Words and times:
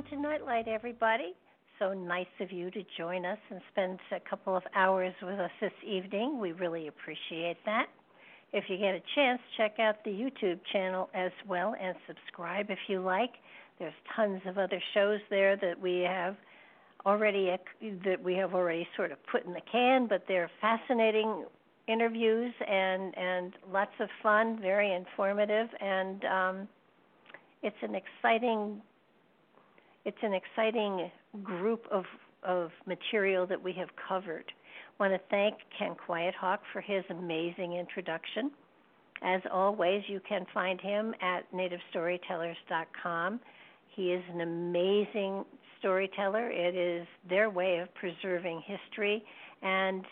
Welcome 0.00 0.22
to 0.22 0.28
Nightlight, 0.28 0.66
everybody. 0.66 1.34
So 1.78 1.92
nice 1.92 2.24
of 2.40 2.50
you 2.50 2.70
to 2.70 2.82
join 2.96 3.26
us 3.26 3.36
and 3.50 3.60
spend 3.70 3.98
a 4.12 4.30
couple 4.30 4.56
of 4.56 4.62
hours 4.74 5.12
with 5.20 5.38
us 5.38 5.50
this 5.60 5.72
evening. 5.86 6.40
We 6.40 6.52
really 6.52 6.88
appreciate 6.88 7.58
that. 7.66 7.88
If 8.54 8.64
you 8.68 8.78
get 8.78 8.94
a 8.94 9.02
chance, 9.14 9.42
check 9.58 9.78
out 9.78 9.96
the 10.04 10.10
YouTube 10.10 10.58
channel 10.72 11.10
as 11.12 11.32
well 11.46 11.74
and 11.78 11.94
subscribe 12.06 12.70
if 12.70 12.78
you 12.88 13.00
like. 13.00 13.32
There's 13.78 13.92
tons 14.16 14.40
of 14.46 14.56
other 14.56 14.80
shows 14.94 15.20
there 15.28 15.56
that 15.56 15.78
we 15.78 15.98
have 16.08 16.36
already 17.04 17.54
that 18.02 18.22
we 18.24 18.36
have 18.36 18.54
already 18.54 18.88
sort 18.96 19.12
of 19.12 19.18
put 19.30 19.44
in 19.44 19.52
the 19.52 19.60
can, 19.70 20.06
but 20.06 20.22
they're 20.26 20.50
fascinating 20.62 21.44
interviews 21.88 22.54
and 22.66 23.14
and 23.18 23.52
lots 23.70 23.92
of 24.00 24.08
fun, 24.22 24.60
very 24.62 24.94
informative, 24.94 25.68
and 25.78 26.24
um, 26.24 26.68
it's 27.62 27.76
an 27.82 27.94
exciting 27.94 28.80
it's 30.10 30.18
an 30.22 30.34
exciting 30.34 31.08
group 31.44 31.86
of 31.92 32.04
of 32.42 32.70
material 32.84 33.46
that 33.46 33.62
we 33.62 33.72
have 33.74 33.90
covered. 34.08 34.46
I 34.98 35.02
want 35.02 35.12
to 35.12 35.20
thank 35.30 35.54
Ken 35.78 35.94
Quiethawk 35.94 36.58
for 36.72 36.80
his 36.80 37.04
amazing 37.10 37.74
introduction. 37.74 38.50
As 39.22 39.40
always, 39.52 40.02
you 40.08 40.20
can 40.26 40.46
find 40.52 40.80
him 40.80 41.14
at 41.20 41.42
nativestorytellers.com. 41.52 43.40
He 43.94 44.12
is 44.12 44.24
an 44.32 44.40
amazing 44.40 45.44
storyteller. 45.78 46.50
It 46.50 46.74
is 46.74 47.06
their 47.28 47.48
way 47.48 47.78
of 47.78 47.94
preserving 47.94 48.62
history 48.66 49.22
and 49.62 50.04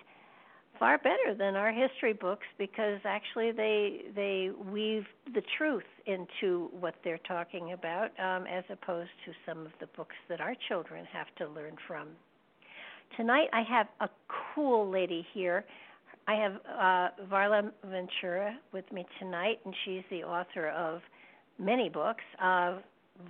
far 0.79 0.99
better 0.99 1.35
than 1.37 1.57
our 1.57 1.73
history 1.73 2.13
books 2.13 2.47
because 2.59 3.01
actually 3.05 3.53
they 3.53 4.03
they 4.15 4.51
weave 4.71 5.05
the 5.35 5.43
truth 5.57 5.85
into 6.07 6.71
what 6.79 6.95
they're 7.05 7.21
talking 7.27 7.73
about 7.73 8.11
um, 8.19 8.47
as 8.47 8.65
opposed 8.71 9.11
to 9.25 9.33
some 9.47 9.67
of 9.67 9.73
the 9.81 9.87
books 9.97 10.15
that 10.29 10.41
our 10.41 10.55
children 10.69 11.05
have 11.13 11.27
to 11.37 11.49
learn 11.53 11.77
from. 11.87 12.09
Tonight 13.17 13.49
I 13.53 13.63
have 13.63 13.87
a 14.01 14.09
cool 14.55 14.91
lady 14.91 15.27
here. 15.35 15.65
I 16.27 16.35
have 16.35 16.53
uh, 16.53 17.25
Varla 17.33 17.73
Ventura 17.85 18.59
with 18.73 18.91
me 18.93 19.07
tonight, 19.19 19.61
and 19.65 19.75
she's 19.85 20.03
the 20.11 20.25
author 20.25 20.69
of 20.69 21.01
many 21.59 21.89
books. 21.89 22.23
Uh, 22.41 22.77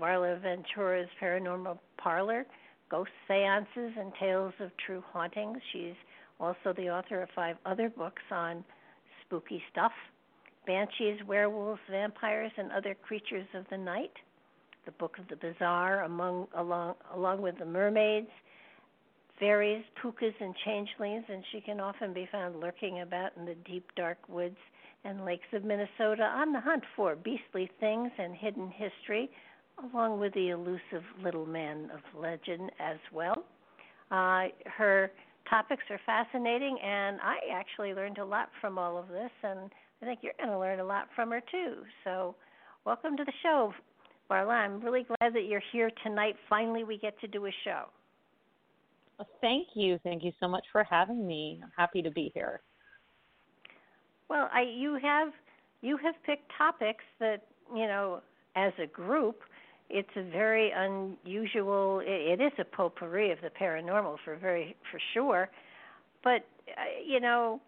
Varla 0.01 0.41
Ventura's 0.43 1.09
Paranormal 1.23 1.79
Parlor, 1.97 2.45
Ghost 2.91 3.11
Seances, 3.27 3.93
and 3.99 4.13
Tales 4.19 4.53
of 4.61 4.71
True 4.85 5.03
Hauntings. 5.13 5.59
She's 5.73 5.95
also 6.41 6.73
the 6.77 6.89
author 6.89 7.23
of 7.23 7.29
five 7.35 7.57
other 7.67 7.89
books 7.89 8.23
on 8.31 8.65
spooky 9.25 9.63
stuff 9.71 9.93
banshees, 10.69 11.19
werewolves, 11.27 11.81
vampires, 11.91 12.53
and 12.59 12.71
other 12.73 12.95
creatures 12.95 13.47
of 13.55 13.65
the 13.71 13.79
night. 13.79 14.13
The 14.85 14.93
Book 14.93 15.17
of 15.19 15.27
the 15.29 15.37
Bizarre, 15.37 16.05
among, 16.05 16.47
along, 16.55 16.95
along 17.15 17.41
with 17.41 17.59
the 17.59 17.65
mermaids, 17.65 18.29
fairies, 19.41 19.83
pukas, 20.03 20.35
and 20.41 20.55
changelings, 20.67 21.25
and 21.29 21.43
she 21.53 21.63
can 21.63 21.81
often 21.81 22.13
be 22.13 22.29
found 22.31 22.61
lurking 22.61 23.01
about 23.01 23.31
in 23.39 23.47
the 23.47 23.55
deep, 23.67 23.87
dark 23.97 24.19
woods 24.29 24.59
and 25.05 25.25
lakes 25.25 25.47
of 25.55 25.65
Minnesota 25.65 26.25
on 26.25 26.53
the 26.53 26.61
hunt 26.61 26.83
for 26.95 27.17
beastly 27.17 27.71
things 27.81 28.11
and 28.19 28.35
hidden 28.35 28.71
history, 28.71 29.31
along 29.91 30.21
with 30.21 30.35
the 30.35 30.51
elusive 30.51 31.05
little 31.23 31.47
man 31.47 31.91
of 31.95 32.01
legend 32.21 32.71
as 32.79 32.99
well. 33.11 33.45
Uh, 34.11 34.49
her 34.67 35.13
topics 35.49 35.83
are 35.91 36.01
fascinating, 36.07 36.79
and 36.83 37.19
I 37.21 37.37
actually 37.53 37.95
learned 37.95 38.19
a 38.19 38.25
lot 38.25 38.49
from 38.61 38.79
all 38.79 38.99
of 38.99 39.09
this, 39.09 39.31
and 39.43 39.71
I 40.03 40.05
think 40.05 40.21
you're 40.23 40.33
going 40.39 40.51
to 40.51 40.59
learn 40.59 40.81
a 40.81 40.85
lot 40.85 41.09
from 41.15 41.31
her 41.31 41.41
too. 41.41 41.83
So, 42.05 42.35
welcome 42.85 43.17
to 43.17 43.25
the 43.25 43.33
show, 43.43 43.73
Varla. 44.31 44.53
I'm 44.53 44.81
really 44.81 45.05
glad 45.05 45.35
that 45.35 45.45
you're 45.47 45.63
here 45.73 45.91
tonight. 46.03 46.37
Finally, 46.49 46.85
we 46.85 46.99
get 46.99 47.19
to 47.21 47.27
do 47.27 47.47
a 47.47 47.51
show. 47.65 47.85
Well, 49.19 49.29
thank 49.41 49.69
you. 49.75 49.99
Thank 50.05 50.23
you 50.23 50.33
so 50.39 50.47
much 50.47 50.65
for 50.71 50.85
having 50.85 51.27
me. 51.27 51.61
I'm 51.63 51.73
happy 51.77 52.03
to 52.03 52.11
be 52.11 52.31
here. 52.35 52.61
Well, 54.29 54.49
I 54.53 54.63
you 54.63 54.99
have 55.03 55.29
you 55.81 55.97
have 55.99 56.15
picked 56.25 56.51
topics 56.57 57.05
that 57.19 57.47
you 57.75 57.87
know 57.87 58.21
as 58.55 58.73
a 58.81 58.87
group 58.87 59.41
it's 59.91 60.09
a 60.17 60.23
very 60.23 60.71
unusual. 60.71 62.01
It, 62.01 62.41
it 62.41 62.45
is 62.45 62.53
a 62.59 62.65
potpourri 62.65 63.31
of 63.31 63.39
the 63.41 63.51
paranormal 63.51 64.17
for 64.25 64.37
very 64.37 64.77
for 64.91 65.01
sure, 65.15 65.49
but 66.23 66.45
uh, 66.69 67.01
you 67.05 67.21
know, 67.21 67.61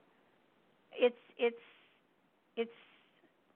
it's 0.92 1.14
it's 1.38 1.56
it's 2.56 2.70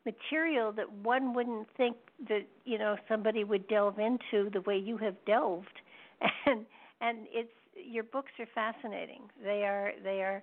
material 0.07 0.73
that 0.73 0.91
one 0.91 1.35
wouldn't 1.35 1.67
think 1.77 1.97
that 2.29 2.47
you 2.65 2.79
know 2.79 2.97
somebody 3.09 3.45
would 3.45 3.69
delve 3.69 3.99
into 3.99 4.51
the 4.51 4.61
way 4.63 4.77
you 4.77 4.97
have 4.99 5.17
delved, 5.27 5.81
and 6.47 6.65
and 7.01 7.19
it's 7.33 7.53
your 7.77 8.05
books 8.05 8.33
are 8.39 8.49
fascinating. 8.55 9.22
They 9.43 9.65
are 9.65 9.93
they 10.03 10.22
are 10.22 10.43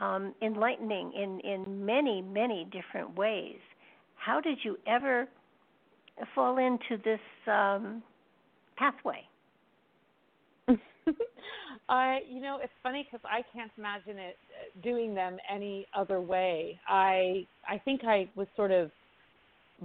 um, 0.00 0.34
enlightening 0.40 1.12
in 1.12 1.40
in 1.40 1.84
many 1.84 2.22
many 2.22 2.66
different 2.70 3.16
ways. 3.16 3.58
How 4.14 4.40
did 4.40 4.58
you 4.62 4.78
ever 4.86 5.28
fall 6.34 6.58
into 6.58 7.02
this 7.04 7.20
um, 7.46 8.02
pathway? 8.76 9.20
uh, 10.68 12.16
you 12.28 12.40
know, 12.40 12.58
it's 12.62 12.72
funny 12.82 13.06
because 13.10 13.24
I 13.24 13.42
can't 13.52 13.70
imagine 13.78 14.18
it 14.18 14.36
uh, 14.50 14.80
doing 14.82 15.14
them 15.14 15.36
any 15.52 15.86
other 15.94 16.20
way. 16.20 16.78
I 16.88 17.46
I 17.68 17.78
think 17.84 18.02
I 18.04 18.28
was 18.36 18.46
sort 18.56 18.70
of 18.70 18.90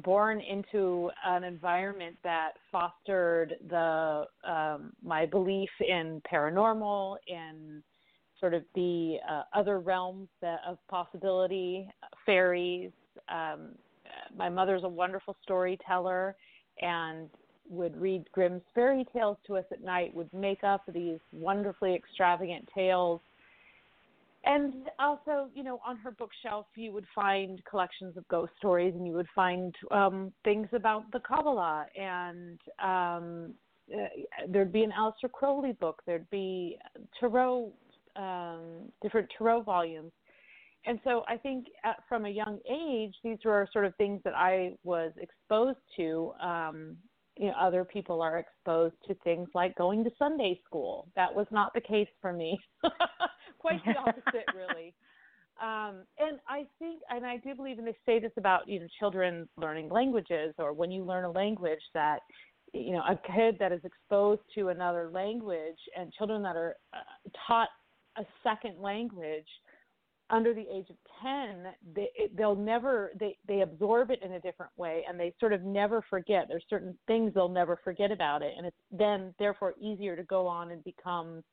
born 0.04 0.42
into 0.42 1.10
an 1.26 1.44
environment 1.44 2.18
that 2.24 2.52
fostered 2.72 3.56
the 3.70 4.26
um, 4.48 4.94
my 5.04 5.26
belief 5.26 5.70
in 5.80 6.22
paranormal, 6.32 7.16
in 7.28 7.82
sort 8.40 8.54
of 8.54 8.64
the 8.76 9.18
uh, 9.30 9.44
other 9.54 9.80
realms 9.80 10.28
that, 10.42 10.60
of 10.68 10.78
possibility, 10.90 11.88
fairies, 12.26 12.92
um, 13.30 13.70
my 14.36 14.50
mother's 14.50 14.84
a 14.84 14.90
wonderful 14.90 15.36
storyteller 15.44 16.36
and 16.82 17.30
would 17.70 18.00
read 18.00 18.24
Grimm's 18.32 18.62
fairy 18.74 19.06
tales 19.14 19.38
to 19.48 19.58
us 19.58 19.66
at 19.72 19.82
night, 19.82 20.14
would 20.14 20.32
make 20.34 20.64
up 20.64 20.84
these 20.94 21.20
wonderfully 21.32 21.96
extravagant 21.96 22.68
tales. 22.74 23.22
And 24.44 24.74
also, 25.00 25.50
you 25.56 25.64
know, 25.64 25.80
on 25.86 25.98
her 25.98 26.12
bookshelf, 26.12 26.68
you 26.76 26.92
would 26.92 27.08
find 27.16 27.64
collections 27.66 28.16
of 28.16 28.28
ghost 28.28 28.52
stories, 28.60 28.94
and 28.94 29.08
you 29.08 29.14
would 29.14 29.28
find 29.34 29.74
um, 29.90 30.32
things 30.44 30.68
about 30.74 31.12
the 31.12 31.20
Kabbalah 31.20 31.88
and 32.00 32.60
um, 32.84 33.56
uh, 33.94 34.08
there'd 34.50 34.72
be 34.72 34.84
an 34.84 34.92
Aleister 34.98 35.32
Crowley 35.32 35.74
book. 35.74 36.02
There'd 36.06 36.30
be 36.30 36.78
tarot, 37.20 37.72
um, 38.16 38.92
different 39.02 39.30
tarot 39.38 39.62
volumes. 39.62 40.12
And 40.88 41.00
so 41.04 41.24
I 41.28 41.38
think 41.38 41.68
at, 41.84 41.98
from 42.08 42.26
a 42.26 42.30
young 42.30 42.60
age, 42.70 43.16
these 43.24 43.38
were 43.44 43.68
sort 43.74 43.86
of 43.86 43.96
things 43.96 44.22
that 44.24 44.36
I 44.36 44.76
was 44.84 45.12
exposed 45.18 45.80
to. 45.98 46.32
Um, 46.42 46.98
you 47.38 47.48
know, 47.48 47.54
other 47.60 47.84
people 47.84 48.22
are 48.22 48.38
exposed 48.38 48.96
to 49.08 49.16
things 49.24 49.50
like 49.54 49.76
going 49.76 50.04
to 50.04 50.12
Sunday 50.18 50.60
school. 50.66 51.08
That 51.16 51.34
was 51.34 51.48
not 51.52 51.74
the 51.74 51.82
case 51.82 52.08
for 52.22 52.32
me. 52.32 52.58
Quite 53.60 53.84
the 53.86 53.98
opposite, 53.98 54.46
really. 54.56 54.94
Um, 55.62 56.04
and 56.20 56.40
I 56.48 56.66
think, 56.80 57.02
and 57.10 57.26
I 57.26 57.38
do 57.38 57.56
believe, 57.56 57.78
and 57.78 57.88
they 57.88 57.96
say 58.06 58.20
this 58.20 58.32
about 58.38 58.68
you 58.68 58.80
know 58.80 58.88
children 59.00 59.48
learning 59.58 59.90
languages, 59.90 60.54
or 60.58 60.74
when 60.74 60.92
you 60.92 61.04
learn 61.04 61.24
a 61.24 61.32
language, 61.32 61.80
that 61.94 62.20
you 62.74 62.92
know 62.92 63.02
a 63.02 63.20
kid 63.34 63.56
that 63.60 63.72
is 63.72 63.82
exposed 63.84 64.42
to 64.56 64.70
another 64.70 65.10
language, 65.12 65.80
and 65.98 66.12
children 66.14 66.42
that 66.44 66.56
are 66.56 66.76
uh, 66.94 67.30
taught 67.48 67.70
a 68.18 68.24
second 68.44 68.80
language 68.82 69.48
under 70.30 70.54
the 70.54 70.66
age 70.74 70.90
of 70.90 70.96
10 71.22 71.66
they 71.96 72.10
they'll 72.36 72.56
never 72.56 73.12
they 73.20 73.38
they 73.48 73.62
absorb 73.62 74.10
it 74.10 74.20
in 74.24 74.34
a 74.34 74.40
different 74.40 74.72
way 74.76 75.04
and 75.08 75.20
they 75.20 75.34
sort 75.40 75.54
of 75.54 75.62
never 75.62 76.04
forget. 76.10 76.46
There's 76.48 76.66
certain 76.70 76.98
things 77.08 77.34
they'll 77.34 77.50
never 77.50 77.80
forget 77.84 78.12
about 78.12 78.42
it 78.42 78.54
and 78.58 78.66
it's 78.66 78.78
then 78.92 79.34
therefore 79.38 79.76
easier 79.80 80.16
to 80.16 80.24
go 80.24 80.48
on 80.48 80.72
and 80.72 80.84
become 80.84 81.44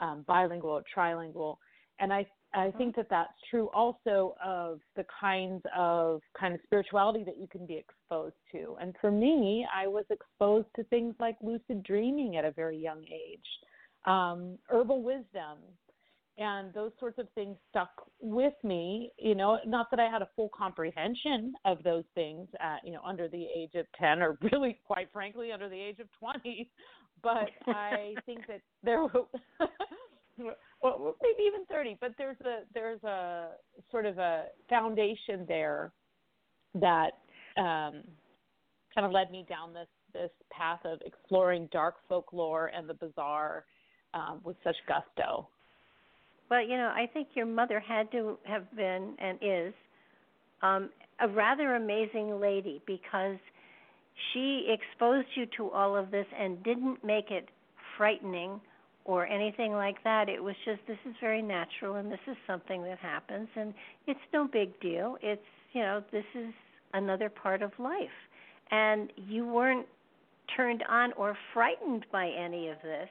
um, 0.00 0.24
bilingual 0.26 0.70
or 0.70 0.84
trilingual. 0.96 1.56
And 1.98 2.12
i 2.12 2.24
i 2.54 2.66
mm-hmm. 2.66 2.78
think 2.78 2.96
that 2.96 3.08
that's 3.10 3.32
true 3.50 3.68
also 3.74 4.36
of 4.44 4.78
the 4.94 5.04
kinds 5.20 5.62
of 5.76 6.20
kind 6.38 6.54
of 6.54 6.60
spirituality 6.64 7.24
that 7.24 7.38
you 7.38 7.48
can 7.48 7.66
be 7.66 7.76
exposed 7.76 8.36
to. 8.52 8.76
And 8.80 8.94
for 9.00 9.10
me 9.10 9.66
i 9.74 9.86
was 9.88 10.04
exposed 10.10 10.68
to 10.76 10.84
things 10.84 11.14
like 11.18 11.36
lucid 11.42 11.82
dreaming 11.82 12.36
at 12.36 12.44
a 12.44 12.52
very 12.52 12.78
young 12.78 13.04
age 13.04 13.40
um, 14.04 14.58
herbal 14.68 15.02
wisdom 15.02 15.58
and 16.42 16.74
those 16.74 16.90
sorts 16.98 17.18
of 17.18 17.28
things 17.34 17.56
stuck 17.70 17.90
with 18.20 18.54
me 18.64 19.10
you 19.18 19.34
know 19.34 19.58
not 19.66 19.90
that 19.90 20.00
i 20.00 20.08
had 20.08 20.22
a 20.22 20.28
full 20.34 20.50
comprehension 20.56 21.54
of 21.64 21.82
those 21.84 22.04
things 22.14 22.48
at 22.60 22.78
you 22.84 22.92
know 22.92 23.00
under 23.06 23.28
the 23.28 23.46
age 23.56 23.74
of 23.74 23.86
10 23.98 24.22
or 24.22 24.36
really 24.52 24.78
quite 24.84 25.08
frankly 25.12 25.52
under 25.52 25.68
the 25.68 25.80
age 25.80 25.98
of 26.00 26.06
20 26.18 26.68
but 27.22 27.48
i 27.68 28.14
think 28.26 28.46
that 28.48 28.60
there 28.82 29.02
were, 30.38 30.54
well 30.82 31.16
maybe 31.22 31.46
even 31.46 31.64
30 31.70 31.96
but 32.00 32.12
there's 32.18 32.40
a 32.40 32.60
there's 32.74 33.02
a 33.04 33.50
sort 33.90 34.06
of 34.06 34.18
a 34.18 34.44
foundation 34.68 35.44
there 35.46 35.92
that 36.74 37.12
um 37.56 38.02
kind 38.94 39.06
of 39.06 39.12
led 39.12 39.30
me 39.30 39.46
down 39.48 39.72
this 39.72 39.88
this 40.12 40.30
path 40.50 40.80
of 40.84 41.00
exploring 41.06 41.68
dark 41.72 41.96
folklore 42.08 42.70
and 42.76 42.88
the 42.88 42.94
bizarre 42.94 43.64
um, 44.14 44.40
with 44.44 44.56
such 44.62 44.76
gusto 44.86 45.48
well, 46.52 46.60
you 46.60 46.76
know, 46.76 46.92
I 46.94 47.08
think 47.10 47.28
your 47.32 47.46
mother 47.46 47.80
had 47.80 48.12
to 48.12 48.36
have 48.44 48.70
been 48.76 49.14
and 49.18 49.38
is 49.40 49.72
um, 50.60 50.90
a 51.18 51.26
rather 51.26 51.76
amazing 51.76 52.38
lady 52.42 52.82
because 52.86 53.38
she 54.32 54.68
exposed 54.68 55.28
you 55.34 55.46
to 55.56 55.70
all 55.70 55.96
of 55.96 56.10
this 56.10 56.26
and 56.38 56.62
didn't 56.62 57.02
make 57.02 57.30
it 57.30 57.48
frightening 57.96 58.60
or 59.06 59.26
anything 59.26 59.72
like 59.72 60.04
that. 60.04 60.28
It 60.28 60.44
was 60.44 60.54
just 60.66 60.80
this 60.86 60.98
is 61.08 61.14
very 61.22 61.40
natural 61.40 61.94
and 61.94 62.12
this 62.12 62.20
is 62.26 62.36
something 62.46 62.82
that 62.82 62.98
happens 62.98 63.48
and 63.56 63.72
it's 64.06 64.20
no 64.34 64.46
big 64.46 64.78
deal. 64.80 65.16
It's, 65.22 65.40
you 65.72 65.80
know, 65.80 66.04
this 66.12 66.26
is 66.34 66.52
another 66.92 67.30
part 67.30 67.62
of 67.62 67.70
life. 67.78 68.10
And 68.70 69.10
you 69.16 69.46
weren't 69.46 69.86
turned 70.54 70.84
on 70.86 71.14
or 71.14 71.34
frightened 71.54 72.04
by 72.12 72.28
any 72.28 72.68
of 72.68 72.76
this 72.82 73.08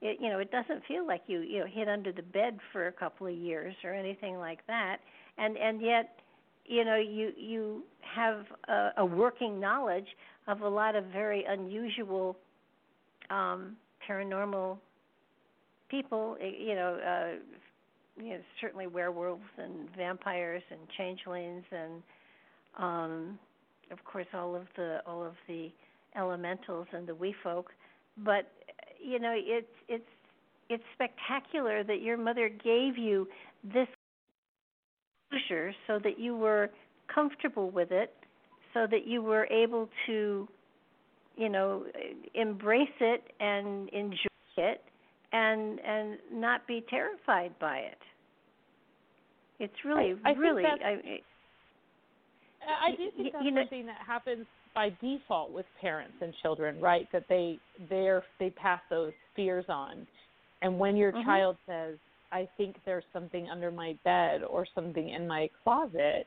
it 0.00 0.18
you 0.20 0.28
know 0.28 0.38
it 0.38 0.50
doesn't 0.50 0.84
feel 0.86 1.06
like 1.06 1.22
you 1.26 1.40
you 1.40 1.60
know 1.60 1.66
hid 1.66 1.88
under 1.88 2.12
the 2.12 2.22
bed 2.22 2.58
for 2.72 2.86
a 2.86 2.92
couple 2.92 3.26
of 3.26 3.34
years 3.34 3.74
or 3.84 3.92
anything 3.92 4.38
like 4.38 4.66
that. 4.66 4.98
And 5.36 5.56
and 5.56 5.80
yet 5.80 6.20
you 6.64 6.84
know 6.84 6.96
you 6.96 7.32
you 7.36 7.84
have 8.00 8.44
a, 8.68 8.90
a 8.98 9.04
working 9.04 9.60
knowledge 9.60 10.06
of 10.46 10.60
a 10.60 10.68
lot 10.68 10.96
of 10.96 11.04
very 11.06 11.44
unusual 11.44 12.36
um 13.30 13.76
paranormal 14.08 14.78
people 15.88 16.36
you 16.40 16.74
know 16.74 16.98
uh 17.06 18.22
you 18.22 18.30
know 18.30 18.40
certainly 18.60 18.86
werewolves 18.86 19.42
and 19.58 19.88
vampires 19.96 20.62
and 20.70 20.80
changelings 20.96 21.64
and 21.70 22.02
um 22.78 23.38
of 23.90 24.02
course 24.04 24.26
all 24.34 24.54
of 24.54 24.66
the 24.76 24.98
all 25.06 25.24
of 25.24 25.34
the 25.46 25.70
elementals 26.16 26.86
and 26.92 27.06
the 27.06 27.14
wee 27.14 27.34
folk. 27.42 27.70
But 28.18 28.50
you 29.02 29.18
know 29.18 29.34
it's 29.36 29.66
it's 29.88 30.04
it's 30.68 30.84
spectacular 30.94 31.82
that 31.82 32.02
your 32.02 32.16
mother 32.16 32.48
gave 32.48 32.98
you 32.98 33.26
this 33.64 33.88
closure 35.30 35.72
so 35.86 35.98
that 35.98 36.18
you 36.18 36.36
were 36.36 36.70
comfortable 37.12 37.70
with 37.70 37.90
it 37.90 38.14
so 38.74 38.86
that 38.90 39.06
you 39.06 39.22
were 39.22 39.46
able 39.46 39.88
to 40.06 40.48
you 41.36 41.48
know 41.48 41.84
embrace 42.34 42.88
it 43.00 43.22
and 43.40 43.88
enjoy 43.90 44.26
it 44.56 44.82
and 45.32 45.80
and 45.80 46.18
not 46.32 46.66
be 46.66 46.84
terrified 46.88 47.52
by 47.58 47.78
it. 47.78 47.98
It's 49.58 49.84
really 49.84 50.14
I, 50.24 50.30
I 50.30 50.32
really 50.34 50.64
I, 50.64 51.28
I 52.68 52.90
do 52.90 53.10
think 53.16 53.32
that's 53.32 53.44
you 53.44 53.50
know, 53.50 53.62
something 53.62 53.86
that 53.86 53.98
happens 54.06 54.46
by 54.74 54.90
default 55.00 55.52
with 55.52 55.66
parents 55.80 56.14
and 56.20 56.32
children, 56.42 56.80
right? 56.80 57.08
That 57.12 57.24
they 57.28 57.58
they 57.90 58.18
they 58.38 58.50
pass 58.50 58.80
those 58.90 59.12
fears 59.36 59.64
on. 59.68 60.06
And 60.62 60.78
when 60.78 60.96
your 60.96 61.12
mm-hmm. 61.12 61.26
child 61.26 61.56
says, 61.66 61.96
"I 62.32 62.48
think 62.56 62.76
there's 62.84 63.04
something 63.12 63.48
under 63.48 63.70
my 63.70 63.96
bed 64.04 64.42
or 64.42 64.66
something 64.74 65.10
in 65.10 65.26
my 65.26 65.48
closet," 65.62 66.26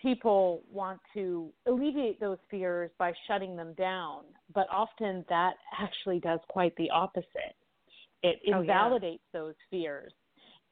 people 0.00 0.60
want 0.72 1.00
to 1.14 1.48
alleviate 1.66 2.18
those 2.20 2.38
fears 2.50 2.90
by 2.98 3.12
shutting 3.28 3.56
them 3.56 3.72
down, 3.74 4.24
but 4.54 4.66
often 4.70 5.24
that 5.28 5.54
actually 5.78 6.18
does 6.18 6.40
quite 6.48 6.74
the 6.76 6.90
opposite. 6.90 7.54
It 8.22 8.40
invalidates 8.44 9.22
oh, 9.34 9.38
yeah. 9.38 9.40
those 9.40 9.54
fears 9.70 10.12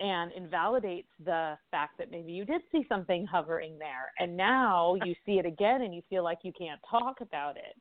and 0.00 0.32
invalidates 0.32 1.08
the 1.24 1.56
fact 1.70 1.98
that 1.98 2.10
maybe 2.10 2.32
you 2.32 2.44
did 2.44 2.62
see 2.72 2.84
something 2.88 3.26
hovering 3.26 3.78
there. 3.78 4.12
And 4.18 4.36
now 4.36 4.96
you 5.04 5.14
see 5.26 5.38
it 5.38 5.46
again 5.46 5.82
and 5.82 5.94
you 5.94 6.02
feel 6.08 6.24
like 6.24 6.38
you 6.42 6.52
can't 6.58 6.80
talk 6.90 7.20
about 7.20 7.56
it. 7.56 7.76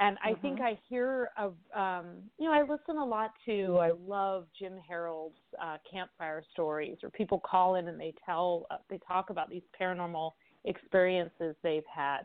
And 0.00 0.16
i 0.24 0.32
mm-hmm. 0.32 0.40
think 0.40 0.60
i 0.60 0.76
hear 0.88 1.28
of 1.36 1.54
um 1.76 2.22
you 2.38 2.46
know 2.46 2.52
i 2.52 2.62
listen 2.62 2.96
a 2.96 3.04
lot 3.04 3.32
to 3.44 3.76
i 3.76 3.92
love 4.06 4.46
jim 4.58 4.80
harold's 4.88 5.36
uh 5.62 5.76
campfire 5.88 6.42
stories 6.50 6.96
or 7.02 7.10
people 7.10 7.38
call 7.38 7.76
in 7.76 7.88
and 7.88 8.00
they 8.00 8.14
tell 8.24 8.66
uh, 8.70 8.78
they 8.88 8.98
talk 9.06 9.28
about 9.28 9.50
these 9.50 9.62
paranormal 9.78 10.32
experiences 10.64 11.54
they've 11.62 11.82
had. 11.92 12.20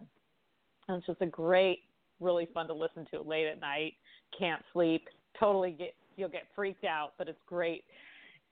And 0.87 0.97
it's 0.97 1.07
just 1.07 1.21
a 1.21 1.25
great 1.27 1.79
really 2.19 2.47
fun 2.53 2.67
to 2.67 2.73
listen 2.73 3.05
to 3.11 3.21
late 3.21 3.47
at 3.47 3.59
night 3.59 3.93
can't 4.37 4.63
sleep 4.73 5.07
totally 5.39 5.71
get 5.71 5.93
you'll 6.15 6.29
get 6.29 6.47
freaked 6.55 6.83
out 6.83 7.11
but 7.17 7.27
it's 7.27 7.41
great 7.45 7.83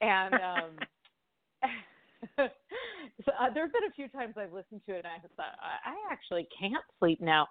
and 0.02 0.34
um, 0.36 0.88
so, 2.38 3.32
uh, 3.40 3.50
there 3.54 3.64
have 3.64 3.74
been 3.74 3.90
a 3.90 3.94
few 3.96 4.08
times 4.10 4.36
I've 4.38 4.54
listened 4.54 4.82
to 4.88 4.94
it 4.94 5.06
and 5.06 5.08
I 5.08 5.20
thought 5.36 5.56
I 5.62 6.12
actually 6.12 6.48
can't 6.60 6.84
sleep 7.00 7.22
now. 7.22 7.48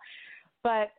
But 0.63 0.91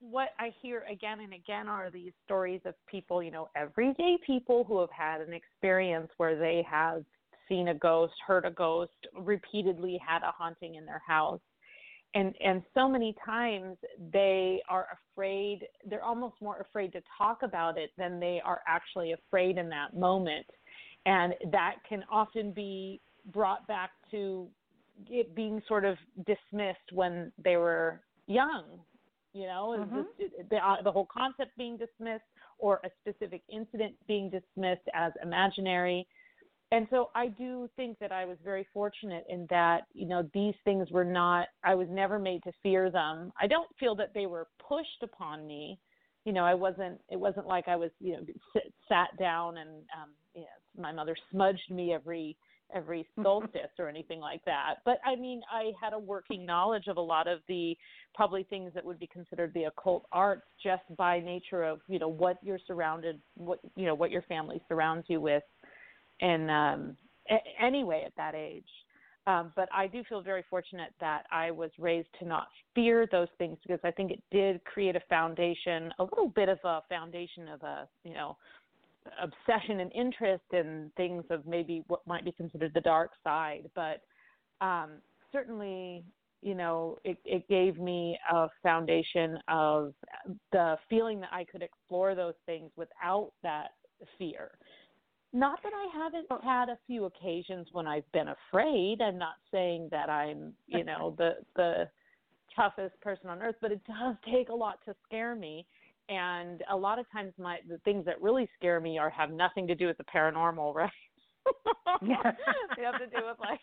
what 0.00 0.30
I 0.38 0.52
hear 0.60 0.84
again 0.90 1.20
and 1.20 1.32
again 1.32 1.68
are 1.68 1.90
these 1.90 2.12
stories 2.24 2.60
of 2.64 2.74
people, 2.86 3.22
you 3.22 3.30
know, 3.30 3.48
everyday 3.56 4.18
people 4.26 4.64
who 4.64 4.80
have 4.80 4.90
had 4.90 5.20
an 5.20 5.32
experience 5.32 6.10
where 6.16 6.38
they 6.38 6.64
have 6.68 7.04
seen 7.48 7.68
a 7.68 7.74
ghost, 7.74 8.14
heard 8.26 8.44
a 8.44 8.50
ghost, 8.50 8.92
repeatedly 9.14 9.98
had 10.06 10.22
a 10.22 10.32
haunting 10.36 10.74
in 10.74 10.84
their 10.84 11.02
house. 11.06 11.40
And 12.16 12.32
and 12.44 12.62
so 12.74 12.88
many 12.88 13.16
times 13.24 13.76
they 14.12 14.62
are 14.68 14.86
afraid, 15.12 15.66
they're 15.84 16.04
almost 16.04 16.36
more 16.40 16.60
afraid 16.60 16.92
to 16.92 17.02
talk 17.18 17.42
about 17.42 17.76
it 17.76 17.90
than 17.98 18.20
they 18.20 18.40
are 18.44 18.60
actually 18.68 19.12
afraid 19.12 19.58
in 19.58 19.68
that 19.70 19.96
moment 19.96 20.46
and 21.06 21.34
that 21.50 21.76
can 21.88 22.04
often 22.10 22.52
be 22.52 23.00
brought 23.32 23.66
back 23.66 23.90
to 24.10 24.48
it 25.08 25.34
being 25.34 25.60
sort 25.66 25.84
of 25.84 25.96
dismissed 26.26 26.92
when 26.92 27.32
they 27.42 27.56
were 27.56 28.00
young 28.26 28.64
you 29.34 29.46
know 29.46 29.76
mm-hmm. 29.78 30.02
just, 30.18 30.32
the, 30.50 30.56
uh, 30.56 30.80
the 30.82 30.90
whole 30.90 31.08
concept 31.12 31.50
being 31.58 31.76
dismissed 31.76 32.24
or 32.58 32.80
a 32.84 32.88
specific 33.00 33.42
incident 33.52 33.94
being 34.06 34.30
dismissed 34.30 34.88
as 34.94 35.12
imaginary. 35.22 36.06
And 36.72 36.86
so 36.90 37.10
i 37.14 37.28
do 37.28 37.68
think 37.76 37.98
that 37.98 38.10
i 38.10 38.24
was 38.24 38.38
very 38.42 38.66
fortunate 38.72 39.24
in 39.28 39.46
that 39.50 39.82
you 39.92 40.06
know 40.06 40.28
these 40.32 40.54
things 40.64 40.90
were 40.90 41.04
not 41.04 41.48
i 41.62 41.74
was 41.74 41.88
never 41.90 42.18
made 42.18 42.42
to 42.44 42.52
fear 42.62 42.90
them. 42.90 43.32
I 43.40 43.46
don't 43.46 43.68
feel 43.78 43.94
that 43.96 44.14
they 44.14 44.26
were 44.26 44.48
pushed 44.66 45.02
upon 45.02 45.46
me 45.46 45.78
you 46.24 46.32
know 46.32 46.44
i 46.44 46.54
wasn't 46.54 47.00
it 47.10 47.18
wasn't 47.18 47.46
like 47.46 47.68
i 47.68 47.76
was 47.76 47.90
you 48.00 48.12
know 48.12 48.20
sit, 48.52 48.72
sat 48.88 49.08
down 49.18 49.58
and 49.58 49.70
um 49.70 50.10
you 50.34 50.42
know, 50.42 50.82
my 50.82 50.92
mother 50.92 51.16
smudged 51.30 51.70
me 51.70 51.92
every 51.92 52.36
every 52.74 53.06
solstice 53.22 53.70
or 53.78 53.88
anything 53.88 54.20
like 54.20 54.44
that. 54.44 54.76
But 54.84 54.98
I 55.04 55.16
mean, 55.16 55.42
I 55.52 55.72
had 55.80 55.92
a 55.92 55.98
working 55.98 56.44
knowledge 56.44 56.86
of 56.88 56.96
a 56.96 57.00
lot 57.00 57.28
of 57.28 57.40
the 57.48 57.76
probably 58.14 58.44
things 58.44 58.72
that 58.74 58.84
would 58.84 58.98
be 58.98 59.08
considered 59.12 59.52
the 59.54 59.64
occult 59.64 60.06
arts 60.12 60.46
just 60.62 60.82
by 60.96 61.20
nature 61.20 61.62
of 61.64 61.80
you 61.88 61.98
know 61.98 62.08
what 62.08 62.38
you're 62.42 62.58
surrounded, 62.66 63.20
what 63.36 63.60
you 63.76 63.86
know 63.86 63.94
what 63.94 64.10
your 64.10 64.22
family 64.22 64.62
surrounds 64.68 65.06
you 65.08 65.20
with, 65.20 65.42
and 66.20 66.50
um, 66.50 66.96
a- 67.30 67.62
anyway 67.64 68.02
at 68.06 68.12
that 68.16 68.34
age. 68.34 68.64
Um, 69.26 69.52
but 69.56 69.68
I 69.72 69.86
do 69.86 70.02
feel 70.06 70.20
very 70.20 70.44
fortunate 70.50 70.92
that 71.00 71.24
I 71.32 71.50
was 71.50 71.70
raised 71.78 72.08
to 72.18 72.26
not 72.26 72.48
fear 72.74 73.08
those 73.10 73.28
things 73.38 73.56
because 73.62 73.80
I 73.82 73.90
think 73.90 74.10
it 74.10 74.22
did 74.30 74.62
create 74.64 74.96
a 74.96 75.02
foundation, 75.08 75.92
a 75.98 76.02
little 76.02 76.28
bit 76.28 76.50
of 76.50 76.58
a 76.62 76.82
foundation 76.88 77.48
of 77.48 77.62
a, 77.62 77.88
you 78.04 78.12
know, 78.12 78.36
obsession 79.22 79.80
and 79.80 79.90
interest 79.92 80.44
in 80.52 80.90
things 80.96 81.24
of 81.30 81.46
maybe 81.46 81.84
what 81.88 82.06
might 82.06 82.24
be 82.24 82.32
considered 82.32 82.72
the 82.74 82.80
dark 82.80 83.12
side. 83.22 83.70
But 83.74 84.02
um, 84.60 84.92
certainly, 85.32 86.04
you 86.42 86.54
know, 86.54 86.98
it, 87.04 87.16
it 87.24 87.48
gave 87.48 87.78
me 87.78 88.18
a 88.30 88.48
foundation 88.62 89.38
of 89.48 89.94
the 90.52 90.76
feeling 90.90 91.20
that 91.20 91.30
I 91.32 91.44
could 91.44 91.62
explore 91.62 92.14
those 92.14 92.34
things 92.44 92.70
without 92.76 93.32
that 93.42 93.70
fear. 94.18 94.50
Not 95.34 95.58
that 95.64 95.72
I 95.74 95.88
haven't 95.92 96.28
had 96.44 96.68
a 96.68 96.78
few 96.86 97.06
occasions 97.06 97.66
when 97.72 97.88
I've 97.88 98.10
been 98.12 98.28
afraid. 98.28 99.02
I'm 99.02 99.18
not 99.18 99.34
saying 99.50 99.88
that 99.90 100.08
I'm, 100.08 100.52
you 100.68 100.84
know, 100.84 101.16
the 101.18 101.38
the 101.56 101.88
toughest 102.54 103.00
person 103.00 103.28
on 103.28 103.42
earth, 103.42 103.56
but 103.60 103.72
it 103.72 103.80
does 103.84 104.14
take 104.32 104.48
a 104.48 104.54
lot 104.54 104.78
to 104.86 104.94
scare 105.04 105.34
me. 105.34 105.66
And 106.08 106.62
a 106.70 106.76
lot 106.76 107.00
of 107.00 107.10
times, 107.10 107.32
my 107.36 107.58
the 107.68 107.78
things 107.78 108.04
that 108.04 108.22
really 108.22 108.48
scare 108.56 108.78
me 108.78 108.96
are 108.96 109.10
have 109.10 109.32
nothing 109.32 109.66
to 109.66 109.74
do 109.74 109.88
with 109.88 109.98
the 109.98 110.04
paranormal, 110.04 110.72
right? 110.74 110.90
yeah. 112.00 112.32
they 112.76 112.84
have 112.84 113.00
to 113.00 113.06
do 113.06 113.26
with 113.26 113.38
like 113.40 113.60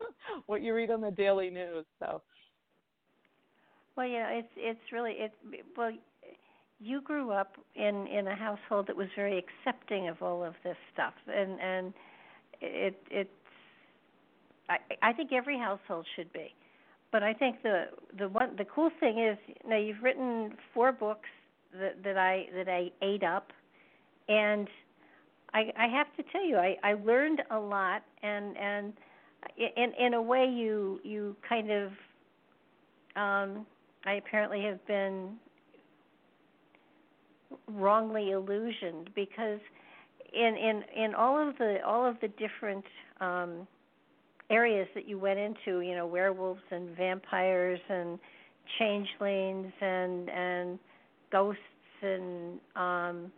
what 0.46 0.62
you 0.62 0.74
read 0.74 0.92
on 0.92 1.00
the 1.00 1.10
daily 1.10 1.50
news. 1.50 1.86
So. 1.98 2.22
Well, 3.96 4.06
you 4.06 4.20
know, 4.20 4.28
it's 4.30 4.48
it's 4.56 4.92
really 4.92 5.14
it's 5.18 5.34
well 5.76 5.90
you 6.80 7.00
grew 7.00 7.30
up 7.30 7.56
in 7.74 8.06
in 8.06 8.26
a 8.28 8.34
household 8.34 8.86
that 8.86 8.96
was 8.96 9.08
very 9.16 9.38
accepting 9.38 10.08
of 10.08 10.22
all 10.22 10.44
of 10.44 10.54
this 10.64 10.76
stuff 10.92 11.14
and 11.32 11.60
and 11.60 11.94
it 12.60 13.00
it's 13.10 13.30
i 14.68 14.78
i 15.02 15.12
think 15.12 15.32
every 15.32 15.58
household 15.58 16.06
should 16.16 16.32
be. 16.32 16.54
But 17.12 17.22
i 17.22 17.32
think 17.32 17.62
the 17.62 17.84
the 18.18 18.28
one 18.28 18.56
the 18.56 18.64
cool 18.64 18.90
thing 19.00 19.18
is 19.18 19.38
now 19.66 19.76
you've 19.76 20.02
written 20.02 20.54
four 20.72 20.92
books 20.92 21.28
that 21.78 22.02
that 22.02 22.16
i 22.16 22.46
that 22.54 22.68
i 22.68 22.90
ate 23.02 23.22
up 23.22 23.52
and 24.28 24.68
i 25.52 25.72
i 25.78 25.86
have 25.86 26.06
to 26.16 26.22
tell 26.32 26.44
you 26.44 26.56
i 26.56 26.76
i 26.82 26.94
learned 26.94 27.42
a 27.50 27.58
lot 27.58 28.02
and 28.22 28.56
and 28.56 28.92
in 29.58 29.92
in 29.98 30.14
a 30.14 30.22
way 30.22 30.44
you 30.46 31.00
you 31.04 31.36
kind 31.48 31.70
of 31.70 31.92
um 33.16 33.66
i 34.06 34.14
apparently 34.14 34.62
have 34.62 34.84
been 34.86 35.36
wrongly 37.68 38.30
illusioned 38.32 39.10
because 39.14 39.60
in 40.32 40.56
in 40.56 40.82
in 40.96 41.14
all 41.14 41.36
of 41.48 41.56
the 41.58 41.78
all 41.86 42.06
of 42.06 42.16
the 42.20 42.28
different 42.28 42.84
um 43.20 43.66
areas 44.50 44.86
that 44.94 45.08
you 45.08 45.18
went 45.18 45.38
into 45.38 45.80
you 45.80 45.94
know 45.94 46.06
werewolves 46.06 46.60
and 46.70 46.96
vampires 46.96 47.80
and 47.88 48.18
changelings 48.78 49.72
and 49.80 50.28
and 50.30 50.78
ghosts 51.30 51.60
and 52.02 52.58
um 52.76 53.32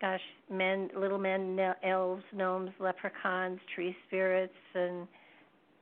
gosh 0.00 0.20
men 0.50 0.90
little 0.96 1.18
men 1.18 1.58
elves 1.84 2.24
gnomes 2.34 2.70
leprechauns 2.80 3.60
tree 3.74 3.94
spirits 4.06 4.52
and 4.74 5.06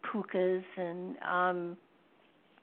pukas 0.05 0.63
and 0.77 1.17
um 1.23 1.77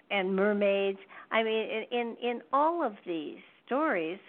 and 0.10 0.34
mermaids. 0.36 1.00
I 1.32 1.44
mean 1.44 1.86
in 1.92 2.16
in 2.22 2.42
all 2.54 2.84
of 2.84 2.94
these 3.06 3.40
stories 3.66 4.20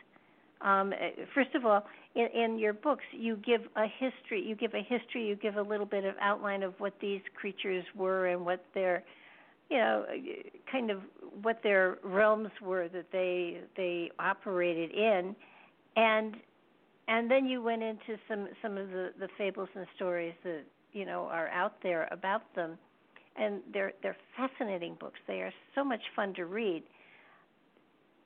um, 0.60 0.92
first 1.34 1.54
of 1.54 1.64
all, 1.64 1.84
in, 2.14 2.26
in 2.34 2.58
your 2.58 2.72
books, 2.72 3.04
you 3.12 3.36
give 3.36 3.62
a 3.76 3.86
history. 3.86 4.42
You 4.44 4.56
give 4.56 4.74
a 4.74 4.82
history. 4.82 5.26
You 5.26 5.36
give 5.36 5.56
a 5.56 5.62
little 5.62 5.86
bit 5.86 6.04
of 6.04 6.14
outline 6.20 6.62
of 6.62 6.74
what 6.78 6.94
these 7.00 7.20
creatures 7.34 7.84
were 7.94 8.26
and 8.26 8.44
what 8.44 8.64
their, 8.74 9.04
you 9.70 9.78
know, 9.78 10.04
kind 10.70 10.90
of 10.90 11.00
what 11.42 11.62
their 11.62 11.98
realms 12.02 12.50
were 12.60 12.88
that 12.88 13.06
they 13.12 13.60
they 13.76 14.10
operated 14.18 14.90
in, 14.90 15.36
and 15.96 16.36
and 17.06 17.30
then 17.30 17.46
you 17.46 17.62
went 17.62 17.82
into 17.82 18.18
some 18.28 18.48
some 18.60 18.76
of 18.76 18.88
the 18.90 19.12
the 19.20 19.28
fables 19.38 19.68
and 19.74 19.86
stories 19.94 20.34
that 20.42 20.62
you 20.92 21.06
know 21.06 21.28
are 21.30 21.48
out 21.48 21.74
there 21.82 22.08
about 22.10 22.42
them, 22.56 22.76
and 23.36 23.60
they're 23.72 23.92
they're 24.02 24.16
fascinating 24.36 24.96
books. 24.98 25.20
They 25.28 25.40
are 25.40 25.52
so 25.74 25.84
much 25.84 26.02
fun 26.16 26.34
to 26.34 26.46
read 26.46 26.82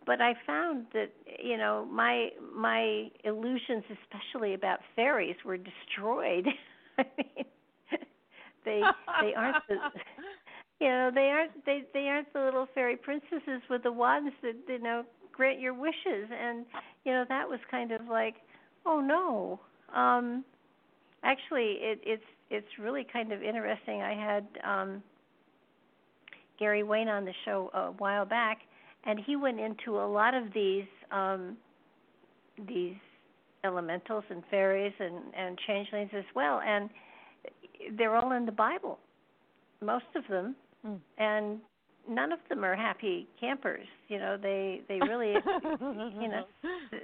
but 0.06 0.21
I 0.21 0.35
found 0.47 0.87
that 0.92 1.11
you 1.42 1.56
know 1.56 1.87
my 1.90 2.30
my 2.54 3.09
illusions, 3.25 3.85
especially 4.02 4.54
about 4.54 4.80
fairies, 4.97 5.37
were 5.44 5.59
destroyed. 5.59 6.47
I 6.99 7.04
mean, 7.16 7.44
they 8.64 8.82
they 9.21 9.35
aren't 9.35 9.66
the 9.68 9.76
you 10.80 10.88
know 10.88 11.11
they 11.14 11.28
aren't 11.28 11.64
they 11.64 11.85
they 11.92 12.09
aren't 12.09 12.32
the 12.32 12.40
little 12.40 12.68
fairy 12.75 12.97
princesses 12.97 13.62
with 13.71 13.82
the 13.82 13.92
wands 13.92 14.35
that 14.42 14.54
you 14.68 14.78
know 14.78 15.04
grant 15.32 15.61
your 15.61 15.75
wishes, 15.75 16.28
and 16.30 16.66
you 17.04 17.12
know 17.12 17.25
that 17.28 17.49
was 17.49 17.61
kind 17.71 17.92
of 17.92 18.02
like 18.09 18.37
oh 18.87 19.00
no. 19.00 19.61
Um, 19.94 20.44
actually, 21.23 21.76
it, 21.80 22.00
it's 22.04 22.25
it's 22.50 22.78
really 22.78 23.06
kind 23.11 23.32
of 23.32 23.42
interesting. 23.42 24.02
I 24.02 24.14
had 24.14 24.47
um, 24.64 25.02
Gary 26.59 26.82
Wayne 26.82 27.09
on 27.09 27.25
the 27.25 27.35
show 27.44 27.71
a 27.75 27.92
while 27.92 28.25
back 28.25 28.59
and 29.04 29.18
he 29.18 29.37
went 29.37 29.61
into 29.61 29.99
a 29.99 30.06
lot 30.06 30.35
of 30.35 30.52
these 30.52 30.87
um, 31.11 31.56
these 32.68 32.97
elementals 33.64 34.25
and 34.30 34.42
fairies 34.50 34.92
and 34.99 35.16
and 35.37 35.59
changelings 35.66 36.11
as 36.16 36.25
well, 36.35 36.61
and 36.61 36.90
they're 37.97 38.16
all 38.16 38.32
in 38.32 38.47
the 38.47 38.52
Bible, 38.52 38.99
most 39.80 40.04
of 40.14 40.26
them, 40.28 40.54
mm. 40.87 40.99
and 41.18 41.61
none 42.09 42.32
of 42.32 42.38
them 42.49 42.64
are 42.64 42.76
happy 42.76 43.26
campers. 43.40 43.87
You 44.09 44.18
know, 44.18 44.37
they 44.40 44.82
they 44.88 45.00
really, 45.00 45.32
you 46.21 46.28
know, 46.28 46.44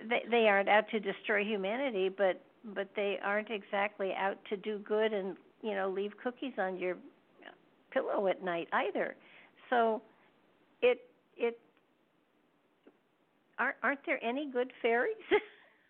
they 0.08 0.22
they 0.30 0.48
aren't 0.48 0.68
out 0.68 0.88
to 0.90 1.00
destroy 1.00 1.44
humanity, 1.44 2.08
but 2.08 2.40
but 2.74 2.88
they 2.96 3.18
aren't 3.22 3.50
exactly 3.50 4.12
out 4.14 4.38
to 4.50 4.56
do 4.56 4.78
good 4.80 5.12
and 5.12 5.36
you 5.62 5.74
know 5.74 5.88
leave 5.88 6.12
cookies 6.22 6.52
on 6.58 6.78
your 6.78 6.96
pillow 7.92 8.26
at 8.28 8.42
night 8.42 8.68
either. 8.72 9.14
So 9.70 10.02
it 10.82 11.00
it 11.02 11.07
aren't 13.58 13.76
aren't 13.82 14.00
there 14.06 14.22
any 14.24 14.50
good 14.50 14.72
fairies? 14.82 15.16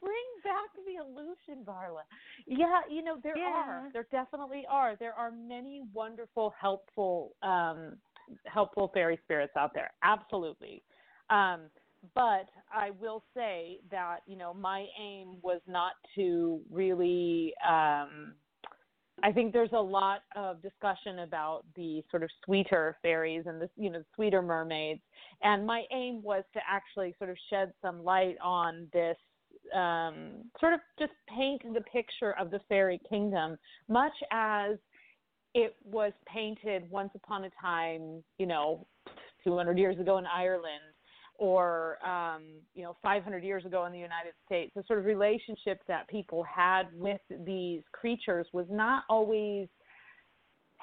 Bring 0.01 0.13
back 0.43 0.69
the 0.85 1.01
illusion, 1.03 1.65
Darla. 1.65 2.01
Yeah, 2.45 2.81
you 2.89 3.03
know 3.03 3.17
there 3.23 3.37
yeah. 3.37 3.43
are. 3.45 3.89
There 3.93 4.07
definitely 4.11 4.65
are. 4.69 4.95
There 4.95 5.13
are 5.13 5.31
many 5.31 5.83
wonderful, 5.93 6.53
helpful, 6.59 7.35
um, 7.41 7.97
helpful 8.45 8.91
fairy 8.93 9.19
spirits 9.23 9.53
out 9.57 9.73
there. 9.73 9.91
Absolutely. 10.03 10.83
Um, 11.29 11.69
but 12.13 12.49
I 12.71 12.91
will 12.99 13.23
say 13.33 13.79
that 13.89 14.19
you 14.27 14.37
know 14.37 14.53
my 14.53 14.85
aim 14.99 15.37
was 15.41 15.61
not 15.67 15.93
to 16.15 16.61
really 16.69 17.53
um, 17.67 18.35
I 19.23 19.31
think 19.31 19.53
there's 19.53 19.73
a 19.73 19.81
lot 19.81 20.23
of 20.35 20.61
discussion 20.61 21.19
about 21.19 21.63
the 21.75 22.03
sort 22.11 22.23
of 22.23 22.29
sweeter 22.43 22.97
fairies 23.01 23.43
and 23.45 23.61
the 23.61 23.69
you 23.77 23.89
know 23.89 24.03
sweeter 24.15 24.41
mermaids, 24.41 25.01
and 25.41 25.65
my 25.65 25.83
aim 25.91 26.21
was 26.21 26.43
to 26.53 26.59
actually 26.67 27.15
sort 27.17 27.29
of 27.29 27.37
shed 27.49 27.73
some 27.81 28.03
light 28.03 28.35
on 28.43 28.87
this 28.93 29.17
um, 29.73 30.43
sort 30.59 30.73
of 30.73 30.79
just 30.99 31.13
paint 31.35 31.61
the 31.73 31.81
picture 31.81 32.33
of 32.39 32.51
the 32.51 32.59
fairy 32.69 32.99
kingdom, 33.09 33.57
much 33.87 34.13
as 34.31 34.77
it 35.53 35.75
was 35.85 36.11
painted 36.27 36.89
once 36.91 37.11
upon 37.15 37.45
a 37.45 37.49
time, 37.61 38.23
you 38.37 38.45
know, 38.45 38.85
200 39.43 39.77
years 39.77 39.97
ago 39.99 40.17
in 40.17 40.25
Ireland 40.25 40.94
or 41.37 41.97
um, 42.05 42.43
you 42.73 42.83
know 42.83 42.95
500 43.01 43.43
years 43.43 43.65
ago 43.65 43.85
in 43.85 43.91
the 43.91 43.99
United 43.99 44.33
States. 44.45 44.71
The 44.75 44.83
sort 44.87 44.99
of 44.99 45.05
relationship 45.05 45.81
that 45.87 46.07
people 46.07 46.43
had 46.43 46.83
with 46.93 47.21
these 47.45 47.81
creatures 47.91 48.47
was 48.53 48.65
not 48.69 49.03
always, 49.09 49.67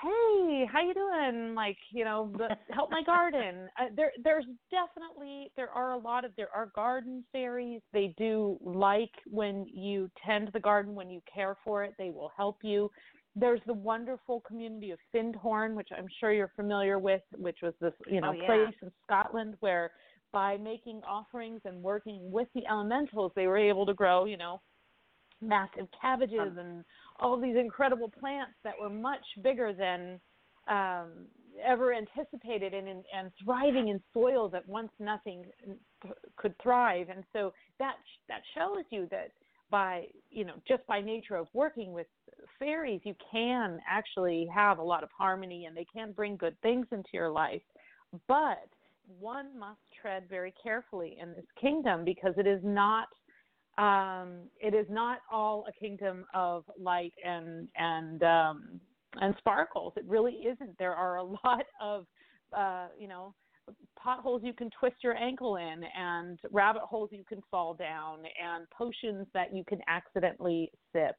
"Hey, 0.00 0.66
how 0.71 0.80
you 0.80 0.94
doing?" 0.94 1.54
Like 1.54 1.78
you 1.90 2.04
know, 2.04 2.32
help 2.71 2.90
my 2.90 3.02
garden. 3.02 3.68
Uh, 3.80 3.87
there, 3.97 4.12
there's 4.23 4.44
definitely 4.71 5.50
there 5.56 5.71
are 5.71 5.92
a 5.92 5.99
lot 5.99 6.25
of 6.25 6.32
there 6.37 6.54
are 6.54 6.71
garden 6.75 7.25
fairies. 7.32 7.80
They 7.92 8.14
do 8.18 8.59
like 8.62 9.12
when 9.30 9.66
you 9.66 10.11
tend 10.25 10.50
the 10.52 10.61
garden, 10.61 10.94
when 10.94 11.09
you 11.09 11.23
care 11.32 11.56
for 11.64 11.85
it. 11.85 11.94
They 11.99 12.11
will 12.11 12.30
help 12.37 12.59
you. 12.62 12.90
There's 13.35 13.61
the 13.66 13.73
wonderful 13.73 14.40
community 14.40 14.90
of 14.90 14.99
Findhorn, 15.14 15.75
which 15.75 15.88
I'm 15.97 16.06
sure 16.21 16.32
you're 16.32 16.52
familiar 16.54 16.99
with, 16.99 17.23
which 17.38 17.59
was 17.62 17.73
this 17.80 17.94
you 18.06 18.21
know 18.21 18.30
oh, 18.30 18.32
yeah. 18.32 18.47
place 18.47 18.75
in 18.82 18.92
Scotland 19.06 19.54
where 19.61 19.90
by 20.32 20.56
making 20.56 21.02
offerings 21.06 21.60
and 21.64 21.82
working 21.82 22.30
with 22.30 22.48
the 22.54 22.66
elementals, 22.66 23.32
they 23.36 23.46
were 23.46 23.58
able 23.58 23.86
to 23.86 23.94
grow, 23.94 24.24
you 24.24 24.36
know, 24.36 24.60
massive 25.40 25.88
cabbages 26.00 26.56
and 26.58 26.84
all 27.20 27.40
these 27.40 27.56
incredible 27.56 28.08
plants 28.08 28.52
that 28.64 28.74
were 28.80 28.88
much 28.88 29.24
bigger 29.42 29.72
than 29.72 30.20
um, 30.68 31.26
ever 31.64 31.92
anticipated 31.92 32.72
and, 32.72 32.88
and 32.88 33.30
thriving 33.44 33.88
in 33.88 34.00
soils 34.12 34.52
that 34.52 34.66
once 34.68 34.90
nothing 34.98 35.44
could 36.36 36.54
thrive. 36.62 37.08
And 37.08 37.24
so 37.32 37.52
that 37.78 37.94
that 38.28 38.40
shows 38.54 38.84
you 38.90 39.06
that 39.10 39.32
by 39.70 40.06
you 40.30 40.44
know 40.44 40.54
just 40.66 40.86
by 40.86 41.00
nature 41.00 41.36
of 41.36 41.48
working 41.52 41.92
with 41.92 42.06
fairies, 42.58 43.00
you 43.04 43.14
can 43.30 43.80
actually 43.88 44.48
have 44.54 44.78
a 44.78 44.82
lot 44.82 45.02
of 45.02 45.10
harmony 45.16 45.66
and 45.66 45.76
they 45.76 45.86
can 45.92 46.12
bring 46.12 46.36
good 46.36 46.56
things 46.62 46.86
into 46.92 47.10
your 47.12 47.30
life. 47.30 47.62
But 48.28 48.68
one 49.19 49.59
must 49.59 49.81
tread 50.00 50.25
very 50.28 50.54
carefully 50.62 51.16
in 51.21 51.31
this 51.33 51.47
kingdom 51.61 52.04
because 52.04 52.35
it 52.37 52.47
is 52.47 52.61
not 52.62 53.09
um, 53.78 54.49
it 54.61 54.75
is 54.75 54.87
not 54.90 55.21
all 55.31 55.64
a 55.66 55.73
kingdom 55.73 56.26
of 56.35 56.64
light 56.78 57.14
and 57.25 57.69
and 57.76 58.23
um, 58.23 58.81
and 59.21 59.35
sparkles. 59.38 59.95
It 59.97 60.04
really 60.07 60.33
isn't. 60.33 60.78
There 60.78 60.95
are 60.95 61.16
a 61.16 61.25
lot 61.45 61.64
of 61.81 62.07
uh, 62.57 62.88
you 62.99 63.09
know 63.09 63.35
potholes 63.99 64.42
you 64.45 64.52
can 64.52 64.69
twist 64.78 64.97
your 65.02 65.16
ankle 65.16 65.57
in 65.57 65.83
and 65.97 66.38
rabbit 66.50 66.83
holes 66.83 67.11
you 67.12 67.25
can 67.28 67.40
fall 67.50 67.75
down 67.75 68.19
and 68.19 68.69
potions 68.71 69.26
that 69.35 69.54
you 69.54 69.64
can 69.69 69.78
accidentally 69.87 70.71
sip 70.92 71.14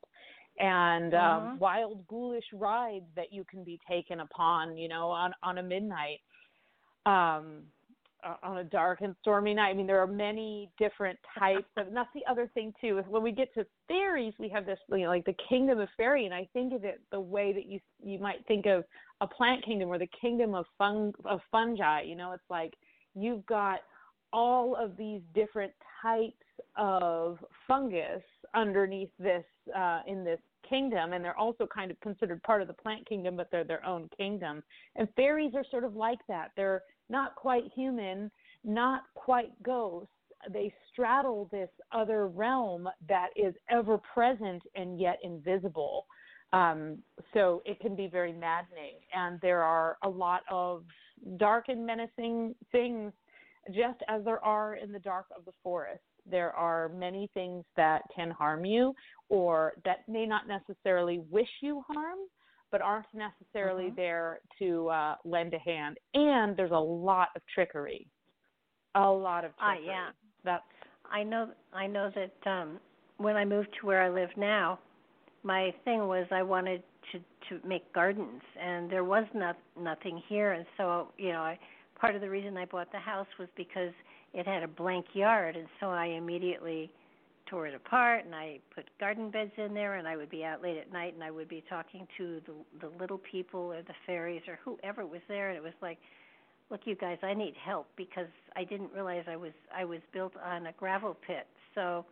and 0.60 1.14
um, 1.14 1.22
uh-huh. 1.22 1.56
wild 1.60 2.06
ghoulish 2.08 2.44
rides 2.54 3.06
that 3.16 3.32
you 3.32 3.46
can 3.50 3.64
be 3.64 3.80
taken 3.90 4.20
upon 4.20 4.78
you 4.78 4.90
know 4.90 5.08
on 5.08 5.32
on 5.42 5.60
a 5.60 5.64
midnight 5.64 6.20
um 7.06 7.64
on 8.42 8.58
a 8.58 8.64
dark 8.64 9.02
and 9.02 9.16
stormy 9.22 9.54
night. 9.54 9.70
I 9.70 9.74
mean, 9.74 9.88
there 9.88 10.02
are 10.02 10.08
many 10.08 10.70
different 10.78 11.18
types 11.38 11.68
of. 11.78 11.88
And 11.88 11.96
that's 11.96 12.10
the 12.14 12.24
other 12.30 12.50
thing 12.54 12.74
too. 12.80 13.00
Is 13.00 13.06
when 13.08 13.24
we 13.24 13.32
get 13.32 13.54
to 13.56 13.66
fairies, 13.88 14.34
we 14.40 14.50
have 14.50 14.66
this, 14.66 14.80
you 14.90 15.00
know, 15.00 15.08
like 15.08 15.26
the 15.26 15.36
kingdom 15.50 15.80
of 15.80 15.90
fairy, 15.98 16.26
and 16.26 16.34
I 16.34 16.48
think 16.54 16.74
of 16.74 16.84
it 16.84 17.02
the 17.12 17.20
way 17.20 17.54
that 17.54 17.66
you 17.66 17.80
you 18.04 18.20
might 18.20 18.46
think 18.48 18.66
of 18.66 18.84
a 19.22 19.28
plant 19.28 19.64
kingdom 19.66 19.90
or 19.90 19.98
the 19.98 20.10
kingdom 20.20 20.54
of 20.56 20.66
fung 20.78 21.14
of 21.26 21.40
fungi. 21.52 22.02
You 22.02 22.16
know, 22.16 22.32
it's 22.32 22.50
like 22.50 22.74
you've 23.16 23.46
got 23.46 23.80
all 24.32 24.76
of 24.76 24.98
these 24.98 25.22
different 25.36 25.72
types 26.02 26.34
of 26.76 27.38
fungus 27.68 28.24
underneath 28.56 29.12
this 29.20 29.46
uh, 29.76 30.02
in 30.08 30.24
this 30.24 30.40
kingdom, 30.68 31.14
and 31.14 31.24
they're 31.24 31.38
also 31.38 31.68
kind 31.68 31.92
of 31.92 32.00
considered 32.00 32.42
part 32.44 32.62
of 32.62 32.68
the 32.68 32.74
plant 32.74 33.08
kingdom, 33.08 33.36
but 33.36 33.50
they're 33.52 33.64
their 33.64 33.86
own 33.86 34.10
kingdom. 34.18 34.64
And 34.96 35.08
fairies 35.16 35.54
are 35.56 35.66
sort 35.70 35.84
of 35.84 35.96
like 35.96 36.20
that. 36.28 36.52
They're 36.56 36.82
not 37.14 37.36
quite 37.36 37.64
human, 37.74 38.30
not 38.66 39.04
quite 39.14 39.52
ghosts. 39.64 40.10
They 40.52 40.74
straddle 40.92 41.48
this 41.52 41.70
other 41.94 42.28
realm 42.28 42.90
that 43.08 43.30
is 43.38 43.54
ever 43.70 43.98
present 44.14 44.62
and 44.76 45.00
yet 45.00 45.20
invisible. 45.24 46.06
Um, 46.52 46.98
so 47.34 47.62
it 47.66 47.80
can 47.80 47.96
be 47.96 48.08
very 48.08 48.34
maddening. 48.34 48.96
And 49.16 49.40
there 49.42 49.64
are 49.64 49.98
a 50.04 50.10
lot 50.10 50.42
of 50.52 50.84
dark 51.38 51.70
and 51.70 51.86
menacing 51.86 52.56
things, 52.72 53.14
just 53.68 54.00
as 54.10 54.26
there 54.26 54.44
are 54.44 54.76
in 54.76 54.92
the 54.92 55.00
dark 55.00 55.28
of 55.38 55.46
the 55.46 55.54
forest 55.64 56.02
there 56.26 56.52
are 56.54 56.90
many 56.90 57.30
things 57.34 57.66
that 57.76 58.02
can 58.16 58.32
harm 58.32 58.66
you 58.66 58.94
or 59.30 59.74
that 59.84 60.08
may 60.08 60.26
not 60.26 60.44
necessarily 60.48 61.22
wish 61.30 61.50
you 61.62 61.84
harm 61.88 62.20
but 62.74 62.82
aren't 62.82 63.06
necessarily 63.14 63.86
mm-hmm. 63.86 63.96
there 63.96 64.40
to 64.58 64.90
uh, 64.90 65.16
lend 65.24 65.54
a 65.54 65.60
hand. 65.60 65.98
And 66.16 66.58
there's 66.58 66.72
a 66.72 66.76
lot 66.76 67.30
of 67.36 67.44
trickery. 67.54 68.08
A 68.96 69.08
lot 69.08 69.46
of 69.46 69.52
ah, 69.60 69.74
trickery. 69.74 69.90
Uh, 69.90 69.92
yeah. 69.92 70.08
That's 70.44 70.64
i 71.12 71.22
know 71.22 71.50
i 71.74 71.86
know 71.86 72.10
that 72.16 72.50
um 72.50 72.80
when 73.18 73.36
i 73.36 73.44
moved 73.44 73.68
to 73.80 73.86
where 73.86 74.02
i 74.02 74.10
live 74.10 74.30
now 74.38 74.80
my 75.44 75.74
thing 75.84 76.08
was 76.08 76.26
i 76.32 76.42
wanted 76.42 76.82
to 77.12 77.20
to 77.50 77.68
make 77.68 77.92
gardens. 77.94 78.42
And 78.62 78.90
there 78.90 79.04
was 79.04 79.26
not 79.34 79.58
nothing 79.80 80.22
here. 80.30 80.54
And 80.54 80.66
so 80.78 81.10
you 81.18 81.32
know 81.32 81.42
i 81.42 81.60
part 82.00 82.16
of 82.16 82.22
the 82.22 82.30
reason 82.30 82.58
i 82.58 82.66
bought 82.66 82.92
the 82.92 83.00
house 83.00 83.28
was 83.38 83.48
because 83.56 83.94
it 84.34 84.48
had 84.48 84.64
a 84.64 84.68
blank 84.68 85.06
yard, 85.14 85.56
and 85.56 85.68
so 85.80 85.90
I 85.92 86.08
immediately 86.08 86.92
tore 87.54 87.68
it 87.68 87.76
apart 87.76 88.26
and 88.26 88.34
I 88.34 88.60
put 88.74 88.86
garden 89.00 89.30
beds 89.30 89.52
in 89.58 89.76
there 89.76 89.96
and 89.96 90.08
I 90.08 90.18
would 90.18 90.32
be 90.32 90.44
out 90.44 90.64
late 90.64 90.78
at 90.78 90.92
night 90.92 91.14
and 91.14 91.24
I 91.24 91.30
would 91.30 91.48
be 91.48 91.64
talking 91.70 92.08
to 92.18 92.42
the 92.48 92.88
the 92.88 92.92
little 93.00 93.20
people 93.20 93.72
or 93.72 93.84
the 93.84 93.94
fairies 94.08 94.42
or 94.48 94.58
whoever 94.66 95.06
was 95.06 95.22
there 95.28 95.50
and 95.50 95.58
it 95.58 95.62
was 95.62 95.74
like 95.80 96.00
look 96.72 96.82
you 96.86 96.96
guys 96.96 97.20
I 97.22 97.36
need 97.36 97.54
help 97.64 97.86
because 97.96 98.26
I 98.56 98.64
didn't 98.64 98.92
realize 98.92 99.26
I 99.30 99.36
was 99.36 99.52
I 99.76 99.86
was 99.86 100.00
built 100.12 100.34
on 100.44 100.66
a 100.66 100.72
gravel 100.72 101.16
pit. 101.28 101.46
So 101.76 102.06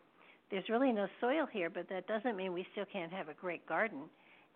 there's 0.52 0.70
really 0.70 0.92
no 0.92 1.08
soil 1.20 1.48
here 1.52 1.72
but 1.72 1.90
that 1.90 2.06
doesn't 2.08 2.38
mean 2.38 2.54
we 2.54 2.68
still 2.74 2.86
can't 2.94 3.12
have 3.12 3.28
a 3.28 3.34
great 3.34 3.66
garden. 3.66 4.02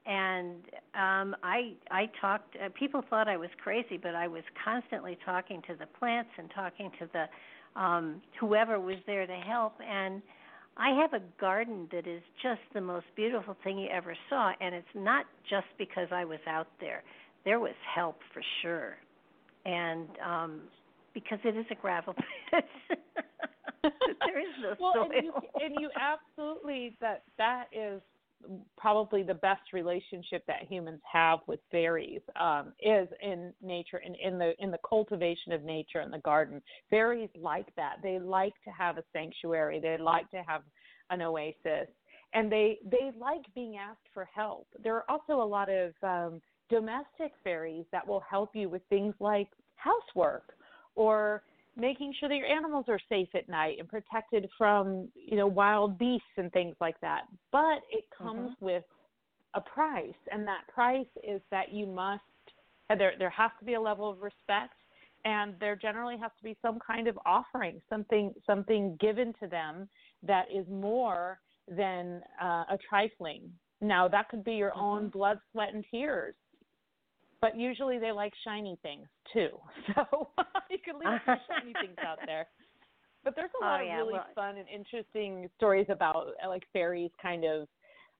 And 0.05 0.57
um 0.93 1.35
i 1.41 1.73
i 1.89 2.07
talked 2.21 2.55
uh, 2.63 2.69
people 2.77 3.03
thought 3.09 3.27
i 3.27 3.37
was 3.37 3.49
crazy 3.63 3.97
but 3.97 4.13
i 4.13 4.27
was 4.27 4.43
constantly 4.63 5.17
talking 5.25 5.63
to 5.63 5.73
the 5.73 5.87
plants 5.97 6.29
and 6.37 6.47
talking 6.53 6.91
to 6.99 7.09
the 7.11 7.81
um 7.81 8.21
whoever 8.39 8.79
was 8.79 8.97
there 9.07 9.25
to 9.25 9.35
help 9.37 9.73
and 9.81 10.21
i 10.77 10.89
have 11.01 11.13
a 11.13 11.23
garden 11.39 11.87
that 11.91 12.07
is 12.07 12.21
just 12.41 12.61
the 12.73 12.81
most 12.81 13.05
beautiful 13.15 13.55
thing 13.63 13.77
you 13.77 13.89
ever 13.89 14.15
saw 14.29 14.51
and 14.61 14.73
it's 14.75 14.87
not 14.95 15.25
just 15.49 15.67
because 15.77 16.07
i 16.11 16.23
was 16.25 16.39
out 16.47 16.67
there. 16.79 17.03
There 17.45 17.59
was 17.59 17.75
help 17.95 18.17
for 18.33 18.41
sure. 18.61 18.97
And 19.65 20.07
um 20.25 20.61
because 21.13 21.39
it 21.43 21.55
is 21.55 21.65
a 21.71 21.75
gravel 21.75 22.13
pit. 22.51 22.65
There 24.25 24.39
is 24.39 24.47
no 24.63 24.75
well, 24.79 24.93
soil. 24.95 25.09
and 25.15 25.25
you, 25.25 25.33
and 25.61 25.75
you 25.79 25.89
absolutely 25.99 26.95
that 27.01 27.21
that 27.37 27.65
is 27.71 28.01
probably 28.77 29.23
the 29.23 29.33
best 29.33 29.73
relationship 29.73 30.43
that 30.47 30.63
humans 30.69 31.01
have 31.11 31.39
with 31.47 31.59
fairies 31.71 32.21
um, 32.39 32.73
is 32.79 33.07
in 33.21 33.53
nature 33.61 34.01
and 34.05 34.15
in, 34.23 34.37
the 34.37 34.53
in 34.59 34.71
the 34.71 34.79
cultivation 34.87 35.51
of 35.51 35.63
nature 35.63 36.01
in 36.01 36.11
the 36.11 36.19
garden. 36.19 36.61
Fairies 36.89 37.29
like 37.35 37.73
that. 37.75 37.95
They 38.03 38.19
like 38.19 38.53
to 38.63 38.71
have 38.71 38.97
a 38.97 39.03
sanctuary. 39.13 39.79
They 39.79 39.97
like 39.97 40.29
to 40.31 40.43
have 40.47 40.61
an 41.09 41.21
oasis, 41.21 41.87
and 42.33 42.51
they 42.51 42.79
they 42.89 43.11
like 43.19 43.43
being 43.53 43.77
asked 43.77 44.07
for 44.13 44.27
help. 44.33 44.67
There 44.83 44.95
are 44.95 45.05
also 45.09 45.41
a 45.41 45.45
lot 45.47 45.69
of 45.69 45.93
um, 46.03 46.41
domestic 46.69 47.33
fairies 47.43 47.85
that 47.91 48.05
will 48.07 48.23
help 48.29 48.55
you 48.55 48.69
with 48.69 48.81
things 48.89 49.13
like 49.19 49.49
housework 49.75 50.53
or 50.95 51.43
making 51.77 52.13
sure 52.19 52.29
that 52.29 52.35
your 52.35 52.47
animals 52.47 52.85
are 52.87 52.99
safe 53.09 53.29
at 53.33 53.49
night 53.49 53.77
and 53.79 53.87
protected 53.87 54.47
from 54.57 55.07
you 55.15 55.37
know 55.37 55.47
wild 55.47 55.97
beasts 55.97 56.27
and 56.37 56.51
things 56.51 56.75
like 56.79 56.99
that 57.01 57.21
but 57.51 57.79
it 57.91 58.05
comes 58.17 58.51
mm-hmm. 58.51 58.65
with 58.65 58.83
a 59.55 59.61
price 59.61 60.13
and 60.31 60.47
that 60.47 60.61
price 60.73 61.05
is 61.27 61.41
that 61.51 61.73
you 61.73 61.85
must 61.85 62.21
there 62.97 63.13
there 63.17 63.29
has 63.29 63.51
to 63.59 63.65
be 63.65 63.73
a 63.73 63.81
level 63.81 64.09
of 64.09 64.21
respect 64.21 64.73
and 65.25 65.55
there 65.59 65.75
generally 65.75 66.17
has 66.17 66.31
to 66.37 66.43
be 66.43 66.55
some 66.61 66.77
kind 66.85 67.07
of 67.07 67.17
offering 67.25 67.81
something 67.89 68.33
something 68.45 68.97
given 68.99 69.33
to 69.41 69.47
them 69.47 69.87
that 70.23 70.45
is 70.53 70.65
more 70.69 71.39
than 71.67 72.21
uh, 72.41 72.63
a 72.69 72.77
trifling 72.87 73.49
now 73.81 74.07
that 74.07 74.29
could 74.29 74.43
be 74.43 74.53
your 74.53 74.71
mm-hmm. 74.71 74.81
own 74.81 75.09
blood 75.09 75.39
sweat 75.51 75.73
and 75.73 75.83
tears 75.91 76.35
but 77.41 77.57
usually 77.57 77.99
they 77.99 78.11
like 78.11 78.33
shiny 78.43 78.77
things 78.81 79.07
too. 79.33 79.49
So 79.95 80.29
you 80.69 80.77
can 80.83 80.95
leave 80.99 81.19
some 81.25 81.37
shiny 81.49 81.73
things 81.81 81.97
out 82.05 82.19
there. 82.25 82.47
But 83.23 83.35
there's 83.35 83.49
a 83.59 83.65
lot 83.65 83.81
oh, 83.81 83.83
yeah, 83.83 83.93
of 83.93 83.97
really 84.01 84.13
well, 84.13 84.25
fun 84.35 84.57
and 84.57 84.67
interesting 84.69 85.49
stories 85.57 85.87
about 85.89 86.35
uh, 86.45 86.47
like 86.47 86.61
fairies 86.71 87.09
kind 87.19 87.43
of 87.43 87.67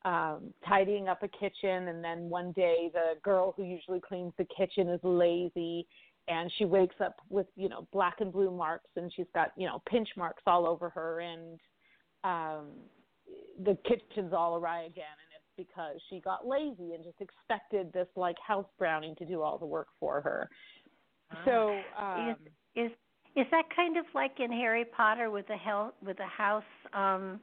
um 0.03 0.51
tidying 0.67 1.07
up 1.07 1.21
a 1.21 1.27
kitchen 1.27 1.89
and 1.89 2.03
then 2.03 2.27
one 2.27 2.51
day 2.53 2.89
the 2.91 3.13
girl 3.21 3.53
who 3.55 3.63
usually 3.63 3.99
cleans 3.99 4.33
the 4.39 4.47
kitchen 4.57 4.89
is 4.89 4.99
lazy 5.03 5.85
and 6.27 6.51
she 6.57 6.65
wakes 6.65 6.95
up 7.03 7.17
with 7.29 7.45
you 7.55 7.69
know 7.69 7.87
black 7.93 8.15
and 8.19 8.33
blue 8.33 8.49
marks 8.49 8.89
and 8.95 9.11
she's 9.15 9.27
got 9.33 9.51
you 9.55 9.67
know 9.67 9.81
pinch 9.87 10.09
marks 10.17 10.41
all 10.47 10.65
over 10.67 10.89
her 10.89 11.19
and 11.19 11.59
um 12.23 12.71
the 13.63 13.77
kitchen's 13.87 14.33
all 14.33 14.55
awry 14.57 14.83
again 14.83 15.05
because 15.57 15.95
she 16.09 16.19
got 16.19 16.47
lazy 16.47 16.93
and 16.93 17.03
just 17.03 17.19
expected 17.19 17.91
this 17.93 18.07
like 18.15 18.35
house 18.45 18.67
brownie 18.77 19.15
to 19.17 19.25
do 19.25 19.41
all 19.41 19.57
the 19.57 19.65
work 19.65 19.87
for 19.99 20.21
her. 20.21 20.49
Ah. 21.31 21.41
So 21.45 21.79
um, 21.99 22.35
is, 22.75 22.85
is 22.85 22.91
is 23.35 23.45
that 23.51 23.65
kind 23.75 23.97
of 23.97 24.05
like 24.13 24.39
in 24.39 24.51
Harry 24.51 24.85
Potter 24.85 25.29
with 25.29 25.47
the 25.47 25.57
hell 25.57 25.93
with 26.03 26.17
the 26.17 26.25
house? 26.25 26.63
um 26.93 27.39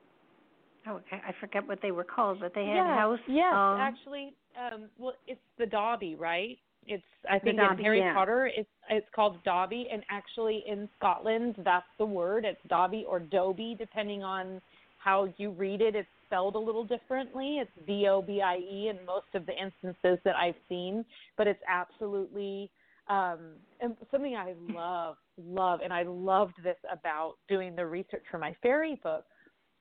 Oh, 0.86 1.00
I 1.12 1.32
forget 1.40 1.66
what 1.66 1.78
they 1.80 1.92
were 1.92 2.04
called, 2.04 2.40
but 2.40 2.54
they 2.54 2.66
had 2.66 2.74
yes, 2.74 2.98
house. 2.98 3.18
Yes, 3.28 3.54
um, 3.54 3.78
actually, 3.78 4.34
um, 4.58 4.88
well, 4.98 5.14
it's 5.28 5.40
the 5.56 5.66
Dobby, 5.66 6.16
right? 6.16 6.58
It's 6.88 7.04
I 7.30 7.38
think 7.38 7.56
Dobby, 7.56 7.78
in 7.78 7.84
Harry 7.84 7.98
yeah. 8.00 8.12
Potter, 8.12 8.50
it's 8.56 8.68
it's 8.90 9.06
called 9.14 9.42
Dobby, 9.44 9.86
and 9.92 10.02
actually 10.10 10.64
in 10.66 10.88
Scotland, 10.98 11.54
that's 11.64 11.86
the 11.98 12.04
word. 12.04 12.44
It's 12.44 12.58
Dobby 12.68 13.04
or 13.08 13.20
Dobie, 13.20 13.76
depending 13.78 14.24
on 14.24 14.60
how 14.98 15.32
you 15.36 15.50
read 15.50 15.80
it. 15.80 15.94
It's 15.94 16.08
spelled 16.32 16.54
a 16.54 16.58
little 16.58 16.84
differently. 16.84 17.58
It's 17.58 17.70
D 17.86 18.06
O 18.08 18.22
B 18.22 18.40
I 18.40 18.56
E 18.56 18.88
in 18.88 19.04
most 19.04 19.26
of 19.34 19.44
the 19.44 19.52
instances 19.52 20.18
that 20.24 20.34
I've 20.34 20.54
seen, 20.66 21.04
but 21.36 21.46
it's 21.46 21.60
absolutely 21.68 22.70
um, 23.08 23.56
something 24.10 24.34
I 24.34 24.54
love, 24.72 25.16
love, 25.36 25.80
and 25.84 25.92
I 25.92 26.04
loved 26.04 26.54
this 26.64 26.78
about 26.90 27.34
doing 27.48 27.76
the 27.76 27.84
research 27.84 28.22
for 28.30 28.38
my 28.38 28.56
fairy 28.62 28.98
book 29.02 29.24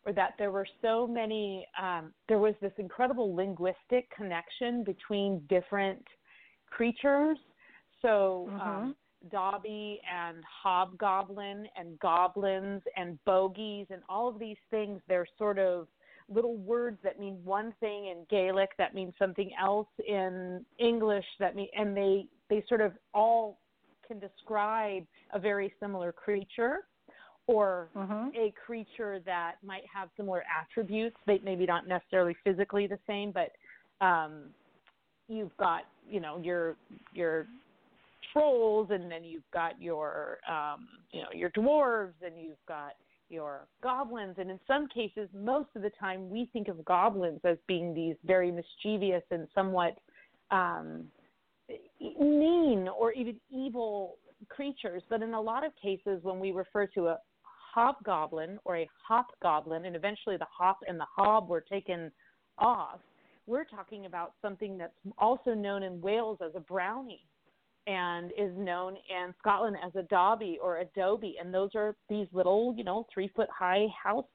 or 0.05 0.11
that 0.11 0.33
there 0.37 0.51
were 0.51 0.67
so 0.81 1.07
many, 1.07 1.65
um, 1.81 2.11
there 2.27 2.39
was 2.39 2.55
this 2.61 2.73
incredible 2.79 3.33
linguistic 3.33 4.09
connection 4.13 4.83
between 4.83 5.41
different 5.47 6.03
creatures. 6.69 7.37
So, 8.01 8.49
mm-hmm. 8.49 8.59
um, 8.59 8.95
Dobby 9.31 10.01
and 10.11 10.37
Hobgoblin 10.63 11.67
and 11.77 11.99
goblins 11.99 12.81
and 12.97 13.19
bogies 13.23 13.85
and 13.91 14.01
all 14.09 14.27
of 14.27 14.39
these 14.39 14.57
things, 14.71 14.99
they're 15.07 15.27
sort 15.37 15.59
of 15.59 15.87
little 16.33 16.55
words 16.57 16.97
that 17.03 17.19
mean 17.19 17.39
one 17.43 17.73
thing 17.79 18.07
in 18.07 18.25
Gaelic 18.29 18.69
that 18.77 18.95
means 18.95 19.13
something 19.19 19.51
else 19.61 19.87
in 20.07 20.65
English 20.79 21.25
that 21.39 21.55
mean 21.55 21.67
and 21.75 21.95
they 21.95 22.25
they 22.49 22.63
sort 22.67 22.81
of 22.81 22.93
all 23.13 23.59
can 24.07 24.19
describe 24.19 25.05
a 25.33 25.39
very 25.39 25.73
similar 25.79 26.11
creature 26.11 26.79
or 27.47 27.89
mm-hmm. 27.95 28.29
a 28.35 28.53
creature 28.65 29.19
that 29.25 29.55
might 29.65 29.83
have 29.93 30.09
similar 30.15 30.43
attributes. 30.61 31.15
They 31.25 31.39
maybe 31.43 31.65
not 31.65 31.87
necessarily 31.87 32.35
physically 32.43 32.87
the 32.87 32.99
same, 33.07 33.31
but 33.31 33.51
um, 34.05 34.49
you've 35.27 35.55
got 35.57 35.83
you 36.09 36.19
know 36.19 36.37
your 36.37 36.75
your 37.13 37.47
trolls, 38.33 38.89
and 38.91 39.11
then 39.11 39.23
you've 39.23 39.49
got 39.53 39.81
your 39.81 40.39
um, 40.49 40.87
you 41.11 41.21
know 41.21 41.29
your 41.33 41.49
dwarves, 41.51 42.13
and 42.25 42.39
you've 42.39 42.65
got 42.67 42.93
your 43.31 43.67
goblins. 43.81 44.35
And 44.37 44.51
in 44.51 44.59
some 44.67 44.87
cases, 44.87 45.29
most 45.33 45.69
of 45.75 45.81
the 45.81 45.91
time, 45.99 46.29
we 46.29 46.49
think 46.51 46.67
of 46.67 46.83
goblins 46.85 47.39
as 47.43 47.57
being 47.67 47.93
these 47.93 48.15
very 48.25 48.51
mischievous 48.51 49.23
and 49.31 49.47
somewhat 49.55 49.97
um, 50.51 51.05
mean 51.99 52.87
or 52.87 53.11
even 53.13 53.35
evil 53.49 54.17
creatures. 54.49 55.03
But 55.09 55.21
in 55.21 55.33
a 55.33 55.41
lot 55.41 55.65
of 55.65 55.71
cases, 55.81 56.19
when 56.23 56.39
we 56.39 56.51
refer 56.51 56.87
to 56.87 57.07
a 57.07 57.17
hobgoblin 57.73 58.59
or 58.65 58.77
a 58.77 58.89
hopgoblin, 59.07 59.85
and 59.85 59.95
eventually 59.95 60.37
the 60.37 60.45
hop 60.45 60.79
and 60.87 60.99
the 60.99 61.05
hob 61.15 61.47
were 61.47 61.61
taken 61.61 62.11
off, 62.57 62.99
we're 63.47 63.65
talking 63.65 64.05
about 64.05 64.33
something 64.41 64.77
that's 64.77 64.93
also 65.17 65.53
known 65.53 65.83
in 65.83 66.01
Wales 66.01 66.39
as 66.45 66.51
a 66.55 66.59
brownie 66.59 67.25
and 67.87 68.31
is 68.37 68.51
known 68.57 68.95
in 68.95 69.33
Scotland 69.39 69.77
as 69.83 69.95
a 69.95 70.03
dobby 70.03 70.57
or 70.61 70.77
a 70.77 70.85
dobie. 70.95 71.35
And 71.39 71.53
those 71.53 71.71
are 71.75 71.95
these 72.09 72.27
little, 72.31 72.73
you 72.77 72.83
know, 72.83 73.07
three 73.13 73.29
foot 73.35 73.49
high 73.49 73.87
house 74.03 74.25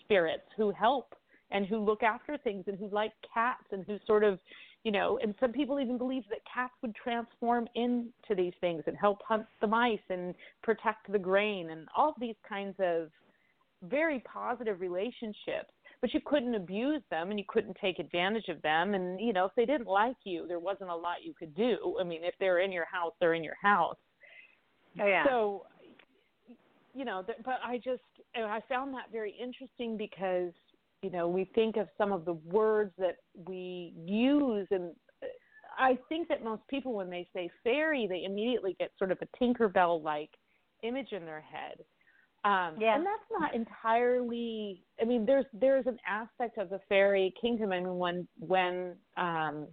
spirits 0.00 0.44
who 0.56 0.70
help 0.70 1.14
and 1.50 1.66
who 1.66 1.78
look 1.78 2.02
after 2.02 2.38
things 2.38 2.64
and 2.66 2.78
who 2.78 2.88
like 2.88 3.12
cats 3.32 3.64
and 3.72 3.84
who 3.86 3.98
sort 4.06 4.24
of 4.24 4.38
you 4.84 4.92
know, 4.92 5.18
and 5.22 5.34
some 5.40 5.50
people 5.50 5.80
even 5.80 5.96
believe 5.96 6.24
that 6.28 6.40
cats 6.52 6.74
would 6.82 6.94
transform 6.94 7.66
into 7.74 8.34
these 8.36 8.52
things 8.60 8.82
and 8.86 8.96
help 8.96 9.18
hunt 9.26 9.46
the 9.62 9.66
mice 9.66 9.98
and 10.10 10.34
protect 10.62 11.10
the 11.10 11.18
grain 11.18 11.70
and 11.70 11.88
all 11.96 12.14
these 12.20 12.36
kinds 12.46 12.76
of 12.78 13.08
very 13.82 14.22
positive 14.30 14.80
relationships. 14.80 15.72
But 16.04 16.12
you 16.12 16.20
couldn't 16.22 16.54
abuse 16.54 17.00
them 17.10 17.30
and 17.30 17.38
you 17.38 17.46
couldn't 17.48 17.78
take 17.80 17.98
advantage 17.98 18.48
of 18.50 18.60
them. 18.60 18.92
And, 18.92 19.18
you 19.18 19.32
know, 19.32 19.46
if 19.46 19.52
they 19.56 19.64
didn't 19.64 19.86
like 19.86 20.16
you, 20.24 20.46
there 20.46 20.58
wasn't 20.58 20.90
a 20.90 20.94
lot 20.94 21.24
you 21.24 21.32
could 21.32 21.54
do. 21.54 21.96
I 21.98 22.04
mean, 22.04 22.20
if 22.24 22.34
they're 22.38 22.58
in 22.58 22.72
your 22.72 22.84
house, 22.84 23.14
they're 23.20 23.32
in 23.32 23.42
your 23.42 23.56
house. 23.62 23.96
Oh, 25.00 25.06
yeah. 25.06 25.24
So, 25.24 25.64
you 26.92 27.06
know, 27.06 27.24
but 27.26 27.58
I 27.64 27.78
just, 27.78 28.02
I 28.36 28.60
found 28.68 28.92
that 28.92 29.10
very 29.10 29.34
interesting 29.42 29.96
because 29.96 30.52
you 31.04 31.10
know, 31.10 31.28
we 31.28 31.44
think 31.54 31.76
of 31.76 31.88
some 31.98 32.12
of 32.12 32.24
the 32.24 32.32
words 32.32 32.92
that 32.98 33.16
we 33.46 33.92
use, 34.06 34.66
and 34.70 34.92
uh, 35.22 35.26
I 35.78 35.98
think 36.08 36.28
that 36.28 36.42
most 36.42 36.62
people, 36.68 36.94
when 36.94 37.10
they 37.10 37.28
say 37.34 37.50
fairy, 37.62 38.06
they 38.08 38.24
immediately 38.24 38.74
get 38.78 38.90
sort 38.98 39.12
of 39.12 39.18
a 39.20 39.44
Tinkerbell 39.44 40.02
like 40.02 40.30
image 40.82 41.12
in 41.12 41.26
their 41.26 41.42
head. 41.42 41.84
Um, 42.44 42.74
yeah. 42.78 42.96
And 42.96 43.06
that's 43.06 43.40
not 43.40 43.54
entirely. 43.54 44.84
I 45.00 45.04
mean, 45.04 45.24
there's 45.24 45.46
there's 45.54 45.86
an 45.86 45.98
aspect 46.06 46.58
of 46.58 46.68
the 46.68 46.80
fairy 46.88 47.32
kingdom. 47.40 47.72
I 47.72 47.80
mean, 47.80 47.96
when 47.96 48.28
when 48.38 48.94
um, 49.16 49.66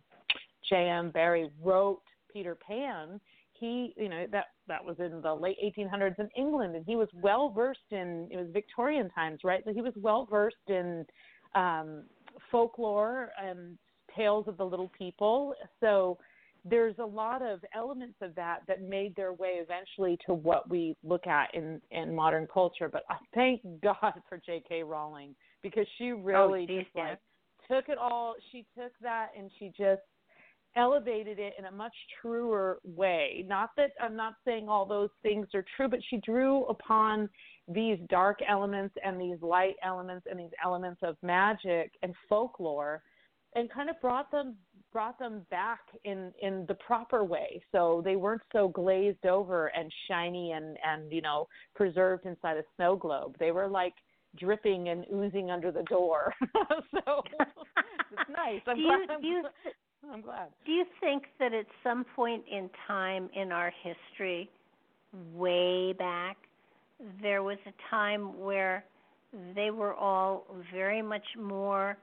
J.M. 0.69 1.11
Barrie 1.11 1.49
wrote 1.61 2.01
Peter 2.31 2.55
Pan, 2.55 3.19
he 3.51 3.93
you 3.97 4.07
know 4.07 4.25
that 4.31 4.45
that 4.69 4.83
was 4.83 4.95
in 4.99 5.21
the 5.21 5.33
late 5.33 5.57
1800s 5.61 6.17
in 6.17 6.29
England, 6.37 6.77
and 6.77 6.85
he 6.85 6.95
was 6.95 7.09
well 7.13 7.49
versed 7.49 7.79
in 7.91 8.29
it 8.31 8.37
was 8.37 8.47
Victorian 8.53 9.09
times, 9.09 9.41
right? 9.43 9.61
So 9.65 9.73
he 9.73 9.81
was 9.81 9.93
well 9.97 10.25
versed 10.31 10.55
in 10.69 11.05
um, 11.55 12.03
folklore 12.51 13.31
and 13.43 13.77
tales 14.15 14.47
of 14.47 14.57
the 14.57 14.65
little 14.65 14.91
people. 14.97 15.53
So 15.81 16.17
there's 16.63 16.95
a 16.99 17.05
lot 17.05 17.41
of 17.41 17.59
elements 17.75 18.15
of 18.21 18.35
that 18.35 18.59
that 18.67 18.81
made 18.81 19.15
their 19.15 19.33
way 19.33 19.59
eventually 19.59 20.17
to 20.27 20.33
what 20.33 20.69
we 20.69 20.95
look 21.03 21.25
at 21.27 21.53
in 21.55 21.81
in 21.91 22.13
modern 22.13 22.47
culture. 22.51 22.87
But 22.87 23.03
I 23.09 23.15
thank 23.33 23.61
God 23.81 24.13
for 24.29 24.39
J.K. 24.45 24.83
Rowling 24.83 25.35
because 25.63 25.87
she 25.97 26.11
oh, 26.11 26.17
really 26.17 26.67
oh, 26.69 26.81
just 26.81 26.95
like 26.95 27.19
took 27.69 27.89
it 27.89 27.97
all. 27.97 28.35
She 28.51 28.65
took 28.77 28.91
that 29.01 29.29
and 29.37 29.49
she 29.57 29.69
just 29.77 30.01
elevated 30.75 31.37
it 31.37 31.53
in 31.57 31.65
a 31.65 31.71
much 31.71 31.93
truer 32.21 32.79
way. 32.83 33.43
Not 33.47 33.71
that 33.77 33.91
I'm 33.99 34.15
not 34.15 34.35
saying 34.45 34.69
all 34.69 34.85
those 34.85 35.09
things 35.23 35.47
are 35.53 35.65
true, 35.75 35.89
but 35.89 35.99
she 36.09 36.17
drew 36.17 36.65
upon 36.65 37.27
these 37.67 37.97
dark 38.09 38.39
elements 38.47 38.95
and 39.03 39.19
these 39.19 39.41
light 39.41 39.75
elements 39.83 40.27
and 40.29 40.39
these 40.39 40.51
elements 40.63 41.01
of 41.03 41.17
magic 41.21 41.91
and 42.03 42.13
folklore 42.29 43.01
and 43.55 43.71
kind 43.71 43.89
of 43.89 43.99
brought 44.01 44.31
them 44.31 44.55
brought 44.91 45.17
them 45.19 45.45
back 45.49 45.79
in 46.03 46.31
in 46.41 46.65
the 46.67 46.73
proper 46.75 47.23
way. 47.23 47.61
So 47.71 48.01
they 48.03 48.15
weren't 48.15 48.41
so 48.51 48.67
glazed 48.67 49.25
over 49.25 49.67
and 49.67 49.91
shiny 50.07 50.51
and 50.51 50.77
and 50.85 51.11
you 51.11 51.21
know 51.21 51.47
preserved 51.75 52.25
inside 52.25 52.57
a 52.57 52.63
snow 52.75 52.95
globe. 52.95 53.35
They 53.39 53.51
were 53.51 53.67
like 53.67 53.93
dripping 54.37 54.89
and 54.89 55.05
oozing 55.13 55.51
under 55.51 55.71
the 55.71 55.83
door. 55.83 56.33
So 57.05 57.23
it's 58.11 58.29
nice. 58.29 58.61
I'm 58.67 58.75
do 58.75 58.83
glad 58.83 58.99
you, 58.99 59.05
I'm, 59.09 59.23
you, 59.23 59.43
I'm 60.13 60.21
glad. 60.21 60.47
do 60.65 60.71
you 60.73 60.85
think 60.99 61.23
that 61.39 61.53
at 61.53 61.65
some 61.83 62.05
point 62.15 62.43
in 62.51 62.69
time 62.87 63.29
in 63.33 63.51
our 63.51 63.71
history 63.81 64.49
way 65.33 65.93
back 65.93 66.37
there 67.21 67.43
was 67.43 67.57
a 67.65 67.71
time 67.89 68.37
where 68.39 68.83
they 69.55 69.71
were 69.71 69.93
all 69.93 70.45
very 70.73 71.01
much 71.01 71.25
more 71.39 71.97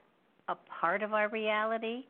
a 0.47 0.55
part 0.81 1.03
of 1.03 1.13
our 1.13 1.29
reality 1.29 2.05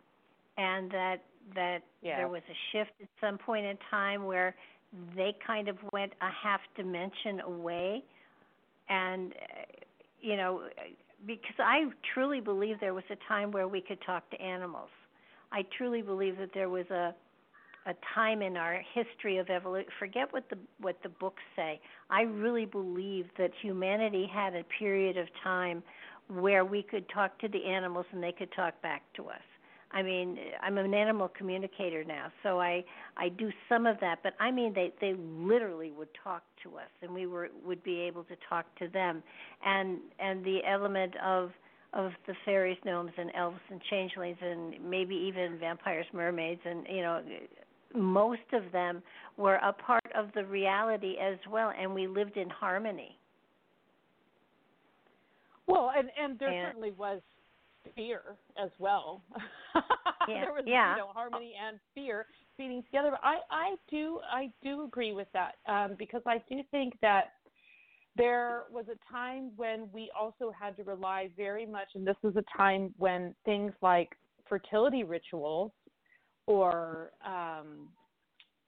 and 0.59 0.91
that 0.91 1.23
that 1.55 1.79
yeah. 2.01 2.17
there 2.17 2.27
was 2.27 2.43
a 2.49 2.57
shift 2.71 2.91
at 3.01 3.07
some 3.19 3.37
point 3.37 3.65
in 3.65 3.77
time 3.89 4.25
where 4.25 4.55
they 5.15 5.33
kind 5.45 5.67
of 5.67 5.77
went 5.93 6.11
a 6.21 6.29
half 6.29 6.59
dimension 6.75 7.39
away 7.41 8.03
and 8.89 9.33
uh, 9.33 9.61
you 10.21 10.35
know 10.35 10.63
because 11.25 11.55
I 11.59 11.85
truly 12.13 12.39
believe 12.39 12.79
there 12.79 12.93
was 12.93 13.03
a 13.09 13.17
time 13.27 13.51
where 13.51 13.67
we 13.67 13.81
could 13.81 13.99
talk 14.05 14.29
to 14.31 14.41
animals. 14.41 14.89
I 15.51 15.65
truly 15.77 16.01
believe 16.01 16.37
that 16.37 16.51
there 16.53 16.69
was 16.69 16.85
a 16.91 17.13
a 17.85 17.93
time 18.13 18.41
in 18.41 18.57
our 18.57 18.81
history 18.93 19.37
of 19.37 19.49
evolution. 19.49 19.89
Forget 19.97 20.31
what 20.31 20.49
the 20.49 20.57
what 20.79 20.97
the 21.01 21.09
books 21.09 21.41
say. 21.55 21.79
I 22.09 22.21
really 22.21 22.65
believe 22.65 23.25
that 23.37 23.51
humanity 23.61 24.29
had 24.31 24.53
a 24.53 24.63
period 24.77 25.17
of 25.17 25.27
time 25.43 25.81
where 26.27 26.63
we 26.63 26.83
could 26.83 27.09
talk 27.09 27.39
to 27.39 27.47
the 27.47 27.65
animals 27.65 28.05
and 28.11 28.21
they 28.21 28.33
could 28.33 28.51
talk 28.51 28.79
back 28.81 29.01
to 29.15 29.27
us. 29.29 29.41
I 29.91 30.03
mean, 30.03 30.37
I'm 30.61 30.77
an 30.77 30.93
animal 30.93 31.29
communicator 31.35 32.03
now, 32.03 32.31
so 32.43 32.59
I 32.59 32.83
I 33.17 33.29
do 33.29 33.49
some 33.67 33.85
of 33.85 33.99
that, 34.01 34.19
but 34.21 34.33
I 34.39 34.51
mean 34.51 34.73
they 34.73 34.93
they 35.01 35.15
literally 35.17 35.91
would 35.91 36.09
talk 36.23 36.43
to 36.63 36.77
us 36.77 36.89
and 37.01 37.13
we 37.13 37.25
were 37.25 37.49
would 37.65 37.83
be 37.83 37.99
able 38.01 38.23
to 38.25 38.35
talk 38.47 38.65
to 38.79 38.87
them. 38.87 39.23
And 39.65 39.99
and 40.19 40.43
the 40.45 40.59
element 40.67 41.15
of 41.23 41.51
of 41.93 42.11
the 42.27 42.35
fairies, 42.45 42.77
gnomes, 42.85 43.11
and 43.17 43.31
elves 43.35 43.59
and 43.71 43.81
changelings, 43.89 44.37
and 44.41 44.75
maybe 44.87 45.15
even 45.15 45.57
vampires, 45.59 46.05
mermaids, 46.13 46.61
and 46.65 46.85
you 46.87 47.01
know 47.01 47.23
most 47.95 48.53
of 48.53 48.71
them 48.71 49.01
were 49.37 49.55
a 49.55 49.73
part 49.73 50.05
of 50.15 50.27
the 50.35 50.45
reality 50.45 51.15
as 51.19 51.37
well, 51.49 51.71
and 51.79 51.93
we 51.93 52.07
lived 52.07 52.37
in 52.37 52.49
harmony. 52.49 53.17
Well, 55.65 55.91
and 55.95 56.09
and 56.19 56.37
there 56.37 56.49
and, 56.49 56.67
certainly 56.67 56.91
was 56.91 57.21
fear 57.95 58.37
as 58.61 58.69
well. 58.79 59.23
Yeah, 60.27 60.41
there 60.41 60.53
was 60.53 60.63
yeah. 60.67 60.91
you 60.91 60.97
know 60.97 61.07
harmony 61.07 61.53
and 61.59 61.79
fear 61.95 62.27
feeding 62.55 62.83
together. 62.83 63.09
But 63.11 63.21
I 63.23 63.37
I 63.49 63.75
do 63.89 64.19
I 64.31 64.51
do 64.61 64.83
agree 64.83 65.11
with 65.11 65.27
that 65.33 65.55
um, 65.67 65.95
because 65.97 66.21
I 66.27 66.43
do 66.49 66.61
think 66.69 66.93
that 67.01 67.31
there 68.15 68.63
was 68.71 68.85
a 68.89 69.11
time 69.11 69.51
when 69.55 69.89
we 69.93 70.11
also 70.19 70.51
had 70.51 70.75
to 70.77 70.83
rely 70.83 71.29
very 71.35 71.65
much, 71.65 71.87
and 71.95 72.05
this 72.05 72.17
was 72.21 72.35
a 72.35 72.43
time 72.55 72.93
when 72.97 73.33
things 73.45 73.73
like 73.81 74.09
fertility 74.47 75.03
rituals 75.03 75.71
or 76.47 77.11
um, 77.25 77.87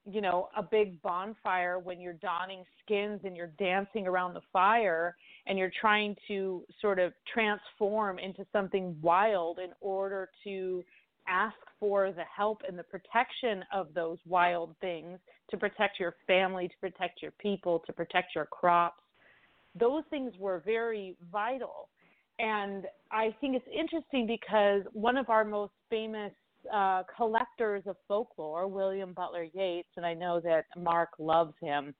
you 0.06 0.22
know 0.22 0.50
a 0.58 0.64
big 0.64 1.02
bonfire 1.02 1.80
when 1.80 2.00
you're 2.00 2.14
donning 2.14 2.64
skins 2.84 3.22
and 3.24 3.36
you're 3.36 3.52
dancing 3.60 4.08
around 4.08 4.34
the 4.34 4.42
fire 4.52 5.16
and 5.46 5.58
you're 5.58 5.72
trying 5.80 6.16
to 6.28 6.64
sort 6.82 7.00
of 7.00 7.14
transform 7.32 8.18
into 8.20 8.46
something 8.52 8.96
wild 9.02 9.60
in 9.60 9.70
order 9.80 10.30
to 10.44 10.84
ask 11.28 11.56
for 11.80 12.12
the 12.12 12.24
help 12.36 12.62
and 12.68 12.78
the 12.78 12.84
protection 12.84 13.64
of 13.74 13.94
those 13.94 14.18
wild 14.26 14.76
things 14.82 15.20
to 15.50 15.58
protect 15.58 16.00
your 16.00 16.16
family 16.26 16.68
to 16.68 16.74
protect 16.80 17.22
your 17.22 17.32
people 17.40 17.80
to 17.86 17.94
protect 17.94 18.34
your 18.36 18.46
crops. 18.46 19.04
Those 19.76 20.04
things 20.10 20.34
were 20.40 20.62
very 20.66 21.16
vital. 21.32 21.90
And 22.40 22.86
I 23.12 23.36
think 23.40 23.56
it's 23.56 23.68
interesting 23.72 24.26
because 24.26 24.82
one 24.94 25.16
of 25.16 25.30
our 25.30 25.46
most 25.46 25.74
famous 25.90 26.32
uh, 26.72 27.04
collectors 27.16 27.84
of 27.86 27.96
folklore, 28.08 28.68
William 28.68 29.14
Butler 29.14 29.48
Yeats, 29.54 29.90
and 29.98 30.06
I 30.06 30.14
know 30.14 30.40
that 30.42 30.66
Mark 30.78 31.10
loves 31.20 31.54
him. 31.62 31.94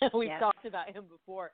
We've 0.14 0.28
yes. 0.28 0.40
talked 0.40 0.66
about 0.66 0.88
him 0.94 1.04
before. 1.10 1.52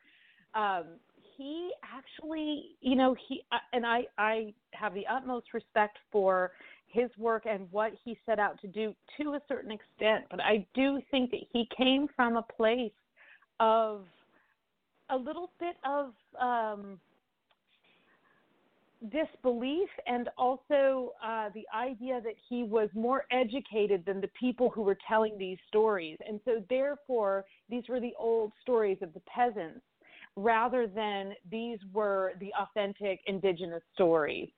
Um, 0.55 0.99
he 1.37 1.71
actually, 1.83 2.77
you 2.81 2.95
know, 2.95 3.14
he 3.29 3.42
uh, 3.53 3.57
and 3.73 3.87
I, 3.87 4.03
I 4.18 4.53
have 4.73 4.95
the 4.95 5.07
utmost 5.07 5.47
respect 5.55 5.99
for 6.11 6.53
his 6.87 7.11
work 7.16 7.45
and 7.49 7.66
what 7.71 7.92
he 8.05 8.18
set 8.27 8.38
out 8.38 8.61
to 8.61 8.66
do 8.66 8.95
to 9.18 9.35
a 9.35 9.40
certain 9.49 9.73
extent. 9.73 10.25
But 10.31 10.40
I 10.40 10.66
do 10.75 11.01
think 11.11 11.31
that 11.31 11.40
he 11.53 11.66
came 11.77 12.07
from 12.14 12.37
a 12.37 12.42
place 12.42 12.92
of 13.61 14.05
a 15.11 15.16
little 15.16 15.51
bit 15.59 15.77
of 15.85 16.12
um, 16.40 16.99
disbelief 19.11 19.88
and 20.07 20.29
also 20.38 21.12
uh, 21.25 21.49
the 21.55 21.65
idea 21.77 22.21
that 22.21 22.35
he 22.49 22.62
was 22.62 22.88
more 22.95 23.25
educated 23.31 24.05
than 24.07 24.21
the 24.21 24.31
people 24.38 24.71
who 24.71 24.83
were 24.83 24.99
telling 25.09 25.37
these 25.38 25.59
stories. 25.69 26.19
And 26.27 26.41
so, 26.45 26.62
therefore, 26.69 27.45
these 27.69 27.85
were 27.88 28.01
the 28.01 28.15
old 28.19 28.53
stories 28.61 28.99
of 29.03 29.12
the 29.15 29.21
peasants 29.21 29.81
rather 30.37 30.87
than 30.87 31.33
these 31.51 31.79
were 31.93 32.33
the 32.41 32.53
authentic 32.59 33.21
indigenous 33.27 33.83
stories. 33.95 34.49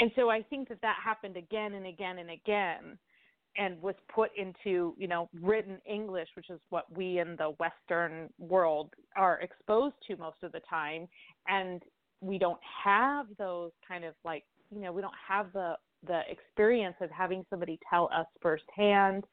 And 0.00 0.10
so, 0.16 0.30
I 0.30 0.42
think 0.42 0.68
that 0.68 0.80
that 0.82 0.96
happened 1.02 1.36
again 1.36 1.74
and 1.74 1.86
again 1.86 2.18
and 2.18 2.30
again 2.30 2.98
and 3.56 3.80
was 3.82 3.96
put 4.14 4.30
into 4.36 4.94
you 4.96 5.08
know 5.08 5.28
written 5.42 5.78
english 5.84 6.28
which 6.36 6.50
is 6.50 6.60
what 6.70 6.84
we 6.96 7.18
in 7.18 7.34
the 7.36 7.52
western 7.58 8.28
world 8.38 8.94
are 9.16 9.40
exposed 9.40 9.96
to 10.06 10.16
most 10.16 10.36
of 10.44 10.52
the 10.52 10.60
time 10.70 11.08
and 11.48 11.82
we 12.20 12.38
don't 12.38 12.60
have 12.84 13.26
those 13.38 13.70
kind 13.86 14.04
of 14.04 14.14
like 14.24 14.44
you 14.70 14.80
know 14.80 14.92
we 14.92 15.02
don't 15.02 15.14
have 15.26 15.52
the 15.52 15.74
the 16.06 16.20
experience 16.30 16.96
of 17.00 17.10
having 17.10 17.44
somebody 17.50 17.78
tell 17.88 18.08
us 18.14 18.26
firsthand 18.40 19.24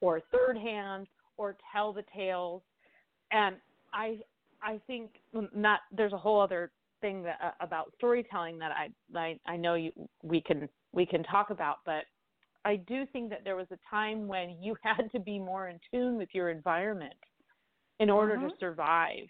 or 0.00 0.20
third 0.32 0.56
hand 0.56 1.06
or 1.36 1.56
tell 1.72 1.92
the 1.92 2.04
tales 2.14 2.62
and 3.32 3.56
i 3.92 4.18
i 4.62 4.80
think 4.86 5.10
not 5.54 5.80
there's 5.92 6.12
a 6.12 6.18
whole 6.18 6.40
other 6.40 6.70
thing 7.00 7.22
that 7.22 7.38
uh, 7.42 7.50
about 7.60 7.92
storytelling 7.96 8.58
that 8.58 8.72
i 8.72 8.88
i 9.18 9.38
i 9.46 9.56
know 9.56 9.74
you 9.74 9.92
we 10.22 10.40
can 10.40 10.68
we 10.92 11.04
can 11.04 11.22
talk 11.24 11.50
about 11.50 11.78
but 11.84 12.04
i 12.64 12.76
do 12.76 13.04
think 13.12 13.28
that 13.30 13.42
there 13.44 13.56
was 13.56 13.66
a 13.70 13.78
time 13.88 14.26
when 14.26 14.56
you 14.60 14.74
had 14.82 15.10
to 15.12 15.20
be 15.20 15.38
more 15.38 15.68
in 15.68 15.78
tune 15.92 16.16
with 16.16 16.28
your 16.32 16.50
environment 16.50 17.14
in 18.00 18.10
order 18.10 18.36
mm-hmm. 18.36 18.48
to 18.48 18.54
survive 18.58 19.26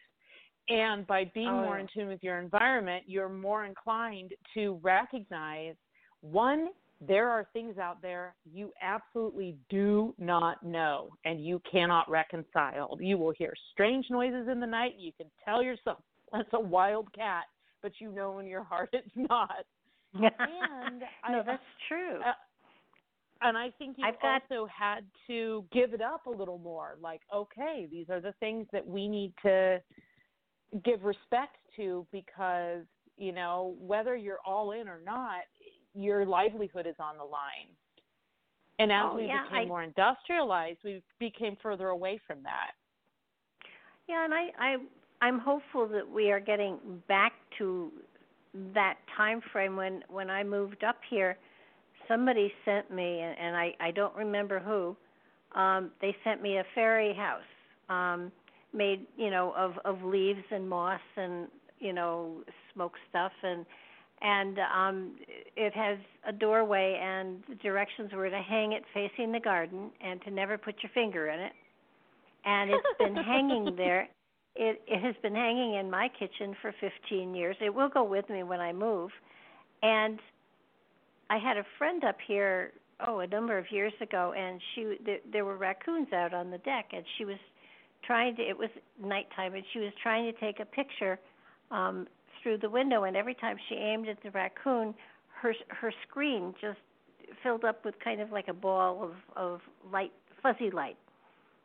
and 0.69 1.07
by 1.07 1.31
being 1.35 1.49
oh, 1.49 1.63
more 1.63 1.77
yeah. 1.77 1.83
in 1.83 1.89
tune 1.95 2.09
with 2.09 2.23
your 2.23 2.39
environment, 2.39 3.05
you're 3.07 3.29
more 3.29 3.65
inclined 3.65 4.33
to 4.55 4.79
recognize 4.83 5.75
one, 6.21 6.69
there 7.07 7.29
are 7.29 7.47
things 7.53 7.79
out 7.79 8.01
there 8.01 8.35
you 8.51 8.73
absolutely 8.81 9.57
do 9.69 10.15
not 10.19 10.63
know 10.63 11.11
and 11.25 11.45
you 11.45 11.61
cannot 11.71 12.11
reconcile. 12.11 12.97
You 13.01 13.19
will 13.19 13.33
hear 13.37 13.53
strange 13.73 14.07
noises 14.11 14.49
in 14.51 14.61
the 14.61 14.67
night. 14.67 14.95
You 14.99 15.13
can 15.17 15.27
tell 15.45 15.63
yourself 15.63 15.99
that's 16.33 16.49
a 16.53 16.61
wild 16.61 17.13
cat, 17.15 17.45
but 17.83 17.93
you 18.01 18.11
know 18.11 18.39
in 18.39 18.47
your 18.47 18.65
heart 18.65 18.91
it's 18.93 19.09
not. 19.15 19.65
and 20.15 20.23
no, 21.31 21.41
I, 21.41 21.43
that's 21.45 21.63
true. 21.89 22.21
Uh, 22.21 22.33
and 23.43 23.57
I 23.57 23.71
think 23.79 23.97
you 23.99 24.05
got, 24.23 24.43
also 24.51 24.67
had 24.67 25.01
to 25.27 25.65
give 25.71 25.93
it 25.93 26.01
up 26.01 26.27
a 26.27 26.31
little 26.31 26.59
more. 26.59 26.97
Like, 27.03 27.21
okay, 27.35 27.87
these 27.91 28.07
are 28.09 28.21
the 28.21 28.33
things 28.41 28.67
that 28.73 28.87
we 28.87 29.09
need 29.09 29.35
to 29.43 29.81
give 30.85 31.05
respect 31.05 31.57
to 31.77 32.07
because 32.13 32.83
you 33.17 33.33
know 33.33 33.75
whether 33.81 34.17
you're 34.17 34.41
all 34.45 34.73
in 34.73 34.89
or 34.89 35.01
not 35.05 35.43
your 35.95 36.27
livelihood 36.27 36.87
is 36.87 36.95
on 36.99 37.17
the 37.17 37.25
line. 37.25 37.69
And 38.79 38.93
as 38.93 39.05
oh, 39.11 39.17
we 39.17 39.27
yeah, 39.27 39.45
became 39.45 39.57
I, 39.57 39.65
more 39.67 39.83
industrialized 39.83 40.79
we 40.85 41.03
became 41.19 41.57
further 41.63 41.89
away 41.89 42.21
from 42.27 42.43
that. 42.43 42.73
Yeah 44.09 44.25
and 44.25 44.35
i 44.35 44.49
i 44.59 44.77
i'm 45.23 45.39
hopeful 45.39 45.89
that 45.89 46.09
we 46.09 46.31
are 46.31 46.41
getting 46.41 46.79
back 47.09 47.33
to 47.59 47.91
that 48.75 48.97
time 49.17 49.41
frame 49.53 49.77
when 49.77 50.03
when 50.09 50.31
i 50.31 50.43
moved 50.43 50.85
up 50.85 50.99
here. 51.09 51.39
Somebody 52.09 52.53
sent 52.65 52.91
me 52.91 53.21
and, 53.21 53.39
and 53.39 53.57
i 53.57 53.75
i 53.81 53.91
don't 53.91 54.15
remember 54.15 54.59
who 54.61 54.97
um 55.59 55.91
they 56.01 56.15
sent 56.25 56.43
me 56.43 56.59
a 56.59 56.65
fairy 56.75 57.15
house. 57.15 57.41
Um 57.89 58.33
made 58.77 59.07
you 59.17 59.31
know 59.31 59.53
of 59.57 59.73
of 59.85 60.03
leaves 60.03 60.45
and 60.51 60.69
moss 60.69 61.01
and 61.17 61.49
you 61.79 61.93
know 61.93 62.43
smoke 62.73 62.95
stuff. 63.09 63.33
And 63.43 63.67
and 64.23 64.59
um 64.59 65.17
it 65.57 65.75
has 65.75 65.99
a 66.27 66.33
doorway 66.33 66.99
and 67.03 67.43
the 67.49 67.55
directions 67.57 68.13
were 68.13 68.31
to 68.31 68.41
hang 68.41 68.73
it 68.73 68.83
facing 68.95 69.33
the 69.33 69.41
garden 69.41 69.91
and 70.01 70.23
to 70.23 70.31
never 70.31 70.57
put 70.57 70.77
your 70.83 70.91
finger 70.95 71.29
in 71.29 71.41
it. 71.41 71.53
And 72.45 72.71
it's 72.71 72.99
been 72.99 73.17
hanging 73.25 73.77
there. 73.77 74.09
It 74.55 74.83
it 74.87 75.03
has 75.03 75.15
been 75.23 75.35
hanging 75.35 75.75
in 75.75 75.91
my 75.91 76.09
kitchen 76.19 76.57
for 76.63 76.75
15 76.81 77.35
years. 77.35 77.57
It 77.61 77.75
will 77.75 77.89
go 77.89 78.05
with 78.05 78.29
me 78.31 78.43
when 78.43 78.61
i 78.61 78.73
move. 78.73 79.11
And 79.83 80.19
i 81.29 81.39
had 81.39 81.57
a 81.57 81.65
friend 81.79 82.05
up 82.05 82.17
here 82.27 82.73
oh 83.07 83.19
a 83.19 83.27
number 83.27 83.59
of 83.59 83.71
years 83.71 83.93
ago 84.01 84.33
and 84.37 84.61
she 84.75 84.97
there, 85.05 85.19
there 85.31 85.45
were 85.45 85.57
raccoons 85.57 86.13
out 86.13 86.33
on 86.33 86.51
the 86.51 86.59
deck 86.59 86.87
and 86.93 87.05
she 87.19 87.25
was 87.25 87.37
trying 88.07 88.37
to 88.37 88.43
it 88.43 88.57
was 88.57 88.71
nighttime 89.03 89.55
and 89.55 89.65
she 89.73 89.79
was 89.79 89.93
trying 90.03 90.31
to 90.33 90.39
take 90.41 90.61
a 90.61 90.65
picture 90.65 91.19
um 91.71 92.07
through 92.43 92.59
the 92.59 92.71
window 92.71 93.05
and 93.05 93.17
every 93.17 93.35
time 93.35 93.57
she 93.69 93.75
aimed 93.75 94.09
at 94.09 94.23
the 94.23 94.31
raccoon 94.31 94.95
her 95.41 95.55
her 95.69 95.93
screen 96.09 96.55
just 96.61 96.79
filled 97.43 97.65
up 97.65 97.85
with 97.85 97.95
kind 98.03 98.21
of 98.21 98.31
like 98.31 98.49
a 98.49 98.53
ball 98.53 99.03
of 99.03 99.13
of 99.37 99.61
light 99.93 100.13
fuzzy 100.43 100.71
light. 100.71 100.97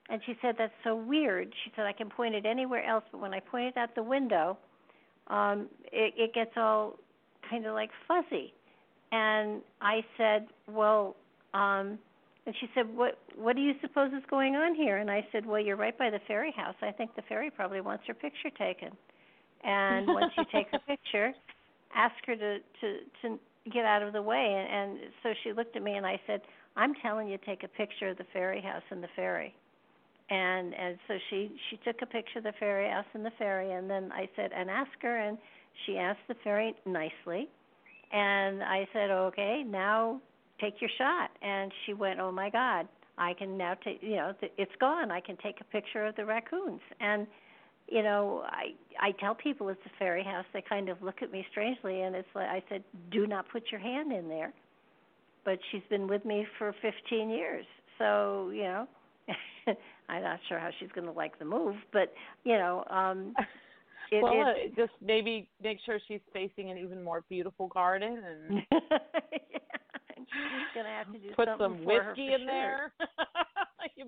And 0.10 0.22
she 0.26 0.36
said 0.42 0.56
that's 0.58 0.74
so 0.84 0.96
weird. 0.96 1.54
She 1.64 1.72
said 1.76 1.86
i 1.86 1.94
can 1.94 2.10
point 2.10 2.36
it 2.36 2.46
anywhere 2.46 2.86
else 2.86 3.04
but 3.12 3.22
when 3.22 3.34
i 3.34 3.40
point 3.40 3.66
it 3.68 3.78
out 3.78 3.96
the 3.96 4.04
window 4.04 4.58
um 5.28 5.68
it 5.92 6.14
it 6.18 6.34
gets 6.34 6.52
all 6.58 6.98
kind 7.50 7.66
of 7.66 7.74
like 7.74 7.92
fuzzy. 8.08 8.54
And 9.12 9.62
i 9.82 10.02
said 10.18 10.48
well 10.68 11.16
um 11.54 11.98
and 12.46 12.56
she 12.60 12.68
said, 12.74 12.96
"What 12.96 13.20
what 13.36 13.56
do 13.56 13.62
you 13.62 13.74
suppose 13.82 14.12
is 14.14 14.24
going 14.30 14.56
on 14.56 14.74
here?" 14.74 14.98
And 14.98 15.12
I 15.12 15.26
said, 15.32 15.46
"Well, 15.46 15.60
you're 15.60 15.76
right 15.76 15.98
by 15.98 16.10
the 16.10 16.20
fairy 16.28 16.52
house. 16.52 16.76
I 16.82 16.92
think 16.92 17.16
the 17.16 17.22
fairy 17.24 17.52
probably 17.52 17.82
wants 17.82 18.08
your 18.08 18.16
picture 18.16 18.50
taken. 18.50 18.90
And 19.64 20.08
once 20.08 20.34
you 20.38 20.44
take 20.52 20.72
the 20.72 20.80
picture, 20.80 21.34
ask 21.96 22.16
her 22.26 22.36
to 22.36 22.60
to 22.60 23.00
to 23.22 23.40
get 23.72 23.86
out 23.86 24.02
of 24.02 24.14
the 24.14 24.22
way." 24.22 24.54
And, 24.54 24.98
and 25.00 25.12
so 25.22 25.34
she 25.44 25.54
looked 25.54 25.76
at 25.76 25.84
me, 25.84 25.94
and 25.94 26.06
I 26.06 26.20
said, 26.26 26.42
"I'm 26.76 26.96
telling 26.96 27.28
you, 27.28 27.38
take 27.46 27.64
a 27.64 27.68
picture 27.68 28.10
of 28.10 28.18
the 28.18 28.26
fairy 28.34 28.62
house 28.62 28.84
and 28.90 29.04
the 29.04 29.10
fairy." 29.16 29.54
And 30.32 30.74
and 30.74 30.98
so 31.08 31.18
she 31.30 31.52
she 31.70 31.78
took 31.78 32.02
a 32.02 32.08
picture 32.08 32.40
of 32.40 32.46
the 32.46 32.54
fairy 32.60 32.90
house 32.90 33.06
and 33.14 33.24
the 33.24 33.32
fairy, 33.38 33.72
and 33.74 33.88
then 33.88 34.12
I 34.12 34.28
said, 34.36 34.52
"And 34.52 34.70
ask 34.70 34.92
her." 35.02 35.18
And 35.18 35.38
she 35.86 36.00
asked 36.00 36.28
the 36.28 36.36
fairy 36.44 36.74
nicely, 36.88 37.50
and 38.12 38.64
I 38.64 38.88
said, 38.94 39.12
"Okay, 39.12 39.64
now." 39.64 40.20
Take 40.62 40.80
your 40.80 40.90
shot. 40.98 41.32
And 41.42 41.72
she 41.86 41.94
went 41.94 42.20
oh 42.20 42.32
my 42.32 42.50
god 42.50 42.88
i 43.18 43.34
can 43.34 43.58
now 43.58 43.74
take 43.84 44.00
you 44.02 44.16
know 44.16 44.34
it's 44.58 44.72
gone. 44.80 45.12
I 45.12 45.20
can 45.20 45.38
take 45.38 45.60
a 45.62 45.66
picture 45.66 46.06
of 46.06 46.16
the 46.16 46.26
raccoons. 46.26 46.82
And 47.00 47.28
you 47.88 48.04
know 48.04 48.44
i 48.46 48.68
i 49.00 49.12
tell 49.20 49.36
people 49.36 49.70
it's 49.70 49.82
a 49.86 50.00
fairy 50.00 50.24
house 50.24 50.46
they 50.54 50.62
kind 50.62 50.88
of 50.88 51.02
look 51.02 51.22
at 51.22 51.32
me 51.32 51.46
strangely 51.52 52.04
and 52.04 52.16
it's 52.16 52.28
like 52.34 52.48
i 52.48 52.64
said 52.70 52.84
do 53.12 53.28
not 53.28 53.46
put 53.52 53.64
your 53.72 53.82
hand 53.82 54.12
in 54.12 54.28
there. 54.30 54.54
But 55.44 55.58
she's 55.72 55.82
been 55.90 56.08
with 56.08 56.24
me 56.24 56.46
for 56.60 56.76
15 56.84 57.30
years. 57.30 57.66
So 57.98 58.52
you 58.54 58.64
know 58.64 58.88
i'm 60.10 60.24
not 60.24 60.40
sure 60.48 60.60
how 60.60 60.70
she's 60.80 60.90
going 60.94 61.06
to 61.06 61.14
like 61.14 61.38
the 61.40 61.46
move 61.46 61.76
but 61.94 62.14
you 62.44 62.58
know 62.58 62.84
um 62.90 63.34
it, 64.12 64.22
well, 64.22 64.54
it, 64.56 64.76
just 64.76 64.92
maybe 65.02 65.48
make 65.64 65.78
sure 65.86 66.00
she's 66.08 66.20
facing 66.34 66.70
an 66.70 66.78
even 66.78 67.04
more 67.04 67.24
beautiful 67.30 67.68
garden 67.68 68.22
and 68.26 68.82
yeah 70.28 70.60
she's 70.60 70.76
gonna 70.76 70.90
have 70.90 71.12
to 71.12 71.20
do 71.20 71.34
put 71.36 71.48
some 71.58 71.86
whiskey 71.86 72.34
in 72.34 72.42
sure. 72.42 72.48
there. 72.48 72.94
you 73.96 74.06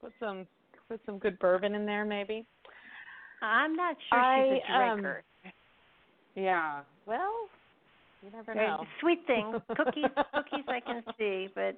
put, 0.00 0.12
some 0.20 0.46
put 0.88 1.00
some 1.06 1.18
good 1.18 1.38
bourbon 1.38 1.74
in 1.74 1.86
there, 1.86 2.04
maybe. 2.04 2.46
I'm 3.42 3.74
not 3.74 3.96
sure 4.08 4.18
I, 4.18 4.48
she's 4.48 4.62
a 4.68 4.78
drinker. 4.78 5.24
Um, 5.44 5.52
yeah. 6.34 6.80
Well, 7.06 7.32
you 8.22 8.30
never 8.30 8.54
know. 8.54 8.84
Sweet 9.00 9.20
things, 9.26 9.56
cookies, 9.76 10.04
cookies 10.34 10.64
I 10.68 10.80
can 10.80 11.02
see, 11.18 11.48
but 11.54 11.76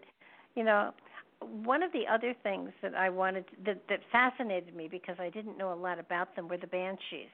you 0.55 0.65
know, 0.65 0.93
one 1.41 1.83
of 1.83 1.93
the 1.93 2.03
other 2.13 2.35
things 2.43 2.71
that 2.83 2.95
I 2.95 3.09
wanted 3.09 3.47
to, 3.49 3.53
that 3.67 3.83
that 3.89 4.01
fascinated 4.13 4.75
me 4.75 4.89
because 4.89 5.17
I 5.19 5.31
didn't 5.31 5.59
know 5.59 5.73
a 5.73 5.75
lot 5.75 5.99
about 5.99 6.37
them 6.37 6.49
were 6.49 6.59
the 6.59 6.67
banshees. 6.67 7.33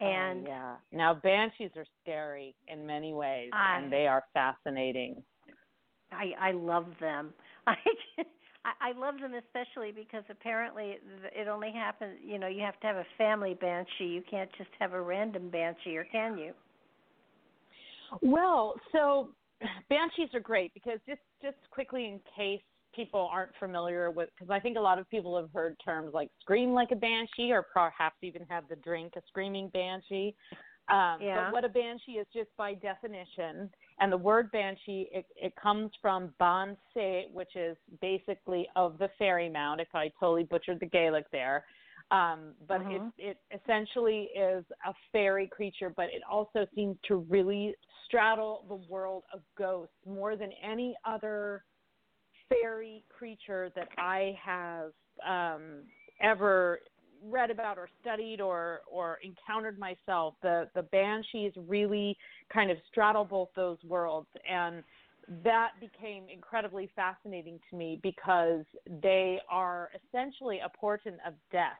Oh, 0.00 0.06
And 0.06 0.44
oh, 0.46 0.48
yeah. 0.48 0.76
Now 0.92 1.14
banshees 1.14 1.70
are 1.76 1.86
scary 2.02 2.54
in 2.68 2.86
many 2.86 3.12
ways, 3.14 3.50
I, 3.52 3.78
and 3.78 3.92
they 3.92 4.06
are 4.06 4.24
fascinating. 4.34 5.22
I 6.12 6.32
I 6.38 6.52
love 6.52 6.86
them. 7.00 7.32
I 7.66 7.76
I 8.64 8.92
love 8.96 9.18
them 9.20 9.32
especially 9.34 9.92
because 9.92 10.24
apparently 10.30 10.96
it 11.34 11.48
only 11.48 11.72
happens. 11.72 12.18
You 12.24 12.38
know, 12.38 12.48
you 12.48 12.62
have 12.62 12.78
to 12.80 12.86
have 12.86 12.96
a 12.96 13.06
family 13.16 13.54
banshee. 13.54 14.06
You 14.06 14.22
can't 14.30 14.50
just 14.58 14.70
have 14.78 14.92
a 14.92 15.00
random 15.00 15.50
banshee, 15.50 15.96
or 15.96 16.04
can 16.04 16.36
you? 16.38 16.52
Well, 18.22 18.74
so 18.92 19.30
banshees 19.88 20.34
are 20.34 20.40
great 20.40 20.72
because 20.74 20.98
just 21.08 21.20
just 21.42 21.56
quickly 21.70 22.06
in 22.06 22.20
case 22.36 22.62
people 22.96 23.28
aren't 23.30 23.52
familiar 23.60 24.10
with 24.10 24.30
because 24.34 24.50
I 24.50 24.58
think 24.58 24.78
a 24.78 24.80
lot 24.80 24.98
of 24.98 25.08
people 25.10 25.36
have 25.36 25.50
heard 25.52 25.76
terms 25.84 26.12
like 26.14 26.30
scream 26.40 26.72
like 26.72 26.90
a 26.90 26.96
banshee 26.96 27.52
or 27.52 27.66
perhaps 27.72 28.16
even 28.22 28.42
have 28.48 28.64
the 28.68 28.76
drink 28.76 29.12
a 29.16 29.20
screaming 29.28 29.68
banshee. 29.68 30.34
Um, 30.88 31.18
yeah. 31.20 31.44
But 31.44 31.52
what 31.52 31.64
a 31.64 31.68
banshee 31.68 32.12
is 32.12 32.26
just 32.32 32.48
by 32.56 32.74
definition, 32.74 33.68
and 33.98 34.12
the 34.12 34.16
word 34.16 34.50
banshee 34.52 35.08
it, 35.12 35.26
it 35.36 35.52
comes 35.60 35.90
from 36.00 36.32
ban 36.38 36.76
which 37.32 37.56
is 37.56 37.76
basically 38.00 38.68
of 38.76 38.96
the 38.98 39.10
fairy 39.18 39.48
mound. 39.48 39.80
If 39.80 39.88
I 39.94 40.10
totally 40.18 40.44
butchered 40.44 40.78
the 40.80 40.86
Gaelic 40.86 41.26
there, 41.32 41.64
um, 42.12 42.52
but 42.68 42.82
mm-hmm. 42.82 43.08
it 43.18 43.36
it 43.50 43.60
essentially 43.62 44.28
is 44.36 44.64
a 44.86 44.94
fairy 45.10 45.48
creature, 45.48 45.92
but 45.96 46.06
it 46.06 46.22
also 46.30 46.66
seems 46.74 46.96
to 47.08 47.16
really 47.28 47.74
straddle 48.04 48.64
the 48.68 48.76
world 48.88 49.24
of 49.34 49.40
ghosts 49.58 49.94
more 50.06 50.36
than 50.36 50.50
any 50.62 50.94
other 51.04 51.64
fairy 52.48 53.04
creature 53.16 53.70
that 53.74 53.88
I 53.98 54.36
have 54.42 54.92
um, 55.26 55.82
ever 56.20 56.80
read 57.24 57.50
about 57.50 57.78
or 57.78 57.88
studied 58.00 58.40
or 58.40 58.80
or 58.90 59.18
encountered 59.22 59.78
myself. 59.78 60.34
The 60.42 60.68
the 60.74 60.82
banshees 60.82 61.52
really 61.66 62.16
kind 62.52 62.70
of 62.70 62.76
straddle 62.90 63.24
both 63.24 63.48
those 63.56 63.78
worlds 63.84 64.28
and 64.48 64.82
that 65.42 65.70
became 65.80 66.24
incredibly 66.32 66.90
fascinating 66.94 67.58
to 67.70 67.76
me 67.76 67.98
because 68.02 68.64
they 69.02 69.40
are 69.50 69.90
essentially 69.96 70.60
a 70.60 70.68
portent 70.68 71.16
of 71.26 71.34
death. 71.50 71.72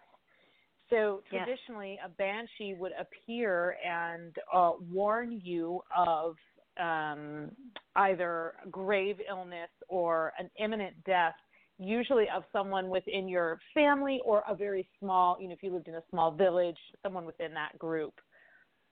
So 0.90 1.22
traditionally, 1.29 1.98
yes. 2.00 2.07
a 2.07 2.16
banshee 2.16 2.74
would 2.79 2.92
appear 2.98 3.76
and 3.85 4.35
uh, 4.52 4.72
warn 4.92 5.40
you 5.42 5.81
of 5.96 6.37
um, 6.81 7.51
either 7.97 8.55
grave 8.71 9.17
illness 9.29 9.71
or 9.89 10.33
an 10.39 10.51
imminent 10.59 10.95
death, 11.05 11.35
usually 11.79 12.27
of 12.35 12.45
someone 12.53 12.89
within 12.89 13.29
your 13.29 13.59
family 13.75 14.21
or 14.25 14.43
a 14.49 14.55
very 14.55 14.89
small, 14.99 15.37
you 15.41 15.49
know, 15.49 15.55
if 15.55 15.62
you 15.62 15.73
lived 15.73 15.89
in 15.89 15.95
a 15.95 16.03
small 16.11 16.31
village, 16.31 16.79
someone 17.03 17.25
within 17.25 17.53
that 17.55 17.79
group. 17.79 18.15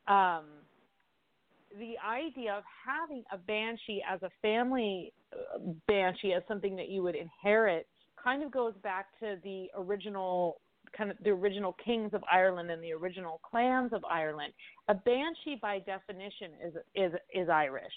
Um, 0.06 0.44
the 1.78 1.94
idea 2.06 2.52
of 2.52 2.62
having 2.86 3.24
a 3.32 3.38
banshee 3.38 4.02
as 4.08 4.22
a 4.22 4.30
family 4.42 5.12
uh, 5.32 5.58
banshee 5.88 6.32
as 6.32 6.42
something 6.46 6.76
that 6.76 6.88
you 6.88 7.02
would 7.02 7.16
inherit 7.16 7.88
kind 8.22 8.42
of 8.42 8.50
goes 8.50 8.74
back 8.82 9.06
to 9.20 9.36
the 9.42 9.66
original 9.76 10.60
kind 10.96 11.10
of 11.10 11.16
the 11.22 11.30
original 11.30 11.76
kings 11.84 12.10
of 12.12 12.22
Ireland 12.30 12.70
and 12.70 12.82
the 12.82 12.92
original 12.92 13.40
clans 13.48 13.92
of 13.92 14.04
Ireland. 14.04 14.52
A 14.88 14.94
banshee, 14.94 15.58
by 15.60 15.80
definition, 15.80 16.52
is 16.64 16.74
is 16.94 17.12
is 17.32 17.48
Irish. 17.48 17.92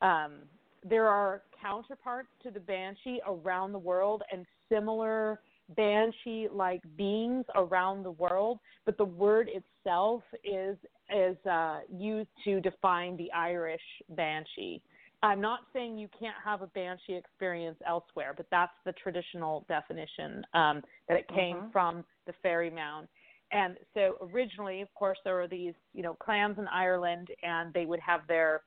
Um, 0.00 0.40
there 0.84 1.06
are 1.06 1.42
counterparts 1.60 2.28
to 2.42 2.50
the 2.50 2.60
banshee 2.60 3.20
around 3.26 3.72
the 3.72 3.78
world 3.78 4.22
and 4.32 4.44
similar 4.68 5.40
banshee-like 5.76 6.82
beings 6.96 7.44
around 7.54 8.02
the 8.02 8.10
world, 8.10 8.58
but 8.84 8.98
the 8.98 9.04
word 9.04 9.48
itself 9.48 10.22
is 10.44 10.76
is 11.14 11.36
uh, 11.46 11.80
used 11.90 12.30
to 12.44 12.60
define 12.60 13.16
the 13.16 13.30
Irish 13.32 13.80
banshee. 14.10 14.80
I'm 15.22 15.40
not 15.40 15.60
saying 15.72 15.98
you 15.98 16.08
can't 16.18 16.36
have 16.44 16.62
a 16.62 16.66
banshee 16.68 17.14
experience 17.14 17.78
elsewhere, 17.86 18.34
but 18.36 18.46
that's 18.50 18.72
the 18.84 18.92
traditional 18.92 19.64
definition 19.68 20.44
um, 20.52 20.82
that 21.08 21.16
it 21.16 21.28
came 21.28 21.56
mm-hmm. 21.56 21.70
from 21.70 22.04
the 22.26 22.32
fairy 22.42 22.70
mound. 22.70 23.06
And 23.52 23.76
so 23.94 24.16
originally, 24.32 24.80
of 24.80 24.92
course, 24.94 25.18
there 25.24 25.34
were 25.34 25.46
these, 25.46 25.74
you 25.94 26.02
know, 26.02 26.14
clans 26.14 26.58
in 26.58 26.66
Ireland, 26.68 27.28
and 27.42 27.72
they 27.72 27.86
would 27.86 28.00
have 28.00 28.20
their 28.26 28.62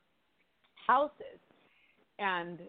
houses, 0.88 1.40
and 2.20 2.60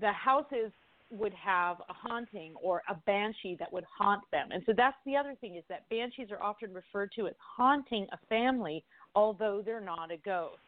the 0.00 0.12
houses 0.12 0.70
would 1.10 1.32
have 1.32 1.78
a 1.88 1.92
haunting 1.92 2.54
or 2.62 2.82
a 2.90 2.94
banshee 3.06 3.56
that 3.58 3.72
would 3.72 3.84
haunt 3.98 4.22
them. 4.30 4.48
And 4.52 4.62
so 4.66 4.74
that's 4.76 4.98
the 5.06 5.16
other 5.16 5.34
thing 5.40 5.56
is 5.56 5.64
that 5.70 5.88
banshees 5.88 6.28
are 6.30 6.42
often 6.42 6.72
referred 6.74 7.10
to 7.16 7.26
as 7.26 7.34
haunting 7.56 8.06
a 8.12 8.18
family, 8.28 8.84
although 9.14 9.62
they're 9.64 9.80
not 9.80 10.12
a 10.12 10.18
ghost 10.18 10.60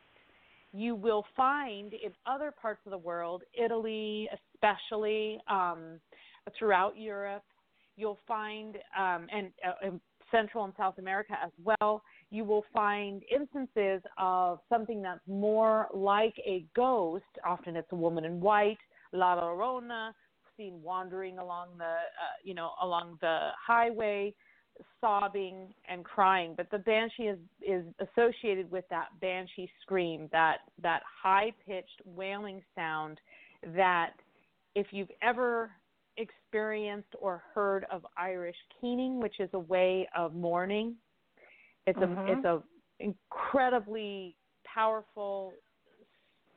you 0.72 0.94
will 0.94 1.24
find 1.36 1.92
in 1.92 2.12
other 2.26 2.52
parts 2.52 2.80
of 2.86 2.90
the 2.90 2.98
world, 2.98 3.42
Italy 3.52 4.28
especially, 4.54 5.38
um, 5.48 6.00
throughout 6.58 6.96
Europe, 6.96 7.44
you'll 7.96 8.18
find, 8.26 8.76
um, 8.98 9.26
and 9.32 9.50
uh, 9.66 9.86
in 9.86 10.00
Central 10.30 10.64
and 10.64 10.72
South 10.76 10.98
America 10.98 11.34
as 11.44 11.50
well, 11.62 12.02
you 12.30 12.44
will 12.44 12.64
find 12.72 13.22
instances 13.34 14.00
of 14.16 14.60
something 14.68 15.02
that's 15.02 15.20
more 15.26 15.88
like 15.92 16.34
a 16.46 16.64
ghost. 16.76 17.24
Often 17.44 17.76
it's 17.76 17.90
a 17.90 17.96
woman 17.96 18.24
in 18.24 18.40
white, 18.40 18.78
La 19.12 19.36
Llorona, 19.36 20.12
seen 20.56 20.80
wandering 20.82 21.38
along 21.38 21.68
the, 21.78 21.84
uh, 21.84 22.36
you 22.44 22.54
know, 22.54 22.70
along 22.82 23.18
the 23.20 23.48
highway 23.66 24.34
sobbing 25.00 25.74
and 25.88 26.04
crying, 26.04 26.54
but 26.56 26.70
the 26.70 26.78
banshee 26.78 27.24
is 27.24 27.38
is 27.66 27.84
associated 28.00 28.70
with 28.70 28.84
that 28.90 29.08
banshee 29.20 29.70
scream, 29.82 30.28
that 30.32 30.58
that 30.82 31.02
high 31.22 31.52
pitched 31.66 32.00
wailing 32.04 32.62
sound 32.74 33.20
that 33.74 34.12
if 34.74 34.88
you've 34.90 35.10
ever 35.22 35.70
experienced 36.16 37.14
or 37.20 37.42
heard 37.54 37.86
of 37.90 38.04
Irish 38.16 38.56
keening, 38.80 39.20
which 39.20 39.40
is 39.40 39.50
a 39.52 39.58
way 39.58 40.08
of 40.16 40.34
mourning, 40.34 40.94
it's 41.86 41.98
mm-hmm. 41.98 42.18
a 42.18 42.32
it's 42.32 42.44
a 42.44 42.62
incredibly 43.00 44.36
powerful 44.64 45.52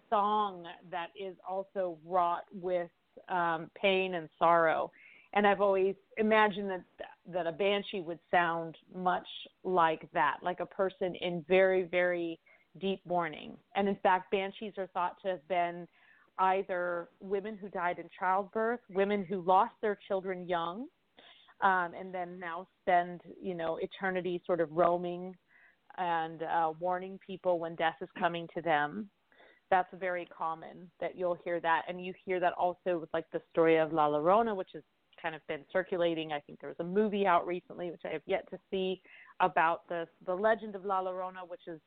song 0.10 0.66
that 0.92 1.08
is 1.20 1.36
also 1.48 1.98
wrought 2.06 2.44
with 2.54 2.90
um, 3.30 3.70
pain 3.80 4.16
and 4.16 4.30
sorrow 4.38 4.92
and 5.34 5.48
I've 5.48 5.62
always 5.62 5.96
imagined 6.18 6.70
that 6.70 6.84
that 7.32 7.48
a 7.48 7.52
banshee 7.52 8.02
would 8.02 8.20
sound 8.30 8.78
much 8.94 9.28
like 9.64 10.08
that, 10.14 10.38
like 10.42 10.60
a 10.60 10.66
person 10.66 11.16
in 11.16 11.44
very 11.48 11.84
very 11.84 12.40
deep 12.80 13.02
mourning. 13.06 13.58
And 13.76 13.88
in 13.88 13.96
fact, 13.98 14.32
banshees 14.32 14.74
are 14.78 14.88
thought 14.88 15.18
to 15.24 15.30
have 15.30 15.48
been 15.48 15.88
either 16.40 17.10
women 17.20 17.58
who 17.60 17.70
died 17.70 18.00
in 18.00 18.10
childbirth, 18.18 18.80
women 18.90 19.24
who 19.24 19.42
lost 19.42 19.74
their 19.82 19.98
children 20.08 20.48
young, 20.48 20.88
um, 21.62 21.92
and 21.98 22.14
then 22.14 22.40
now 22.40 22.68
spend 22.82 23.22
you 23.42 23.56
know 23.56 23.80
eternity 23.82 24.42
sort 24.46 24.62
of 24.62 24.72
roaming 24.72 25.36
and 25.98 26.42
uh, 26.44 26.72
warning 26.80 27.20
people 27.26 27.60
when 27.60 27.76
death 27.76 27.98
is 28.02 28.10
coming 28.18 28.48
to 28.56 28.62
them. 28.62 29.10
That's 29.72 29.90
very 30.00 30.28
common 30.36 30.92
that 31.00 31.18
you'll 31.18 31.38
hear 31.44 31.60
that, 31.62 31.84
and 31.88 32.04
you 32.04 32.14
hear 32.26 32.40
that 32.40 32.54
also 32.54 33.00
with 33.00 33.10
like 33.14 33.26
the 33.32 33.42
story 33.52 33.78
of 33.78 33.92
La 33.92 34.08
Llorona, 34.08 34.56
which 34.56 34.76
is 34.76 34.84
kind 35.24 35.34
of 35.34 35.48
been 35.48 35.62
circulating. 35.72 36.34
I 36.34 36.40
think 36.42 36.60
there 36.60 36.70
was 36.70 36.80
a 36.80 36.84
movie 36.84 37.26
out 37.26 37.48
recently, 37.48 37.90
which 37.90 38.02
I 38.06 38.10
have 38.10 38.22
yet 38.26 38.48
to 38.52 38.60
see, 38.70 39.02
about 39.40 39.88
the 39.88 40.08
the 40.26 40.36
legend 40.36 40.76
of 40.76 40.86
La 40.86 41.02
Llorona, 41.02 41.48
which 41.48 41.68
is 41.68 41.80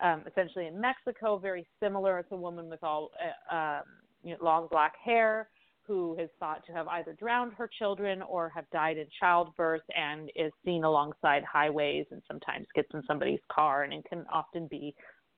um, 0.00 0.22
essentially 0.26 0.66
in 0.66 0.80
Mexico, 0.80 1.36
very 1.36 1.66
similar. 1.80 2.18
It's 2.18 2.32
a 2.32 2.36
woman 2.36 2.70
with 2.70 2.82
all 2.82 3.10
uh, 3.50 3.54
um, 3.54 3.82
you 4.22 4.30
know, 4.32 4.38
long 4.40 4.68
black 4.70 4.94
hair 5.04 5.48
who 5.86 6.16
is 6.18 6.30
thought 6.40 6.64
to 6.66 6.72
have 6.72 6.88
either 6.88 7.12
drowned 7.12 7.52
her 7.52 7.68
children 7.78 8.22
or 8.22 8.48
have 8.48 8.64
died 8.70 8.96
in 8.96 9.06
childbirth 9.20 9.82
and 9.94 10.30
is 10.34 10.50
seen 10.64 10.82
alongside 10.84 11.44
highways 11.44 12.06
and 12.10 12.22
sometimes 12.26 12.66
gets 12.74 12.88
in 12.94 13.02
somebody's 13.06 13.40
car 13.52 13.82
and 13.82 13.92
it 13.92 14.04
can 14.08 14.24
often 14.32 14.66
be 14.66 14.94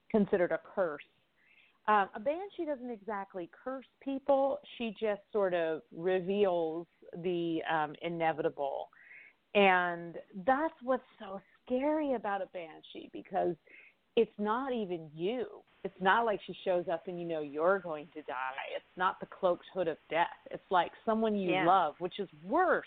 considered 0.08 0.52
a 0.52 0.60
curse. 0.74 1.02
Um, 1.88 2.08
a 2.14 2.20
banshee 2.20 2.64
doesn't 2.64 2.90
exactly 2.90 3.48
curse 3.64 3.86
people. 4.02 4.58
She 4.76 4.94
just 5.00 5.20
sort 5.32 5.54
of 5.54 5.82
reveals 5.96 6.86
the 7.22 7.60
um, 7.72 7.94
inevitable. 8.02 8.88
And 9.54 10.16
that's 10.46 10.74
what's 10.82 11.02
so 11.18 11.40
scary 11.64 12.14
about 12.14 12.42
a 12.42 12.46
banshee 12.46 13.10
because 13.12 13.56
it's 14.16 14.32
not 14.38 14.72
even 14.72 15.08
you. 15.14 15.46
It's 15.84 15.94
not 16.00 16.24
like 16.24 16.40
she 16.46 16.56
shows 16.64 16.86
up 16.92 17.06
and 17.06 17.20
you 17.20 17.26
know 17.26 17.40
you're 17.40 17.78
going 17.78 18.06
to 18.14 18.22
die. 18.22 18.74
It's 18.74 18.84
not 18.96 19.20
the 19.20 19.26
cloaked 19.26 19.66
hood 19.72 19.88
of 19.88 19.98
death. 20.10 20.26
It's 20.50 20.62
like 20.70 20.90
someone 21.04 21.36
you 21.36 21.52
yeah. 21.52 21.64
love, 21.64 21.94
which 22.00 22.18
is 22.18 22.28
worse. 22.44 22.86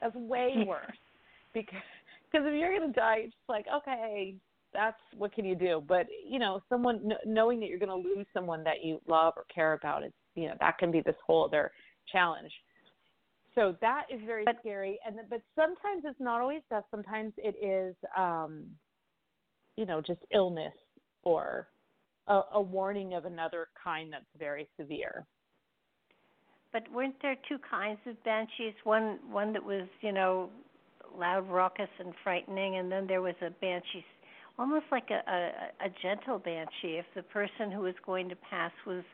That's 0.00 0.14
way 0.14 0.52
worse. 0.66 0.96
because 1.54 1.82
because 2.30 2.46
if 2.46 2.54
you're 2.54 2.76
going 2.76 2.92
to 2.92 3.00
die, 3.00 3.16
it's 3.20 3.32
just 3.32 3.48
like, 3.48 3.64
okay, 3.74 4.34
that's 4.74 4.98
what 5.16 5.32
can 5.32 5.44
you 5.44 5.54
do? 5.54 5.82
But 5.86 6.06
you 6.28 6.38
know, 6.38 6.62
someone 6.68 7.12
knowing 7.24 7.60
that 7.60 7.68
you're 7.68 7.78
going 7.78 8.02
to 8.02 8.08
lose 8.08 8.26
someone 8.34 8.62
that 8.64 8.84
you 8.84 9.00
love 9.08 9.34
or 9.36 9.44
care 9.52 9.72
about, 9.72 10.02
it's 10.02 10.14
you 10.34 10.48
know 10.48 10.54
that 10.60 10.78
can 10.78 10.90
be 10.90 11.00
this 11.00 11.16
whole 11.26 11.44
other 11.46 11.70
challenge. 12.12 12.52
So 13.54 13.76
that 13.80 14.04
is 14.12 14.20
very 14.24 14.44
but, 14.44 14.56
scary, 14.60 14.98
and 15.06 15.16
but 15.28 15.40
sometimes 15.56 16.04
it's 16.04 16.20
not 16.20 16.40
always 16.40 16.62
death. 16.70 16.84
Sometimes 16.90 17.32
it 17.38 17.56
is, 17.62 17.96
um, 18.16 18.64
you 19.76 19.84
know, 19.86 20.00
just 20.00 20.20
illness 20.32 20.74
or 21.24 21.68
a, 22.28 22.40
a 22.54 22.60
warning 22.60 23.14
of 23.14 23.24
another 23.24 23.68
kind 23.82 24.12
that's 24.12 24.24
very 24.38 24.68
severe. 24.78 25.26
But 26.72 26.82
weren't 26.92 27.16
there 27.22 27.36
two 27.48 27.58
kinds 27.68 27.98
of 28.06 28.22
banshees? 28.24 28.74
One 28.84 29.18
one 29.30 29.52
that 29.54 29.64
was, 29.64 29.88
you 30.02 30.12
know, 30.12 30.50
loud, 31.16 31.48
raucous, 31.48 31.88
and 31.98 32.12
frightening, 32.22 32.76
and 32.76 32.92
then 32.92 33.06
there 33.06 33.22
was 33.22 33.34
a 33.40 33.50
banshee 33.50 34.04
almost 34.58 34.86
like 34.90 35.08
a, 35.10 35.30
a 35.30 35.86
a 35.86 35.90
gentle 36.02 36.38
banshee 36.38 36.98
if 36.98 37.06
the 37.14 37.22
person 37.22 37.70
who 37.70 37.80
was 37.80 37.94
going 38.04 38.28
to 38.28 38.36
pass 38.36 38.72
was 38.86 39.04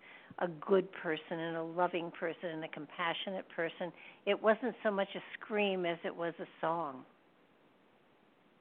a 0.40 0.48
good 0.48 0.90
person 0.92 1.38
and 1.38 1.56
a 1.56 1.62
loving 1.62 2.10
person 2.18 2.50
and 2.52 2.64
a 2.64 2.68
compassionate 2.68 3.46
person 3.54 3.92
it 4.26 4.40
wasn't 4.40 4.74
so 4.82 4.90
much 4.90 5.08
a 5.14 5.20
scream 5.34 5.86
as 5.86 5.98
it 6.04 6.14
was 6.14 6.34
a 6.40 6.46
song 6.60 7.04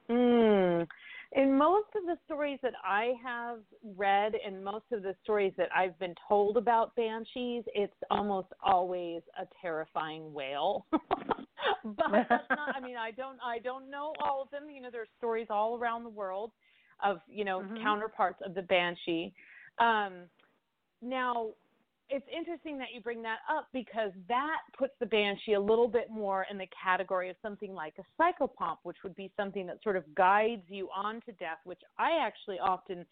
mm. 0.08 0.86
in 1.32 1.56
most 1.56 1.88
of 1.96 2.04
the 2.06 2.16
stories 2.24 2.58
that 2.62 2.74
i 2.84 3.12
have 3.22 3.58
read 3.96 4.34
and 4.46 4.62
most 4.62 4.84
of 4.92 5.02
the 5.02 5.14
stories 5.22 5.52
that 5.56 5.68
i've 5.76 5.98
been 5.98 6.14
told 6.28 6.56
about 6.56 6.94
banshees 6.94 7.64
it's 7.74 7.92
almost 8.10 8.48
always 8.64 9.20
a 9.40 9.44
terrifying 9.60 10.32
wail 10.32 10.86
but 10.92 12.10
not 12.28 12.76
i 12.76 12.80
mean 12.80 12.96
i 12.96 13.10
don't 13.10 13.38
i 13.44 13.58
don't 13.58 13.90
know 13.90 14.12
all 14.22 14.40
of 14.42 14.50
them 14.50 14.70
you 14.72 14.80
know 14.80 14.90
there's 14.92 15.08
stories 15.18 15.48
all 15.50 15.76
around 15.76 16.04
the 16.04 16.10
world 16.10 16.52
of 17.02 17.18
you 17.28 17.44
know 17.44 17.60
mm-hmm. 17.60 17.82
counterparts 17.82 18.40
of 18.44 18.54
the 18.54 18.62
banshee. 18.62 19.32
Um, 19.78 20.24
now, 21.02 21.48
it's 22.08 22.26
interesting 22.34 22.78
that 22.78 22.88
you 22.94 23.00
bring 23.00 23.22
that 23.22 23.38
up 23.50 23.68
because 23.72 24.12
that 24.28 24.58
puts 24.78 24.92
the 25.00 25.06
banshee 25.06 25.54
a 25.54 25.60
little 25.60 25.88
bit 25.88 26.10
more 26.10 26.46
in 26.50 26.58
the 26.58 26.68
category 26.82 27.30
of 27.30 27.36
something 27.42 27.72
like 27.72 27.94
a 27.98 28.22
psychopomp, 28.22 28.76
which 28.82 28.98
would 29.02 29.14
be 29.14 29.30
something 29.36 29.66
that 29.66 29.82
sort 29.82 29.96
of 29.96 30.04
guides 30.14 30.62
you 30.68 30.88
on 30.94 31.20
to 31.22 31.32
death. 31.32 31.58
Which 31.64 31.80
I 31.98 32.18
actually 32.20 32.58
often 32.58 33.06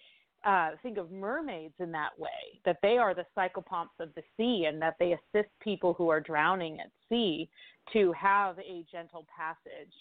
uh, 0.44 0.70
think 0.82 0.98
of 0.98 1.10
mermaids 1.10 1.74
in 1.78 1.90
that 1.92 2.18
way, 2.18 2.60
that 2.64 2.78
they 2.82 2.98
are 2.98 3.14
the 3.14 3.24
psychopomps 3.36 3.98
of 4.00 4.10
the 4.14 4.22
sea, 4.36 4.66
and 4.68 4.80
that 4.82 4.96
they 4.98 5.12
assist 5.12 5.48
people 5.60 5.94
who 5.94 6.08
are 6.08 6.20
drowning 6.20 6.78
at 6.80 6.90
sea 7.08 7.48
to 7.92 8.12
have 8.12 8.58
a 8.58 8.84
gentle 8.90 9.26
passage. 9.34 9.92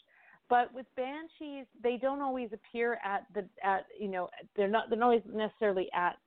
But 0.50 0.74
with 0.74 0.86
banshees, 0.98 1.66
they 1.82 1.96
don't 1.96 2.22
always 2.22 2.50
appear 2.52 3.00
at 3.06 3.26
the 3.34 3.48
at 3.64 3.86
you 3.98 4.10
know 4.10 4.30
they're 4.58 4.68
not 4.68 4.89
they're 4.89 5.00
not 5.00 5.06
always 5.06 5.24
necessarily 5.34 5.88
at 5.94 6.18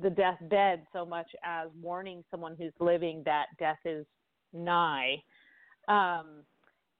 the 0.00 0.10
deathbed 0.10 0.86
so 0.92 1.04
much 1.04 1.28
as 1.44 1.68
warning 1.80 2.22
someone 2.30 2.54
who's 2.58 2.72
living 2.80 3.22
that 3.24 3.46
death 3.58 3.78
is 3.84 4.04
nigh. 4.52 5.22
Um, 5.88 6.42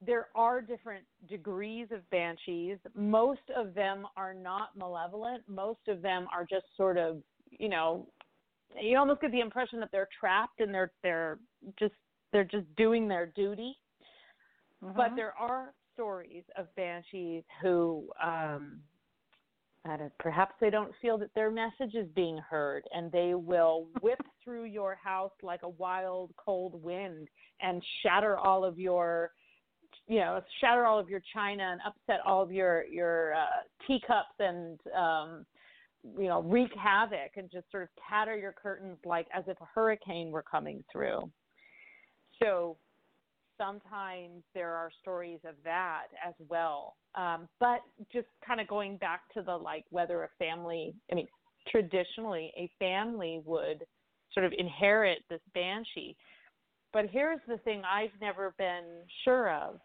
there 0.05 0.29
are 0.35 0.61
different 0.61 1.05
degrees 1.29 1.89
of 1.91 2.09
banshees. 2.11 2.79
Most 2.95 3.41
of 3.57 3.75
them 3.75 4.07
are 4.17 4.35
not 4.35 4.77
malevolent. 4.77 5.43
Most 5.49 5.89
of 5.89 6.03
them 6.03 6.27
are 6.33 6.45
just 6.45 6.67
sort 6.77 6.99
of, 6.99 7.23
you 7.51 7.69
know, 7.69 8.07
you 8.81 8.99
almost 8.99 9.21
get 9.21 9.33
the 9.33 9.41
impression 9.41 9.81
that 9.81 9.91
they're 9.93 10.09
trapped 10.19 10.61
and 10.61 10.73
they're 10.73 10.93
they're 11.03 11.39
just 11.79 11.95
they're 12.33 12.45
just 12.45 12.67
doing 12.77 13.09
their 13.09 13.27
duty. 13.27 13.79
Mm-hmm. 14.85 14.97
But 14.97 15.13
there 15.17 15.33
are 15.39 15.73
stories 15.95 16.45
of 16.59 16.67
banshees 16.77 17.43
who 17.63 18.09
um, 18.23 18.81
perhaps 20.19 20.55
they 20.61 20.71
don't 20.71 20.93
feel 21.01 21.19
that 21.19 21.35
their 21.35 21.51
message 21.51 21.95
is 21.95 22.09
being 22.15 22.39
heard 22.39 22.83
and 22.93 23.11
they 23.13 23.35
will 23.35 23.89
whip 24.03 24.21
through 24.43 24.65
your 24.65 24.95
house 24.95 25.33
like 25.43 25.63
a 25.63 25.69
wild 25.69 26.31
cold 26.37 26.83
wind 26.83 27.29
and 27.61 27.83
shatter 28.03 28.37
all 28.37 28.65
of 28.65 28.79
your 28.79 29.31
you 30.07 30.21
know 30.21 30.41
shatter 30.61 30.87
all 30.87 30.99
of 30.99 31.09
your 31.09 31.23
china 31.35 31.63
and 31.63 31.81
upset 31.87 32.21
all 32.27 32.43
of 32.43 32.53
your 32.53 32.85
your 32.87 33.35
uh, 33.35 33.87
teacups 33.87 34.35
and 34.39 34.79
um 34.97 35.47
you 36.19 36.29
know 36.29 36.43
wreak 36.43 36.71
havoc 36.77 37.37
and 37.37 37.51
just 37.51 37.71
sort 37.71 37.83
of 37.83 37.89
tatter 38.09 38.37
your 38.37 38.53
curtains 38.53 38.99
like 39.05 39.27
as 39.35 39.45
if 39.47 39.61
a 39.61 39.69
hurricane 39.75 40.31
were 40.31 40.43
coming 40.43 40.85
through. 40.93 41.31
So 42.43 42.77
sometimes 43.59 44.43
there 44.55 44.73
are 44.73 44.91
stories 45.01 45.41
of 45.45 45.55
that 45.65 46.07
as 46.27 46.35
well. 46.49 46.97
Um, 47.15 47.49
but 47.61 47.81
just 48.13 48.29
kind 48.47 48.61
of 48.61 48.69
going 48.69 48.97
back 48.97 49.23
to 49.35 49.43
the 49.43 49.57
like 49.57 49.85
whether 49.91 50.25
a 50.25 50.29
family, 50.39 50.95
I 51.11 51.15
mean, 51.15 51.29
traditionally 51.71 52.53
a 52.57 52.71
family 52.79 53.41
would 53.45 53.85
sort 54.33 54.47
of 54.47 54.53
inherit 54.57 55.19
this 55.29 55.41
banshee. 55.55 56.17
But 56.93 57.07
here's 57.11 57.41
the 57.49 57.59
thing 57.59 57.83
I've 57.85 58.19
never 58.21 58.55
been 58.59 58.85
sure 59.25 59.53
of. 59.53 59.81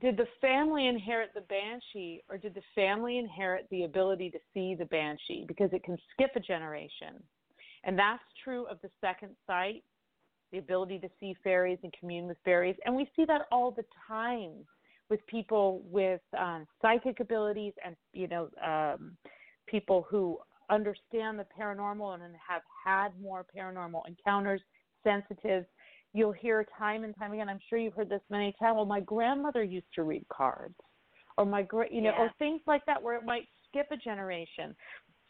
Did 0.00 0.16
the 0.16 0.26
family 0.40 0.86
inherit 0.86 1.30
the 1.34 1.40
banshee, 1.42 2.22
or 2.28 2.36
did 2.36 2.54
the 2.54 2.62
family 2.74 3.18
inherit 3.18 3.66
the 3.70 3.84
ability 3.84 4.30
to 4.30 4.38
see 4.54 4.74
the 4.74 4.84
banshee? 4.84 5.44
Because 5.48 5.70
it 5.72 5.82
can 5.82 5.96
skip 6.12 6.30
a 6.36 6.40
generation. 6.40 7.22
And 7.84 7.98
that's 7.98 8.22
true 8.44 8.66
of 8.66 8.78
the 8.82 8.90
second 9.00 9.30
sight 9.46 9.82
the 10.52 10.58
ability 10.58 10.98
to 11.00 11.08
see 11.20 11.34
fairies 11.44 11.78
and 11.82 11.92
commune 11.98 12.26
with 12.26 12.38
fairies. 12.44 12.76
And 12.84 12.94
we 12.94 13.10
see 13.14 13.24
that 13.26 13.42
all 13.52 13.70
the 13.70 13.84
time 14.06 14.52
with 15.10 15.26
people 15.26 15.82
with 15.90 16.20
um, 16.38 16.66
psychic 16.82 17.20
abilities 17.20 17.72
and, 17.84 17.96
you 18.12 18.28
know, 18.28 18.48
um, 18.64 19.16
people 19.66 20.06
who 20.08 20.38
understand 20.70 21.38
the 21.38 21.46
paranormal 21.58 22.14
and 22.14 22.22
have 22.46 22.62
had 22.84 23.08
more 23.20 23.44
paranormal 23.56 24.02
encounters, 24.06 24.60
sensitives. 25.04 25.66
You'll 26.14 26.32
hear 26.32 26.66
time 26.78 27.04
and 27.04 27.14
time 27.16 27.32
again. 27.32 27.48
I'm 27.48 27.60
sure 27.68 27.78
you've 27.78 27.94
heard 27.94 28.08
this 28.08 28.20
many 28.30 28.54
times. 28.58 28.76
Well, 28.76 28.86
my 28.86 29.00
grandmother 29.00 29.62
used 29.62 29.86
to 29.94 30.02
read 30.02 30.24
cards, 30.32 30.74
or 31.36 31.46
my 31.46 31.62
great, 31.62 31.92
you 31.92 32.00
know, 32.00 32.12
yeah. 32.16 32.22
or 32.22 32.30
things 32.38 32.60
like 32.66 32.84
that, 32.86 33.02
where 33.02 33.16
it 33.16 33.24
might 33.24 33.46
skip 33.68 33.86
a 33.90 33.96
generation. 33.96 34.74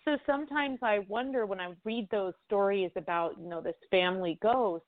So 0.04 0.16
sometimes 0.24 0.78
I 0.82 1.00
wonder 1.08 1.46
when 1.46 1.60
I 1.60 1.72
read 1.84 2.08
those 2.10 2.32
stories 2.46 2.90
about, 2.96 3.38
you 3.38 3.48
know, 3.48 3.60
this 3.60 3.74
family 3.90 4.38
ghost, 4.40 4.84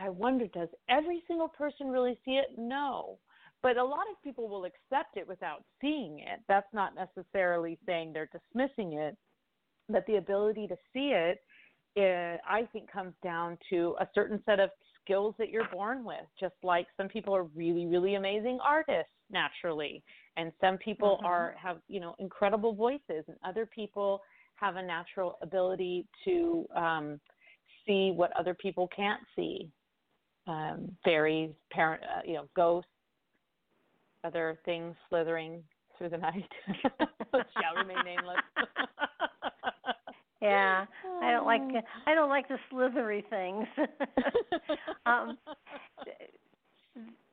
I 0.00 0.08
wonder, 0.08 0.46
does 0.46 0.68
every 0.88 1.22
single 1.26 1.48
person 1.48 1.88
really 1.88 2.18
see 2.24 2.32
it? 2.32 2.56
No. 2.56 3.18
But 3.62 3.76
a 3.76 3.84
lot 3.84 4.06
of 4.10 4.22
people 4.22 4.48
will 4.48 4.64
accept 4.64 5.16
it 5.16 5.26
without 5.26 5.64
seeing 5.80 6.20
it. 6.20 6.40
That's 6.46 6.72
not 6.72 6.92
necessarily 6.94 7.78
saying 7.84 8.12
they're 8.12 8.30
dismissing 8.32 8.92
it, 8.92 9.16
but 9.88 10.06
the 10.06 10.16
ability 10.16 10.68
to 10.68 10.76
see 10.92 11.10
it, 11.12 11.42
it, 11.96 12.40
I 12.48 12.68
think, 12.72 12.90
comes 12.90 13.14
down 13.24 13.58
to 13.70 13.96
a 14.00 14.06
certain 14.14 14.40
set 14.46 14.60
of 14.60 14.70
skills 15.02 15.34
that 15.38 15.50
you're 15.50 15.68
born 15.72 16.04
with. 16.04 16.26
Just 16.38 16.54
like 16.62 16.86
some 16.96 17.08
people 17.08 17.34
are 17.34 17.44
really, 17.56 17.86
really 17.86 18.14
amazing 18.14 18.60
artists 18.64 19.10
naturally, 19.30 20.04
and 20.36 20.52
some 20.60 20.78
people 20.78 21.16
mm-hmm. 21.16 21.26
are 21.26 21.56
have 21.60 21.78
you 21.88 21.98
know 21.98 22.14
incredible 22.20 22.74
voices, 22.74 23.24
and 23.26 23.36
other 23.44 23.66
people 23.66 24.20
have 24.54 24.76
a 24.76 24.82
natural 24.82 25.38
ability 25.42 26.06
to 26.24 26.66
um, 26.76 27.20
see 27.86 28.12
what 28.14 28.30
other 28.38 28.54
people 28.54 28.88
can't 28.94 29.22
see 29.34 29.68
um, 30.48 30.90
fairies, 31.04 31.50
parent, 31.70 32.02
uh, 32.02 32.22
you 32.24 32.34
know, 32.34 32.48
ghosts, 32.56 32.90
other 34.24 34.58
things 34.64 34.96
slithering 35.08 35.62
through 35.96 36.08
the 36.08 36.18
night, 36.18 36.48
shall 37.32 37.76
remain 37.76 37.98
nameless. 38.04 38.38
yeah, 40.40 40.86
I 41.22 41.32
don't 41.32 41.46
like 41.46 41.84
I 42.06 42.14
don't 42.14 42.28
like 42.28 42.48
the 42.48 42.58
slithery 42.70 43.24
things. 43.28 43.66
um, 45.06 45.36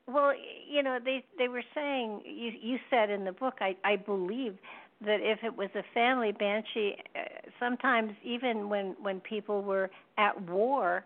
well, 0.07 0.33
you 0.69 0.83
know, 0.83 0.99
they 1.03 1.23
they 1.37 1.47
were 1.47 1.63
saying 1.73 2.21
you 2.25 2.51
you 2.61 2.77
said 2.89 3.09
in 3.09 3.23
the 3.23 3.31
book, 3.31 3.55
I 3.61 3.75
I 3.83 3.95
believe 3.95 4.57
that 5.01 5.19
if 5.21 5.39
it 5.43 5.55
was 5.55 5.69
a 5.75 5.83
family 5.93 6.31
banshee, 6.31 6.95
uh, 7.15 7.19
sometimes 7.59 8.11
even 8.23 8.69
when 8.69 8.95
when 9.01 9.19
people 9.21 9.61
were 9.61 9.89
at 10.17 10.39
war, 10.49 11.03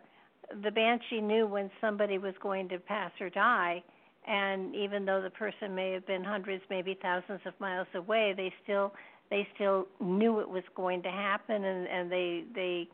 the 0.64 0.72
banshee 0.72 1.22
knew 1.22 1.47
when 1.47 1.70
somebody 1.80 2.18
was 2.18 2.34
going 2.41 2.70
to 2.70 2.80
pass 2.80 3.12
or 3.20 3.30
die 3.30 3.84
and 4.28 4.76
even 4.76 5.06
though 5.06 5.22
the 5.22 5.30
person 5.30 5.74
may 5.74 5.91
have 5.91 6.06
been 6.06 6.24
hundreds 6.24 6.64
maybe 6.70 6.97
thousands 7.02 7.39
of 7.45 7.54
miles 7.60 7.88
away 7.95 8.34
they 8.36 8.52
still 8.64 8.93
they 9.30 9.47
still 9.56 9.88
knew 10.00 10.39
it 10.39 10.50
was 10.50 10.64
going 10.76 11.02
to 11.04 11.10
happen 11.10 11.64
and 11.64 11.88
and 11.88 12.12
they 12.12 12.43
they 12.54 12.88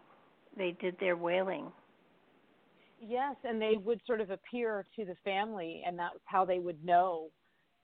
they 0.58 0.76
did 0.80 0.96
their 1.00 1.18
wailing. 1.18 1.72
Yes 3.00 3.36
and 3.44 3.62
they 3.62 3.76
would 3.84 4.02
sort 4.06 4.22
of 4.22 4.30
appear 4.32 4.86
to 4.96 5.06
the 5.06 5.16
family 5.24 5.84
and 5.86 5.98
that's 5.98 6.16
how 6.26 6.46
they 6.46 6.60
would 6.60 6.84
know 6.84 7.30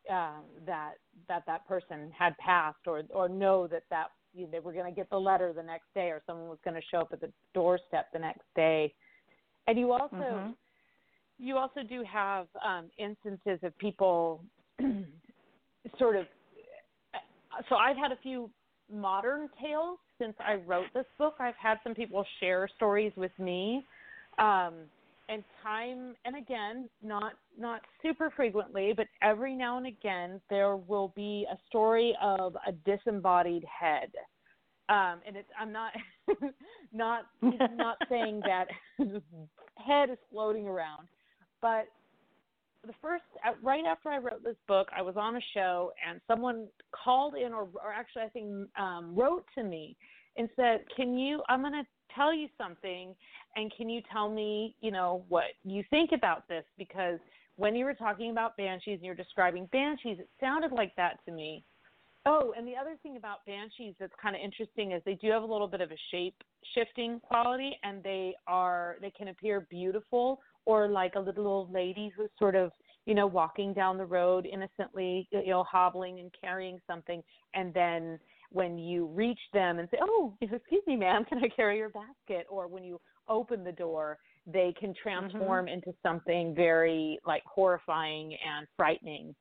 um 0.10 0.44
that 0.66 0.94
that 1.28 1.44
that 1.48 1.68
person 1.68 2.12
had 2.18 2.38
passed 2.38 2.88
or 2.88 3.04
or 3.10 3.30
know 3.30 3.68
that 3.68 3.84
that 3.90 4.08
you 4.34 4.46
know, 4.46 4.52
they 4.52 4.60
were 4.60 4.74
going 4.74 4.86
to 4.86 4.96
get 4.96 5.10
the 5.10 5.18
letter 5.18 5.52
the 5.54 5.64
next 5.64 5.94
day 5.94 6.08
or 6.08 6.22
someone 6.26 6.48
was 6.48 6.60
going 6.64 6.76
to 6.76 6.82
show 6.90 7.00
up 7.02 7.10
at 7.12 7.20
the 7.20 7.32
doorstep 7.54 8.08
the 8.14 8.20
next 8.20 8.46
day 8.56 8.94
and 9.72 9.80
you 9.80 9.94
also 9.94 10.16
mm-hmm. 10.16 10.52
you 11.40 11.56
also 11.56 11.80
do 11.88 12.04
have 12.04 12.48
um, 12.66 12.90
instances 12.98 13.58
of 13.64 13.78
people 13.78 14.44
sort 15.98 16.18
of. 16.18 16.26
So 17.70 17.76
I've 17.76 17.96
had 17.96 18.12
a 18.12 18.18
few 18.22 18.50
modern 18.92 19.48
tales 19.62 19.98
since 20.20 20.34
I 20.46 20.56
wrote 20.56 20.88
this 20.94 21.06
book. 21.18 21.36
I've 21.40 21.56
had 21.56 21.78
some 21.86 21.96
people 21.96 22.26
share 22.42 22.68
stories 22.76 23.14
with 23.16 23.32
me. 23.40 23.86
Um, 24.40 24.74
and 25.30 25.42
time 25.64 26.16
and 26.26 26.36
again 26.36 26.90
not 27.02 27.34
not 27.58 27.82
super 28.02 28.34
frequently 28.36 28.92
but 28.98 29.06
every 29.22 29.56
now 29.56 29.78
and 29.78 29.88
again 29.88 30.42
there 30.50 30.76
will 30.76 31.14
be 31.16 31.46
a 31.50 31.56
story 31.70 32.14
of 32.22 32.58
a 32.68 32.74
disembodied 32.86 33.64
head 33.64 34.10
um, 34.90 35.22
and 35.26 35.38
it's 35.38 35.48
I'm 35.58 35.72
not 35.72 35.94
not 36.94 37.28
not 37.42 37.98
saying 38.10 38.42
that 38.46 38.68
head 39.82 40.10
is 40.10 40.18
floating 40.32 40.68
around, 40.68 41.08
but 41.62 41.88
the 42.86 42.94
first 43.02 43.24
uh, 43.46 43.52
right 43.62 43.84
after 43.86 44.10
I 44.10 44.18
wrote 44.18 44.44
this 44.44 44.56
book, 44.68 44.88
I 44.96 45.02
was 45.02 45.16
on 45.18 45.36
a 45.36 45.42
show 45.54 45.92
and 46.08 46.20
someone 46.28 46.68
called 46.92 47.36
in, 47.36 47.54
or, 47.54 47.68
or 47.84 47.94
actually 47.94 48.24
I 48.24 48.30
think 48.30 48.68
um, 48.80 49.16
wrote 49.16 49.46
to 49.56 49.64
me 49.64 49.96
and 50.38 50.50
said, 50.56 50.86
"Can 50.96 51.18
you? 51.18 51.42
I'm 51.50 51.62
going 51.62 51.74
to 51.74 51.86
tell 52.16 52.34
you 52.34 52.48
something, 52.58 53.16
and 53.56 53.72
can 53.76 53.90
you 53.90 54.02
tell 54.12 54.30
me, 54.30 54.76
you 54.82 54.92
know, 54.92 55.24
what 55.30 55.46
you 55.64 55.84
think 55.90 56.12
about 56.14 56.48
this? 56.48 56.64
Because 56.78 57.20
when 57.58 57.76
you 57.76 57.86
were 57.86 57.94
talking 57.94 58.32
about 58.32 58.58
banshees 58.58 58.96
and 58.96 59.06
you're 59.06 59.16
describing 59.16 59.68
banshees, 59.72 60.18
it 60.20 60.30
sounded 60.40 60.72
like 60.72 60.96
that 60.96 61.20
to 61.26 61.32
me." 61.32 61.64
Oh, 62.26 62.54
and 62.56 62.68
the 62.68 62.76
other 62.76 62.96
thing 63.02 63.18
about 63.18 63.46
banshees 63.48 63.96
that's 64.00 64.14
kind 64.22 64.36
of 64.36 64.42
interesting 64.44 64.92
is 64.92 65.02
they 65.06 65.16
do 65.16 65.32
have 65.32 65.42
a 65.42 65.46
little 65.46 65.68
bit 65.68 65.82
of 65.82 65.92
a 65.92 65.98
shape 66.12 66.36
shifting 66.76 67.20
quality, 67.20 67.72
and 67.84 68.04
they 68.04 68.34
are 68.48 68.98
they 69.02 69.10
can 69.10 69.30
appear 69.30 69.68
beautiful 69.72 70.40
or 70.66 70.88
like 70.88 71.16
a 71.16 71.20
little 71.20 71.48
old 71.48 71.74
lady 71.74 72.12
who's 72.16 72.30
sort 72.38 72.56
of 72.56 72.72
you 73.06 73.16
know 73.16 73.28
walking 73.28 73.74
down 73.74 73.98
the 73.98 74.06
road 74.06 74.46
innocently 74.46 75.28
you 75.32 75.48
know 75.48 75.64
hobbling 75.64 76.20
and 76.20 76.32
carrying 76.40 76.80
something 76.88 77.24
and 77.54 77.74
then 77.74 78.20
when 78.52 78.78
you 78.78 79.08
reach 79.08 79.40
them 79.54 79.80
and 79.80 79.88
say 79.90 79.98
oh 80.02 80.34
excuse 80.42 80.84
me 80.88 80.96
ma'am 80.96 81.26
can 81.26 81.40
i 81.40 81.48
carry 81.56 81.78
your 81.78 81.90
basket 81.90 82.46
or 82.50 82.68
when 82.68 82.84
you 82.84 83.00
open 83.28 83.64
the 83.64 83.72
door 83.72 84.18
they 84.46 84.74
can 84.80 84.94
transform 85.02 85.66
mm-hmm. 85.66 85.76
into 85.76 85.94
something 86.04 86.54
very 86.56 87.20
like 87.26 87.44
horrifying 87.46 88.32
and 88.32 88.68
frightening 88.78 89.34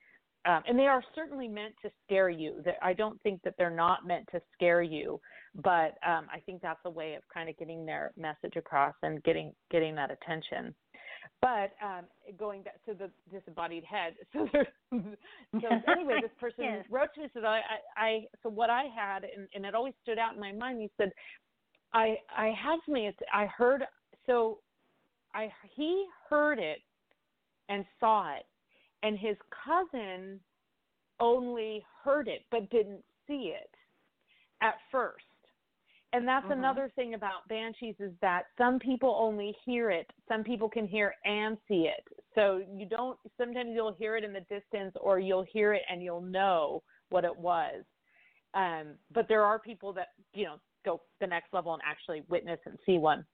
um, 0.46 0.62
and 0.66 0.78
they 0.78 0.86
are 0.86 1.02
certainly 1.14 1.48
meant 1.48 1.74
to 1.82 1.90
scare 2.04 2.30
you. 2.30 2.62
I 2.82 2.92
don't 2.92 3.20
think 3.22 3.42
that 3.42 3.54
they're 3.58 3.68
not 3.68 4.06
meant 4.06 4.26
to 4.32 4.40
scare 4.54 4.82
you, 4.82 5.20
but 5.54 5.98
um, 6.06 6.26
I 6.32 6.40
think 6.46 6.62
that's 6.62 6.80
a 6.86 6.90
way 6.90 7.14
of 7.14 7.22
kind 7.32 7.48
of 7.48 7.58
getting 7.58 7.84
their 7.84 8.12
message 8.16 8.56
across 8.56 8.94
and 9.02 9.22
getting 9.22 9.52
getting 9.70 9.94
that 9.96 10.10
attention. 10.10 10.74
But 11.42 11.72
um, 11.84 12.04
going 12.38 12.62
back 12.62 12.82
to 12.86 12.94
the 12.94 13.10
disembodied 13.30 13.84
head, 13.84 14.14
so 14.32 14.48
so 14.52 15.68
anyway, 15.88 16.20
this 16.22 16.30
person 16.40 16.64
yes. 16.64 16.84
wrote 16.90 17.08
to 17.14 17.22
me 17.22 17.28
said 17.34 17.44
I, 17.44 17.60
I, 17.96 18.04
I 18.04 18.20
so 18.42 18.48
what 18.48 18.70
I 18.70 18.84
had 18.94 19.24
and, 19.24 19.46
and 19.54 19.66
it 19.66 19.74
always 19.74 19.94
stood 20.02 20.18
out 20.18 20.34
in 20.34 20.40
my 20.40 20.52
mind. 20.52 20.80
He 20.80 20.90
said, 20.96 21.12
I 21.92 22.16
I 22.34 22.46
had 22.48 22.78
something. 22.86 23.12
I 23.32 23.46
heard 23.46 23.84
so 24.26 24.58
I 25.34 25.50
he 25.76 26.06
heard 26.28 26.58
it 26.58 26.78
and 27.68 27.84
saw 28.00 28.34
it, 28.34 28.44
and 29.02 29.18
his 29.18 29.36
cousin 29.64 30.40
only 31.20 31.84
heard 32.04 32.28
it 32.28 32.42
but 32.50 32.70
didn't 32.70 33.02
see 33.26 33.54
it 33.54 33.70
at 34.62 34.74
first. 34.90 35.24
And 36.12 36.26
that's 36.26 36.44
mm-hmm. 36.44 36.58
another 36.58 36.90
thing 36.96 37.14
about 37.14 37.46
banshees 37.48 37.94
is 38.00 38.12
that 38.20 38.44
some 38.58 38.78
people 38.78 39.16
only 39.18 39.54
hear 39.64 39.90
it 39.90 40.10
some 40.28 40.42
people 40.44 40.68
can 40.68 40.86
hear 40.86 41.14
and 41.24 41.56
see 41.68 41.88
it. 41.88 42.04
So 42.34 42.62
you 42.76 42.86
don't 42.86 43.18
sometimes 43.38 43.70
you'll 43.74 43.94
hear 43.98 44.16
it 44.16 44.24
in 44.24 44.32
the 44.32 44.40
distance 44.40 44.94
or 45.00 45.18
you'll 45.18 45.46
hear 45.52 45.74
it 45.74 45.82
and 45.90 46.02
you'll 46.02 46.20
know 46.20 46.82
what 47.10 47.24
it 47.24 47.36
was. 47.36 47.84
Um, 48.54 48.94
but 49.12 49.26
there 49.28 49.44
are 49.44 49.58
people 49.58 49.92
that 49.94 50.08
you 50.34 50.44
know 50.44 50.56
go 50.84 51.00
the 51.20 51.26
next 51.26 51.52
level 51.52 51.72
and 51.72 51.82
actually 51.84 52.22
witness 52.28 52.58
and 52.66 52.78
see 52.86 52.98
one. 52.98 53.24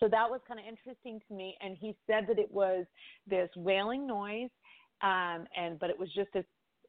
So 0.00 0.08
that 0.08 0.28
was 0.28 0.40
kind 0.48 0.58
of 0.58 0.66
interesting 0.66 1.20
to 1.28 1.34
me. 1.34 1.54
And 1.60 1.76
he 1.78 1.94
said 2.08 2.24
that 2.28 2.38
it 2.38 2.50
was 2.50 2.86
this 3.28 3.48
wailing 3.54 4.04
noise 4.04 4.50
um, 5.02 5.46
and 5.56 5.78
but 5.78 5.90
it 5.90 5.98
was 5.98 6.08
just 6.14 6.30
a, 6.34 6.44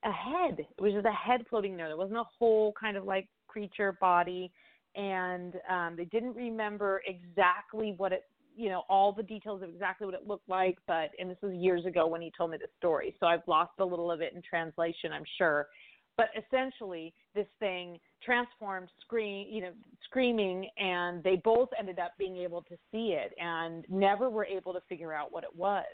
a 0.07 0.11
head. 0.11 0.59
It 0.59 0.81
was 0.81 0.93
just 0.93 1.05
a 1.05 1.11
head 1.11 1.41
floating 1.49 1.75
there. 1.75 1.87
There 1.87 1.97
wasn't 1.97 2.19
a 2.19 2.25
whole 2.37 2.73
kind 2.79 2.97
of 2.97 3.05
like 3.05 3.27
creature 3.47 3.97
body. 3.99 4.51
And 4.95 5.55
um, 5.69 5.95
they 5.97 6.05
didn't 6.05 6.35
remember 6.35 7.01
exactly 7.07 7.95
what 7.97 8.11
it 8.11 8.25
you 8.55 8.69
know 8.69 8.83
all 8.87 9.11
the 9.11 9.23
details 9.23 9.63
of 9.63 9.69
exactly 9.69 10.05
what 10.05 10.13
it 10.13 10.27
looked 10.27 10.47
like 10.47 10.77
but 10.85 11.09
and 11.17 11.27
this 11.27 11.39
was 11.41 11.53
years 11.55 11.87
ago 11.87 12.05
when 12.05 12.21
he 12.21 12.31
told 12.37 12.51
me 12.51 12.57
the 12.57 12.67
story. 12.77 13.15
So 13.19 13.25
i've 13.25 13.41
lost 13.47 13.71
a 13.79 13.85
little 13.85 14.11
of 14.11 14.21
it 14.21 14.33
in 14.35 14.41
translation 14.47 15.11
i'm 15.11 15.23
sure. 15.39 15.67
But 16.15 16.27
essentially 16.37 17.11
this 17.33 17.47
thing 17.59 17.97
transformed 18.21 18.89
scream 19.01 19.47
you 19.49 19.61
know 19.61 19.71
screaming 20.05 20.69
and 20.77 21.23
they 21.23 21.41
both 21.43 21.69
ended 21.79 21.97
up 21.97 22.11
being 22.19 22.37
able 22.37 22.61
to 22.61 22.75
see 22.91 23.17
it 23.17 23.33
and 23.39 23.85
never 23.89 24.29
were 24.29 24.45
able 24.45 24.73
to 24.73 24.81
figure 24.87 25.13
out 25.13 25.33
what 25.33 25.43
it 25.43 25.55
was 25.55 25.85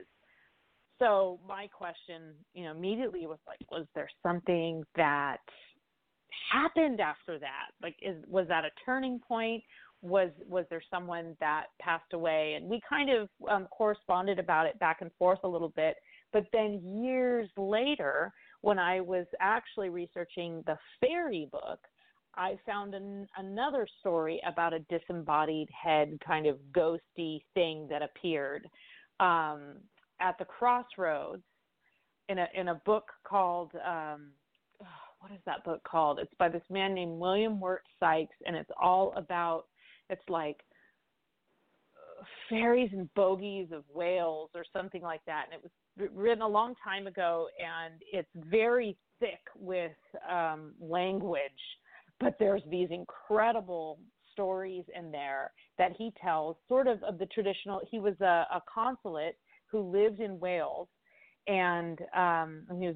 so 0.99 1.39
my 1.47 1.67
question 1.67 2.33
you 2.53 2.65
know 2.65 2.71
immediately 2.71 3.25
was 3.25 3.39
like 3.47 3.59
was 3.71 3.87
there 3.95 4.09
something 4.23 4.83
that 4.95 5.39
happened 6.51 6.99
after 6.99 7.39
that? 7.39 7.69
Like, 7.81 7.95
is 8.01 8.23
was 8.27 8.47
that 8.47 8.65
a 8.65 8.69
turning 8.85 9.19
point? 9.19 9.63
Was 10.01 10.29
was 10.47 10.65
there 10.69 10.83
someone 10.89 11.35
that 11.39 11.65
passed 11.81 12.13
away? 12.13 12.53
And 12.55 12.69
we 12.69 12.81
kind 12.87 13.09
of 13.09 13.29
um, 13.49 13.67
corresponded 13.67 14.39
about 14.39 14.65
it 14.65 14.79
back 14.79 15.01
and 15.01 15.11
forth 15.17 15.39
a 15.43 15.47
little 15.47 15.69
bit. 15.75 15.95
But 16.31 16.45
then 16.53 16.81
years 16.83 17.49
later, 17.57 18.31
when 18.61 18.79
I 18.79 19.01
was 19.01 19.25
actually 19.39 19.89
researching 19.89 20.63
the 20.65 20.77
fairy 21.01 21.49
book, 21.51 21.79
I 22.35 22.57
found 22.65 22.93
an, 22.93 23.27
another 23.37 23.87
story 23.99 24.39
about 24.45 24.73
a 24.73 24.79
disembodied 24.79 25.69
head, 25.71 26.17
kind 26.25 26.45
of 26.45 26.57
ghosty 26.71 27.41
thing 27.55 27.87
that 27.89 28.03
appeared 28.03 28.69
um, 29.19 29.77
at 30.19 30.37
the 30.37 30.45
crossroads 30.45 31.43
in 32.29 32.37
a 32.39 32.47
in 32.53 32.69
a 32.69 32.75
book 32.85 33.11
called 33.23 33.71
um, 33.85 34.31
what 35.19 35.31
is 35.31 35.41
that 35.45 35.63
book 35.63 35.81
called? 35.83 36.19
It's 36.19 36.33
by 36.37 36.49
this 36.49 36.63
man 36.69 36.93
named 36.93 37.19
William 37.19 37.59
Wirt 37.59 37.83
Sikes, 37.99 38.35
and 38.45 38.55
it's 38.55 38.71
all 38.81 39.13
about 39.15 39.65
it's 40.09 40.27
like 40.29 40.57
uh, 41.95 42.23
fairies 42.49 42.89
and 42.93 43.13
bogies 43.15 43.67
of 43.71 43.83
Wales 43.93 44.49
or 44.55 44.63
something 44.73 45.01
like 45.01 45.21
that. 45.25 45.45
And 45.45 45.53
it 45.53 45.63
was 45.63 46.09
written 46.15 46.41
a 46.41 46.47
long 46.47 46.73
time 46.83 47.07
ago, 47.07 47.47
and 47.59 47.95
it's 48.11 48.29
very 48.49 48.97
thick 49.19 49.41
with 49.55 49.91
um, 50.29 50.73
language, 50.79 51.41
but 52.19 52.35
there's 52.39 52.63
these 52.69 52.89
incredible 52.91 53.99
stories 54.31 54.85
in 54.97 55.11
there 55.11 55.51
that 55.77 55.91
he 55.97 56.13
tells, 56.21 56.55
sort 56.67 56.87
of 56.87 57.03
of 57.03 57.17
the 57.17 57.25
traditional. 57.27 57.81
He 57.89 57.99
was 57.99 58.15
a, 58.21 58.45
a 58.53 58.61
consulate 58.73 59.37
who 59.71 59.91
lived 59.91 60.19
in 60.19 60.39
Wales 60.39 60.87
and 61.49 61.99
um, 62.15 62.63
he 62.79 62.87
was 62.87 62.95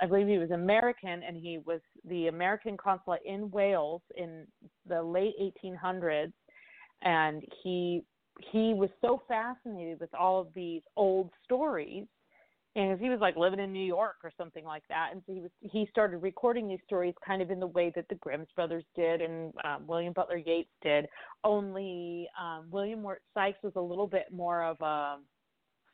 I 0.00 0.06
believe 0.06 0.26
he 0.26 0.38
was 0.38 0.50
American, 0.50 1.22
and 1.22 1.36
he 1.36 1.60
was 1.64 1.80
the 2.04 2.26
American 2.26 2.76
consulate 2.76 3.20
in 3.24 3.50
Wales 3.50 4.02
in 4.16 4.46
the 4.88 5.00
late 5.00 5.34
1800s, 5.64 6.32
and 7.02 7.42
he 7.62 8.02
he 8.50 8.74
was 8.74 8.90
so 9.00 9.22
fascinated 9.28 10.00
with 10.00 10.12
all 10.12 10.40
of 10.40 10.48
these 10.56 10.82
old 10.96 11.30
stories, 11.44 12.04
and 12.74 12.98
he 12.98 13.10
was 13.10 13.20
like 13.20 13.36
living 13.36 13.60
in 13.60 13.72
New 13.72 13.86
York 13.86 14.16
or 14.24 14.32
something 14.36 14.64
like 14.64 14.82
that, 14.88 15.10
and 15.12 15.22
so 15.24 15.32
he 15.32 15.40
was 15.40 15.50
he 15.60 15.86
started 15.88 16.16
recording 16.18 16.66
these 16.66 16.82
stories 16.84 17.14
kind 17.24 17.42
of 17.42 17.52
in 17.52 17.60
the 17.60 17.68
way 17.68 17.92
that 17.94 18.06
the 18.08 18.16
Grimm's 18.16 18.48
brothers 18.56 18.84
did 18.96 19.20
and 19.20 19.52
um, 19.62 19.86
William 19.86 20.12
Butler 20.12 20.38
Yeats 20.38 20.70
did. 20.82 21.06
Only 21.44 22.28
um, 22.40 22.66
William 22.72 23.04
Wirt 23.04 23.22
Sikes 23.34 23.62
was 23.62 23.74
a 23.76 23.80
little 23.80 24.08
bit 24.08 24.32
more 24.32 24.64
of 24.64 24.80
a 24.80 25.18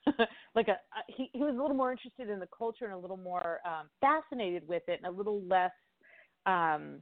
like 0.55 0.69
a 0.69 0.77
he 1.09 1.31
he 1.33 1.41
was 1.41 1.55
a 1.55 1.61
little 1.61 1.77
more 1.77 1.93
interested 1.93 2.29
in 2.29 2.39
the 2.39 2.49
culture 2.57 2.85
and 2.85 2.95
a 2.95 2.99
little 2.99 3.17
more 3.17 3.59
um 3.67 3.89
fascinated 4.01 4.67
with 4.67 4.83
it 4.89 5.01
and 5.03 5.13
a 5.13 5.17
little 5.17 5.43
less 5.43 5.73
um 6.47 6.99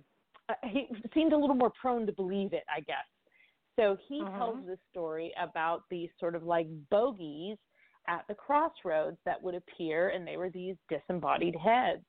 uh, 0.49 0.55
he 0.65 0.89
seemed 1.15 1.33
a 1.33 1.37
little 1.37 1.55
more 1.55 1.73
prone 1.81 2.07
to 2.07 2.13
believe 2.13 2.53
it 2.53 2.65
i 2.75 2.81
guess 2.81 2.97
so 3.77 3.97
he 4.09 4.21
uh-huh. 4.21 4.37
tells 4.37 4.67
this 4.67 4.79
story 4.91 5.33
about 5.41 5.83
these 5.91 6.09
sort 6.19 6.35
of 6.35 6.43
like 6.43 6.67
bogies 6.91 7.57
at 8.09 8.25
the 8.29 8.35
crossroads 8.35 9.19
that 9.25 9.41
would 9.43 9.55
appear 9.55 10.09
and 10.09 10.27
they 10.27 10.37
were 10.37 10.51
these 10.51 10.75
disembodied 10.89 11.55
heads 11.55 12.03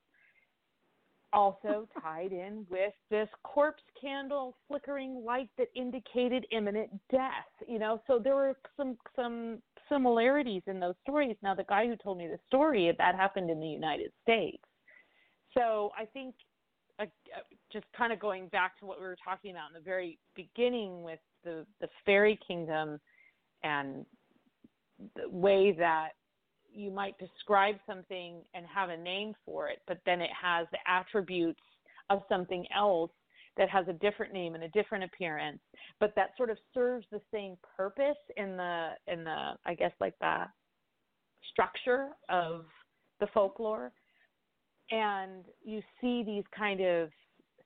also 1.31 1.87
tied 2.01 2.31
in 2.31 2.65
with 2.69 2.93
this 3.11 3.29
corpse 3.43 3.83
candle 3.99 4.55
flickering 4.67 5.23
light 5.23 5.49
that 5.57 5.67
indicated 5.75 6.45
imminent 6.51 6.89
death 7.11 7.51
you 7.67 7.77
know 7.77 8.01
so 8.07 8.19
there 8.23 8.35
were 8.35 8.57
some 8.75 8.97
some 9.15 9.59
similarities 9.89 10.63
in 10.67 10.79
those 10.79 10.95
stories. 11.01 11.35
Now 11.41 11.55
the 11.55 11.65
guy 11.65 11.87
who 11.87 11.95
told 11.95 12.17
me 12.17 12.27
the 12.27 12.39
story 12.47 12.93
that 12.97 13.15
happened 13.15 13.49
in 13.49 13.59
the 13.59 13.67
united 13.67 14.11
states. 14.23 14.63
So 15.55 15.91
i 15.97 16.05
think 16.05 16.35
uh, 16.99 17.05
just 17.71 17.85
kind 17.97 18.11
of 18.11 18.19
going 18.19 18.47
back 18.49 18.77
to 18.79 18.85
what 18.85 18.99
we 18.99 19.05
were 19.05 19.17
talking 19.23 19.51
about 19.51 19.69
in 19.69 19.73
the 19.73 19.85
very 19.85 20.19
beginning 20.35 21.03
with 21.03 21.19
the 21.43 21.65
the 21.81 21.87
fairy 22.05 22.37
kingdom 22.45 22.99
and 23.63 24.05
the 25.15 25.29
way 25.29 25.71
that 25.71 26.09
you 26.73 26.91
might 26.91 27.17
describe 27.17 27.75
something 27.87 28.41
and 28.53 28.65
have 28.65 28.89
a 28.89 28.97
name 28.97 29.33
for 29.45 29.69
it, 29.69 29.79
but 29.87 29.99
then 30.05 30.21
it 30.21 30.29
has 30.39 30.67
the 30.71 30.77
attributes 30.87 31.61
of 32.09 32.21
something 32.29 32.65
else 32.75 33.11
that 33.59 33.69
has 33.69 33.87
a 33.87 33.93
different 33.93 34.33
name 34.33 34.55
and 34.55 34.63
a 34.63 34.69
different 34.69 35.03
appearance, 35.03 35.59
but 35.99 36.13
that 36.15 36.31
sort 36.37 36.49
of 36.49 36.57
serves 36.73 37.05
the 37.11 37.21
same 37.31 37.57
purpose 37.77 38.17
in 38.37 38.57
the 38.57 38.91
in 39.07 39.23
the 39.23 39.51
I 39.65 39.75
guess 39.75 39.91
like 40.01 40.15
the 40.19 40.45
structure 41.51 42.09
of 42.29 42.65
the 43.19 43.27
folklore. 43.33 43.91
And 44.91 45.45
you 45.63 45.81
see 46.01 46.23
these 46.23 46.45
kind 46.57 46.81
of 46.81 47.11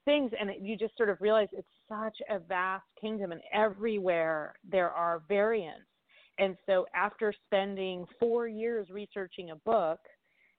things 0.06 0.32
and 0.40 0.52
you 0.62 0.78
just 0.78 0.98
sort 0.98 1.10
of 1.10 1.22
realize 1.22 1.48
it's 1.54 1.68
such 1.88 2.18
a 2.30 2.40
vast 2.40 2.86
kingdom 3.00 3.32
and 3.32 3.42
everywhere 3.54 4.56
there 4.70 4.92
are 4.92 5.24
variants 5.30 5.88
And 6.40 6.58
so 6.66 6.86
after 6.96 7.34
spending 7.46 8.06
four 8.20 8.48
years 8.48 8.90
researching 8.90 9.52
a 9.52 9.56
book, 9.58 10.00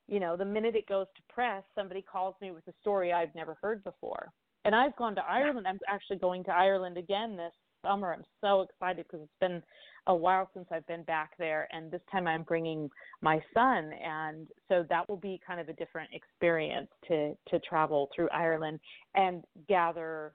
you 0.06 0.20
know, 0.20 0.36
the 0.36 0.44
minute 0.44 0.76
it 0.76 0.86
goes 0.86 1.06
to 1.16 1.34
press, 1.34 1.64
somebody 1.74 2.02
calls 2.02 2.36
me 2.40 2.52
with 2.52 2.66
a 2.68 2.72
story 2.80 3.12
I've 3.12 3.34
never 3.34 3.56
heard 3.62 3.82
before. 3.84 4.32
And 4.64 4.74
I've 4.74 4.96
gone 4.96 5.14
to 5.16 5.22
Ireland. 5.22 5.66
I'm 5.66 5.78
actually 5.88 6.16
going 6.16 6.44
to 6.44 6.50
Ireland 6.50 6.96
again 6.96 7.36
this 7.36 7.52
summer. 7.82 8.14
I'm 8.14 8.24
so 8.40 8.62
excited 8.62 9.06
because 9.06 9.24
it's 9.24 9.40
been 9.40 9.62
a 10.06 10.14
while 10.14 10.48
since 10.54 10.66
I've 10.70 10.86
been 10.86 11.02
back 11.04 11.32
there, 11.38 11.68
and 11.72 11.90
this 11.90 12.00
time 12.12 12.26
I'm 12.26 12.42
bringing 12.42 12.90
my 13.22 13.42
son, 13.54 13.90
and 14.04 14.46
so 14.68 14.84
that 14.90 15.08
will 15.08 15.16
be 15.16 15.40
kind 15.46 15.60
of 15.60 15.68
a 15.68 15.72
different 15.74 16.10
experience 16.12 16.88
to 17.08 17.34
to 17.48 17.58
travel 17.60 18.10
through 18.14 18.28
Ireland 18.30 18.80
and 19.14 19.44
gather 19.68 20.34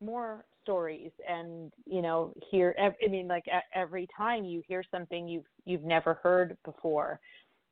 more 0.00 0.44
stories 0.62 1.10
and 1.28 1.70
you 1.86 2.00
know 2.00 2.32
hear 2.50 2.74
i 2.78 3.08
mean 3.08 3.28
like 3.28 3.44
every 3.74 4.08
time 4.16 4.44
you 4.44 4.62
hear 4.66 4.82
something 4.90 5.28
you've 5.28 5.44
you've 5.66 5.84
never 5.84 6.14
heard 6.22 6.56
before 6.64 7.20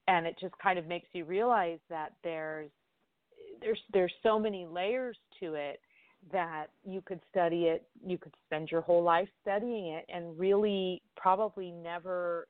and 0.08 0.26
it 0.26 0.36
just 0.40 0.54
kind 0.62 0.78
of 0.78 0.86
makes 0.86 1.08
you 1.12 1.24
realize 1.24 1.78
that 1.88 2.12
there's 2.22 2.70
there's 3.62 3.80
there's 3.92 4.12
so 4.22 4.38
many 4.38 4.66
layers 4.66 5.16
to 5.40 5.54
it 5.54 5.80
that 6.30 6.66
you 6.84 7.02
could 7.04 7.20
study 7.30 7.64
it 7.64 7.86
you 8.06 8.16
could 8.16 8.32
spend 8.46 8.70
your 8.70 8.80
whole 8.80 9.02
life 9.02 9.28
studying 9.40 9.88
it 9.88 10.04
and 10.12 10.38
really 10.38 11.02
probably 11.16 11.70
never 11.70 12.46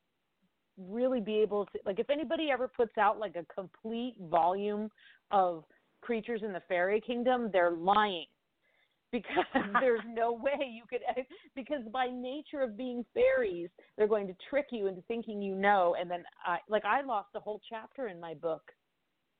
really 0.79 1.21
be 1.21 1.37
able 1.37 1.67
to 1.67 1.79
like 1.87 1.99
if 1.99 2.11
anybody 2.11 2.51
ever 2.51 2.69
puts 2.69 2.97
out 2.99 3.19
like 3.19 3.37
a 3.37 3.45
complete 3.55 4.15
volume 4.31 4.91
of 5.31 5.65
creatures 6.03 6.43
in 6.45 6.53
the 6.53 6.63
fairy 6.69 7.01
kingdom 7.01 7.49
they're 7.53 7.71
lying. 7.71 8.27
Because 9.11 9.45
there's 9.81 10.01
no 10.09 10.33
way 10.33 10.71
you 10.73 10.85
could 10.89 11.01
because 11.55 11.83
by 11.93 12.07
nature 12.07 12.63
of 12.63 12.77
being 12.77 13.05
fairies 13.15 13.69
they're 13.97 14.09
going 14.09 14.27
to 14.27 14.35
trick 14.49 14.67
you 14.71 14.87
into 14.87 15.03
thinking 15.03 15.41
you 15.43 15.55
know 15.55 15.95
and 16.01 16.11
then 16.11 16.25
i 16.47 16.59
like 16.69 16.85
i 16.87 17.03
lost 17.03 17.29
a 17.35 17.41
whole 17.41 17.61
chapter 17.69 18.09
in 18.09 18.19
my 18.19 18.33
book 18.33 18.63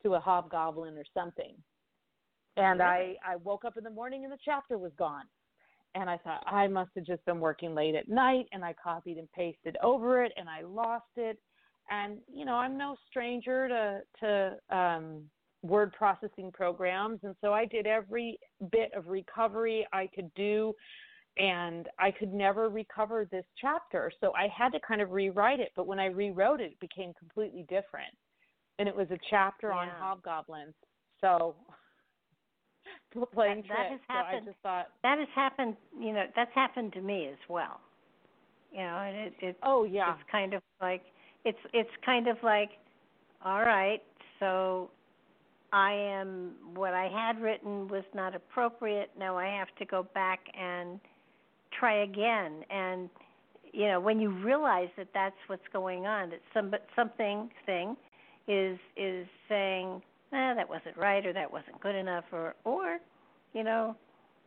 to 0.03 0.15
a 0.15 0.21
hobgoblin 0.21 0.97
or 0.97 1.05
something. 1.15 1.55
And 2.57 2.83
i 2.83 3.17
i 3.27 3.37
woke 3.37 3.65
up 3.65 3.77
in 3.77 3.85
the 3.85 3.91
morning 3.91 4.25
and 4.25 4.33
the 4.33 4.39
chapter 4.45 4.79
was 4.79 4.93
gone. 4.99 5.25
And 5.95 6.09
i 6.09 6.17
thought 6.19 6.43
i 6.47 6.67
must 6.69 6.91
have 6.97 7.05
just 7.05 7.25
been 7.25 7.41
working 7.41 7.75
late 7.75 7.95
at 7.95 8.09
night 8.09 8.47
and 8.53 8.65
i 8.65 8.75
copied 8.83 9.19
and 9.19 9.31
pasted 9.33 9.77
over 9.83 10.23
it 10.25 10.33
and 10.37 10.49
i 10.49 10.63
lost 10.63 11.05
it. 11.17 11.39
And 11.91 12.19
you 12.33 12.45
know 12.45 12.55
i'm 12.55 12.77
no 12.77 12.97
stranger 13.09 13.69
to 13.69 14.01
to 14.21 14.77
um 14.77 15.23
word 15.63 15.93
processing 15.93 16.51
programs. 16.53 17.21
And 17.23 17.37
so 17.41 17.53
I 17.53 17.65
did 17.65 17.87
every 17.87 18.37
bit 18.73 18.91
of 18.97 19.07
recovery 19.07 19.87
I 19.93 20.09
could 20.13 20.33
do 20.35 20.75
and 21.39 21.89
I 22.01 22.11
could 22.11 22.35
never 22.35 22.69
recover 22.69 23.29
this 23.31 23.45
chapter. 23.61 24.11
So 24.21 24.33
I 24.35 24.49
had 24.49 24.71
to 24.71 24.81
kind 24.81 25.01
of 25.01 25.13
rewrite 25.13 25.61
it 25.61 25.71
but 25.77 25.87
when 25.87 26.01
I 26.01 26.07
rewrote 26.07 26.61
it 26.61 26.73
it 26.73 26.81
became 26.81 27.13
completely 27.15 27.63
different 27.69 28.13
and 28.79 28.89
it 28.89 28.97
was 28.97 29.07
a 29.11 29.19
chapter 29.31 29.69
yeah. 29.69 29.77
on 29.77 29.89
hobgoblins 29.99 30.75
so 31.21 31.55
playing 33.35 33.63
that, 33.69 33.77
that 33.77 33.91
has 33.91 34.01
so 34.09 34.15
happened 34.15 34.43
I 34.43 34.51
just 34.51 34.63
thought 34.63 34.87
that 35.03 35.19
has 35.19 35.29
happened 35.35 35.77
you 35.99 36.13
know 36.13 36.25
that's 36.35 36.55
happened 36.55 36.93
to 36.95 37.01
me 37.01 37.29
as 37.31 37.39
well 37.49 37.81
you 38.73 38.79
know 38.79 38.99
and 38.99 39.17
it 39.17 39.35
it 39.41 39.57
oh 39.63 39.85
yeah 39.85 40.15
it's 40.15 40.31
kind 40.31 40.55
of 40.55 40.63
like 40.81 41.03
it's 41.45 41.59
it's 41.73 41.91
kind 42.05 42.29
of 42.29 42.37
like 42.43 42.71
all 43.45 43.61
right 43.61 44.03
so 44.39 44.91
I 45.73 45.93
am 45.93 46.53
what 46.75 46.93
I 46.93 47.09
had 47.09 47.41
written 47.41 47.89
was 47.89 48.05
not 48.15 48.35
appropriate. 48.35 49.11
Now 49.19 49.39
I 49.39 49.47
have 49.47 49.69
to 49.79 49.87
go 49.87 50.07
back 50.15 50.41
and 50.59 51.01
try 51.79 52.03
again. 52.03 52.65
And 52.71 53.09
you 53.73 53.89
know, 53.89 53.99
when 53.99 54.21
you 54.21 54.31
realize 54.31 54.89
that 54.99 55.09
that's 55.15 55.37
what's 55.47 55.67
going 55.73 56.05
on, 56.05 56.31
that 56.31 56.41
some 56.53 56.75
something 56.95 57.49
thing 57.65 57.97
is 58.49 58.79
is 58.97 59.27
saying, 59.49 60.03
"Ah, 60.33 60.55
that 60.55 60.69
wasn't 60.69 60.97
right," 60.97 61.25
or 61.25 61.33
"That 61.33 61.51
wasn't 61.51 61.81
good 61.81 61.95
enough," 61.95 62.25
or 62.33 62.55
or 62.65 62.99
you 63.53 63.65
know, 63.65 63.97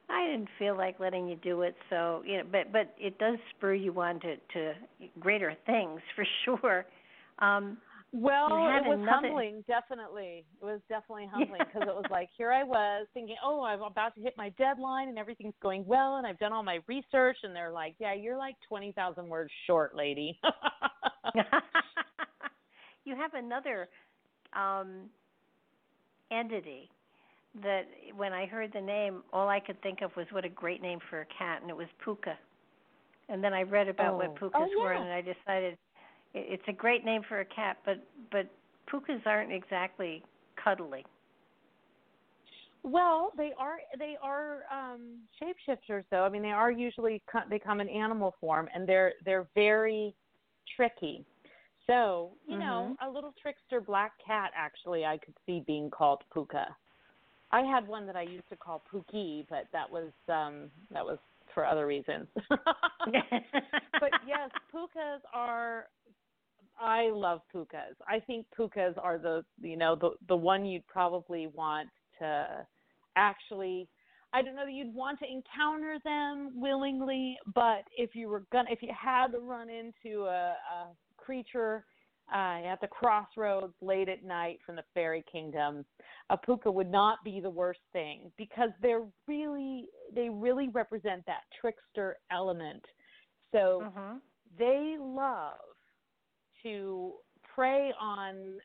I 0.09 0.25
didn't 0.27 0.49
feel 0.59 0.77
like 0.77 0.99
letting 0.99 1.27
you 1.27 1.35
do 1.37 1.61
it. 1.61 1.75
So 1.89 2.23
you 2.25 2.37
know, 2.37 2.43
but 2.51 2.71
but 2.71 2.93
it 2.97 3.17
does 3.17 3.37
spur 3.55 3.73
you 3.73 3.99
on 3.99 4.19
to 4.21 4.35
to 4.53 4.73
greater 5.19 5.55
things 5.65 6.01
for 6.15 6.25
sure. 6.43 6.85
Um, 7.39 7.77
well, 8.11 8.47
it 8.47 8.87
was 8.87 8.99
another... 9.01 9.27
humbling, 9.27 9.63
definitely. 9.67 10.45
It 10.61 10.65
was 10.65 10.79
definitely 10.87 11.27
humbling 11.33 11.59
because 11.59 11.87
it 11.87 11.93
was 11.93 12.05
like 12.09 12.29
here 12.37 12.51
I 12.51 12.63
was 12.63 13.07
thinking, 13.13 13.35
oh, 13.43 13.63
I'm 13.63 13.81
about 13.81 14.15
to 14.15 14.21
hit 14.21 14.35
my 14.37 14.49
deadline 14.49 15.09
and 15.09 15.17
everything's 15.17 15.55
going 15.61 15.85
well, 15.85 16.15
and 16.17 16.25
I've 16.25 16.39
done 16.39 16.53
all 16.53 16.63
my 16.63 16.79
research, 16.87 17.37
and 17.43 17.55
they're 17.55 17.71
like, 17.71 17.95
yeah, 17.99 18.13
you're 18.13 18.37
like 18.37 18.55
twenty 18.67 18.91
thousand 18.91 19.27
words 19.27 19.51
short, 19.67 19.95
lady. 19.95 20.39
you 23.05 23.15
have 23.15 23.33
another 23.33 23.87
um, 24.53 25.09
entity 26.31 26.89
that 27.63 27.83
when 28.15 28.33
I 28.33 28.45
heard 28.45 28.71
the 28.73 28.81
name, 28.81 29.23
all 29.31 29.47
I 29.47 29.59
could 29.59 29.81
think 29.81 30.01
of 30.01 30.15
was 30.15 30.25
what 30.31 30.43
a 30.43 30.49
great 30.49 30.81
name 30.81 30.99
for 31.09 31.21
a 31.21 31.25
cat, 31.37 31.61
and 31.61 31.69
it 31.69 31.77
was 31.77 31.87
Puka. 32.03 32.37
And 33.29 33.43
then 33.43 33.53
I 33.53 33.63
read 33.63 33.87
about 33.87 34.13
oh. 34.13 34.17
what 34.17 34.35
pukas 34.35 34.51
oh, 34.55 34.67
yeah. 34.77 34.83
were, 34.83 34.93
and 34.93 35.11
I 35.11 35.21
decided 35.21 35.77
it's 36.33 36.63
a 36.67 36.73
great 36.73 37.05
name 37.05 37.21
for 37.27 37.39
a 37.39 37.45
cat, 37.45 37.77
but 37.85 38.03
but 38.31 38.47
pukas 38.91 39.25
aren't 39.25 39.51
exactly 39.51 40.21
cuddly. 40.63 41.05
Well, 42.83 43.31
they 43.35 43.51
are 43.57 43.77
they 43.97 44.15
are 44.21 44.63
um 44.71 45.21
shapeshifters 45.41 46.03
though. 46.11 46.23
I 46.23 46.29
mean, 46.29 46.43
they 46.43 46.51
are 46.51 46.69
usually 46.71 47.21
they 47.49 47.57
come 47.57 47.81
in 47.81 47.89
animal 47.89 48.35
form 48.39 48.69
and 48.75 48.87
they're 48.87 49.13
they're 49.25 49.47
very 49.55 50.13
tricky. 50.75 51.25
So, 51.87 52.31
you 52.47 52.55
mm-hmm. 52.55 52.61
know, 52.61 52.95
a 53.05 53.09
little 53.09 53.33
trickster 53.41 53.81
black 53.81 54.13
cat 54.25 54.51
actually 54.55 55.05
I 55.05 55.17
could 55.17 55.35
see 55.45 55.63
being 55.65 55.89
called 55.89 56.23
Puka. 56.33 56.75
I 57.51 57.61
had 57.61 57.87
one 57.87 58.05
that 58.07 58.15
I 58.15 58.23
used 58.23 58.49
to 58.49 58.55
call 58.55 58.83
Pookie, 58.91 59.45
but 59.49 59.67
that 59.71 59.89
was 59.89 60.11
um 60.27 60.71
that 60.91 61.05
was 61.05 61.19
for 61.53 61.65
other 61.65 61.85
reasons. 61.87 62.27
but 62.49 64.11
yes, 64.27 64.49
pukas 64.73 65.19
are 65.33 65.85
I 66.79 67.09
love 67.11 67.41
pukas. 67.53 67.95
I 68.07 68.19
think 68.19 68.45
pukas 68.57 68.93
are 69.01 69.17
the 69.17 69.45
you 69.61 69.77
know 69.77 69.95
the 69.95 70.11
the 70.27 70.35
one 70.35 70.65
you'd 70.65 70.87
probably 70.87 71.47
want 71.47 71.89
to 72.19 72.65
actually 73.15 73.87
I 74.33 74.41
don't 74.41 74.55
know 74.55 74.65
that 74.65 74.73
you'd 74.73 74.93
want 74.93 75.19
to 75.19 75.25
encounter 75.25 75.97
them 76.03 76.51
willingly, 76.55 77.37
but 77.53 77.83
if 77.97 78.15
you 78.15 78.27
were 78.27 78.43
gonna 78.51 78.69
if 78.69 78.81
you 78.81 78.89
had 78.99 79.27
to 79.27 79.39
run 79.39 79.69
into 79.69 80.23
a, 80.25 80.55
a 80.55 80.87
creature 81.25 81.85
uh, 82.33 82.65
at 82.65 82.81
the 82.81 82.87
crossroads 82.87 83.73
late 83.81 84.09
at 84.09 84.23
night 84.23 84.59
from 84.65 84.75
the 84.75 84.83
fairy 84.93 85.23
kingdom, 85.31 85.85
a 86.29 86.37
puka 86.37 86.71
would 86.71 86.91
not 86.91 87.23
be 87.23 87.39
the 87.39 87.49
worst 87.49 87.81
thing 87.93 88.31
because 88.37 88.69
they're 88.81 89.05
really 89.27 89.85
they 90.13 90.29
really 90.29 90.69
represent 90.69 91.23
that 91.27 91.41
trickster 91.59 92.17
element. 92.31 92.83
So 93.51 93.83
mm-hmm. 93.85 94.17
they 94.57 94.95
love 94.99 95.53
to 96.63 97.13
prey 97.53 97.91
on 98.01 98.57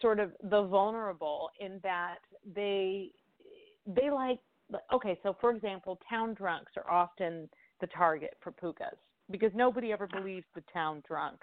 sort 0.00 0.20
of 0.20 0.32
the 0.50 0.62
vulnerable 0.64 1.48
in 1.60 1.80
that 1.82 2.18
they 2.54 3.10
they 3.86 4.10
like 4.10 4.38
okay 4.92 5.18
so 5.22 5.36
for 5.40 5.50
example 5.50 5.98
town 6.08 6.34
drunks 6.34 6.72
are 6.76 6.90
often 6.90 7.48
the 7.80 7.86
target 7.88 8.34
for 8.42 8.52
pukas 8.52 8.96
because 9.30 9.50
nobody 9.54 9.92
ever 9.92 10.06
believes 10.06 10.46
the 10.54 10.62
town 10.72 11.02
drunk 11.06 11.40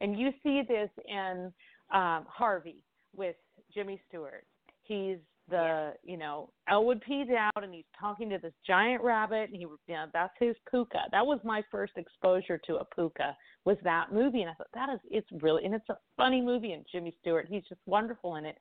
and 0.00 0.18
you 0.18 0.30
see 0.42 0.62
this 0.66 0.90
in 1.08 1.52
um 1.92 2.24
harvey 2.28 2.82
with 3.14 3.36
jimmy 3.72 4.00
stewart 4.08 4.44
he's 4.82 5.18
the 5.48 5.92
you 6.02 6.16
know 6.16 6.50
Elwood 6.68 7.02
P. 7.06 7.24
Dowd 7.24 7.62
and 7.62 7.72
he's 7.72 7.84
talking 7.98 8.28
to 8.30 8.38
this 8.38 8.52
giant 8.66 9.02
rabbit 9.02 9.50
and 9.50 9.56
he 9.56 9.60
you 9.60 9.78
know 9.88 10.06
that's 10.12 10.32
his 10.40 10.56
puka. 10.70 11.02
That 11.12 11.24
was 11.24 11.38
my 11.44 11.62
first 11.70 11.92
exposure 11.96 12.58
to 12.66 12.76
a 12.76 12.84
puka 12.94 13.36
was 13.64 13.76
that 13.84 14.12
movie 14.12 14.42
and 14.42 14.50
I 14.50 14.54
thought 14.54 14.68
that 14.74 14.88
is 14.92 15.00
it's 15.10 15.28
really 15.42 15.64
and 15.64 15.74
it's 15.74 15.88
a 15.88 15.98
funny 16.16 16.40
movie 16.40 16.72
and 16.72 16.84
Jimmy 16.90 17.16
Stewart 17.20 17.46
he's 17.48 17.62
just 17.68 17.80
wonderful 17.86 18.36
in 18.36 18.44
it. 18.44 18.58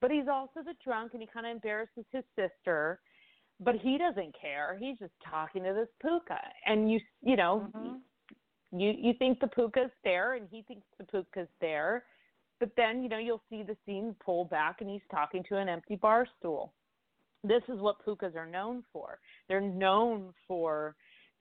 But 0.00 0.10
he's 0.10 0.28
also 0.30 0.60
the 0.64 0.74
drunk 0.84 1.12
and 1.12 1.22
he 1.22 1.28
kind 1.32 1.46
of 1.46 1.52
embarrasses 1.52 2.04
his 2.10 2.24
sister, 2.36 3.00
but 3.60 3.76
he 3.76 3.96
doesn't 3.96 4.34
care. 4.38 4.76
He's 4.78 4.98
just 4.98 5.12
talking 5.28 5.62
to 5.64 5.72
this 5.72 5.88
puka 6.00 6.40
and 6.66 6.90
you 6.90 7.00
you 7.22 7.36
know 7.36 7.68
mm-hmm. 7.76 7.96
You 8.74 8.92
you 8.96 9.12
think 9.18 9.40
the 9.40 9.46
puka's 9.46 9.90
there 10.02 10.34
and 10.34 10.48
he 10.50 10.62
thinks 10.62 10.86
the 10.98 11.04
puka's 11.04 11.48
there 11.60 12.04
but 12.60 12.70
then, 12.76 13.02
you 13.02 13.08
know, 13.08 13.18
you'll 13.18 13.42
see 13.50 13.62
the 13.62 13.76
scene 13.84 14.14
pull 14.24 14.44
back 14.44 14.80
and 14.80 14.88
he's 14.88 15.02
talking 15.10 15.44
to 15.48 15.58
an 15.58 15.68
empty 15.68 15.96
bar 15.96 16.26
stool. 16.38 16.72
This 17.42 17.62
is 17.68 17.78
what 17.80 17.96
pukas 18.06 18.36
are 18.36 18.46
known 18.46 18.84
for. 18.92 19.18
They're 19.48 19.60
known 19.60 20.32
for 20.48 20.94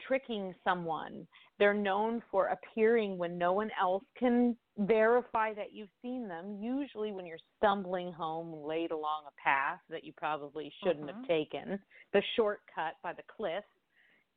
tricking 0.06 0.54
someone. 0.64 1.26
They're 1.60 1.74
known 1.74 2.22
for 2.30 2.48
appearing 2.48 3.18
when 3.18 3.38
no 3.38 3.54
one 3.54 3.70
else 3.80 4.04
can 4.18 4.58
verify 4.78 5.54
that 5.54 5.72
you've 5.72 5.88
seen 6.02 6.28
them, 6.28 6.58
usually 6.60 7.12
when 7.12 7.26
you're 7.26 7.38
stumbling 7.58 8.12
home 8.12 8.68
late 8.68 8.92
along 8.92 9.24
a 9.28 9.42
path 9.42 9.80
that 9.90 10.04
you 10.04 10.12
probably 10.18 10.74
shouldn't 10.84 11.06
mm-hmm. 11.06 11.20
have 11.20 11.28
taken, 11.28 11.80
the 12.12 12.24
shortcut 12.36 12.96
by 13.02 13.14
the 13.14 13.24
cliff 13.34 13.64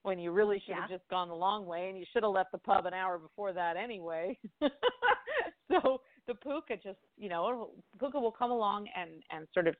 when 0.07 0.21
you 0.21 0.31
really 0.31 0.63
should 0.65 0.77
yeah. 0.77 0.83
have 0.83 0.91
just 0.91 1.09
gone 1.11 1.29
the 1.29 1.35
long 1.35 1.67
way 1.67 1.89
and 1.89 1.99
you 1.99 2.05
should 2.13 2.23
have 2.23 2.31
left 2.31 2.53
the 2.53 2.59
pub 2.59 2.87
an 2.87 2.95
hour 2.95 3.19
before 3.19 3.53
that 3.53 3.77
anyway. 3.77 4.39
so 4.63 6.01
the 6.29 6.35
puka 6.35 6.77
just, 6.77 6.99
you 7.17 7.29
know, 7.29 7.71
puka 7.99 8.19
will 8.19 8.31
come 8.31 8.53
along 8.53 8.87
and 8.97 9.11
and 9.33 9.49
sort 9.53 9.67
of 9.67 9.75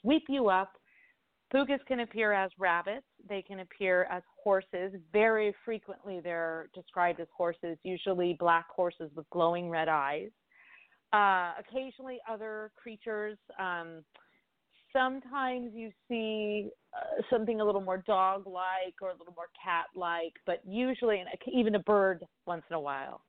sweep 0.00 0.24
you 0.28 0.48
up. 0.48 0.72
Pukas 1.54 1.78
can 1.86 2.00
appear 2.00 2.32
as 2.32 2.50
rabbits. 2.58 3.06
They 3.28 3.42
can 3.42 3.60
appear 3.60 4.08
as 4.10 4.24
horses. 4.42 4.92
Very 5.12 5.54
frequently, 5.64 6.18
they're 6.20 6.68
described 6.74 7.20
as 7.20 7.28
horses, 7.36 7.78
usually 7.84 8.36
black 8.40 8.66
horses 8.74 9.08
with 9.14 9.30
glowing 9.30 9.70
red 9.70 9.88
eyes. 9.88 10.30
Uh, 11.12 11.52
occasionally, 11.60 12.18
other 12.28 12.72
creatures. 12.76 13.38
Um, 13.60 14.02
sometimes 14.94 15.70
you 15.74 15.90
see 16.08 16.70
uh, 16.94 17.22
something 17.30 17.60
a 17.60 17.64
little 17.64 17.80
more 17.80 17.98
dog 18.06 18.46
like 18.46 18.94
or 19.02 19.10
a 19.10 19.16
little 19.18 19.34
more 19.36 19.48
cat 19.62 19.86
like, 19.94 20.32
but 20.46 20.60
usually, 20.66 21.20
and 21.20 21.28
even 21.52 21.74
a 21.74 21.80
bird 21.80 22.24
once 22.46 22.62
in 22.70 22.76
a 22.76 22.80
while. 22.80 23.22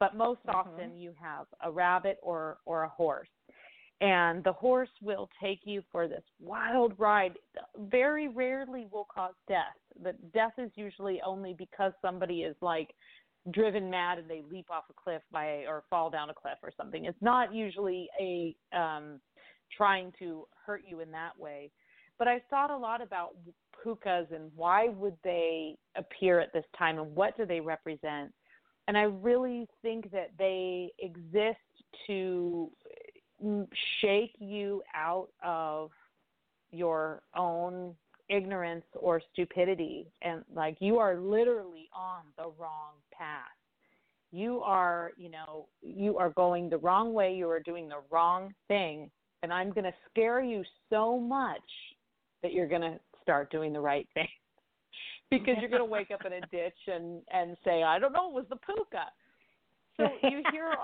But 0.00 0.16
most 0.16 0.40
mm-hmm. 0.46 0.56
often, 0.56 0.96
you 0.96 1.12
have 1.22 1.46
a 1.62 1.70
rabbit 1.70 2.18
or, 2.22 2.58
or 2.64 2.84
a 2.84 2.88
horse. 2.88 3.28
And 4.00 4.42
the 4.42 4.52
horse 4.52 4.88
will 5.00 5.28
take 5.40 5.60
you 5.64 5.82
for 5.92 6.08
this 6.08 6.24
wild 6.40 6.94
ride. 6.98 7.34
Very 7.78 8.26
rarely 8.26 8.88
will 8.90 9.06
cause 9.14 9.34
death. 9.46 9.76
But 10.02 10.32
death 10.32 10.54
is 10.58 10.72
usually 10.74 11.20
only 11.24 11.54
because 11.56 11.92
somebody 12.02 12.40
is 12.40 12.56
like 12.60 12.90
driven 13.52 13.88
mad 13.88 14.18
and 14.18 14.28
they 14.28 14.42
leap 14.50 14.66
off 14.70 14.84
a 14.90 14.92
cliff 14.92 15.22
by 15.30 15.64
or 15.68 15.84
fall 15.88 16.10
down 16.10 16.30
a 16.30 16.34
cliff 16.34 16.58
or 16.64 16.72
something. 16.76 17.04
It's 17.04 17.20
not 17.20 17.54
usually 17.54 18.08
a 18.20 18.56
um 18.76 19.20
trying 19.76 20.12
to 20.18 20.46
hurt 20.66 20.82
you 20.86 21.00
in 21.00 21.10
that 21.12 21.38
way. 21.38 21.70
But 22.18 22.28
I've 22.28 22.42
thought 22.50 22.70
a 22.70 22.76
lot 22.76 23.02
about 23.02 23.34
pukas 23.84 24.32
and 24.32 24.50
why 24.54 24.88
would 24.88 25.16
they 25.24 25.76
appear 25.96 26.40
at 26.40 26.52
this 26.52 26.64
time 26.78 26.98
and 26.98 27.14
what 27.14 27.36
do 27.36 27.46
they 27.46 27.60
represent? 27.60 28.32
And 28.88 28.96
I 28.96 29.02
really 29.02 29.68
think 29.80 30.10
that 30.12 30.30
they 30.38 30.90
exist 30.98 31.58
to 32.06 32.70
shake 34.00 34.34
you 34.38 34.82
out 34.94 35.28
of 35.42 35.90
your 36.70 37.22
own 37.36 37.94
ignorance 38.28 38.84
or 38.94 39.20
stupidity 39.32 40.06
and 40.22 40.42
like 40.54 40.76
you 40.80 40.98
are 40.98 41.16
literally 41.16 41.88
on 41.94 42.22
the 42.38 42.44
wrong 42.58 42.94
path 43.12 43.42
you 44.30 44.60
are 44.62 45.12
you 45.18 45.30
know 45.30 45.66
you 45.82 46.16
are 46.16 46.30
going 46.30 46.70
the 46.70 46.78
wrong 46.78 47.12
way 47.12 47.34
you 47.34 47.48
are 47.50 47.60
doing 47.60 47.88
the 47.88 48.00
wrong 48.10 48.54
thing 48.68 49.10
and 49.42 49.52
I'm 49.52 49.72
going 49.72 49.84
to 49.84 49.94
scare 50.10 50.42
you 50.42 50.62
so 50.90 51.18
much 51.18 51.60
that 52.42 52.52
you're 52.52 52.68
going 52.68 52.82
to 52.82 52.98
start 53.22 53.50
doing 53.50 53.72
the 53.72 53.80
right 53.80 54.08
thing. 54.14 54.28
because 55.30 55.54
you're 55.60 55.70
going 55.70 55.80
to 55.80 55.86
wake 55.86 56.10
up 56.12 56.24
in 56.26 56.32
a 56.32 56.40
ditch 56.50 56.78
and 56.86 57.22
and 57.32 57.56
say, 57.64 57.82
"I 57.82 57.98
don't 57.98 58.12
know, 58.12 58.28
it 58.28 58.34
was 58.34 58.46
the 58.50 58.56
puka." 58.56 59.06
So 59.96 60.04
you 60.22 60.42
hear 60.52 60.74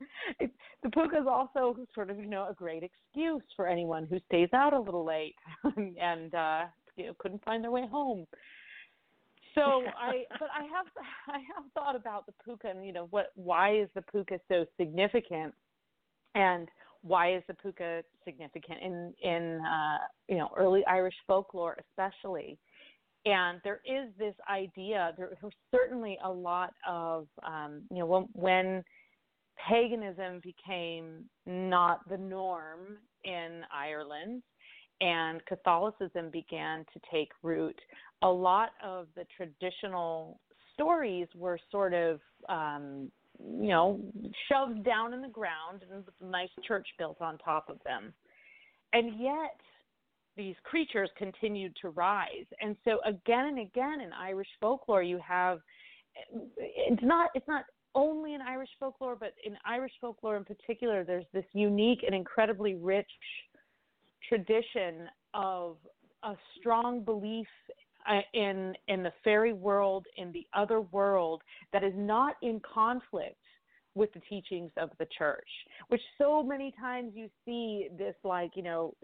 it, 0.40 0.50
the 0.82 0.90
puka 0.90 1.18
is 1.18 1.26
also 1.28 1.76
sort 1.94 2.10
of 2.10 2.18
you 2.18 2.26
know 2.26 2.46
a 2.48 2.54
great 2.54 2.82
excuse 2.82 3.42
for 3.56 3.66
anyone 3.66 4.06
who 4.08 4.18
stays 4.26 4.48
out 4.52 4.72
a 4.72 4.80
little 4.80 5.04
late 5.04 5.36
and 6.00 6.34
uh 6.34 6.62
you 6.96 7.06
know 7.06 7.12
couldn't 7.18 7.44
find 7.44 7.62
their 7.62 7.70
way 7.70 7.86
home. 7.86 8.26
So 9.54 9.82
I 9.98 10.24
but 10.38 10.48
I 10.56 10.62
have 10.64 10.86
I 11.28 11.38
have 11.54 11.64
thought 11.74 11.96
about 11.96 12.26
the 12.26 12.32
puka 12.44 12.68
and 12.68 12.84
you 12.84 12.92
know 12.92 13.06
what 13.10 13.32
why 13.34 13.76
is 13.76 13.88
the 13.94 14.02
puka 14.02 14.38
so 14.48 14.66
significant 14.76 15.54
and 16.34 16.68
why 17.02 17.34
is 17.34 17.42
the 17.46 17.54
puka 17.54 18.02
significant 18.24 18.78
in 18.82 19.14
in 19.22 19.60
uh, 19.64 19.98
you 20.28 20.36
know 20.36 20.50
early 20.56 20.84
Irish 20.86 21.14
folklore 21.26 21.76
especially? 21.90 22.58
And 23.26 23.60
there 23.64 23.80
is 23.84 24.10
this 24.18 24.34
idea. 24.50 25.12
There 25.16 25.30
was 25.42 25.52
certainly 25.74 26.18
a 26.24 26.30
lot 26.30 26.72
of 26.88 27.26
um, 27.44 27.82
you 27.90 27.98
know 27.98 28.06
when, 28.06 28.28
when 28.32 28.84
paganism 29.68 30.40
became 30.42 31.24
not 31.46 32.08
the 32.08 32.16
norm 32.16 32.98
in 33.24 33.62
Ireland 33.72 34.42
and 35.00 35.44
Catholicism 35.46 36.30
began 36.32 36.84
to 36.92 37.00
take 37.10 37.30
root, 37.42 37.78
a 38.22 38.28
lot 38.28 38.70
of 38.84 39.06
the 39.14 39.24
traditional 39.36 40.40
stories 40.74 41.28
were 41.34 41.58
sort 41.70 41.94
of 41.94 42.20
um, 42.48 43.10
you 43.40 43.68
know, 43.68 44.00
shoved 44.48 44.84
down 44.84 45.14
in 45.14 45.22
the 45.22 45.28
ground 45.28 45.82
and 45.90 46.04
with 46.04 46.14
a 46.20 46.26
nice 46.26 46.48
church 46.66 46.86
built 46.98 47.20
on 47.20 47.38
top 47.38 47.68
of 47.68 47.78
them. 47.84 48.12
And 48.92 49.20
yet, 49.20 49.60
these 50.36 50.54
creatures 50.62 51.10
continued 51.16 51.76
to 51.82 51.90
rise. 51.90 52.46
And 52.60 52.76
so, 52.84 52.98
again 53.04 53.46
and 53.46 53.58
again 53.58 54.00
in 54.00 54.12
Irish 54.12 54.48
folklore, 54.60 55.02
you 55.02 55.18
have 55.26 55.58
it's 56.56 57.02
not 57.02 57.30
it's 57.34 57.48
not 57.48 57.64
only 57.94 58.34
in 58.34 58.40
Irish 58.40 58.68
folklore, 58.78 59.16
but 59.16 59.34
in 59.44 59.56
Irish 59.66 59.92
folklore 60.00 60.36
in 60.36 60.44
particular, 60.44 61.04
there's 61.04 61.24
this 61.32 61.44
unique 61.52 62.00
and 62.06 62.14
incredibly 62.14 62.74
rich 62.74 63.10
tradition 64.28 65.08
of 65.34 65.76
a 66.22 66.34
strong 66.58 67.02
belief 67.02 67.46
uh, 68.08 68.20
in 68.34 68.74
in 68.88 69.02
the 69.02 69.12
fairy 69.22 69.52
world 69.52 70.06
in 70.16 70.32
the 70.32 70.46
other 70.54 70.80
world 70.80 71.42
that 71.72 71.84
is 71.84 71.92
not 71.96 72.36
in 72.42 72.60
conflict 72.60 73.36
with 73.94 74.12
the 74.12 74.20
teachings 74.28 74.70
of 74.76 74.90
the 74.98 75.06
church 75.16 75.48
which 75.88 76.00
so 76.18 76.42
many 76.42 76.72
times 76.80 77.12
you 77.14 77.28
see 77.44 77.88
this 77.98 78.14
like 78.24 78.50
you 78.54 78.62
know 78.62 78.94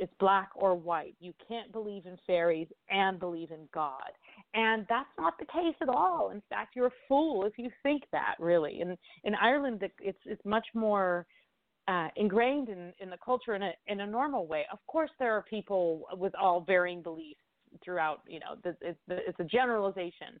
it's 0.00 0.12
black 0.18 0.50
or 0.54 0.74
white. 0.74 1.14
You 1.20 1.32
can't 1.46 1.70
believe 1.72 2.06
in 2.06 2.16
fairies 2.26 2.68
and 2.88 3.18
believe 3.18 3.50
in 3.50 3.68
god. 3.72 4.10
And 4.54 4.86
that's 4.88 5.08
not 5.18 5.38
the 5.38 5.44
case 5.46 5.74
at 5.82 5.88
all. 5.88 6.30
In 6.30 6.42
fact 6.48 6.74
you're 6.74 6.86
a 6.86 7.02
fool 7.08 7.44
if 7.44 7.52
you 7.58 7.70
think 7.82 8.04
that 8.12 8.36
really. 8.38 8.80
In 8.80 8.96
in 9.24 9.34
ireland 9.34 9.82
it's 10.00 10.18
it's 10.24 10.44
much 10.44 10.66
more 10.74 11.26
uh, 11.88 12.08
ingrained 12.16 12.68
in, 12.68 12.92
in 13.00 13.10
the 13.10 13.16
culture 13.24 13.54
in 13.54 13.62
a 13.62 13.72
in 13.88 14.00
a 14.00 14.06
normal 14.06 14.46
way. 14.46 14.64
Of 14.72 14.78
course, 14.86 15.10
there 15.18 15.32
are 15.32 15.42
people 15.42 16.06
with 16.12 16.34
all 16.40 16.60
varying 16.60 17.02
beliefs 17.02 17.40
throughout. 17.84 18.20
You 18.26 18.40
know, 18.40 18.56
the, 18.62 18.76
it's 18.80 18.98
it's 19.08 19.40
a 19.40 19.44
generalization, 19.44 20.40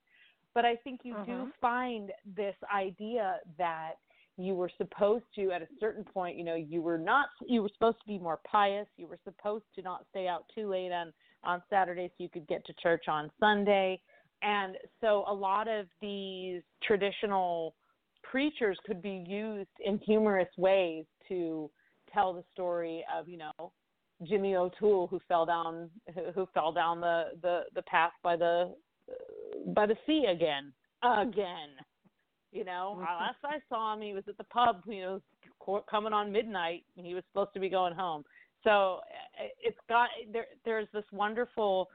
but 0.54 0.64
I 0.64 0.76
think 0.76 1.00
you 1.04 1.14
do 1.26 1.32
mm-hmm. 1.32 1.48
find 1.60 2.10
this 2.36 2.56
idea 2.74 3.36
that 3.58 3.94
you 4.40 4.54
were 4.54 4.70
supposed 4.78 5.24
to 5.34 5.50
at 5.50 5.60
a 5.62 5.66
certain 5.78 6.04
point 6.04 6.36
you 6.36 6.44
know 6.44 6.54
you 6.54 6.80
were 6.80 6.98
not 6.98 7.28
you 7.46 7.62
were 7.62 7.70
supposed 7.74 7.98
to 8.00 8.06
be 8.06 8.18
more 8.18 8.40
pious 8.50 8.86
you 8.96 9.06
were 9.06 9.18
supposed 9.24 9.64
to 9.74 9.82
not 9.82 10.06
stay 10.08 10.26
out 10.26 10.44
too 10.54 10.68
late 10.68 10.92
on 10.92 11.12
on 11.44 11.62
saturday 11.68 12.08
so 12.08 12.14
you 12.22 12.28
could 12.28 12.46
get 12.46 12.64
to 12.64 12.72
church 12.82 13.04
on 13.08 13.30
sunday 13.38 14.00
and 14.42 14.76
so 15.00 15.24
a 15.28 15.34
lot 15.34 15.68
of 15.68 15.86
these 16.00 16.62
traditional 16.82 17.74
preachers 18.22 18.78
could 18.86 19.02
be 19.02 19.24
used 19.26 19.68
in 19.84 19.98
humorous 19.98 20.48
ways 20.56 21.04
to 21.28 21.70
tell 22.12 22.32
the 22.32 22.44
story 22.52 23.04
of 23.14 23.28
you 23.28 23.38
know 23.38 23.72
Jimmy 24.22 24.54
O'Toole 24.54 25.06
who 25.06 25.20
fell 25.28 25.46
down 25.46 25.90
who 26.34 26.46
fell 26.52 26.72
down 26.72 27.00
the 27.00 27.30
the 27.42 27.62
the 27.74 27.82
path 27.82 28.12
by 28.22 28.36
the 28.36 28.74
by 29.68 29.86
the 29.86 29.96
sea 30.06 30.26
again 30.30 30.72
again. 31.02 31.70
You 32.52 32.64
know, 32.64 32.94
mm-hmm. 32.96 33.04
last 33.04 33.36
I 33.44 33.58
saw 33.68 33.94
him, 33.94 34.02
he 34.02 34.12
was 34.12 34.24
at 34.28 34.36
the 34.36 34.44
pub. 34.44 34.82
You 34.86 35.20
know, 35.66 35.82
coming 35.88 36.12
on 36.12 36.32
midnight, 36.32 36.84
and 36.96 37.06
he 37.06 37.14
was 37.14 37.22
supposed 37.30 37.54
to 37.54 37.60
be 37.60 37.68
going 37.68 37.94
home. 37.94 38.24
So 38.64 39.00
it's 39.62 39.78
got 39.88 40.08
there. 40.32 40.46
There's 40.64 40.88
this 40.92 41.04
wonderful 41.12 41.88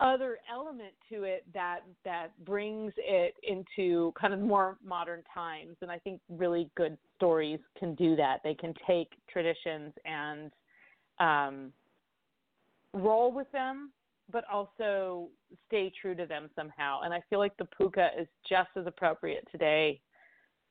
other 0.00 0.38
element 0.52 0.92
to 1.08 1.22
it 1.22 1.44
that 1.54 1.80
that 2.04 2.28
brings 2.44 2.92
it 2.96 3.34
into 3.44 4.12
kind 4.20 4.34
of 4.34 4.40
more 4.40 4.76
modern 4.84 5.22
times 5.32 5.76
and 5.82 5.90
i 5.90 5.98
think 5.98 6.20
really 6.28 6.68
good 6.76 6.98
stories 7.14 7.60
can 7.78 7.94
do 7.94 8.16
that 8.16 8.40
they 8.42 8.54
can 8.54 8.74
take 8.86 9.12
traditions 9.32 9.92
and 10.04 10.50
um, 11.18 11.72
roll 12.92 13.32
with 13.32 13.50
them, 13.52 13.90
but 14.30 14.44
also 14.50 15.28
stay 15.66 15.92
true 16.00 16.14
to 16.14 16.26
them 16.26 16.48
somehow. 16.56 17.00
And 17.02 17.12
I 17.12 17.20
feel 17.28 17.38
like 17.38 17.56
the 17.56 17.66
puka 17.66 18.10
is 18.18 18.26
just 18.48 18.70
as 18.76 18.86
appropriate 18.86 19.46
today 19.50 20.00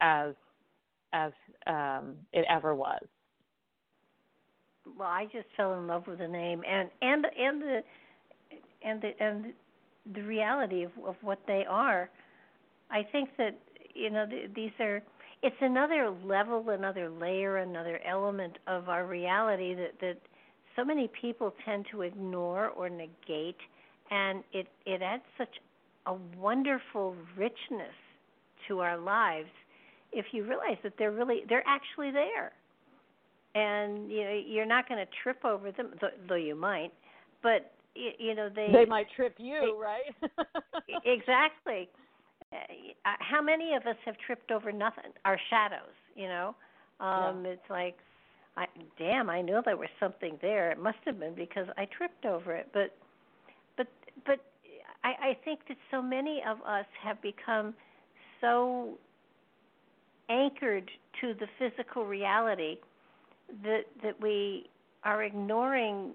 as 0.01 0.33
as 1.13 1.31
um, 1.67 2.15
it 2.31 2.45
ever 2.49 2.73
was. 2.73 3.03
Well, 4.97 5.07
I 5.07 5.25
just 5.25 5.45
fell 5.55 5.75
in 5.75 5.87
love 5.87 6.07
with 6.07 6.19
the 6.19 6.27
name 6.27 6.63
and 6.67 6.89
and 7.01 7.25
and 7.39 7.61
the 7.61 7.81
and 8.83 9.01
the 9.01 9.23
and 9.23 9.53
the 10.13 10.21
reality 10.23 10.83
of, 10.83 10.91
of 11.05 11.15
what 11.21 11.39
they 11.47 11.65
are. 11.69 12.09
I 12.89 13.03
think 13.11 13.29
that 13.37 13.57
you 13.93 14.09
know 14.09 14.25
th- 14.25 14.49
these 14.55 14.71
are 14.79 15.01
it's 15.41 15.55
another 15.61 16.13
level, 16.23 16.69
another 16.69 17.09
layer, 17.09 17.57
another 17.57 17.99
element 18.05 18.57
of 18.67 18.89
our 18.89 19.05
reality 19.05 19.75
that 19.75 19.99
that 20.01 20.17
so 20.75 20.83
many 20.83 21.09
people 21.19 21.53
tend 21.65 21.85
to 21.91 22.01
ignore 22.01 22.69
or 22.69 22.89
negate, 22.89 23.57
and 24.11 24.43
it 24.51 24.67
it 24.85 25.01
adds 25.01 25.23
such 25.37 25.55
a 26.05 26.13
wonderful 26.37 27.15
richness 27.37 27.95
to 28.67 28.79
our 28.79 28.97
lives 28.97 29.49
if 30.11 30.25
you 30.31 30.43
realize 30.43 30.77
that 30.83 30.93
they're 30.97 31.11
really 31.11 31.43
they're 31.49 31.63
actually 31.65 32.11
there 32.11 32.51
and 33.55 34.11
you 34.11 34.23
know 34.23 34.41
you're 34.45 34.65
not 34.65 34.87
going 34.87 34.99
to 34.99 35.11
trip 35.23 35.43
over 35.45 35.71
them 35.71 35.91
though 36.27 36.35
you 36.35 36.55
might 36.55 36.91
but 37.41 37.71
you 37.95 38.33
know 38.33 38.49
they 38.53 38.69
they 38.71 38.85
might 38.85 39.07
trip 39.15 39.35
you, 39.37 39.75
they, 39.77 39.81
right? 39.81 41.01
exactly. 41.05 41.89
Uh, 42.51 42.57
how 43.19 43.41
many 43.41 43.73
of 43.73 43.85
us 43.85 43.95
have 44.05 44.15
tripped 44.25 44.51
over 44.51 44.71
nothing? 44.71 45.11
Our 45.25 45.39
shadows, 45.49 45.93
you 46.15 46.27
know. 46.27 46.55
Um 46.99 47.43
yeah. 47.45 47.51
It's 47.51 47.69
like, 47.69 47.97
I 48.57 48.67
damn, 48.97 49.29
I 49.29 49.41
knew 49.41 49.61
there 49.65 49.77
was 49.77 49.89
something 49.99 50.37
there. 50.41 50.71
It 50.71 50.79
must 50.79 50.97
have 51.05 51.19
been 51.19 51.33
because 51.33 51.67
I 51.77 51.85
tripped 51.85 52.25
over 52.25 52.53
it. 52.53 52.69
But, 52.73 52.95
but, 53.77 53.87
but 54.25 54.39
I, 55.03 55.29
I 55.29 55.37
think 55.43 55.61
that 55.67 55.77
so 55.91 56.01
many 56.01 56.41
of 56.47 56.57
us 56.61 56.85
have 57.03 57.21
become 57.21 57.73
so 58.41 58.97
anchored 60.29 60.89
to 61.21 61.33
the 61.39 61.47
physical 61.59 62.05
reality 62.05 62.77
that 63.63 63.81
that 64.01 64.19
we 64.21 64.69
are 65.03 65.23
ignoring 65.23 66.11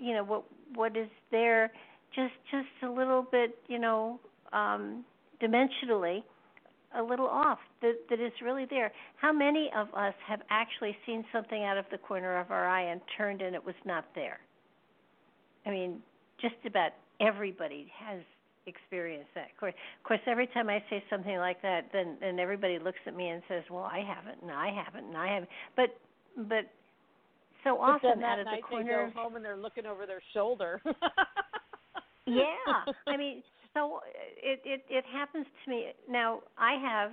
you 0.00 0.14
know 0.14 0.24
what 0.24 0.44
what 0.74 0.96
is 0.96 1.08
there 1.30 1.70
just 2.14 2.32
just 2.50 2.66
a 2.82 2.88
little 2.90 3.22
bit 3.30 3.56
you 3.68 3.78
know 3.78 4.18
um 4.52 5.04
dimensionally 5.42 6.22
a 6.98 7.02
little 7.02 7.26
off 7.26 7.58
that 7.82 7.94
that 8.08 8.20
is 8.20 8.32
really 8.42 8.66
there. 8.68 8.92
How 9.16 9.32
many 9.32 9.70
of 9.76 9.88
us 9.94 10.14
have 10.26 10.40
actually 10.50 10.96
seen 11.06 11.24
something 11.32 11.64
out 11.64 11.78
of 11.78 11.84
the 11.90 11.98
corner 11.98 12.38
of 12.38 12.50
our 12.50 12.68
eye 12.68 12.90
and 12.90 13.00
turned 13.16 13.42
and 13.42 13.54
it 13.54 13.64
was 13.64 13.74
not 13.84 14.04
there? 14.14 14.40
I 15.66 15.70
mean 15.70 16.00
just 16.40 16.54
about 16.66 16.92
everybody 17.20 17.92
has 17.98 18.20
experienced 18.66 19.30
that. 19.34 19.50
Of 19.52 19.58
course, 19.58 19.74
of 19.98 20.04
course 20.06 20.20
every 20.26 20.46
time 20.48 20.68
i 20.68 20.82
say 20.90 21.02
something 21.10 21.36
like 21.36 21.60
that 21.62 21.88
then 21.92 22.16
then 22.20 22.38
everybody 22.38 22.78
looks 22.78 22.98
at 23.06 23.16
me 23.16 23.28
and 23.28 23.42
says 23.48 23.62
well 23.70 23.84
i 23.84 24.02
haven't 24.06 24.42
and 24.42 24.50
i 24.50 24.70
haven't 24.70 25.06
and 25.06 25.16
i 25.16 25.28
haven't. 25.32 25.50
But 25.76 25.96
but 26.36 26.64
so 27.64 27.76
but 27.76 28.04
often 28.04 28.22
out 28.22 28.38
of 28.38 28.46
the 28.46 28.62
corner 28.68 29.06
they 29.06 29.12
go 29.14 29.20
home 29.20 29.36
and 29.36 29.44
they're 29.44 29.56
looking 29.56 29.86
over 29.86 30.06
their 30.06 30.22
shoulder. 30.32 30.80
Yeah. 32.26 32.92
I 33.06 33.16
mean 33.16 33.42
so 33.74 34.00
it 34.42 34.60
it 34.64 34.82
it 34.88 35.04
happens 35.12 35.46
to 35.64 35.70
me. 35.70 35.86
Now 36.08 36.40
i 36.58 36.74
have 36.74 37.12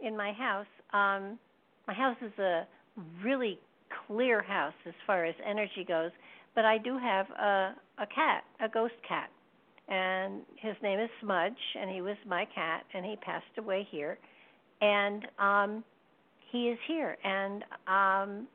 in 0.00 0.16
my 0.16 0.32
house 0.32 0.66
um 0.92 1.38
my 1.86 1.94
house 1.94 2.16
is 2.22 2.36
a 2.38 2.66
really 3.24 3.58
clear 4.06 4.42
house 4.42 4.74
as 4.86 4.94
far 5.06 5.24
as 5.24 5.34
energy 5.48 5.84
goes 5.86 6.10
but 6.54 6.64
i 6.64 6.78
do 6.78 6.98
have 6.98 7.26
a 7.30 7.74
a 7.98 8.06
cat 8.06 8.44
a 8.60 8.68
ghost 8.68 8.94
cat. 9.08 9.30
And 9.88 10.42
his 10.56 10.74
name 10.82 11.00
is 11.00 11.10
smudge 11.20 11.52
and 11.78 11.90
he 11.90 12.00
was 12.00 12.16
my 12.26 12.46
cat 12.54 12.84
and 12.94 13.04
he 13.04 13.16
passed 13.16 13.58
away 13.58 13.86
here. 13.90 14.18
And 14.80 15.26
um 15.38 15.84
he 16.50 16.68
is 16.68 16.78
here. 16.86 17.16
And 17.24 17.62
um 17.86 18.46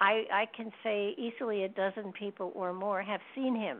I 0.00 0.24
I 0.32 0.46
can 0.56 0.72
say 0.82 1.14
easily 1.18 1.64
a 1.64 1.68
dozen 1.68 2.12
people 2.12 2.52
or 2.54 2.72
more 2.72 3.02
have 3.02 3.20
seen 3.34 3.54
him. 3.54 3.78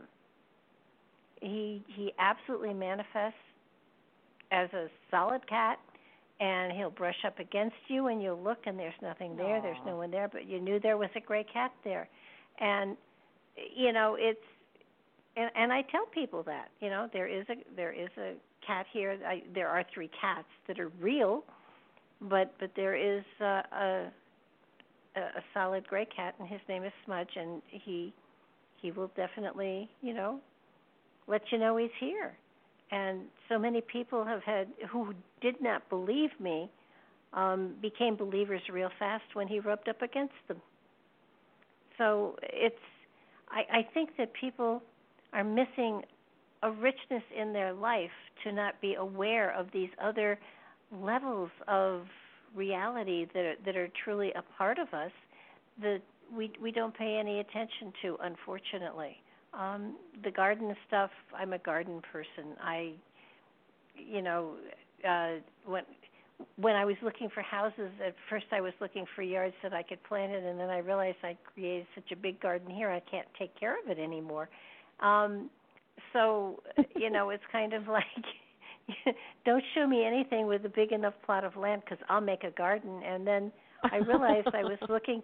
He 1.41 1.83
he 1.87 2.13
absolutely 2.19 2.73
manifests 2.73 3.37
as 4.51 4.71
a 4.73 4.87
solid 5.11 5.47
cat 5.47 5.79
and 6.39 6.71
he'll 6.71 6.91
brush 6.91 7.17
up 7.25 7.39
against 7.39 7.75
you 7.87 8.07
and 8.07 8.21
you'll 8.21 8.41
look 8.41 8.59
and 8.65 8.77
there's 8.77 8.93
nothing 9.01 9.35
there, 9.35 9.59
Aww. 9.59 9.63
there's 9.63 9.85
no 9.85 9.97
one 9.97 10.11
there, 10.11 10.27
but 10.27 10.47
you 10.47 10.59
knew 10.59 10.79
there 10.79 10.97
was 10.97 11.09
a 11.15 11.19
gray 11.19 11.45
cat 11.51 11.71
there. 11.83 12.07
And 12.59 12.95
you 13.75 13.91
know, 13.91 14.15
it's 14.19 14.39
and 15.35 15.49
and 15.55 15.73
I 15.73 15.83
tell 15.83 16.05
people 16.07 16.43
that, 16.43 16.69
you 16.79 16.89
know, 16.89 17.09
there 17.11 17.27
is 17.27 17.45
a 17.49 17.55
there 17.75 17.91
is 17.91 18.09
a 18.17 18.33
cat 18.65 18.85
here. 18.91 19.17
I, 19.25 19.43
there 19.53 19.67
are 19.67 19.83
three 19.93 20.09
cats 20.19 20.47
that 20.67 20.79
are 20.79 20.89
real, 21.01 21.43
but 22.21 22.53
but 22.59 22.71
there 22.75 22.95
is 22.95 23.23
uh, 23.41 23.61
a 23.71 24.11
a, 25.15 25.19
a 25.19 25.43
solid 25.53 25.87
gray 25.87 26.05
cat, 26.05 26.35
and 26.39 26.47
his 26.47 26.61
name 26.69 26.83
is 26.83 26.91
Smudge, 27.05 27.35
and 27.35 27.61
he 27.67 28.13
he 28.81 28.91
will 28.91 29.11
definitely, 29.15 29.89
you 30.01 30.13
know, 30.13 30.39
let 31.27 31.41
you 31.51 31.57
know 31.57 31.77
he's 31.77 31.89
here. 31.99 32.37
And 32.91 33.23
so 33.49 33.59
many 33.59 33.81
people 33.81 34.23
have 34.23 34.43
had 34.43 34.67
who 34.89 35.13
did 35.41 35.61
not 35.61 35.87
believe 35.89 36.29
me 36.39 36.69
um, 37.33 37.73
became 37.81 38.15
believers 38.15 38.61
real 38.71 38.89
fast 38.97 39.25
when 39.33 39.47
he 39.47 39.59
rubbed 39.59 39.89
up 39.89 40.01
against 40.01 40.33
them. 40.47 40.61
So 41.97 42.37
it's 42.41 42.75
I, 43.49 43.79
I 43.79 43.87
think 43.93 44.11
that 44.17 44.31
people 44.33 44.81
are 45.33 45.43
missing 45.43 46.01
a 46.63 46.71
richness 46.71 47.23
in 47.37 47.53
their 47.53 47.73
life 47.73 48.09
to 48.43 48.51
not 48.51 48.79
be 48.81 48.95
aware 48.95 49.51
of 49.51 49.67
these 49.73 49.89
other 50.01 50.39
levels 50.91 51.49
of 51.67 52.03
reality 52.55 53.27
that 53.33 53.43
are, 53.43 53.55
that 53.65 53.75
are 53.75 53.89
truly 54.03 54.31
a 54.35 54.41
part 54.57 54.79
of 54.79 54.87
us 54.93 55.11
that 55.81 56.01
we 56.35 56.51
we 56.61 56.71
don't 56.71 56.97
pay 56.97 57.17
any 57.19 57.39
attention 57.39 57.93
to 58.01 58.17
unfortunately 58.23 59.17
um 59.57 59.95
the 60.23 60.31
garden 60.31 60.75
stuff 60.87 61.09
i'm 61.37 61.53
a 61.53 61.57
garden 61.59 62.01
person 62.11 62.51
i 62.61 62.91
you 63.95 64.21
know 64.21 64.53
uh 65.07 65.35
when 65.65 65.83
when 66.57 66.75
i 66.75 66.85
was 66.85 66.95
looking 67.01 67.29
for 67.33 67.41
houses 67.41 67.91
at 68.05 68.15
first 68.29 68.45
i 68.51 68.61
was 68.61 68.73
looking 68.79 69.05
for 69.15 69.21
yards 69.21 69.55
that 69.63 69.73
i 69.73 69.81
could 69.81 70.01
plant 70.03 70.31
it 70.31 70.43
and 70.43 70.59
then 70.59 70.69
i 70.69 70.77
realized 70.77 71.17
i 71.23 71.35
created 71.53 71.85
such 71.95 72.11
a 72.11 72.15
big 72.15 72.39
garden 72.39 72.69
here 72.69 72.89
i 72.89 72.99
can't 73.11 73.27
take 73.37 73.57
care 73.59 73.75
of 73.81 73.89
it 73.89 73.99
anymore 73.99 74.49
um 74.99 75.49
so 76.13 76.61
you 76.95 77.09
know 77.09 77.29
it's 77.29 77.43
kind 77.51 77.73
of 77.73 77.87
like 77.87 78.03
don't 79.45 79.63
show 79.75 79.87
me 79.87 80.05
anything 80.05 80.47
with 80.47 80.65
a 80.65 80.69
big 80.69 80.91
enough 80.91 81.13
plot 81.25 81.43
of 81.43 81.55
land 81.55 81.81
because 81.83 82.03
I'll 82.09 82.21
make 82.21 82.43
a 82.43 82.51
garden. 82.51 83.01
And 83.03 83.25
then 83.25 83.51
I 83.83 83.97
realized 83.97 84.49
I 84.53 84.63
was 84.63 84.77
looking, 84.89 85.21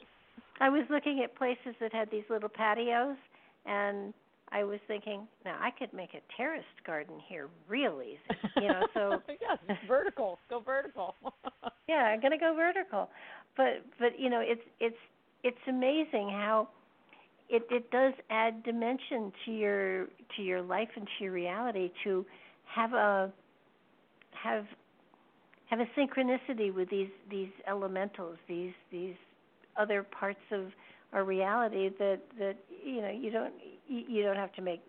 I 0.60 0.70
was 0.70 0.84
looking 0.90 1.22
at 1.24 1.36
places 1.36 1.76
that 1.80 1.94
had 1.94 2.10
these 2.12 2.24
little 2.30 2.50
patios, 2.50 3.18
and 3.66 4.14
I 4.52 4.64
was 4.64 4.80
thinking, 4.88 5.28
now 5.46 5.58
I 5.60 5.72
could 5.72 5.92
make 5.94 6.14
a 6.14 6.22
terraced 6.38 6.68
garden 6.86 7.16
here 7.28 7.50
real 7.68 8.02
easy. 8.04 8.20
You 8.58 8.68
know, 8.68 8.88
so 8.94 9.22
yes, 9.42 9.78
vertical, 9.88 10.40
go 10.50 10.60
vertical. 10.60 11.16
yeah, 11.88 12.04
I'm 12.14 12.22
gonna 12.22 12.38
go 12.38 12.54
vertical, 12.56 13.10
but 13.58 13.84
but 14.00 14.20
you 14.20 14.30
know, 14.30 14.42
it's 14.42 14.62
it's 14.80 14.96
it's 15.44 15.58
amazing 15.68 16.30
how 16.30 16.68
it 17.50 17.64
it 17.70 17.90
does 17.92 18.14
add 18.30 18.64
dimension 18.64 19.32
to 19.46 19.52
your 19.52 20.06
to 20.36 20.42
your 20.42 20.62
life 20.62 20.90
and 20.96 21.08
to 21.18 21.24
your 21.24 21.34
reality 21.34 21.92
to 22.04 22.26
have 22.66 22.94
a 22.94 23.32
have 24.32 24.66
have 25.70 25.80
a 25.80 25.88
synchronicity 26.00 26.74
with 26.74 26.90
these 26.90 27.10
these 27.30 27.50
elementals, 27.68 28.38
these 28.48 28.74
these 28.92 29.16
other 29.78 30.04
parts 30.04 30.40
of 30.52 30.72
our 31.12 31.24
reality 31.24 31.90
that 32.00 32.20
that 32.38 32.56
you 32.86 33.02
know 33.02 33.10
you 33.10 33.32
don't 33.32 33.54
you 34.08 34.24
don't 34.24 34.36
have 34.36 34.54
to 34.54 34.62
make 34.62 34.82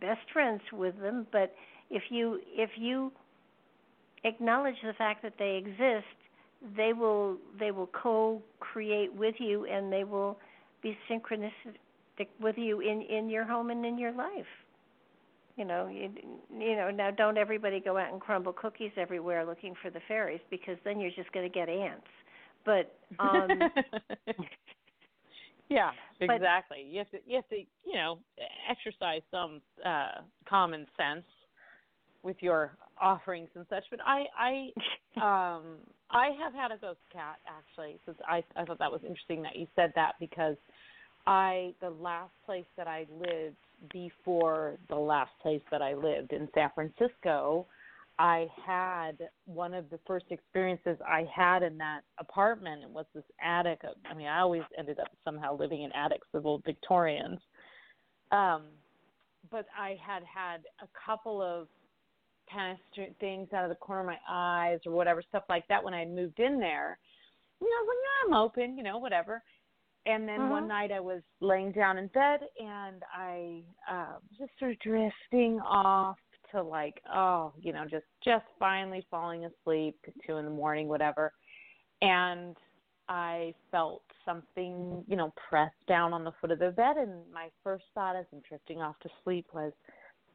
best 0.00 0.20
friends 0.32 0.60
with 0.72 0.98
them, 1.00 1.26
but 1.32 1.54
if 1.90 2.02
you 2.10 2.40
if 2.56 2.70
you 2.76 3.12
acknowledge 4.24 4.76
the 4.84 4.92
fact 4.94 5.22
that 5.22 5.34
they 5.38 5.56
exist, 5.56 6.06
they 6.76 6.92
will 6.92 7.36
they 7.58 7.70
will 7.70 7.88
co-create 7.88 9.12
with 9.14 9.34
you 9.38 9.66
and 9.66 9.92
they 9.92 10.04
will 10.04 10.38
be 10.82 10.96
synchronistic 11.10 12.28
with 12.40 12.56
you 12.58 12.80
in 12.80 13.02
in 13.02 13.28
your 13.28 13.44
home 13.44 13.70
and 13.70 13.84
in 13.84 13.98
your 13.98 14.12
life. 14.12 14.46
You 15.56 15.64
know 15.64 15.88
you, 15.88 16.10
you 16.58 16.76
know 16.76 16.90
now 16.90 17.10
don't 17.10 17.38
everybody 17.38 17.80
go 17.80 17.96
out 17.96 18.12
and 18.12 18.20
crumble 18.20 18.52
cookies 18.52 18.92
everywhere 18.96 19.44
looking 19.44 19.74
for 19.80 19.90
the 19.90 20.00
fairies 20.08 20.40
because 20.50 20.76
then 20.84 21.00
you're 21.00 21.10
just 21.10 21.30
going 21.32 21.50
to 21.50 21.54
get 21.54 21.68
ants. 21.68 22.06
But 22.64 22.94
um 23.18 23.70
yeah 25.68 25.90
exactly. 26.20 26.84
But, 26.84 26.92
you 26.92 26.98
have 26.98 27.10
to 27.10 27.18
you 27.26 27.36
have 27.36 27.48
to 27.48 27.56
you 27.56 27.94
know 27.94 28.18
exercise 28.70 29.22
some 29.30 29.60
uh 29.84 30.22
common 30.48 30.86
sense 30.96 31.24
with 32.22 32.36
your 32.40 32.76
offerings 33.00 33.48
and 33.54 33.66
such 33.68 33.84
but 33.90 34.00
i 34.06 34.24
i 34.38 34.68
um 35.56 35.76
i 36.10 36.28
have 36.40 36.54
had 36.54 36.70
a 36.70 36.78
ghost 36.78 37.00
cat 37.12 37.38
actually 37.46 37.98
since 38.06 38.16
i 38.28 38.42
i 38.56 38.64
thought 38.64 38.78
that 38.78 38.90
was 38.90 39.00
interesting 39.02 39.42
that 39.42 39.56
you 39.56 39.66
said 39.74 39.92
that 39.96 40.12
because 40.20 40.56
i 41.26 41.74
the 41.80 41.90
last 41.90 42.32
place 42.46 42.66
that 42.76 42.86
i 42.86 43.04
lived 43.18 43.56
before 43.92 44.76
the 44.88 44.96
last 44.96 45.32
place 45.42 45.62
that 45.70 45.82
I 45.82 45.94
lived 45.94 46.32
in 46.32 46.48
San 46.54 46.70
Francisco, 46.74 47.66
I 48.18 48.46
had 48.64 49.18
one 49.46 49.74
of 49.74 49.90
the 49.90 49.98
first 50.06 50.26
experiences 50.30 50.96
I 51.06 51.26
had 51.34 51.62
in 51.62 51.76
that 51.78 52.00
apartment. 52.18 52.82
It 52.82 52.90
was 52.90 53.06
this 53.14 53.24
attic. 53.44 53.80
I 54.08 54.14
mean, 54.14 54.26
I 54.26 54.40
always 54.40 54.62
ended 54.78 55.00
up 55.00 55.08
somehow 55.24 55.56
living 55.56 55.82
in 55.82 55.92
attics 55.92 56.28
of 56.32 56.46
old 56.46 56.62
Victorians. 56.64 57.40
Um, 58.30 58.62
but 59.50 59.66
I 59.78 59.96
had 60.04 60.22
had 60.22 60.62
a 60.82 60.88
couple 61.04 61.42
of 61.42 61.68
kind 62.52 62.78
of 62.78 63.06
things 63.18 63.48
out 63.52 63.64
of 63.64 63.70
the 63.70 63.76
corner 63.76 64.02
of 64.02 64.06
my 64.06 64.18
eyes 64.28 64.78
or 64.86 64.92
whatever 64.92 65.22
stuff 65.22 65.44
like 65.48 65.66
that 65.68 65.82
when 65.82 65.94
I 65.94 66.04
moved 66.04 66.38
in 66.38 66.60
there. 66.60 66.98
You 67.60 67.68
know, 67.68 67.76
I 67.76 67.82
was 67.82 67.88
like, 67.88 67.98
yeah, 68.04 68.26
I'm 68.26 68.42
open, 68.42 68.76
you 68.78 68.84
know, 68.84 68.98
whatever 68.98 69.42
and 70.06 70.28
then 70.28 70.50
one 70.50 70.64
uh-huh. 70.64 70.66
night 70.66 70.92
I 70.92 71.00
was 71.00 71.22
laying 71.40 71.72
down 71.72 71.98
in 71.98 72.08
bed 72.08 72.40
and 72.58 73.02
I 73.14 73.62
uh, 73.90 74.16
just 74.38 74.50
sort 74.58 74.72
of 74.72 74.78
drifting 74.80 75.60
off 75.60 76.16
to 76.54 76.62
like 76.62 77.00
oh 77.12 77.52
you 77.60 77.72
know 77.72 77.84
just 77.84 78.06
just 78.24 78.44
finally 78.58 79.06
falling 79.10 79.44
asleep 79.44 79.96
two 80.26 80.36
in 80.36 80.44
the 80.44 80.50
morning 80.50 80.88
whatever 80.88 81.32
and 82.02 82.56
I 83.08 83.54
felt 83.70 84.02
something, 84.24 85.04
you 85.06 85.16
know, 85.16 85.32
pressed 85.48 85.74
down 85.86 86.12
on 86.12 86.24
the 86.24 86.32
foot 86.40 86.50
of 86.50 86.58
the 86.58 86.70
bed, 86.70 86.96
and 86.96 87.20
my 87.32 87.48
first 87.62 87.84
thought 87.94 88.16
as 88.16 88.24
I'm 88.32 88.40
drifting 88.48 88.80
off 88.80 88.98
to 89.00 89.10
sleep 89.22 89.46
was, 89.52 89.72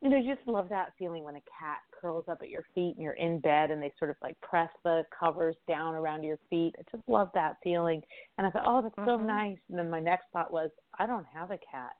you 0.01 0.09
know, 0.09 0.17
you 0.17 0.35
just 0.35 0.47
love 0.47 0.69
that 0.69 0.93
feeling 0.97 1.23
when 1.23 1.35
a 1.35 1.41
cat 1.41 1.79
curls 1.99 2.25
up 2.29 2.39
at 2.41 2.49
your 2.49 2.63
feet 2.73 2.95
and 2.95 3.03
you're 3.03 3.13
in 3.13 3.39
bed 3.39 3.69
and 3.69 3.81
they 3.81 3.91
sort 3.99 4.11
of 4.11 4.17
like 4.21 4.39
press 4.39 4.69
the 4.83 5.03
covers 5.17 5.55
down 5.67 5.93
around 5.93 6.23
your 6.23 6.39
feet. 6.49 6.73
I 6.79 6.83
just 6.95 7.07
love 7.09 7.29
that 7.33 7.57
feeling. 7.63 8.01
And 8.37 8.47
I 8.47 8.49
thought, 8.49 8.63
oh, 8.65 8.81
that's 8.81 8.95
mm-hmm. 8.95 9.09
so 9.09 9.17
nice. 9.17 9.57
And 9.69 9.77
then 9.77 9.89
my 9.89 9.99
next 9.99 10.25
thought 10.31 10.53
was, 10.53 10.69
I 10.97 11.05
don't 11.05 11.25
have 11.33 11.51
a 11.51 11.57
cat. 11.57 11.91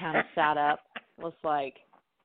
Kind 0.00 0.16
of 0.16 0.24
sat 0.34 0.56
up, 0.56 0.80
was 1.18 1.34
like, 1.44 1.74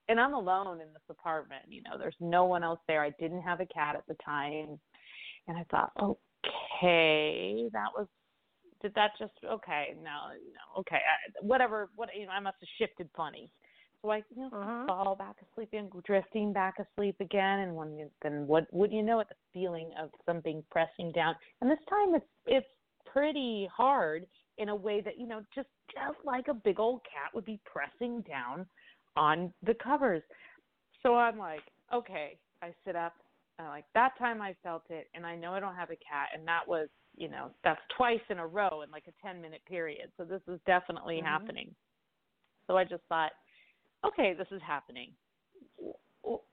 and 0.07 0.19
I'm 0.19 0.33
alone 0.33 0.81
in 0.81 0.87
this 0.87 1.03
apartment. 1.09 1.63
You 1.67 1.81
know, 1.83 1.97
there's 1.97 2.15
no 2.19 2.45
one 2.45 2.63
else 2.63 2.79
there. 2.87 3.03
I 3.03 3.11
didn't 3.19 3.41
have 3.41 3.59
a 3.59 3.65
cat 3.65 3.95
at 3.95 4.05
the 4.07 4.15
time, 4.23 4.79
and 5.47 5.57
I 5.57 5.65
thought, 5.69 5.91
okay, 6.01 7.69
that 7.73 7.89
was. 7.95 8.07
Did 8.81 8.93
that 8.95 9.11
just 9.17 9.33
okay? 9.43 9.95
No, 9.95 10.29
no, 10.29 10.79
okay, 10.81 10.97
I, 10.97 11.45
whatever. 11.45 11.89
What 11.95 12.09
you 12.17 12.25
know, 12.25 12.31
I 12.31 12.39
must 12.39 12.57
have 12.59 12.69
shifted 12.77 13.09
funny. 13.15 13.49
So 14.01 14.11
I, 14.11 14.17
you 14.35 14.43
know, 14.43 14.49
uh-huh. 14.53 14.85
fall 14.85 15.15
back 15.15 15.37
asleep 15.51 15.69
and 15.73 15.89
drifting 16.03 16.53
back 16.53 16.75
asleep 16.77 17.15
again, 17.19 17.59
and 17.59 17.75
when 17.75 17.97
you, 17.97 18.11
then 18.21 18.45
what 18.45 18.71
would 18.71 18.91
you 18.91 19.01
know 19.01 19.21
it? 19.21 19.27
The 19.29 19.59
feeling 19.59 19.89
of 19.99 20.09
something 20.27 20.63
pressing 20.69 21.11
down, 21.13 21.35
and 21.61 21.71
this 21.71 21.79
time 21.89 22.13
it's 22.13 22.25
it's 22.45 22.67
pretty 23.11 23.67
hard 23.75 24.27
in 24.57 24.69
a 24.69 24.75
way 24.75 25.01
that 25.01 25.17
you 25.17 25.25
know 25.25 25.41
just 25.55 25.69
just 25.91 26.17
like 26.23 26.47
a 26.47 26.53
big 26.53 26.79
old 26.79 27.01
cat 27.03 27.33
would 27.33 27.45
be 27.45 27.59
pressing 27.65 28.21
down 28.21 28.67
on 29.15 29.53
the 29.65 29.73
covers. 29.75 30.23
So 31.03 31.15
I'm 31.15 31.37
like, 31.37 31.61
okay, 31.93 32.37
I 32.61 32.73
sit 32.85 32.95
up. 32.95 33.13
And 33.57 33.67
like 33.67 33.85
that 33.93 34.17
time 34.17 34.41
I 34.41 34.55
felt 34.63 34.83
it, 34.89 35.07
and 35.13 35.25
I 35.25 35.35
know 35.35 35.53
I 35.53 35.59
don't 35.59 35.75
have 35.75 35.89
a 35.89 35.95
cat, 35.95 36.29
and 36.33 36.45
that 36.47 36.67
was, 36.67 36.89
you 37.15 37.29
know, 37.29 37.51
that's 37.63 37.79
twice 37.95 38.19
in 38.29 38.39
a 38.39 38.45
row 38.45 38.81
in 38.83 38.91
like 38.91 39.05
a 39.07 39.25
10 39.25 39.41
minute 39.41 39.61
period. 39.67 40.11
So 40.17 40.25
this 40.25 40.41
is 40.47 40.59
definitely 40.65 41.17
mm-hmm. 41.17 41.27
happening. 41.27 41.75
So 42.67 42.75
I 42.75 42.83
just 42.83 43.03
thought, 43.07 43.31
okay, 44.05 44.33
this 44.37 44.47
is 44.51 44.61
happening. 44.65 45.11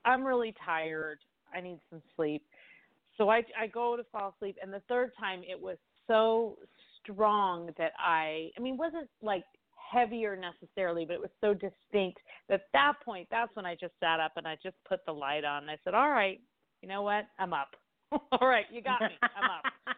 I'm 0.05 0.23
really 0.23 0.53
tired. 0.65 1.19
I 1.53 1.59
need 1.59 1.79
some 1.89 2.01
sleep. 2.15 2.43
So 3.17 3.29
I 3.29 3.43
I 3.59 3.67
go 3.67 3.97
to 3.97 4.03
fall 4.11 4.33
asleep, 4.35 4.57
and 4.61 4.71
the 4.71 4.81
third 4.87 5.11
time 5.19 5.41
it 5.43 5.59
was 5.59 5.77
so 6.07 6.57
strong 7.01 7.71
that 7.77 7.91
I 7.97 8.49
I 8.57 8.61
mean 8.61 8.77
wasn't 8.77 9.09
like 9.21 9.43
heavier 9.93 10.35
necessarily, 10.35 11.05
but 11.05 11.13
it 11.13 11.21
was 11.21 11.29
so 11.41 11.53
distinct 11.53 12.19
that 12.49 12.55
at 12.55 12.61
that 12.73 12.93
point, 13.03 13.27
that's 13.29 13.55
when 13.55 13.65
I 13.65 13.75
just 13.75 13.93
sat 13.99 14.19
up 14.19 14.33
and 14.37 14.47
I 14.47 14.57
just 14.61 14.75
put 14.87 15.05
the 15.05 15.11
light 15.11 15.43
on. 15.43 15.63
And 15.63 15.71
I 15.71 15.77
said, 15.83 15.93
"All 15.93 16.09
right, 16.09 16.41
you 16.81 16.87
know 16.87 17.01
what? 17.01 17.25
I'm 17.39 17.53
up. 17.53 17.75
All 18.11 18.47
right, 18.47 18.65
you 18.71 18.81
got 18.81 19.01
me. 19.01 19.07
I'm 19.21 19.49
up." 19.49 19.63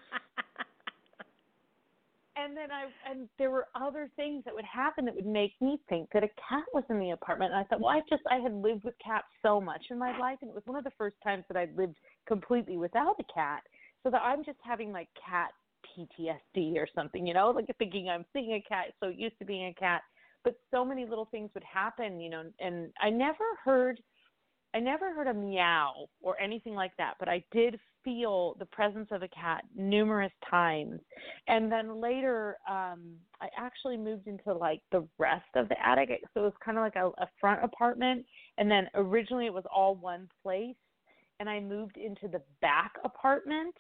and 2.36 2.56
then 2.56 2.70
I 2.72 2.86
and 3.10 3.30
there 3.38 3.52
were 3.52 3.68
other 3.76 4.10
things 4.16 4.44
that 4.46 4.54
would 4.54 4.66
happen 4.66 5.06
that 5.06 5.16
would 5.16 5.26
make 5.26 5.54
me 5.62 5.80
think 5.88 6.10
that 6.14 6.24
a 6.24 6.28
cat 6.28 6.66
was 6.74 6.84
in 6.90 7.00
the 7.00 7.12
apartment. 7.12 7.52
And 7.54 7.60
I 7.60 7.64
thought, 7.64 7.80
well, 7.80 7.90
I 7.90 8.02
just 8.10 8.24
I 8.30 8.38
had 8.38 8.54
lived 8.54 8.84
with 8.84 8.96
cats 9.04 9.28
so 9.42 9.62
much 9.62 9.86
in 9.90 9.98
my 9.98 10.18
life, 10.18 10.38
and 10.42 10.50
it 10.50 10.56
was 10.56 10.64
one 10.66 10.78
of 10.78 10.84
the 10.84 10.92
first 10.98 11.16
times 11.24 11.46
that 11.48 11.58
I'd 11.58 11.76
lived 11.76 11.96
completely 12.28 12.78
without 12.78 13.16
a 13.20 13.34
cat. 13.34 13.64
So 14.04 14.12
that 14.12 14.22
I'm 14.22 14.44
just 14.44 14.60
having 14.64 14.92
like 14.92 15.08
cat 15.16 15.50
PTSD 15.98 16.76
or 16.76 16.88
something, 16.94 17.26
you 17.26 17.34
know, 17.34 17.52
like 17.52 17.68
thinking 17.78 18.10
I'm 18.10 18.26
seeing 18.34 18.54
a 18.54 18.62
cat, 18.62 18.88
so 19.00 19.10
used 19.10 19.38
to 19.40 19.46
being 19.46 19.68
a 19.68 19.74
cat. 19.74 20.02
But 20.44 20.56
so 20.70 20.86
many 20.86 21.06
little 21.06 21.26
things 21.26 21.50
would 21.56 21.64
happen, 21.64 22.20
you 22.20 22.30
know, 22.30 22.44
and 22.60 22.92
I 23.02 23.10
never 23.10 23.44
heard 23.64 24.00
I 24.76 24.80
never 24.80 25.14
heard 25.14 25.28
a 25.28 25.34
meow 25.34 26.10
or 26.22 26.38
anything 26.38 26.76
like 26.76 26.92
that, 26.98 27.14
but 27.18 27.30
I 27.30 27.42
did 27.54 27.80
feel 28.04 28.58
the 28.60 28.66
presence 28.66 29.08
of 29.12 29.24
a 29.24 29.28
cat 29.30 29.64
numerous 29.74 30.34
times. 30.50 31.00
And 31.48 31.72
then 31.72 32.02
later, 32.02 32.58
um, 32.70 33.14
I 33.40 33.48
actually 33.58 33.96
moved 33.96 34.28
into 34.28 34.54
like 34.54 34.82
the 34.92 35.08
rest 35.18 35.48
of 35.56 35.70
the 35.70 35.76
attic. 35.82 36.10
So 36.34 36.42
it 36.42 36.44
was 36.44 36.54
kind 36.64 36.78
of 36.78 36.84
like 36.84 36.98
a, 36.98 37.08
a 37.24 37.30
front 37.40 37.64
apartment. 37.64 38.26
And 38.58 38.70
then 38.70 38.90
originally 38.96 39.46
it 39.46 39.54
was 39.54 39.64
all 39.74 39.96
one 39.96 40.28
place. 40.44 40.76
And 41.40 41.50
I 41.50 41.62
moved 41.62 41.96
into 41.96 42.28
the 42.28 42.42
back 42.62 42.96
apartment 43.06 43.76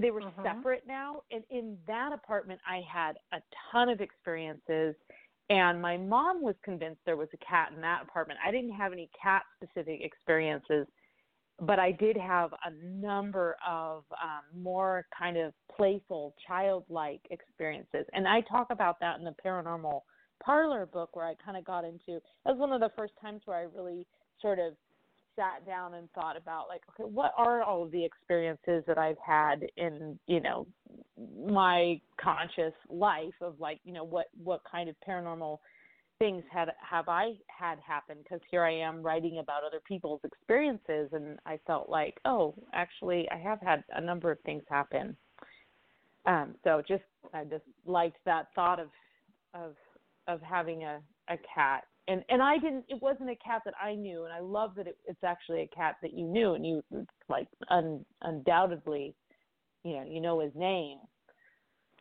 they 0.00 0.10
were 0.10 0.22
uh-huh. 0.22 0.42
separate 0.42 0.84
now. 0.86 1.22
And 1.30 1.42
in 1.50 1.76
that 1.86 2.12
apartment, 2.12 2.60
I 2.68 2.82
had 2.92 3.16
a 3.32 3.38
ton 3.70 3.88
of 3.88 4.00
experiences. 4.00 4.94
And 5.48 5.80
my 5.80 5.96
mom 5.96 6.42
was 6.42 6.56
convinced 6.64 7.00
there 7.06 7.16
was 7.16 7.28
a 7.32 7.44
cat 7.44 7.70
in 7.74 7.80
that 7.82 8.02
apartment. 8.02 8.40
I 8.44 8.50
didn't 8.50 8.72
have 8.72 8.92
any 8.92 9.08
cat 9.20 9.42
specific 9.62 10.00
experiences, 10.02 10.86
but 11.60 11.78
I 11.78 11.92
did 11.92 12.16
have 12.16 12.50
a 12.64 12.72
number 12.84 13.56
of 13.66 14.04
um, 14.22 14.60
more 14.60 15.06
kind 15.16 15.36
of 15.36 15.52
playful, 15.74 16.34
childlike 16.46 17.20
experiences. 17.30 18.06
And 18.12 18.26
I 18.26 18.40
talk 18.42 18.68
about 18.70 18.98
that 19.00 19.18
in 19.18 19.24
the 19.24 19.34
paranormal 19.44 20.00
parlor 20.44 20.84
book 20.86 21.14
where 21.14 21.26
I 21.26 21.34
kind 21.42 21.56
of 21.56 21.64
got 21.64 21.84
into. 21.84 22.20
That 22.44 22.56
was 22.56 22.58
one 22.58 22.72
of 22.72 22.80
the 22.80 22.90
first 22.96 23.14
times 23.22 23.42
where 23.44 23.56
I 23.56 23.62
really 23.62 24.06
sort 24.42 24.58
of 24.58 24.74
sat 25.36 25.64
down 25.66 25.94
and 25.94 26.10
thought 26.12 26.36
about 26.36 26.68
like 26.68 26.82
okay 26.88 27.08
what 27.08 27.32
are 27.36 27.62
all 27.62 27.84
of 27.84 27.90
the 27.92 28.04
experiences 28.04 28.82
that 28.86 28.98
i've 28.98 29.18
had 29.24 29.66
in 29.76 30.18
you 30.26 30.40
know 30.40 30.66
my 31.46 32.00
conscious 32.20 32.72
life 32.88 33.34
of 33.40 33.60
like 33.60 33.78
you 33.84 33.92
know 33.92 34.04
what 34.04 34.26
what 34.42 34.60
kind 34.70 34.88
of 34.88 34.96
paranormal 35.06 35.58
things 36.18 36.42
had 36.50 36.70
have 36.80 37.08
i 37.08 37.34
had 37.46 37.78
happen? 37.86 38.16
Because 38.22 38.40
here 38.50 38.64
i 38.64 38.72
am 38.72 39.02
writing 39.02 39.38
about 39.38 39.62
other 39.64 39.80
people's 39.86 40.20
experiences 40.24 41.10
and 41.12 41.38
i 41.44 41.58
felt 41.66 41.88
like 41.90 42.18
oh 42.24 42.54
actually 42.72 43.28
i 43.30 43.36
have 43.36 43.60
had 43.60 43.84
a 43.94 44.00
number 44.00 44.30
of 44.30 44.40
things 44.40 44.62
happen. 44.68 45.16
Um 46.24 46.54
so 46.64 46.82
just 46.86 47.04
i 47.34 47.44
just 47.44 47.64
liked 47.84 48.18
that 48.24 48.48
thought 48.54 48.80
of 48.80 48.88
of 49.54 49.74
of 50.26 50.40
having 50.40 50.84
a 50.84 51.00
a 51.28 51.36
cat 51.54 51.84
and 52.08 52.24
and 52.28 52.42
I 52.42 52.58
didn't. 52.58 52.84
It 52.88 53.00
wasn't 53.02 53.30
a 53.30 53.36
cat 53.36 53.62
that 53.64 53.74
I 53.82 53.94
knew, 53.94 54.24
and 54.24 54.32
I 54.32 54.40
love 54.40 54.74
that 54.76 54.86
it, 54.86 54.96
it's 55.06 55.24
actually 55.24 55.62
a 55.62 55.76
cat 55.76 55.96
that 56.02 56.14
you 56.14 56.24
knew, 56.24 56.54
and 56.54 56.66
you 56.66 56.82
like 57.28 57.48
un, 57.68 58.04
undoubtedly, 58.22 59.14
you 59.84 59.96
know, 59.96 60.04
you 60.08 60.20
know 60.20 60.40
his 60.40 60.52
name. 60.54 60.98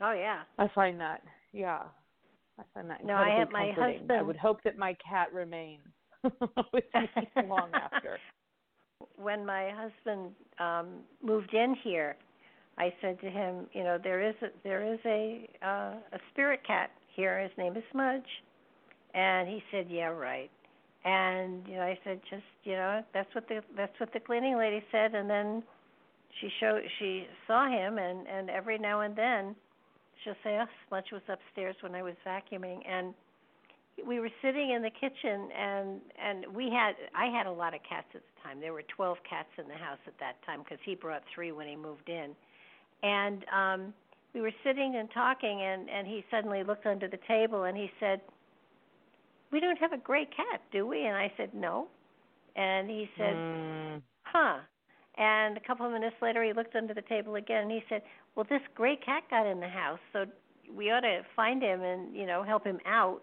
Oh 0.01 0.13
yeah. 0.13 0.41
I 0.59 0.67
find 0.75 0.99
that, 0.99 1.21
yeah, 1.53 1.83
I 2.59 2.63
find 2.73 2.89
that. 2.89 3.03
No, 3.05 3.15
I 3.15 3.29
have 3.37 3.51
my 3.51 3.67
comforting. 3.67 3.99
husband. 3.99 4.19
I 4.19 4.21
would 4.21 4.37
hope 4.37 4.61
that 4.63 4.77
my 4.77 4.95
cat 5.07 5.33
remains 5.33 5.83
with 6.23 6.83
me 6.93 7.09
long 7.47 7.69
after. 7.73 8.17
When 9.15 9.45
my 9.45 9.71
husband 9.71 10.31
um 10.59 11.01
moved 11.23 11.53
in 11.53 11.75
here, 11.83 12.15
I 12.77 12.93
said 13.01 13.19
to 13.21 13.29
him, 13.29 13.67
you 13.73 13.83
know, 13.83 13.97
there 14.01 14.21
is 14.21 14.35
a, 14.41 14.47
there 14.63 14.93
is 14.93 14.99
a 15.05 15.49
uh, 15.63 15.95
a 16.13 16.19
spirit 16.31 16.59
cat 16.65 16.91
here. 17.15 17.39
His 17.41 17.51
name 17.57 17.75
is 17.75 17.83
Smudge 17.91 18.23
and 19.15 19.47
he 19.47 19.63
said, 19.71 19.87
"Yeah, 19.89 20.09
right." 20.09 20.51
And 21.05 21.67
you 21.67 21.75
know, 21.75 21.83
I 21.83 21.97
said, 22.03 22.19
"Just 22.29 22.43
you 22.63 22.73
know, 22.73 23.03
that's 23.13 23.33
what 23.33 23.47
the 23.47 23.61
that's 23.75 23.97
what 23.99 24.13
the 24.13 24.19
cleaning 24.19 24.57
lady 24.57 24.83
said." 24.91 25.15
And 25.15 25.29
then 25.29 25.63
she 26.39 26.49
showed 26.59 26.83
she 26.99 27.27
saw 27.47 27.67
him, 27.69 27.97
and 27.97 28.27
and 28.27 28.49
every 28.49 28.77
now 28.77 29.01
and 29.01 29.15
then 29.15 29.55
she'll 30.23 30.35
say, 30.43 30.59
"Oh, 30.59 30.67
Smudge 30.87 31.11
was 31.11 31.21
upstairs 31.29 31.75
when 31.81 31.95
I 31.95 32.03
was 32.03 32.15
vacuuming," 32.25 32.81
and 32.87 33.13
we 34.05 34.19
were 34.19 34.29
sitting 34.41 34.71
in 34.71 34.81
the 34.81 34.89
kitchen 34.89 35.49
and 35.57 36.01
and 36.21 36.45
we 36.53 36.69
had 36.69 36.95
I 37.15 37.27
had 37.27 37.47
a 37.47 37.51
lot 37.51 37.73
of 37.73 37.81
cats 37.87 38.07
at 38.13 38.21
the 38.21 38.41
time. 38.43 38.59
There 38.59 38.73
were 38.73 38.83
12 38.83 39.17
cats 39.27 39.49
in 39.57 39.67
the 39.67 39.75
house 39.75 39.99
at 40.07 40.19
that 40.19 40.35
time 40.45 40.63
because 40.63 40.79
he 40.83 40.95
brought 40.95 41.23
3 41.33 41.51
when 41.53 41.67
he 41.67 41.75
moved 41.75 42.09
in. 42.09 42.35
And 43.03 43.45
um 43.55 43.93
we 44.33 44.41
were 44.41 44.51
sitting 44.63 44.97
and 44.97 45.09
talking 45.13 45.61
and 45.61 45.89
and 45.89 46.07
he 46.07 46.25
suddenly 46.29 46.63
looked 46.63 46.85
under 46.85 47.07
the 47.07 47.19
table 47.27 47.63
and 47.63 47.77
he 47.77 47.89
said, 47.99 48.19
we 49.51 49.59
don't 49.59 49.77
have 49.77 49.93
a 49.93 49.97
gray 49.97 50.25
cat, 50.25 50.61
do 50.71 50.87
we? 50.87 51.05
And 51.05 51.15
I 51.15 51.31
said, 51.37 51.53
no. 51.53 51.87
And 52.55 52.89
he 52.89 53.09
said, 53.17 53.35
mm. 53.35 54.01
huh. 54.23 54.57
And 55.17 55.57
a 55.57 55.61
couple 55.61 55.85
of 55.85 55.91
minutes 55.91 56.15
later, 56.21 56.43
he 56.43 56.53
looked 56.53 56.75
under 56.75 56.93
the 56.93 57.01
table 57.01 57.35
again, 57.35 57.63
and 57.63 57.71
he 57.71 57.83
said, 57.87 58.01
well, 58.35 58.45
this 58.49 58.61
gray 58.75 58.97
cat 58.97 59.23
got 59.29 59.45
in 59.45 59.59
the 59.59 59.67
house, 59.67 59.99
so 60.11 60.25
we 60.73 60.91
ought 60.91 61.01
to 61.01 61.21
find 61.35 61.61
him 61.61 61.81
and 61.81 62.15
you 62.15 62.25
know 62.25 62.43
help 62.43 62.65
him 62.65 62.79
out. 62.85 63.21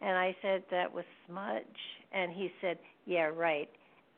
And 0.00 0.16
I 0.16 0.34
said 0.40 0.62
that 0.70 0.92
was 0.92 1.04
Smudge, 1.26 1.64
and 2.12 2.32
he 2.32 2.50
said, 2.60 2.78
yeah, 3.06 3.30
right. 3.34 3.68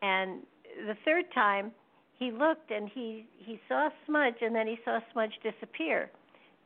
And 0.02 0.42
the 0.86 0.96
third 1.04 1.24
time, 1.34 1.72
he 2.18 2.30
looked 2.30 2.70
and 2.70 2.88
he 2.88 3.26
he 3.38 3.60
saw 3.68 3.88
Smudge, 4.06 4.36
and 4.40 4.54
then 4.54 4.66
he 4.66 4.78
saw 4.84 5.00
Smudge 5.12 5.34
disappear, 5.42 6.10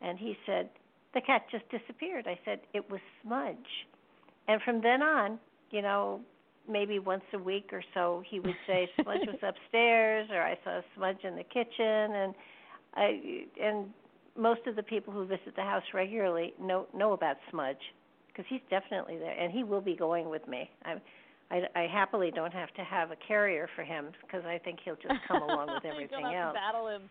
and 0.03 0.19
he 0.19 0.37
said, 0.45 0.69
the 1.15 1.21
cat 1.21 1.47
just 1.51 1.65
disappeared. 1.71 2.27
I 2.29 2.39
said 2.45 2.61
it 2.75 2.89
was 2.91 3.01
Smudge 3.23 3.57
and 4.51 4.61
from 4.63 4.81
then 4.83 5.01
on, 5.01 5.39
you 5.71 5.81
know, 5.81 6.21
maybe 6.69 6.99
once 6.99 7.23
a 7.33 7.39
week 7.39 7.71
or 7.73 7.83
so, 7.95 8.23
he 8.29 8.41
would 8.41 8.57
say 8.67 8.89
Smudge 9.01 9.27
was 9.27 9.39
upstairs, 9.43 10.29
or 10.33 10.43
I 10.43 10.59
saw 10.65 10.81
Smudge 10.97 11.23
in 11.23 11.37
the 11.37 11.45
kitchen, 11.45 12.15
and 12.15 12.35
I 12.95 13.45
and 13.63 13.87
most 14.37 14.63
of 14.67 14.75
the 14.75 14.83
people 14.83 15.13
who 15.13 15.25
visit 15.25 15.55
the 15.55 15.63
house 15.63 15.85
regularly 15.95 16.53
know 16.61 16.87
know 16.93 17.13
about 17.13 17.37
Smudge 17.51 17.79
because 18.27 18.45
he's 18.49 18.61
definitely 18.71 19.19
there, 19.19 19.39
and 19.39 19.53
he 19.53 19.63
will 19.63 19.81
be 19.81 19.95
going 19.95 20.29
with 20.29 20.47
me. 20.49 20.69
I, 20.85 20.97
I, 21.53 21.63
I 21.77 21.87
happily 21.87 22.33
don't 22.35 22.53
have 22.53 22.73
to 22.75 22.83
have 22.83 23.13
a 23.13 23.17
carrier 23.27 23.69
for 23.77 23.85
him 23.85 24.11
because 24.23 24.45
I 24.45 24.59
think 24.59 24.81
he'll 24.85 24.97
just 24.97 25.21
come 25.29 25.43
along 25.43 25.69
with 25.75 25.85
everying 25.85 26.09
you 26.11 26.23
don't 26.23 26.33
have 26.33 26.47
else. 26.47 26.57
To 26.57 26.61
battle 26.61 26.89
him. 26.89 27.03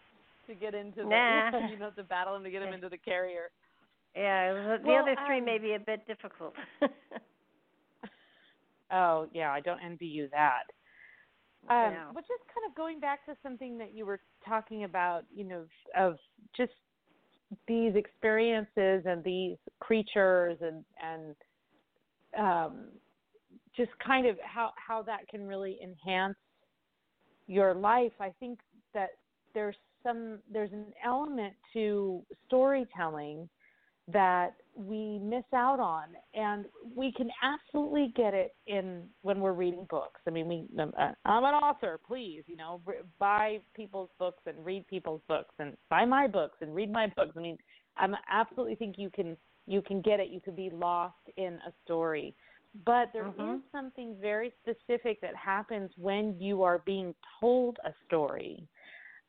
to 0.48 0.56
get 0.56 0.74
into 0.74 1.04
the 1.04 1.10
nah. 1.10 1.68
you 1.72 1.80
know 1.80 1.92
to 1.92 2.04
battle 2.04 2.36
him 2.36 2.44
to 2.44 2.50
get 2.50 2.64
him 2.64 2.74
into 2.74 2.90
the 2.90 2.98
carrier. 2.98 3.50
Yeah, 4.16 4.54
the, 4.54 4.78
well, 4.84 5.04
other 5.04 5.16
three 5.28 5.40
um, 5.40 5.46
may 5.46 5.60
be 5.60 5.74
a 5.76 5.80
bit 5.80 6.06
difficult. 6.08 6.54
oh 8.92 9.28
yeah, 9.34 9.52
I 9.52 9.60
don't 9.62 9.80
envy 9.84 10.06
you 10.06 10.28
that. 10.32 10.64
Um, 11.70 11.94
yeah. 11.94 12.06
But 12.14 12.22
just 12.22 12.44
kind 12.54 12.70
of 12.70 12.76
going 12.76 13.00
back 13.00 13.26
to 13.26 13.36
something 13.44 13.78
that 13.78 13.94
you 13.94 14.06
were 14.06 14.22
talking 14.48 14.86
about, 14.86 15.26
you 15.34 15.44
know, 15.44 15.66
of 15.98 16.18
just 16.56 16.72
these 17.68 17.96
experiences 17.96 19.04
and 19.06 19.24
these 19.24 19.58
creatures 19.80 20.58
and 20.62 20.84
and 21.04 21.36
um, 22.38 22.86
just 23.76 23.92
kind 24.06 24.26
of 24.26 24.38
how 24.44 24.72
how 24.76 25.02
that 25.04 25.28
can 25.30 25.46
really 25.46 25.78
enhance 25.84 26.38
your 27.48 27.74
life. 27.74 28.14
I 28.20 28.34
think 28.40 28.60
that 28.94 29.10
there's 29.54 29.76
some 30.04 30.40
there's 30.52 30.72
an 30.72 30.86
element 31.04 31.54
to 31.74 32.22
storytelling 32.48 33.50
that 34.12 34.56
we 34.80 35.20
miss 35.20 35.44
out 35.54 35.80
on. 35.80 36.06
And 36.34 36.66
we 36.96 37.12
can 37.12 37.30
absolutely 37.44 38.14
get 38.16 38.34
it 38.34 38.56
in 38.68 39.04
when 39.22 39.40
we're 39.42 39.54
reading 39.54 39.86
books. 39.90 40.22
I 40.28 40.32
mean 40.32 40.48
we 40.48 40.82
um, 40.82 40.94
uh, 40.98 41.12
i'm 41.26 41.44
an 41.44 41.54
author 41.54 42.00
please 42.08 42.44
you 42.48 42.56
know 42.56 42.82
buy 43.20 43.60
people's 43.76 44.10
books 44.18 44.42
and 44.46 44.64
read 44.66 44.88
people's 44.88 45.22
books 45.28 45.54
and 45.60 45.76
buy 45.90 46.06
my 46.06 46.28
books 46.28 46.58
and 46.62 46.74
read 46.74 46.92
my 46.92 47.08
books. 47.16 47.32
I 47.36 47.40
mean 47.40 47.58
i 47.98 48.08
absolutely 48.32 48.76
think 48.76 48.96
you 48.98 49.10
can 49.10 49.36
you 49.68 49.82
can 49.82 50.02
get 50.02 50.20
it. 50.20 50.30
You 50.30 50.42
can 50.42 50.56
be 50.56 50.72
lost 50.72 51.16
in 51.38 51.60
a 51.68 51.72
story. 51.84 52.34
But 52.86 53.10
there 53.14 53.26
mm-hmm. 53.26 53.56
is 53.56 53.62
something 53.72 54.16
very 54.22 54.54
specific 54.62 55.22
that 55.22 55.36
happens 55.36 55.92
when 55.98 56.36
you 56.40 56.64
are 56.64 56.80
being 56.86 57.14
told 57.40 57.78
a 57.86 57.92
story 58.06 58.68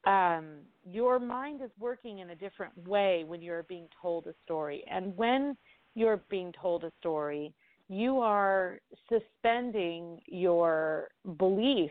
um, 0.06 0.60
your 0.84 1.18
mind 1.18 1.60
is 1.62 1.70
working 1.78 2.20
in 2.20 2.30
a 2.30 2.34
different 2.34 2.72
way 2.88 3.24
when 3.26 3.42
you're 3.42 3.64
being 3.64 3.86
told 4.00 4.26
a 4.26 4.34
story. 4.44 4.84
And 4.90 5.16
when 5.16 5.56
you're 5.94 6.20
being 6.30 6.52
told 6.60 6.84
a 6.84 6.92
story, 7.00 7.52
you 7.88 8.18
are 8.20 8.78
suspending 9.08 10.20
your 10.26 11.08
belief 11.38 11.90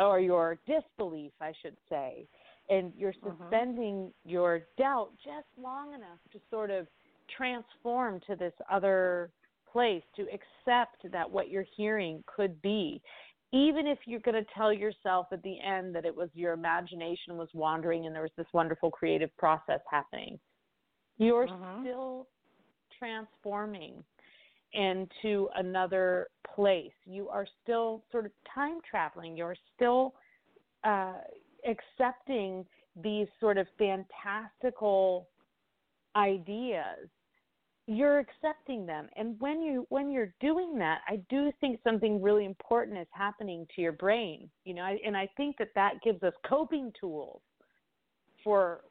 or 0.00 0.20
your 0.20 0.58
disbelief, 0.66 1.32
I 1.40 1.52
should 1.62 1.76
say, 1.88 2.26
and 2.68 2.92
you're 2.96 3.12
mm-hmm. 3.12 3.42
suspending 3.42 3.94
mm-hmm. 3.94 4.30
your 4.30 4.60
doubt 4.78 5.10
just 5.24 5.46
long 5.60 5.94
enough 5.94 6.18
to 6.32 6.38
sort 6.50 6.70
of 6.70 6.86
transform 7.34 8.20
to 8.26 8.36
this 8.36 8.52
other 8.70 9.30
place 9.72 10.02
to 10.14 10.22
accept 10.22 11.10
that 11.10 11.30
what 11.30 11.50
you're 11.50 11.66
hearing 11.76 12.22
could 12.26 12.60
be 12.62 13.00
even 13.52 13.86
if 13.86 13.98
you're 14.06 14.20
going 14.20 14.42
to 14.42 14.50
tell 14.54 14.72
yourself 14.72 15.26
at 15.32 15.42
the 15.42 15.56
end 15.60 15.94
that 15.94 16.04
it 16.04 16.14
was 16.14 16.28
your 16.34 16.52
imagination 16.52 17.36
was 17.36 17.48
wandering 17.54 18.06
and 18.06 18.14
there 18.14 18.22
was 18.22 18.32
this 18.36 18.46
wonderful 18.52 18.90
creative 18.90 19.34
process 19.36 19.80
happening, 19.90 20.38
you're 21.18 21.48
uh-huh. 21.48 21.80
still 21.82 22.26
transforming 22.98 24.02
into 24.72 25.48
another 25.56 26.28
place. 26.54 26.92
You 27.04 27.28
are 27.28 27.46
still 27.62 28.02
sort 28.10 28.26
of 28.26 28.32
time 28.52 28.78
traveling. 28.88 29.36
You're 29.36 29.56
still 29.74 30.14
uh, 30.84 31.14
accepting 31.66 32.64
these 33.02 33.26
sort 33.40 33.58
of 33.58 33.66
fantastical 33.78 35.28
ideas 36.16 37.08
you're 37.86 38.18
accepting 38.18 38.86
them. 38.86 39.08
And 39.16 39.36
when 39.40 39.62
you 39.62 39.86
when 39.90 40.10
you're 40.10 40.34
doing 40.40 40.78
that 40.78 41.00
i 41.08 41.16
do 41.28 41.52
think 41.60 41.78
something 41.84 42.20
really 42.20 42.44
important 42.44 42.98
is 42.98 43.06
happening 43.12 43.66
to 43.74 43.80
your 43.80 43.92
brain 43.92 44.50
you 44.64 44.74
know 44.74 44.84
and 45.04 45.16
i 45.16 45.28
think 45.36 45.56
that 45.58 45.68
that 45.74 45.94
gives 46.02 46.22
us 46.22 46.32
coping 46.48 46.92
tools 47.00 47.40
for 48.42 48.82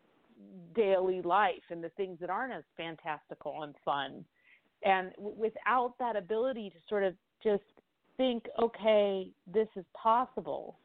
daily 0.76 1.22
life 1.22 1.64
and 1.70 1.84
the 1.84 1.89
things 1.89 2.18
that 2.20 2.30
aren't 2.30 2.54
as 2.54 2.64
fantastical 2.76 3.64
and 3.64 3.74
fun. 3.84 4.26
And 4.84 5.12
w- 5.16 5.36
without 5.38 5.93
that 6.00 6.16
ability 6.16 6.70
to 6.72 6.76
sort 6.89 7.04
of 7.04 7.14
just 7.43 7.64
think 8.18 8.46
okay 8.62 9.30
this 9.46 9.68
is 9.76 9.84
possible 9.93 10.80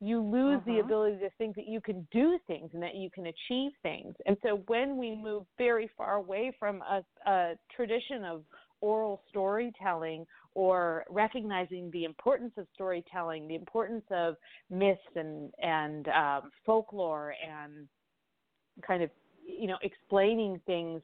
you 0.00 0.20
lose 0.20 0.58
uh-huh. 0.58 0.72
the 0.72 0.78
ability 0.80 1.18
to 1.18 1.30
think 1.38 1.56
that 1.56 1.66
you 1.66 1.80
can 1.80 2.06
do 2.12 2.38
things 2.46 2.70
and 2.74 2.82
that 2.82 2.94
you 2.94 3.10
can 3.10 3.26
achieve 3.26 3.72
things. 3.82 4.14
And 4.26 4.36
so 4.42 4.62
when 4.66 4.96
we 4.96 5.16
move 5.16 5.44
very 5.56 5.90
far 5.96 6.16
away 6.16 6.52
from 6.58 6.82
a, 6.82 7.02
a 7.28 7.54
tradition 7.74 8.24
of 8.24 8.42
oral 8.80 9.22
storytelling 9.28 10.26
or 10.54 11.04
recognizing 11.08 11.90
the 11.92 12.04
importance 12.04 12.52
of 12.56 12.66
storytelling, 12.74 13.48
the 13.48 13.54
importance 13.54 14.04
of 14.10 14.36
myths 14.70 15.00
and 15.14 15.50
and 15.62 16.08
um, 16.08 16.50
folklore 16.64 17.34
and 17.46 17.88
kind 18.86 19.02
of 19.02 19.10
you 19.46 19.66
know 19.66 19.78
explaining 19.82 20.60
things 20.66 21.00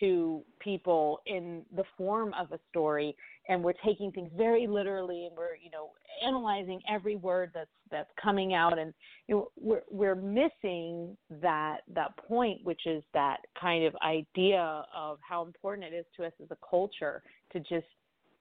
to 0.00 0.42
people 0.60 1.20
in 1.26 1.62
the 1.76 1.84
form 1.96 2.34
of 2.38 2.50
a 2.52 2.58
story 2.70 3.14
and 3.48 3.62
we're 3.62 3.72
taking 3.84 4.12
things 4.12 4.30
very 4.36 4.66
literally 4.66 5.26
and 5.26 5.36
we're 5.36 5.56
you 5.62 5.70
know 5.70 5.90
analyzing 6.26 6.80
every 6.88 7.16
word 7.16 7.50
that's 7.54 7.70
that's 7.90 8.10
coming 8.22 8.54
out 8.54 8.78
and 8.78 8.94
you 9.28 9.34
know, 9.34 9.48
we're 9.56 9.82
we're 9.90 10.14
missing 10.14 11.16
that 11.40 11.78
that 11.92 12.16
point 12.16 12.58
which 12.64 12.86
is 12.86 13.02
that 13.14 13.38
kind 13.60 13.84
of 13.84 13.94
idea 14.04 14.84
of 14.96 15.18
how 15.28 15.44
important 15.44 15.92
it 15.92 15.96
is 15.96 16.06
to 16.16 16.24
us 16.24 16.32
as 16.40 16.48
a 16.50 16.56
culture 16.68 17.22
to 17.52 17.60
just 17.60 17.86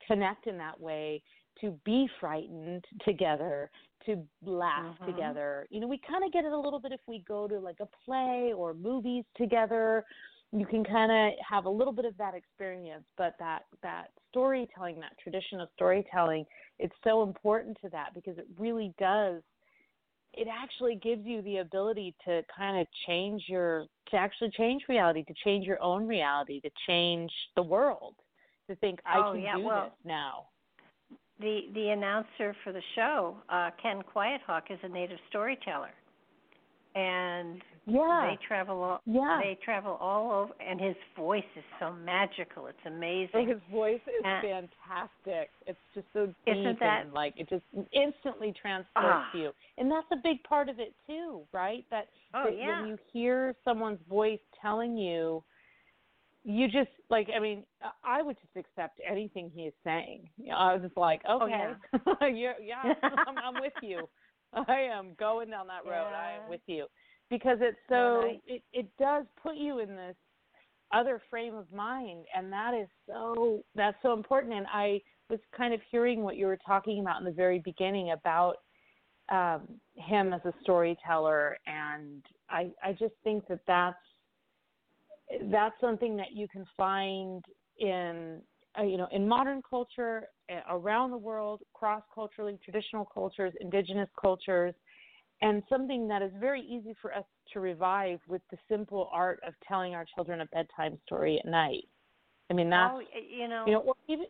connect 0.07 0.47
in 0.47 0.57
that 0.57 0.79
way 0.79 1.21
to 1.59 1.77
be 1.85 2.07
frightened 2.19 2.83
together 3.05 3.69
to 4.05 4.23
laugh 4.43 4.95
mm-hmm. 4.95 5.11
together 5.11 5.67
you 5.69 5.79
know 5.79 5.87
we 5.87 5.99
kind 6.07 6.23
of 6.23 6.31
get 6.31 6.45
it 6.45 6.51
a 6.51 6.59
little 6.59 6.79
bit 6.79 6.91
if 6.91 7.01
we 7.07 7.23
go 7.27 7.47
to 7.47 7.59
like 7.59 7.77
a 7.81 7.87
play 8.05 8.51
or 8.55 8.73
movies 8.73 9.23
together 9.35 10.03
you 10.51 10.65
can 10.65 10.83
kind 10.83 11.11
of 11.11 11.39
have 11.47 11.65
a 11.65 11.69
little 11.69 11.93
bit 11.93 12.05
of 12.05 12.17
that 12.17 12.33
experience 12.33 13.03
but 13.17 13.35
that 13.39 13.63
that 13.81 14.07
storytelling 14.29 14.99
that 14.99 15.17
tradition 15.21 15.59
of 15.59 15.69
storytelling 15.75 16.45
it's 16.79 16.95
so 17.03 17.23
important 17.23 17.77
to 17.81 17.89
that 17.89 18.13
because 18.13 18.37
it 18.37 18.47
really 18.57 18.93
does 18.99 19.41
it 20.33 20.47
actually 20.49 20.95
gives 20.95 21.25
you 21.25 21.41
the 21.41 21.57
ability 21.57 22.15
to 22.25 22.41
kind 22.55 22.79
of 22.79 22.87
change 23.07 23.43
your 23.47 23.85
to 24.09 24.17
actually 24.17 24.51
change 24.57 24.83
reality 24.89 25.23
to 25.23 25.33
change 25.43 25.65
your 25.65 25.81
own 25.81 26.07
reality 26.07 26.59
to 26.61 26.69
change 26.87 27.31
the 27.55 27.63
world 27.63 28.15
to 28.69 28.75
think 28.77 28.99
i 29.05 29.17
oh, 29.17 29.33
can 29.33 29.41
yeah, 29.41 29.55
do 29.55 29.63
well, 29.63 29.83
this 29.85 29.93
now. 30.05 30.45
the 31.39 31.61
the 31.73 31.89
announcer 31.89 32.55
for 32.63 32.73
the 32.73 32.81
show 32.95 33.37
uh 33.49 33.69
ken 33.81 34.01
quiethawk 34.13 34.63
is 34.69 34.79
a 34.83 34.89
native 34.89 35.19
storyteller 35.29 35.91
and 36.95 37.61
yeah. 37.85 38.29
they 38.29 38.45
travel 38.45 38.83
all 38.83 39.01
yeah. 39.05 39.39
they 39.41 39.57
travel 39.63 39.97
all 39.99 40.31
over 40.31 40.53
and 40.61 40.79
his 40.79 40.95
voice 41.15 41.43
is 41.55 41.63
so 41.79 41.93
magical 42.05 42.67
it's 42.67 42.77
amazing 42.85 43.47
his 43.47 43.57
voice 43.71 44.01
is 44.07 44.23
and, 44.23 44.41
fantastic 44.41 45.49
it's 45.67 45.79
just 45.93 46.05
so 46.13 46.27
deep 46.45 46.57
isn't 46.57 46.79
that, 46.79 47.03
and 47.05 47.13
like 47.13 47.33
it 47.37 47.49
just 47.49 47.63
instantly 47.93 48.53
transports 48.59 48.87
ah. 48.95 49.29
you 49.33 49.51
and 49.77 49.89
that's 49.89 50.07
a 50.11 50.17
big 50.21 50.43
part 50.43 50.69
of 50.69 50.79
it 50.79 50.93
too 51.07 51.41
right 51.53 51.85
that, 51.89 52.07
oh, 52.33 52.45
that 52.45 52.57
yeah. 52.57 52.81
when 52.81 52.89
you 52.89 52.97
hear 53.11 53.55
someone's 53.63 53.99
voice 54.09 54.39
telling 54.61 54.97
you 54.97 55.43
you 56.43 56.67
just 56.67 56.89
like 57.09 57.29
i 57.35 57.39
mean 57.39 57.63
i 58.03 58.21
would 58.21 58.35
just 58.35 58.65
accept 58.65 58.99
anything 59.09 59.49
he 59.53 59.63
is 59.63 59.73
saying 59.83 60.27
you 60.37 60.49
know, 60.49 60.55
i 60.55 60.73
was 60.73 60.81
just 60.81 60.97
like 60.97 61.21
okay 61.29 61.71
oh, 62.05 62.15
yeah, 62.21 62.27
yeah, 62.61 62.83
yeah 62.83 62.93
I'm, 63.03 63.37
I'm 63.37 63.61
with 63.61 63.73
you 63.81 64.07
I 64.67 64.81
am 64.91 65.15
going 65.19 65.49
down 65.49 65.67
that 65.67 65.85
road. 65.85 66.09
Yeah. 66.11 66.17
I 66.17 66.43
am 66.43 66.49
with 66.49 66.61
you 66.67 66.85
because 67.29 67.57
it's 67.61 67.77
so 67.89 68.23
it 68.45 68.61
it 68.73 68.87
does 68.99 69.25
put 69.41 69.55
you 69.55 69.79
in 69.79 69.95
this 69.95 70.15
other 70.93 71.21
frame 71.29 71.55
of 71.55 71.71
mind 71.71 72.25
and 72.35 72.51
that 72.51 72.73
is 72.73 72.87
so 73.07 73.63
that's 73.75 73.97
so 74.01 74.13
important 74.13 74.53
and 74.53 74.67
I 74.71 75.01
was 75.29 75.39
kind 75.55 75.73
of 75.73 75.79
hearing 75.89 76.21
what 76.21 76.35
you 76.35 76.45
were 76.45 76.59
talking 76.65 76.99
about 76.99 77.19
in 77.19 77.25
the 77.25 77.31
very 77.31 77.59
beginning 77.59 78.11
about 78.11 78.57
um, 79.31 79.61
him 79.95 80.33
as 80.33 80.41
a 80.43 80.53
storyteller 80.61 81.57
and 81.65 82.21
I 82.49 82.71
I 82.83 82.91
just 82.91 83.13
think 83.23 83.47
that 83.47 83.61
that's 83.65 83.95
that's 85.49 85.75
something 85.79 86.17
that 86.17 86.33
you 86.33 86.47
can 86.49 86.65
find 86.75 87.43
in 87.79 88.41
uh, 88.79 88.83
you 88.83 88.97
know 88.97 89.07
in 89.11 89.27
modern 89.27 89.61
culture 89.67 90.27
around 90.69 91.11
the 91.11 91.17
world, 91.17 91.61
cross 91.73 92.03
culturally, 92.13 92.59
traditional 92.63 93.05
cultures, 93.05 93.53
indigenous 93.61 94.09
cultures, 94.19 94.73
and 95.41 95.63
something 95.69 96.07
that 96.07 96.21
is 96.21 96.31
very 96.39 96.61
easy 96.61 96.95
for 97.01 97.13
us 97.13 97.23
to 97.53 97.59
revive 97.59 98.19
with 98.27 98.41
the 98.51 98.57
simple 98.69 99.09
art 99.13 99.39
of 99.45 99.53
telling 99.67 99.95
our 99.95 100.05
children 100.15 100.41
a 100.41 100.45
bedtime 100.47 100.97
story 101.05 101.39
at 101.39 101.49
night. 101.49 101.87
I 102.49 102.53
mean, 102.53 102.69
that's 102.69 102.93
oh, 102.93 103.01
you 103.29 103.47
know, 103.47 103.63
you 103.65 103.73
know, 103.73 103.93
even 104.07 104.25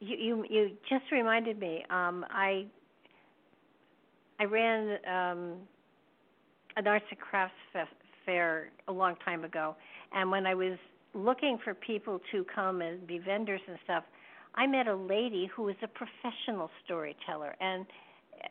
you 0.00 0.16
you 0.16 0.44
you 0.48 0.70
just 0.88 1.04
reminded 1.12 1.58
me. 1.58 1.84
Um, 1.90 2.24
I 2.30 2.66
I 4.38 4.44
ran 4.44 4.98
um, 5.06 5.56
an 6.76 6.86
arts 6.86 7.04
and 7.10 7.20
crafts 7.20 7.54
fair 8.24 8.70
a 8.88 8.92
long 8.92 9.16
time 9.24 9.44
ago, 9.44 9.76
and 10.12 10.30
when 10.30 10.46
I 10.46 10.54
was 10.54 10.78
looking 11.14 11.58
for 11.62 11.74
people 11.74 12.20
to 12.32 12.44
come 12.52 12.82
and 12.82 13.06
be 13.06 13.18
vendors 13.18 13.60
and 13.68 13.78
stuff, 13.84 14.04
I 14.54 14.66
met 14.66 14.88
a 14.88 14.94
lady 14.94 15.48
who 15.54 15.62
was 15.64 15.76
a 15.82 15.88
professional 15.88 16.70
storyteller, 16.84 17.54
and 17.60 17.86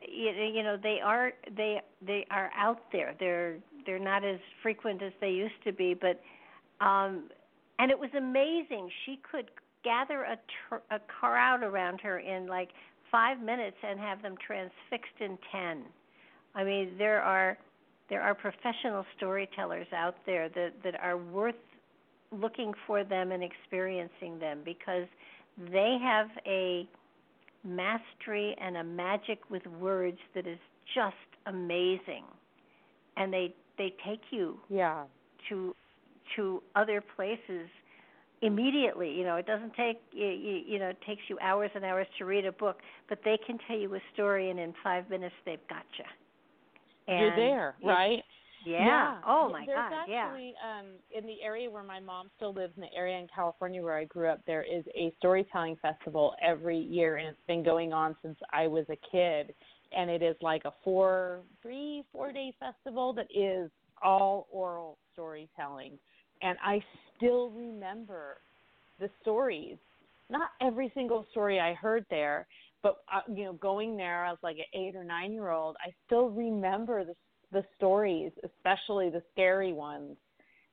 you, 0.08 0.64
know 0.64 0.78
they 0.82 1.00
are 1.04 1.34
they 1.56 1.82
they 2.06 2.26
are 2.32 2.52
out 2.56 2.80
there. 2.92 3.16
They're 3.20 3.58
they're 3.86 4.00
not 4.00 4.24
as 4.24 4.40
frequent 4.62 5.02
as 5.02 5.12
they 5.20 5.32
used 5.32 5.62
to 5.66 5.74
be, 5.74 5.94
but 5.94 6.22
um 6.86 7.30
and 7.80 7.92
it 7.92 8.00
was 8.00 8.10
amazing. 8.16 8.90
She 9.06 9.20
could 9.30 9.50
gather 9.84 10.24
a 10.24 10.38
tr- 10.68 10.94
a 10.94 11.00
crowd 11.00 11.64
around 11.64 12.02
her 12.02 12.20
in 12.20 12.48
like 12.48 12.70
5 13.12 13.40
minutes 13.40 13.78
and 13.82 14.00
have 14.00 14.22
them 14.22 14.36
transfixed 14.46 15.20
in 15.20 15.38
10. 15.52 15.84
I 16.56 16.64
mean, 16.64 16.92
there 16.98 17.22
are 17.22 17.58
there 18.10 18.22
are 18.22 18.36
professional 18.36 19.06
storytellers 19.18 19.88
out 19.94 20.16
there 20.26 20.50
that 20.50 20.74
that 20.84 21.00
are 21.02 21.18
worth 21.18 21.56
looking 22.32 22.74
for 22.86 23.04
them 23.04 23.32
and 23.32 23.44
experiencing 23.44 24.40
them 24.40 24.60
because 24.64 25.08
they 25.72 25.98
have 26.02 26.28
a 26.46 26.88
mastery 27.64 28.56
and 28.62 28.78
a 28.78 28.84
magic 28.84 29.40
with 29.50 29.66
words 29.80 30.18
that 30.34 30.48
is 30.48 30.60
just 30.94 31.16
amazing. 31.46 32.24
And 33.18 33.34
they 33.34 33.54
they 33.78 33.94
take 34.06 34.22
you 34.32 34.60
yeah. 34.70 35.04
to 35.50 35.76
to 36.36 36.62
other 36.76 37.02
places 37.16 37.68
immediately. 38.42 39.12
You 39.12 39.24
know 39.26 39.36
it 39.36 39.46
doesn't 39.46 39.74
take 39.76 40.00
you, 40.14 40.28
you 40.28 40.80
know 40.80 40.90
it 40.90 41.00
takes 41.06 41.24
you 41.28 41.38
hours 41.42 41.72
and 41.76 41.84
hours 41.84 42.08
to 42.20 42.26
read 42.26 42.46
a 42.46 42.52
book 42.52 42.78
but 43.10 43.20
they 43.26 43.38
can 43.46 43.58
tell 43.68 43.78
you 43.78 43.94
a 43.96 44.00
story 44.14 44.50
and 44.50 44.60
in 44.60 44.74
5 44.84 45.10
minutes 45.10 45.36
they've 45.46 45.68
got 45.68 45.86
you 45.98 46.06
and 47.08 47.20
you're 47.20 47.36
there 47.36 47.76
right 47.84 48.24
yeah. 48.66 48.86
yeah. 48.86 49.18
Oh 49.26 49.50
my 49.52 49.66
There's 49.66 49.78
God. 49.78 49.94
actually, 49.94 50.54
yeah. 50.62 50.80
um, 50.80 50.86
in 51.16 51.26
the 51.26 51.42
area 51.44 51.70
where 51.70 51.84
my 51.84 52.00
mom 52.00 52.30
still 52.36 52.54
lives, 52.54 52.74
in 52.76 52.82
the 52.82 52.94
area 52.96 53.18
in 53.18 53.28
California 53.34 53.82
where 53.82 53.98
I 53.98 54.06
grew 54.06 54.28
up, 54.28 54.42
there 54.46 54.64
is 54.64 54.84
a 54.96 55.14
storytelling 55.18 55.78
festival 55.82 56.34
every 56.46 56.78
year, 56.78 57.18
and 57.18 57.28
it's 57.28 57.38
been 57.48 57.64
going 57.64 57.94
on 57.94 58.16
since 58.22 58.38
I 58.52 58.68
was 58.68 58.86
a 58.90 58.98
kid. 59.12 59.54
And 59.96 60.10
it 60.10 60.22
is 60.22 60.36
like 60.42 60.66
a 60.66 60.74
four, 60.84 61.40
three, 61.64 62.04
four 62.12 62.32
day 62.32 62.54
festival 62.60 63.12
that 63.14 63.28
is 63.34 63.72
all 64.04 64.48
oral 64.52 64.98
storytelling. 65.14 65.94
And 66.42 66.58
I 66.64 66.82
still 67.18 67.50
remember 67.50 68.38
the 69.00 69.10
stories. 69.22 69.78
Not 70.30 70.50
every 70.62 70.92
single 70.94 71.26
story 71.32 71.60
I 71.60 71.74
heard 71.74 72.06
there, 72.12 72.46
but 72.84 72.98
uh, 73.14 73.22
you 73.34 73.46
know, 73.46 73.54
going 73.54 73.98
there, 73.98 74.26
I 74.26 74.30
was 74.30 74.40
like 74.44 74.58
an 74.58 74.80
eight 74.80 74.96
or 74.96 75.04
nine 75.04 75.34
year 75.34 75.50
old. 75.50 75.76
I 75.84 75.92
still 76.06 76.30
remember 76.30 77.04
the 77.04 77.16
the 77.52 77.64
stories, 77.78 78.32
especially 78.44 79.10
the 79.10 79.24
scary 79.34 79.74
ones 79.74 80.18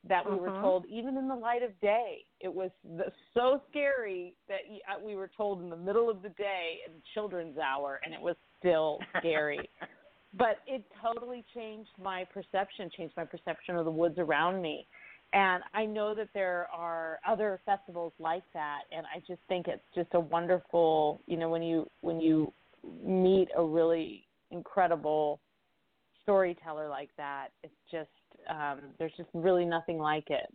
that 0.09 0.25
we 0.25 0.37
uh-huh. 0.37 0.43
were 0.43 0.61
told, 0.61 0.85
even 0.87 1.17
in 1.17 1.29
the 1.29 1.35
light 1.35 1.63
of 1.63 1.79
day. 1.81 2.19
It 2.41 2.53
was 2.53 2.71
the, 2.97 3.07
so 3.35 3.63
scary 3.71 4.35
that 4.49 4.61
uh, 4.89 5.05
we 5.05 5.17
were 5.17 5.31
told 5.37 5.63
in 5.63 5.71
the 5.71 5.77
middle 5.77 6.09
of 6.09 6.23
the 6.23 6.29
day 6.31 6.79
in 6.87 6.93
children's 7.15 7.59
hour, 7.59 8.01
and 8.05 8.15
it 8.15 8.21
was 8.21 8.37
still 8.59 8.99
scary. 9.19 9.69
but 10.39 10.59
it 10.67 10.85
totally 11.03 11.45
changed 11.55 11.91
my 12.03 12.25
perception, 12.33 12.91
changed 12.97 13.17
my 13.17 13.25
perception 13.25 13.77
of 13.77 13.85
the 13.85 13.91
woods 13.91 14.19
around 14.19 14.61
me. 14.61 14.87
And 15.33 15.63
I 15.75 15.85
know 15.85 16.15
that 16.15 16.29
there 16.35 16.69
are 16.73 17.19
other 17.27 17.61
festivals 17.67 18.13
like 18.19 18.45
that, 18.55 18.81
and 18.93 19.07
I 19.15 19.19
just 19.27 19.41
think 19.49 19.67
it's 19.67 19.83
just 19.95 20.09
a 20.15 20.21
wonderful, 20.21 21.21
you 21.27 21.37
know, 21.37 21.49
when 21.49 21.63
you 21.63 21.89
when 22.01 22.21
you 22.21 22.53
meet 23.05 23.49
a 23.57 23.63
really 23.63 24.25
incredible 24.53 25.41
storyteller 26.27 26.89
like 26.89 27.11
that, 27.17 27.49
it's 27.63 27.73
just 27.91 28.11
um, 28.51 28.81
there's 28.99 29.13
just 29.17 29.29
really 29.33 29.65
nothing 29.65 29.99
like 29.99 30.29
it. 30.29 30.53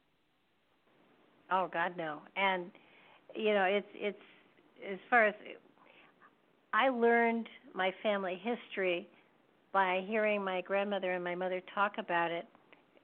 Oh 1.49 1.69
God, 1.71 1.93
no. 1.97 2.19
And 2.35 2.65
you 3.33 3.53
know, 3.53 3.63
it's 3.63 3.87
it's 3.93 4.17
as 4.91 4.99
far 5.09 5.27
as 5.27 5.35
I 6.73 6.89
learned 6.89 7.47
my 7.73 7.93
family 8.03 8.41
history 8.43 9.07
by 9.71 10.03
hearing 10.07 10.43
my 10.43 10.61
grandmother 10.61 11.13
and 11.13 11.23
my 11.23 11.35
mother 11.35 11.61
talk 11.73 11.93
about 11.97 12.31
it 12.31 12.45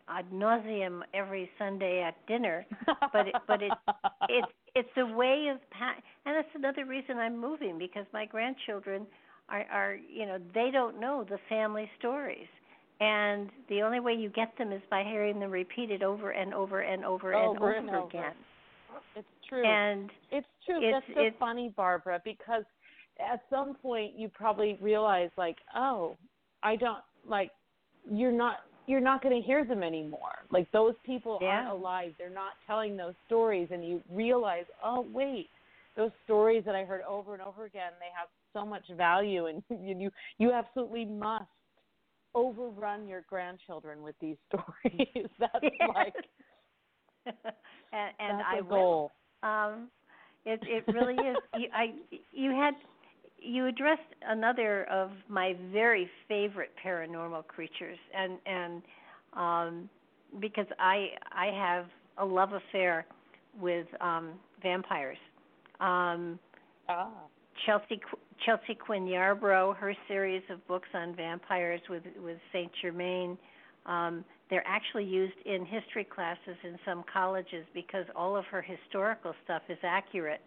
ad 0.09 0.25
nauseum 0.31 1.01
every 1.13 1.49
Sunday 1.57 2.01
at 2.01 2.15
dinner. 2.27 2.65
But 3.13 3.27
it, 3.27 3.35
but 3.47 3.61
it 3.61 3.71
it's 4.29 4.51
it's 4.75 4.97
a 4.97 5.05
way 5.05 5.47
of 5.53 5.59
and 6.25 6.35
that's 6.35 6.47
another 6.55 6.85
reason 6.85 7.17
I'm 7.17 7.39
moving 7.39 7.77
because 7.77 8.05
my 8.13 8.25
grandchildren 8.25 9.05
are 9.49 9.65
are 9.71 9.95
you 9.95 10.25
know 10.25 10.37
they 10.53 10.69
don't 10.71 10.99
know 10.99 11.25
the 11.29 11.39
family 11.49 11.89
stories 11.99 12.47
and 12.99 13.49
the 13.69 13.81
only 13.81 13.99
way 13.99 14.13
you 14.13 14.29
get 14.29 14.57
them 14.57 14.71
is 14.71 14.81
by 14.89 15.03
hearing 15.03 15.39
them 15.39 15.51
repeated 15.51 16.01
over 16.01 16.31
and 16.31 16.53
over 16.53 16.81
and 16.81 17.05
over, 17.05 17.33
oh, 17.33 17.49
over 17.49 17.51
and 17.51 17.59
over, 17.59 17.73
and 17.73 17.89
over 17.89 18.07
again. 18.07 18.33
It's 19.15 19.27
true. 19.47 19.65
And 19.65 20.09
it's 20.31 20.47
true. 20.65 20.79
It's, 20.81 21.05
That's 21.07 21.17
so 21.17 21.23
it's, 21.23 21.35
funny, 21.39 21.73
Barbara, 21.75 22.21
because 22.23 22.63
at 23.19 23.41
some 23.49 23.75
point 23.75 24.13
you 24.17 24.29
probably 24.29 24.77
realize 24.81 25.29
like, 25.37 25.57
oh, 25.75 26.17
I 26.63 26.75
don't 26.75 26.99
like 27.27 27.51
you're 28.09 28.31
not 28.31 28.57
you're 28.87 29.01
not 29.01 29.21
going 29.21 29.39
to 29.39 29.45
hear 29.45 29.65
them 29.65 29.83
anymore. 29.83 30.45
Like 30.49 30.71
those 30.71 30.95
people 31.05 31.39
yeah. 31.41 31.47
aren't 31.47 31.69
alive. 31.69 32.13
They're 32.17 32.29
not 32.29 32.53
telling 32.65 32.95
those 32.95 33.13
stories 33.25 33.67
and 33.71 33.87
you 33.87 34.01
realize, 34.11 34.65
"Oh, 34.83 35.05
wait. 35.11 35.49
Those 35.95 36.11
stories 36.25 36.63
that 36.65 36.75
I 36.75 36.83
heard 36.83 37.01
over 37.07 37.33
and 37.33 37.41
over 37.41 37.65
again, 37.65 37.91
they 37.99 38.07
have 38.17 38.29
so 38.53 38.65
much 38.65 38.83
value 38.95 39.47
and 39.47 39.61
you 39.69 40.09
you 40.37 40.51
absolutely 40.51 41.05
must 41.05 41.45
overrun 42.37 43.07
your 43.07 43.21
grandchildren 43.27 44.03
with 44.03 44.15
these 44.21 44.37
stories. 44.47 45.27
That's 45.39 45.53
yes. 45.61 45.89
like 45.95 46.13
and, 47.25 48.13
and 48.19 48.39
that's 48.39 48.47
I 48.47 48.61
goal. 48.61 49.11
will. 49.43 49.49
Um, 49.49 49.89
it 50.45 50.61
it 50.63 50.85
really 50.87 51.15
is. 51.15 51.37
You, 51.53 51.67
I 51.73 51.93
you 52.31 52.51
had 52.51 52.73
you 53.37 53.67
addressed 53.67 54.01
another 54.27 54.85
of 54.85 55.11
my 55.27 55.55
very 55.73 56.09
favorite 56.27 56.71
paranormal 56.83 57.47
creatures, 57.47 57.97
and 58.15 58.37
and 58.45 58.81
um, 59.33 59.89
because 60.39 60.67
I 60.79 61.07
I 61.31 61.47
have 61.47 61.85
a 62.17 62.25
love 62.25 62.53
affair 62.53 63.05
with 63.59 63.87
um, 64.01 64.33
vampires. 64.61 65.17
Um, 65.79 66.39
ah. 66.87 67.09
Chelsea 67.65 67.99
Chelsea 68.45 68.75
Quinn 68.75 69.05
Yarbro, 69.05 69.75
her 69.75 69.93
series 70.07 70.43
of 70.49 70.65
books 70.67 70.89
on 70.93 71.15
vampires 71.15 71.81
with 71.89 72.03
with 72.23 72.37
Saint 72.51 72.71
Germain. 72.81 73.37
Um, 73.85 74.23
they're 74.49 74.67
actually 74.67 75.05
used 75.05 75.37
in 75.45 75.65
history 75.65 76.03
classes 76.03 76.55
in 76.63 76.77
some 76.85 77.03
colleges 77.11 77.65
because 77.73 78.05
all 78.15 78.35
of 78.35 78.45
her 78.45 78.61
historical 78.61 79.33
stuff 79.43 79.61
is 79.69 79.77
accurate. 79.83 80.41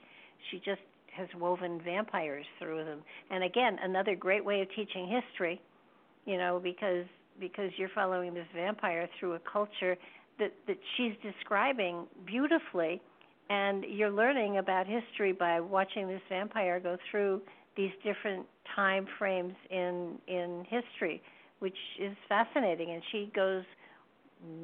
She 0.50 0.58
just 0.58 0.80
has 1.16 1.28
woven 1.38 1.80
vampires 1.84 2.46
through 2.58 2.84
them. 2.84 3.00
And 3.30 3.44
again, 3.44 3.78
another 3.82 4.14
great 4.14 4.44
way 4.44 4.60
of 4.62 4.68
teaching 4.74 5.08
history, 5.08 5.60
you 6.26 6.38
know, 6.38 6.60
because 6.62 7.06
because 7.38 7.70
you're 7.76 7.90
following 7.94 8.34
this 8.34 8.46
vampire 8.54 9.08
through 9.18 9.34
a 9.34 9.40
culture 9.40 9.96
that 10.38 10.52
that 10.66 10.78
she's 10.96 11.12
describing 11.22 12.06
beautifully 12.26 13.00
and 13.50 13.84
you're 13.84 14.10
learning 14.12 14.58
about 14.58 14.86
history 14.86 15.32
by 15.32 15.60
watching 15.60 16.06
this 16.06 16.22
vampire 16.28 16.78
go 16.78 16.96
through 17.10 17.42
these 17.76 17.90
different 18.04 18.46
time 18.74 19.06
frames 19.18 19.54
in 19.70 20.16
in 20.28 20.64
history, 20.70 21.20
which 21.58 21.76
is 21.98 22.16
fascinating. 22.28 22.92
And 22.92 23.02
she 23.10 23.30
goes 23.34 23.64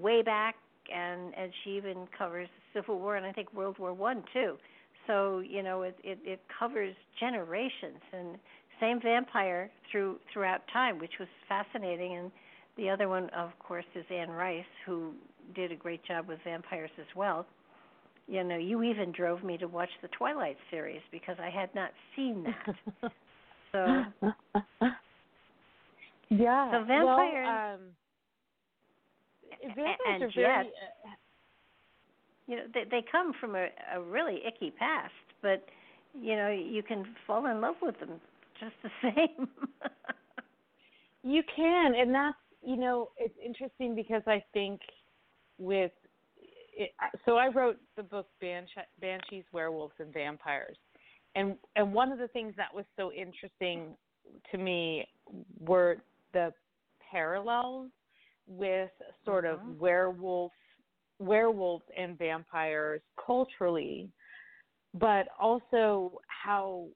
way 0.01 0.23
back, 0.23 0.55
and 0.95 1.35
and 1.37 1.53
she 1.65 1.71
even 1.71 2.07
covers 2.17 2.49
the 2.49 2.81
Civil 2.81 3.01
War 3.01 3.17
and 3.17 3.27
I 3.27 3.33
think 3.33 3.53
World 3.53 3.79
War 3.79 3.93
One 3.93 4.23
too. 4.33 4.57
So 5.07 5.41
you 5.41 5.63
know 5.63 5.83
it, 5.83 5.99
it 6.05 6.19
it 6.25 6.41
covers 6.59 6.95
generations 7.19 8.01
and 8.13 8.39
same 8.81 9.01
vampire 9.01 9.69
through 9.91 10.21
throughout 10.33 10.63
time, 10.73 10.99
which 11.01 11.19
was 11.19 11.29
fascinating. 11.49 12.17
And 12.17 12.31
the 12.77 12.89
other 12.91 13.09
one, 13.09 13.31
of 13.31 13.51
course, 13.59 13.87
is 13.97 14.05
Anne 14.11 14.31
Rice, 14.31 14.65
who 14.85 15.13
did 15.55 15.73
a 15.73 15.77
great 15.77 16.05
job 16.05 16.29
with 16.29 16.39
vampires 16.45 16.91
as 17.01 17.07
well 17.17 17.47
you 18.29 18.43
know, 18.43 18.57
you 18.57 18.83
even 18.83 19.13
drove 19.13 19.45
me 19.45 19.57
to 19.59 19.67
watch 19.67 19.91
the 20.03 20.09
Twilight 20.09 20.57
series 20.71 21.03
because 21.13 21.37
I 21.41 21.51
had 21.51 21.73
not 21.75 21.91
seen 22.15 22.45
that. 22.45 22.75
so 23.73 24.05
yeah, 26.31 26.71
so 26.73 26.85
vampires. 26.85 27.47
Well, 27.47 27.75
um, 27.75 27.81
vampires 29.75 29.99
and 30.09 30.23
are 30.25 30.31
very. 30.35 30.65
Yet, 30.65 30.73
you 32.49 32.57
know, 32.57 32.63
they 32.75 32.85
they 32.91 33.05
come 33.11 33.33
from 33.41 33.55
a, 33.55 33.69
a 33.95 34.01
really 34.01 34.41
icky 34.47 34.73
past, 34.73 35.13
but 35.41 35.65
you 36.15 36.35
know, 36.37 36.51
you 36.51 36.83
can 36.83 37.05
fall 37.27 37.47
in 37.47 37.61
love 37.61 37.77
with 37.81 37.99
them 38.01 38.21
just 38.59 38.75
the 38.83 38.91
same. 39.03 39.49
you 41.23 41.43
can, 41.55 41.95
and 41.95 42.13
that's 42.13 42.37
you 42.63 42.77
know, 42.77 43.11
it's 43.19 43.35
interesting 43.45 43.95
because 43.95 44.23
I 44.27 44.43
think 44.53 44.81
with 45.59 45.93
it, 46.77 46.91
so 47.25 47.37
I 47.37 47.49
wrote 47.49 47.79
the 47.97 48.03
book 48.03 48.29
Banshees, 48.41 49.45
Werewolves, 49.53 49.95
and 49.99 50.13
Vampires, 50.13 50.77
and 51.35 51.57
and 51.75 51.93
one 51.93 52.13
of 52.13 52.19
the 52.19 52.29
things 52.29 52.55
that 52.57 52.75
was 52.75 52.85
so 52.97 53.11
interesting 53.13 53.97
to 54.51 54.59
me 54.59 55.07
were 55.59 55.99
the 56.33 56.53
parallels 57.11 57.91
with 58.47 58.91
sort 59.25 59.45
of 59.45 59.59
uh-huh. 59.59 59.73
werewolf 59.79 60.53
werewolves 61.19 61.85
and 61.97 62.19
vampires 62.19 63.01
culturally, 63.25 64.11
but 64.93 65.29
also 65.41 66.13
how 66.27 66.87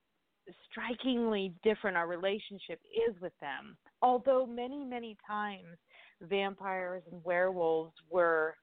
strikingly 0.71 1.55
different 1.63 1.97
our 1.97 2.07
relationship 2.07 2.81
is 3.09 3.19
with 3.21 3.33
them. 3.41 3.77
Although 4.03 4.47
many, 4.47 4.85
many 4.85 5.17
times 5.27 5.79
vampires 6.23 7.03
and 7.11 7.25
werewolves 7.25 7.95
were 8.11 8.57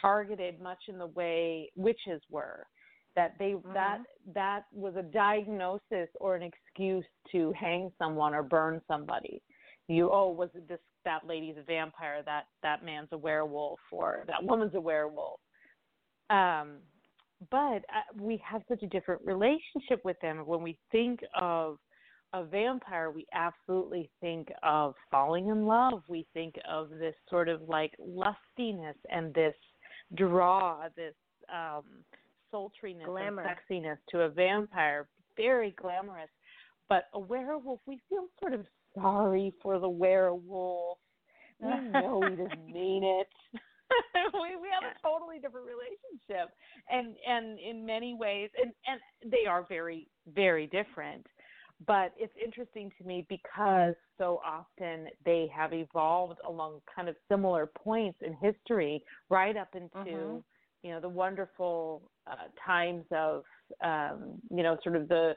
targeted 0.00 0.60
much 0.60 0.78
in 0.88 0.98
the 0.98 1.06
way 1.06 1.70
witches 1.76 2.22
were 2.30 2.66
that 3.14 3.34
they 3.38 3.52
mm-hmm. 3.52 3.72
that 3.72 3.98
that 4.34 4.64
was 4.72 4.94
a 4.96 5.02
diagnosis 5.02 6.08
or 6.20 6.36
an 6.36 6.42
excuse 6.42 7.04
to 7.30 7.52
hang 7.58 7.90
someone 7.98 8.34
or 8.34 8.42
burn 8.42 8.80
somebody. 8.88 9.42
You 9.88 10.10
oh 10.12 10.30
was 10.30 10.50
this 10.68 10.78
that 11.04 11.26
lady's 11.26 11.56
a 11.58 11.62
vampire 11.62 12.22
that 12.24 12.44
that 12.62 12.84
man's 12.84 13.08
a 13.12 13.18
werewolf 13.18 13.80
or 13.90 14.24
that 14.26 14.42
woman's 14.42 14.74
a 14.74 14.80
werewolf. 14.80 15.40
Um 16.30 16.78
but 17.50 17.58
uh, 17.58 18.20
we 18.20 18.40
have 18.48 18.62
such 18.68 18.84
a 18.84 18.86
different 18.86 19.20
relationship 19.24 20.04
with 20.04 20.16
them. 20.20 20.46
When 20.46 20.62
we 20.62 20.78
think 20.92 21.20
of 21.38 21.78
a 22.32 22.44
vampire 22.44 23.10
we 23.10 23.26
absolutely 23.34 24.10
think 24.20 24.48
of 24.62 24.94
falling 25.10 25.48
in 25.48 25.66
love. 25.66 26.02
We 26.08 26.26
think 26.32 26.54
of 26.70 26.88
this 26.90 27.14
sort 27.28 27.48
of 27.48 27.60
like 27.68 27.92
lustiness 27.98 28.96
and 29.10 29.34
this 29.34 29.54
draw 30.16 30.88
this 30.96 31.14
um 31.52 31.84
sultriness 32.52 33.06
Glamour. 33.06 33.42
and 33.42 33.84
sexiness 33.84 33.98
to 34.10 34.22
a 34.22 34.28
vampire. 34.28 35.08
Very 35.36 35.74
glamorous. 35.80 36.28
But 36.88 37.04
a 37.14 37.18
werewolf 37.18 37.80
we 37.86 38.00
feel 38.08 38.26
sort 38.40 38.52
of 38.52 38.66
sorry 38.94 39.52
for 39.62 39.78
the 39.78 39.88
werewolf. 39.88 40.98
We 41.60 41.68
know 41.68 42.22
he 42.28 42.36
doesn't 42.36 42.66
mean 42.72 43.04
it. 43.04 43.28
We 44.32 44.56
we 44.56 44.68
have 44.72 44.90
a 44.90 44.96
totally 45.06 45.38
different 45.38 45.66
relationship. 45.66 46.54
And 46.90 47.14
and 47.28 47.58
in 47.58 47.84
many 47.84 48.14
ways 48.14 48.48
and 48.60 48.72
and 48.86 49.30
they 49.30 49.44
are 49.46 49.66
very 49.68 50.08
very 50.34 50.66
different 50.66 51.26
but 51.86 52.12
it's 52.16 52.32
interesting 52.42 52.90
to 52.98 53.04
me 53.06 53.26
because 53.28 53.94
so 54.18 54.40
often 54.44 55.08
they 55.24 55.50
have 55.54 55.72
evolved 55.72 56.38
along 56.46 56.80
kind 56.94 57.08
of 57.08 57.16
similar 57.30 57.66
points 57.66 58.18
in 58.24 58.34
history 58.34 59.02
right 59.28 59.56
up 59.56 59.68
into 59.74 59.96
mm-hmm. 59.96 60.36
you 60.82 60.90
know 60.90 61.00
the 61.00 61.08
wonderful 61.08 62.02
uh, 62.26 62.34
times 62.64 63.04
of 63.10 63.44
um 63.82 64.34
you 64.50 64.62
know 64.62 64.76
sort 64.82 64.96
of 64.96 65.08
the 65.08 65.34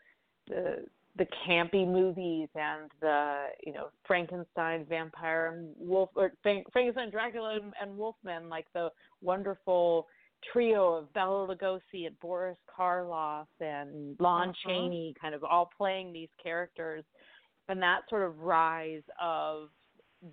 the 0.47 0.85
the 1.17 1.27
campy 1.47 1.88
movies 1.88 2.49
and 2.55 2.91
the 2.99 3.45
you 3.65 3.72
know 3.72 3.88
Frankenstein 4.05 4.85
vampire 4.88 5.53
and 5.55 5.73
wolf 5.77 6.09
or 6.15 6.34
Frankenstein 6.43 7.09
Dracula 7.09 7.59
and, 7.61 7.73
and 7.81 7.97
Wolfman 7.97 8.49
like 8.49 8.65
the 8.73 8.89
wonderful 9.22 10.07
trio 10.51 10.93
of 10.93 11.13
Bela 11.13 11.47
Lugosi 11.47 12.07
and 12.07 12.19
Boris 12.19 12.57
Karloff 12.77 13.47
and 13.59 14.15
Lon 14.19 14.49
uh-huh. 14.49 14.69
Chaney 14.69 15.13
kind 15.19 15.35
of 15.35 15.43
all 15.43 15.69
playing 15.77 16.13
these 16.13 16.30
characters 16.41 17.03
and 17.67 17.81
that 17.81 18.01
sort 18.09 18.23
of 18.23 18.39
rise 18.39 19.03
of 19.22 19.69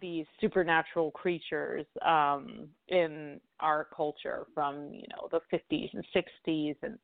these 0.01 0.25
supernatural 0.41 1.11
creatures 1.11 1.85
um 2.07 2.69
in 2.89 3.39
our 3.61 3.89
culture 3.95 4.47
from 4.55 4.91
you 4.93 5.05
know 5.11 5.29
the 5.31 5.41
50s 5.55 5.91
and 5.93 6.05
60s 6.15 6.77
and 6.83 6.99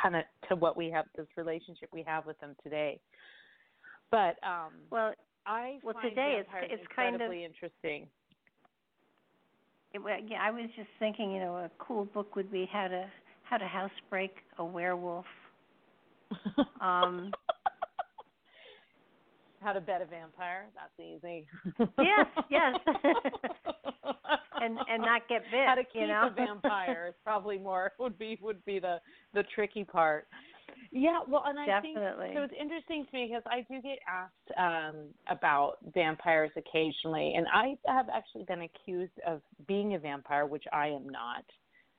kind 0.00 0.16
of 0.16 0.22
to 0.48 0.56
what 0.56 0.76
we 0.76 0.90
have 0.90 1.06
this 1.16 1.26
relationship 1.36 1.88
we 1.92 2.02
have 2.02 2.26
with 2.26 2.38
them 2.40 2.54
today. 2.62 3.00
But 4.10 4.36
um 4.42 4.72
well, 4.90 5.14
I 5.46 5.78
well 5.82 5.94
today 6.02 6.40
it's 6.40 6.48
it's 6.70 6.86
kind 6.94 7.20
of 7.20 7.32
interesting. 7.32 8.08
It, 9.92 10.00
yeah, 10.28 10.38
I 10.42 10.50
was 10.50 10.68
just 10.76 10.88
thinking, 10.98 11.32
you 11.32 11.40
know, 11.40 11.56
a 11.56 11.70
cool 11.78 12.04
book 12.06 12.36
would 12.36 12.50
be 12.50 12.68
how 12.70 12.88
to 12.88 13.06
how 13.42 13.56
to 13.56 13.66
housebreak 13.66 14.36
a 14.58 14.64
werewolf. 14.64 15.26
um 16.80 17.32
how 19.60 19.72
to 19.72 19.80
bet 19.80 20.00
a 20.00 20.06
vampire. 20.06 20.66
That's 20.74 20.98
easy. 20.98 21.46
yes, 21.98 22.26
yes. 22.50 22.74
and 24.60 24.78
and 24.88 25.02
not 25.02 25.28
get 25.28 25.42
bit. 25.50 25.66
How 25.66 25.74
to 25.74 25.84
keep 25.84 26.02
you 26.02 26.06
know? 26.08 26.30
a 26.30 26.34
vampire 26.34 27.06
is 27.08 27.14
probably 27.24 27.58
more 27.58 27.92
would 27.98 28.18
be 28.18 28.38
would 28.40 28.64
be 28.64 28.78
the 28.78 28.98
the 29.34 29.42
tricky 29.54 29.84
part. 29.84 30.28
Yeah, 30.92 31.20
well, 31.28 31.44
and 31.46 31.58
I 31.58 31.66
Definitely. 31.66 32.26
think 32.26 32.36
so. 32.36 32.42
It's 32.42 32.54
interesting 32.60 33.06
to 33.08 33.16
me 33.16 33.28
because 33.28 33.44
I 33.46 33.60
do 33.72 33.80
get 33.80 34.00
asked 34.08 34.58
um, 34.58 35.06
about 35.28 35.76
vampires 35.94 36.50
occasionally, 36.56 37.34
and 37.36 37.46
I 37.52 37.76
have 37.86 38.06
actually 38.12 38.44
been 38.44 38.62
accused 38.62 39.12
of 39.24 39.40
being 39.68 39.94
a 39.94 39.98
vampire, 40.00 40.46
which 40.46 40.64
I 40.72 40.88
am 40.88 41.08
not. 41.08 41.44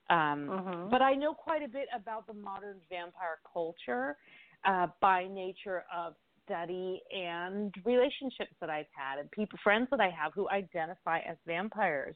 Um, 0.09 0.49
mm-hmm. 0.49 0.89
But 0.89 1.01
I 1.01 1.13
know 1.13 1.33
quite 1.33 1.63
a 1.63 1.69
bit 1.69 1.87
about 1.95 2.27
the 2.27 2.33
modern 2.33 2.77
vampire 2.89 3.39
culture 3.51 4.17
uh, 4.65 4.87
by 4.99 5.25
nature 5.27 5.85
of 5.95 6.15
study 6.45 7.01
and 7.15 7.73
relationships 7.85 8.53
that 8.59 8.69
I've 8.69 8.91
had 8.93 9.19
and 9.19 9.31
people 9.31 9.57
friends 9.63 9.87
that 9.91 10.01
I 10.01 10.09
have 10.09 10.33
who 10.33 10.49
identify 10.49 11.19
as 11.19 11.37
vampires, 11.47 12.15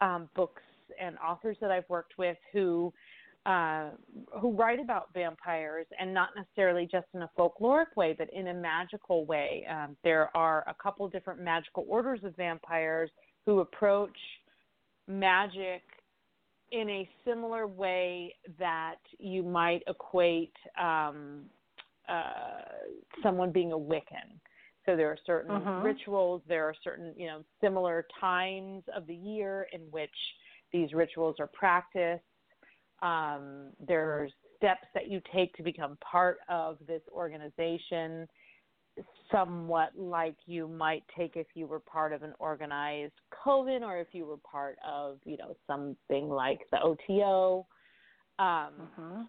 um, 0.00 0.30
books 0.34 0.62
and 1.00 1.18
authors 1.18 1.58
that 1.60 1.70
I've 1.70 1.88
worked 1.90 2.16
with 2.16 2.36
who 2.52 2.92
uh, 3.46 3.90
who 4.40 4.52
write 4.52 4.80
about 4.80 5.08
vampires 5.14 5.86
and 6.00 6.12
not 6.12 6.30
necessarily 6.36 6.88
just 6.90 7.06
in 7.14 7.22
a 7.22 7.30
folkloric 7.38 7.94
way, 7.96 8.14
but 8.16 8.28
in 8.32 8.48
a 8.48 8.54
magical 8.54 9.24
way. 9.24 9.64
Um, 9.70 9.96
there 10.02 10.36
are 10.36 10.64
a 10.66 10.74
couple 10.82 11.08
different 11.08 11.40
magical 11.40 11.86
orders 11.88 12.20
of 12.24 12.34
vampires 12.36 13.08
who 13.44 13.60
approach 13.60 14.16
magic 15.06 15.82
in 16.72 16.90
a 16.90 17.08
similar 17.24 17.68
way 17.68 18.34
that 18.58 18.96
you 19.18 19.44
might 19.44 19.82
equate 19.86 20.54
um, 20.80 21.42
uh, 22.08 22.62
someone 23.22 23.52
being 23.52 23.72
a 23.72 23.78
Wiccan. 23.78 24.40
So 24.84 24.96
there 24.96 25.08
are 25.08 25.18
certain 25.24 25.52
uh-huh. 25.52 25.80
rituals, 25.82 26.42
there 26.48 26.64
are 26.64 26.74
certain, 26.82 27.14
you 27.16 27.26
know, 27.26 27.44
similar 27.60 28.06
times 28.20 28.82
of 28.94 29.06
the 29.06 29.14
year 29.14 29.68
in 29.72 29.82
which 29.90 30.10
these 30.72 30.92
rituals 30.92 31.36
are 31.38 31.48
practiced. 31.48 32.22
Um, 33.02 33.70
there's 33.86 34.32
steps 34.56 34.86
that 34.94 35.10
you 35.10 35.20
take 35.34 35.54
to 35.56 35.62
become 35.62 35.98
part 36.00 36.38
of 36.48 36.78
this 36.86 37.02
organization, 37.12 38.26
somewhat 39.30 39.90
like 39.96 40.36
you 40.46 40.66
might 40.66 41.04
take 41.16 41.36
if 41.36 41.48
you 41.54 41.66
were 41.66 41.80
part 41.80 42.12
of 42.12 42.22
an 42.22 42.32
organized 42.38 43.12
coven 43.44 43.84
or 43.84 43.98
if 43.98 44.08
you 44.12 44.24
were 44.24 44.38
part 44.38 44.78
of, 44.86 45.18
you 45.24 45.36
know, 45.36 45.54
something 45.66 46.28
like 46.28 46.60
the 46.70 46.80
OTO. 46.80 47.66
Um, 48.38 48.46
uh-huh 48.80 49.22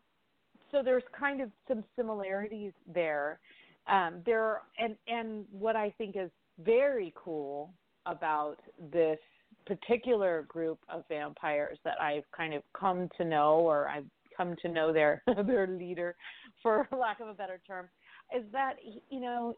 so 0.72 0.82
there's 0.84 1.04
kind 1.18 1.42
of 1.42 1.50
some 1.68 1.84
similarities 1.96 2.74
there. 2.94 3.40
Um, 3.88 4.22
there 4.26 4.44
are, 4.44 4.62
and 4.80 4.96
and 5.08 5.46
what 5.52 5.76
I 5.76 5.94
think 5.98 6.16
is 6.16 6.30
very 6.60 7.14
cool 7.16 7.74
about 8.06 8.58
this 8.92 9.20
particular 9.68 10.46
group 10.48 10.80
of 10.90 11.04
vampires 11.10 11.78
that 11.84 12.02
I've 12.02 12.24
kind 12.36 12.54
of 12.54 12.64
come 12.78 13.10
to 13.18 13.26
know, 13.26 13.56
or 13.56 13.88
I've 13.88 14.06
come 14.36 14.56
to 14.62 14.70
know 14.70 14.94
their 14.94 15.24
their 15.46 15.68
leader, 15.68 16.16
for 16.64 16.88
lack 16.98 17.20
of 17.20 17.28
a 17.28 17.34
better 17.34 17.60
term, 17.68 17.90
is 18.36 18.44
that 18.52 18.76
you 19.10 19.20
know 19.20 19.54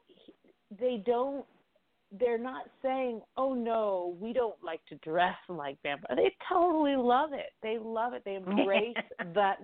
they 0.79 1.03
don't 1.05 1.45
they're 2.17 2.39
not 2.39 2.65
saying, 2.81 3.21
"Oh 3.37 3.53
no, 3.53 4.15
we 4.19 4.33
don't 4.33 4.55
like 4.63 4.83
to 4.87 4.95
dress 4.95 5.35
like 5.47 5.77
vampires." 5.83 6.17
They 6.17 6.35
totally 6.51 6.95
love 6.95 7.33
it. 7.33 7.51
They 7.61 7.77
love 7.77 8.13
it. 8.13 8.23
They 8.25 8.35
embrace 8.47 8.95
that. 9.35 9.57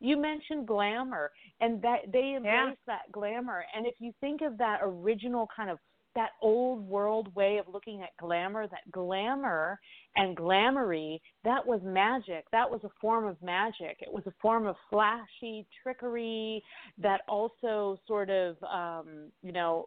You 0.00 0.16
mentioned 0.16 0.66
glamour, 0.66 1.30
and 1.60 1.82
that 1.82 2.10
they 2.12 2.34
embrace 2.36 2.76
yeah. 2.86 2.94
that 2.94 3.12
glamour. 3.12 3.64
And 3.76 3.86
if 3.86 3.94
you 3.98 4.12
think 4.20 4.40
of 4.40 4.56
that 4.58 4.78
original 4.82 5.46
kind 5.54 5.68
of 5.70 5.78
that 6.14 6.30
old 6.40 6.86
world 6.86 7.34
way 7.34 7.58
of 7.58 7.66
looking 7.72 8.02
at 8.02 8.16
glamour, 8.18 8.66
that 8.68 8.90
glamour 8.90 9.78
and 10.16 10.36
glamoury, 10.36 11.20
that 11.44 11.66
was 11.66 11.80
magic. 11.82 12.44
That 12.52 12.70
was 12.70 12.80
a 12.84 12.90
form 13.00 13.26
of 13.26 13.40
magic. 13.42 13.98
It 14.00 14.12
was 14.12 14.24
a 14.26 14.32
form 14.40 14.66
of 14.66 14.76
flashy 14.90 15.66
trickery 15.82 16.62
that 16.98 17.22
also 17.28 17.98
sort 18.06 18.30
of, 18.30 18.56
um, 18.62 19.30
you 19.42 19.52
know, 19.52 19.86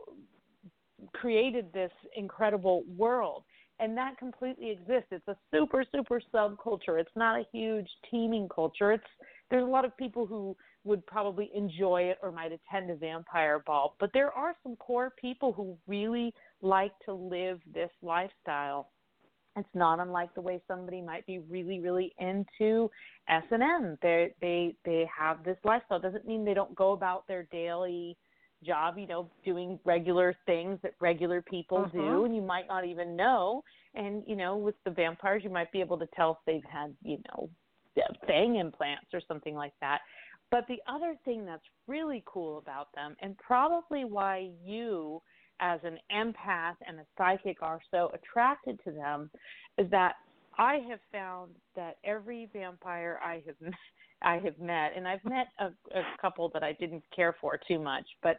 created 1.13 1.71
this 1.73 1.91
incredible 2.15 2.83
world 2.97 3.43
and 3.79 3.95
that 3.95 4.17
completely 4.17 4.71
exists 4.71 5.07
it's 5.11 5.27
a 5.27 5.35
super 5.53 5.83
super 5.93 6.21
subculture 6.33 6.99
it's 6.99 7.15
not 7.15 7.39
a 7.39 7.43
huge 7.51 7.87
teeming 8.09 8.49
culture 8.53 8.91
it's 8.91 9.03
there's 9.49 9.63
a 9.63 9.67
lot 9.67 9.85
of 9.85 9.95
people 9.97 10.25
who 10.25 10.55
would 10.83 11.05
probably 11.05 11.49
enjoy 11.53 12.01
it 12.01 12.17
or 12.21 12.31
might 12.31 12.51
attend 12.51 12.89
a 12.89 12.95
vampire 12.95 13.63
ball 13.65 13.95
but 13.99 14.09
there 14.13 14.31
are 14.31 14.55
some 14.63 14.75
core 14.77 15.13
people 15.19 15.51
who 15.51 15.77
really 15.87 16.33
like 16.61 16.93
to 17.05 17.13
live 17.13 17.59
this 17.73 17.91
lifestyle 18.01 18.89
it's 19.55 19.67
not 19.73 19.99
unlike 19.99 20.33
the 20.35 20.41
way 20.41 20.61
somebody 20.67 21.01
might 21.01 21.25
be 21.25 21.39
really 21.39 21.79
really 21.79 22.13
into 22.19 22.89
s&m 23.29 23.97
they 24.01 24.33
they 24.41 24.75
they 24.85 25.07
have 25.17 25.43
this 25.43 25.57
lifestyle 25.63 25.99
doesn't 25.99 26.27
mean 26.27 26.45
they 26.45 26.53
don't 26.53 26.75
go 26.75 26.91
about 26.91 27.27
their 27.27 27.47
daily 27.51 28.17
job, 28.63 28.97
you 28.97 29.07
know, 29.07 29.29
doing 29.45 29.79
regular 29.85 30.35
things 30.45 30.79
that 30.83 30.93
regular 30.99 31.41
people 31.41 31.79
uh-huh. 31.79 31.97
do, 31.97 32.25
and 32.25 32.35
you 32.35 32.41
might 32.41 32.67
not 32.67 32.85
even 32.85 33.15
know. 33.15 33.63
And 33.95 34.23
you 34.27 34.35
know, 34.35 34.57
with 34.57 34.75
the 34.85 34.91
vampires, 34.91 35.43
you 35.43 35.49
might 35.49 35.71
be 35.71 35.79
able 35.79 35.97
to 35.97 36.07
tell 36.15 36.31
if 36.31 36.37
they've 36.45 36.71
had, 36.71 36.93
you 37.03 37.19
know, 37.29 37.49
fang 38.25 38.55
implants 38.55 39.07
or 39.13 39.21
something 39.27 39.55
like 39.55 39.73
that. 39.81 39.99
But 40.49 40.65
the 40.67 40.79
other 40.87 41.15
thing 41.25 41.45
that's 41.45 41.63
really 41.87 42.23
cool 42.25 42.57
about 42.57 42.87
them, 42.95 43.15
and 43.21 43.37
probably 43.37 44.05
why 44.05 44.49
you, 44.63 45.21
as 45.59 45.79
an 45.83 45.97
empath 46.15 46.75
and 46.87 46.99
a 46.99 47.05
psychic, 47.17 47.57
are 47.61 47.81
so 47.91 48.11
attracted 48.13 48.79
to 48.85 48.91
them, 48.91 49.29
is 49.77 49.89
that 49.91 50.15
I 50.57 50.77
have 50.89 50.99
found 51.11 51.51
that 51.75 51.97
every 52.03 52.49
vampire 52.53 53.19
I 53.23 53.43
have 53.45 53.73
I 54.21 54.39
have 54.39 54.57
met, 54.59 54.93
and 54.95 55.07
I've 55.07 55.23
met 55.23 55.47
a, 55.59 55.65
a 55.95 56.03
couple 56.19 56.49
that 56.53 56.63
I 56.63 56.73
didn't 56.73 57.03
care 57.15 57.35
for 57.39 57.59
too 57.67 57.77
much, 57.77 58.05
but 58.23 58.37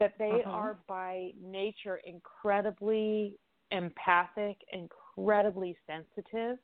that 0.00 0.14
they 0.18 0.42
uh-huh. 0.44 0.50
are 0.50 0.78
by 0.86 1.32
nature 1.42 2.00
incredibly 2.04 3.38
empathic, 3.70 4.56
incredibly 4.72 5.76
sensitive, 5.86 6.56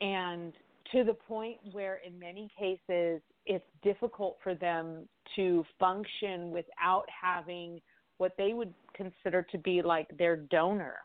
and 0.00 0.52
to 0.92 1.04
the 1.04 1.14
point 1.14 1.58
where 1.72 2.00
in 2.06 2.18
many 2.18 2.50
cases 2.58 3.20
it's 3.44 3.64
difficult 3.82 4.38
for 4.42 4.54
them 4.54 5.08
to 5.36 5.64
function 5.78 6.50
without 6.50 7.04
having 7.08 7.80
what 8.18 8.32
they 8.38 8.52
would 8.52 8.72
consider 8.94 9.42
to 9.42 9.58
be 9.58 9.82
like 9.82 10.06
their 10.18 10.36
donor. 10.36 10.96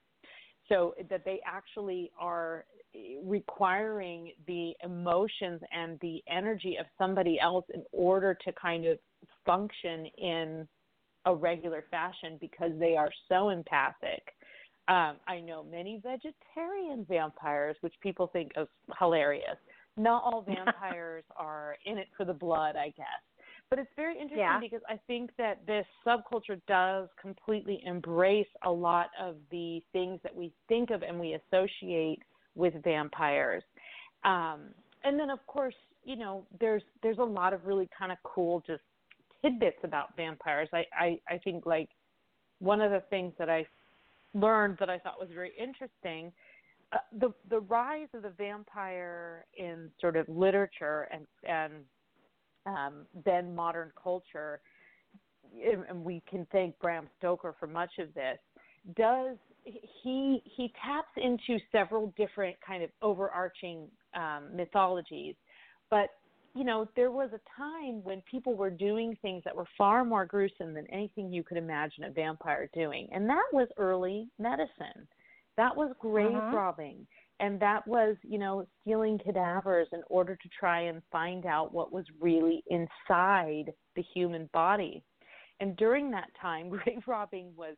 So 0.69 0.95
that 1.09 1.25
they 1.25 1.41
actually 1.45 2.11
are 2.17 2.65
requiring 3.23 4.31
the 4.47 4.73
emotions 4.83 5.61
and 5.75 5.99
the 6.01 6.23
energy 6.29 6.77
of 6.79 6.85
somebody 6.97 7.39
else 7.39 7.65
in 7.73 7.83
order 7.91 8.37
to 8.45 8.53
kind 8.53 8.85
of 8.85 8.97
function 9.45 10.05
in 10.17 10.67
a 11.25 11.35
regular 11.35 11.83
fashion 11.91 12.37
because 12.39 12.71
they 12.79 12.95
are 12.95 13.11
so 13.27 13.49
empathic. 13.49 14.23
Um, 14.87 15.17
I 15.27 15.39
know 15.39 15.63
many 15.63 16.01
vegetarian 16.01 17.05
vampires, 17.07 17.75
which 17.81 17.93
people 18.01 18.27
think 18.27 18.51
is 18.57 18.67
hilarious. 18.97 19.57
Not 19.97 20.23
all 20.23 20.41
vampires 20.47 21.23
are 21.35 21.75
in 21.85 21.97
it 21.97 22.07
for 22.15 22.25
the 22.25 22.33
blood, 22.33 22.75
I 22.75 22.93
guess. 22.97 23.07
But 23.69 23.79
it's 23.79 23.89
very 23.95 24.15
interesting 24.15 24.39
yeah. 24.39 24.59
because 24.59 24.81
I 24.89 24.99
think 25.07 25.31
that 25.37 25.65
this 25.65 25.85
subculture 26.05 26.59
does 26.67 27.07
completely 27.21 27.81
embrace 27.85 28.47
a 28.65 28.71
lot 28.71 29.11
of 29.19 29.35
the 29.49 29.81
things 29.93 30.19
that 30.23 30.35
we 30.35 30.51
think 30.67 30.89
of 30.89 31.03
and 31.03 31.17
we 31.17 31.35
associate 31.35 32.19
with 32.55 32.73
vampires. 32.83 33.63
Um, 34.25 34.71
and 35.05 35.17
then, 35.17 35.29
of 35.29 35.39
course, 35.47 35.75
you 36.03 36.17
know, 36.17 36.45
there's 36.59 36.83
there's 37.01 37.19
a 37.19 37.23
lot 37.23 37.53
of 37.53 37.65
really 37.65 37.89
kind 37.97 38.11
of 38.11 38.17
cool 38.23 38.61
just 38.67 38.81
tidbits 39.41 39.77
about 39.83 40.15
vampires. 40.17 40.67
I, 40.73 40.83
I 40.93 41.19
I 41.29 41.37
think 41.37 41.65
like 41.65 41.89
one 42.59 42.81
of 42.81 42.91
the 42.91 43.03
things 43.09 43.33
that 43.39 43.49
I 43.49 43.65
learned 44.33 44.77
that 44.79 44.89
I 44.89 44.99
thought 44.99 45.19
was 45.19 45.29
very 45.33 45.51
interesting. 45.59 46.31
Uh, 46.93 46.97
the 47.19 47.33
the 47.49 47.59
rise 47.61 48.09
of 48.13 48.23
the 48.23 48.31
vampire 48.31 49.45
in 49.57 49.89
sort 49.99 50.17
of 50.17 50.27
literature 50.27 51.07
and 51.11 51.25
and 51.47 51.73
um, 52.65 53.05
then 53.25 53.55
modern 53.55 53.91
culture, 54.01 54.59
and 55.89 56.03
we 56.03 56.21
can 56.29 56.45
thank 56.51 56.77
Bram 56.79 57.07
Stoker 57.17 57.55
for 57.59 57.67
much 57.67 57.91
of 57.99 58.13
this. 58.13 58.37
Does 58.95 59.37
he 59.63 60.41
he 60.43 60.73
taps 60.83 61.11
into 61.17 61.59
several 61.71 62.13
different 62.17 62.55
kind 62.65 62.83
of 62.83 62.89
overarching 63.01 63.87
um, 64.13 64.49
mythologies, 64.55 65.35
but 65.89 66.09
you 66.55 66.65
know 66.65 66.89
there 66.95 67.11
was 67.11 67.29
a 67.33 67.39
time 67.57 68.03
when 68.03 68.21
people 68.29 68.55
were 68.55 68.69
doing 68.69 69.17
things 69.21 69.43
that 69.45 69.55
were 69.55 69.67
far 69.77 70.03
more 70.03 70.25
gruesome 70.25 70.73
than 70.73 70.87
anything 70.91 71.31
you 71.31 71.43
could 71.43 71.57
imagine 71.57 72.03
a 72.03 72.11
vampire 72.11 72.69
doing, 72.73 73.07
and 73.13 73.29
that 73.29 73.45
was 73.53 73.67
early 73.77 74.27
medicine. 74.39 75.07
That 75.57 75.75
was 75.75 75.93
grave 75.99 76.35
uh-huh. 76.35 76.55
robbing, 76.55 77.05
and 77.39 77.59
that 77.59 77.87
was 77.87 78.15
you 78.23 78.39
know 78.39 78.65
stealing 78.81 79.19
cadavers 79.23 79.87
in 79.91 80.01
order 80.09 80.35
to 80.35 80.49
try 80.57 80.81
and 80.81 81.01
find 81.11 81.45
out 81.45 81.73
what 81.73 81.91
was 81.91 82.05
really 82.19 82.63
inside 82.69 83.73
the 83.95 84.03
human 84.13 84.49
body. 84.53 85.03
And 85.59 85.75
during 85.77 86.09
that 86.11 86.29
time, 86.41 86.69
grave 86.69 87.03
robbing 87.07 87.51
was 87.55 87.75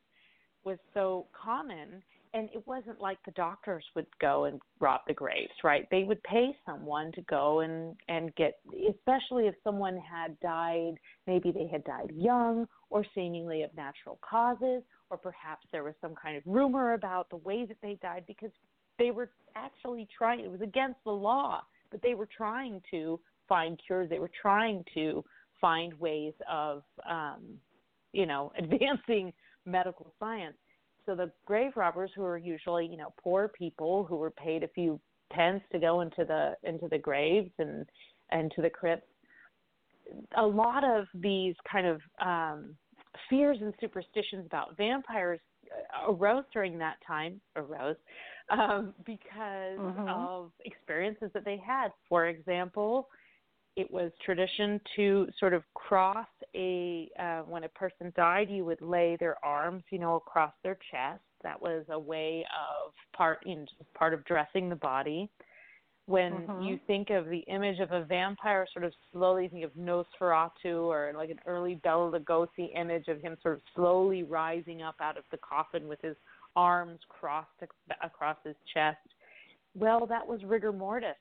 was 0.63 0.77
so 0.93 1.27
common 1.33 2.01
and 2.33 2.49
it 2.53 2.65
wasn't 2.65 2.99
like 2.99 3.17
the 3.25 3.31
doctors 3.31 3.83
would 3.95 4.07
go 4.19 4.45
and 4.45 4.59
rob 4.79 5.01
the 5.07 5.13
graves 5.13 5.53
right 5.63 5.87
they 5.91 6.03
would 6.03 6.21
pay 6.23 6.55
someone 6.65 7.11
to 7.11 7.21
go 7.23 7.59
and 7.61 7.95
and 8.07 8.33
get 8.35 8.59
especially 8.89 9.47
if 9.47 9.55
someone 9.63 9.97
had 9.97 10.39
died 10.39 10.93
maybe 11.27 11.51
they 11.51 11.67
had 11.71 11.83
died 11.83 12.11
young 12.13 12.65
or 12.89 13.05
seemingly 13.15 13.63
of 13.63 13.69
natural 13.75 14.19
causes 14.27 14.83
or 15.13 15.17
perhaps 15.17 15.65
there 15.71 15.83
was 15.83 15.93
some 16.01 16.15
kind 16.15 16.35
of 16.35 16.43
rumor 16.45 16.93
about 16.93 17.29
the 17.29 17.37
way 17.37 17.65
that 17.65 17.77
they 17.81 17.97
died 18.01 18.23
because 18.27 18.51
they 18.99 19.11
were 19.11 19.29
actually 19.55 20.07
trying 20.15 20.39
it 20.41 20.51
was 20.51 20.61
against 20.61 20.97
the 21.05 21.11
law 21.11 21.61
but 21.91 22.01
they 22.01 22.15
were 22.15 22.27
trying 22.35 22.81
to 22.91 23.19
find 23.47 23.79
cures 23.85 24.09
they 24.09 24.19
were 24.19 24.31
trying 24.41 24.83
to 24.93 25.23
find 25.61 25.93
ways 25.99 26.33
of 26.51 26.83
um 27.09 27.59
you 28.11 28.25
know 28.25 28.51
advancing 28.57 29.31
medical 29.65 30.13
science. 30.19 30.55
So 31.05 31.15
the 31.15 31.31
grave 31.45 31.71
robbers, 31.75 32.11
who 32.15 32.23
are 32.23 32.37
usually 32.37 32.85
you 32.85 32.97
know 32.97 33.13
poor 33.21 33.49
people 33.49 34.05
who 34.05 34.15
were 34.15 34.31
paid 34.31 34.63
a 34.63 34.67
few 34.69 34.99
pence 35.31 35.61
to 35.71 35.79
go 35.79 36.01
into 36.01 36.23
the 36.25 36.55
into 36.63 36.87
the 36.87 36.97
graves 36.97 37.51
and 37.59 37.85
and 38.31 38.51
to 38.55 38.61
the 38.61 38.69
crypts, 38.69 39.07
a 40.37 40.45
lot 40.45 40.83
of 40.83 41.05
these 41.13 41.55
kind 41.69 41.87
of 41.87 42.01
um, 42.25 42.75
fears 43.29 43.57
and 43.61 43.73
superstitions 43.79 44.45
about 44.45 44.77
vampires 44.77 45.39
uh, 45.71 46.11
arose 46.11 46.43
during 46.51 46.77
that 46.77 46.95
time 47.05 47.39
arose 47.55 47.95
um, 48.49 48.93
because 49.05 49.79
mm-hmm. 49.79 50.07
of 50.07 50.51
experiences 50.65 51.29
that 51.33 51.45
they 51.45 51.61
had. 51.65 51.89
For 52.09 52.27
example, 52.27 53.09
it 53.75 53.89
was 53.91 54.11
tradition 54.23 54.79
to 54.95 55.27
sort 55.39 55.53
of 55.53 55.63
cross 55.73 56.27
a 56.55 57.09
uh, 57.19 57.39
when 57.41 57.63
a 57.63 57.69
person 57.69 58.13
died 58.15 58.49
you 58.49 58.65
would 58.65 58.81
lay 58.81 59.17
their 59.19 59.43
arms 59.43 59.83
you 59.89 59.97
know 59.97 60.15
across 60.15 60.53
their 60.63 60.77
chest 60.91 61.21
that 61.41 61.59
was 61.59 61.83
a 61.89 61.99
way 61.99 62.45
of 62.53 62.93
part 63.15 63.39
you 63.45 63.55
know, 63.55 63.65
part 63.95 64.13
of 64.13 64.23
dressing 64.25 64.69
the 64.69 64.75
body 64.75 65.29
when 66.05 66.33
mm-hmm. 66.33 66.63
you 66.63 66.79
think 66.85 67.09
of 67.09 67.29
the 67.29 67.39
image 67.47 67.79
of 67.79 67.91
a 67.91 68.03
vampire 68.03 68.67
sort 68.73 68.83
of 68.83 68.91
slowly 69.11 69.47
think 69.47 69.63
of 69.63 69.71
Nosferatu 69.71 70.81
or 70.81 71.13
like 71.15 71.29
an 71.29 71.39
early 71.45 71.75
Bela 71.75 72.11
Lugosi 72.11 72.77
image 72.77 73.07
of 73.07 73.21
him 73.21 73.37
sort 73.41 73.55
of 73.55 73.61
slowly 73.75 74.23
rising 74.23 74.81
up 74.81 74.95
out 75.01 75.17
of 75.17 75.23
the 75.31 75.37
coffin 75.37 75.87
with 75.87 76.01
his 76.01 76.15
arms 76.55 76.99
crossed 77.07 77.49
across 78.03 78.37
his 78.43 78.55
chest 78.73 78.97
well 79.75 80.05
that 80.05 80.25
was 80.25 80.43
rigor 80.43 80.71
mortis 80.71 81.15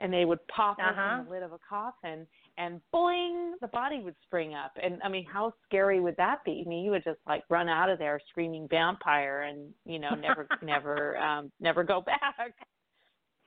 and 0.00 0.12
they 0.12 0.24
would 0.24 0.38
pop 0.48 0.78
uh-huh. 0.78 1.14
open 1.14 1.24
the 1.24 1.30
lid 1.30 1.42
of 1.42 1.52
a 1.52 1.58
coffin 1.68 2.26
and 2.58 2.80
boing 2.94 3.52
the 3.60 3.68
body 3.68 4.00
would 4.00 4.14
spring 4.22 4.54
up 4.54 4.72
and 4.82 5.00
i 5.02 5.08
mean 5.08 5.24
how 5.24 5.52
scary 5.66 6.00
would 6.00 6.16
that 6.16 6.44
be 6.44 6.62
i 6.64 6.68
mean 6.68 6.84
you 6.84 6.90
would 6.90 7.02
just 7.04 7.18
like 7.26 7.42
run 7.48 7.68
out 7.68 7.90
of 7.90 7.98
there 7.98 8.20
screaming 8.28 8.68
vampire 8.68 9.42
and 9.42 9.70
you 9.84 9.98
know 9.98 10.14
never 10.14 10.46
never 10.62 11.18
um 11.18 11.50
never 11.60 11.82
go 11.82 12.00
back 12.00 12.54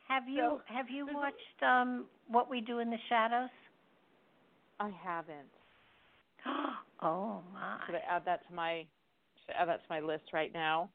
have 0.08 0.28
you 0.28 0.42
so, 0.42 0.62
have 0.66 0.90
you 0.90 1.08
watched 1.14 1.64
um 1.64 2.06
what 2.28 2.50
we 2.50 2.62
do 2.62 2.80
in 2.80 2.90
the 2.90 2.98
shadows 3.10 3.50
i 4.80 4.90
haven't 5.04 5.52
oh 7.02 7.42
my 7.54 7.78
should 7.86 7.96
i 7.96 8.02
add 8.10 8.24
that 8.26 8.48
to 8.48 8.54
my 8.54 8.86
should 9.46 9.56
I 9.56 9.62
add 9.64 9.68
that 9.70 9.82
to 9.84 9.88
my 9.90 10.00
list 10.00 10.26
right 10.34 10.54
now 10.54 10.90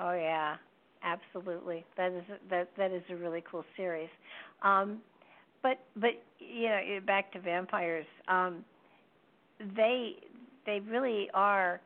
oh 0.00 0.12
yeah 0.12 0.56
absolutely. 1.02 1.84
That 1.96 2.12
is 2.12 2.24
that 2.50 2.68
that 2.76 2.92
is 2.92 3.02
a 3.10 3.16
really 3.16 3.42
cool 3.50 3.64
series. 3.76 4.08
Um, 4.62 4.98
but 5.62 5.78
but 5.96 6.10
you 6.38 6.68
know 6.68 6.80
back 7.06 7.32
to 7.32 7.40
vampires. 7.40 8.06
Um, 8.28 8.64
they 9.76 10.16
they 10.66 10.80
really 10.80 11.28
are. 11.34 11.80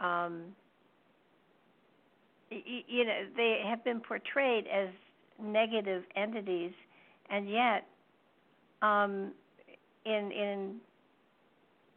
Um, 0.00 0.42
you 2.50 3.04
know 3.04 3.20
they 3.36 3.62
have 3.66 3.84
been 3.84 4.00
portrayed 4.00 4.66
as 4.66 4.88
negative 5.42 6.04
entities, 6.16 6.72
and 7.30 7.48
yet 7.48 7.86
um, 8.82 9.32
in 10.04 10.30
in 10.32 10.76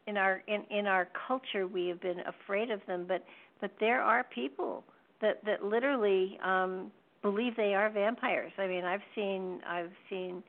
in 0.08 0.18
our 0.18 0.42
in 0.48 0.64
in 0.70 0.88
our 0.88 1.08
culture 1.28 1.68
we 1.68 1.88
have 1.88 2.02
been 2.02 2.22
afraid 2.22 2.72
of 2.72 2.82
them. 2.88 3.06
But 3.08 3.24
but 3.62 3.72
there 3.80 4.02
are 4.02 4.24
people 4.24 4.84
that 5.22 5.44
that 5.46 5.64
literally 5.64 6.40
um 6.44 6.92
believe 7.22 7.56
they 7.56 7.74
are 7.74 7.90
vampires. 7.90 8.52
I 8.58 8.68
mean, 8.68 8.86
I've 8.86 9.02
seen 9.16 9.60
I've 9.68 9.92
seen 10.10 10.44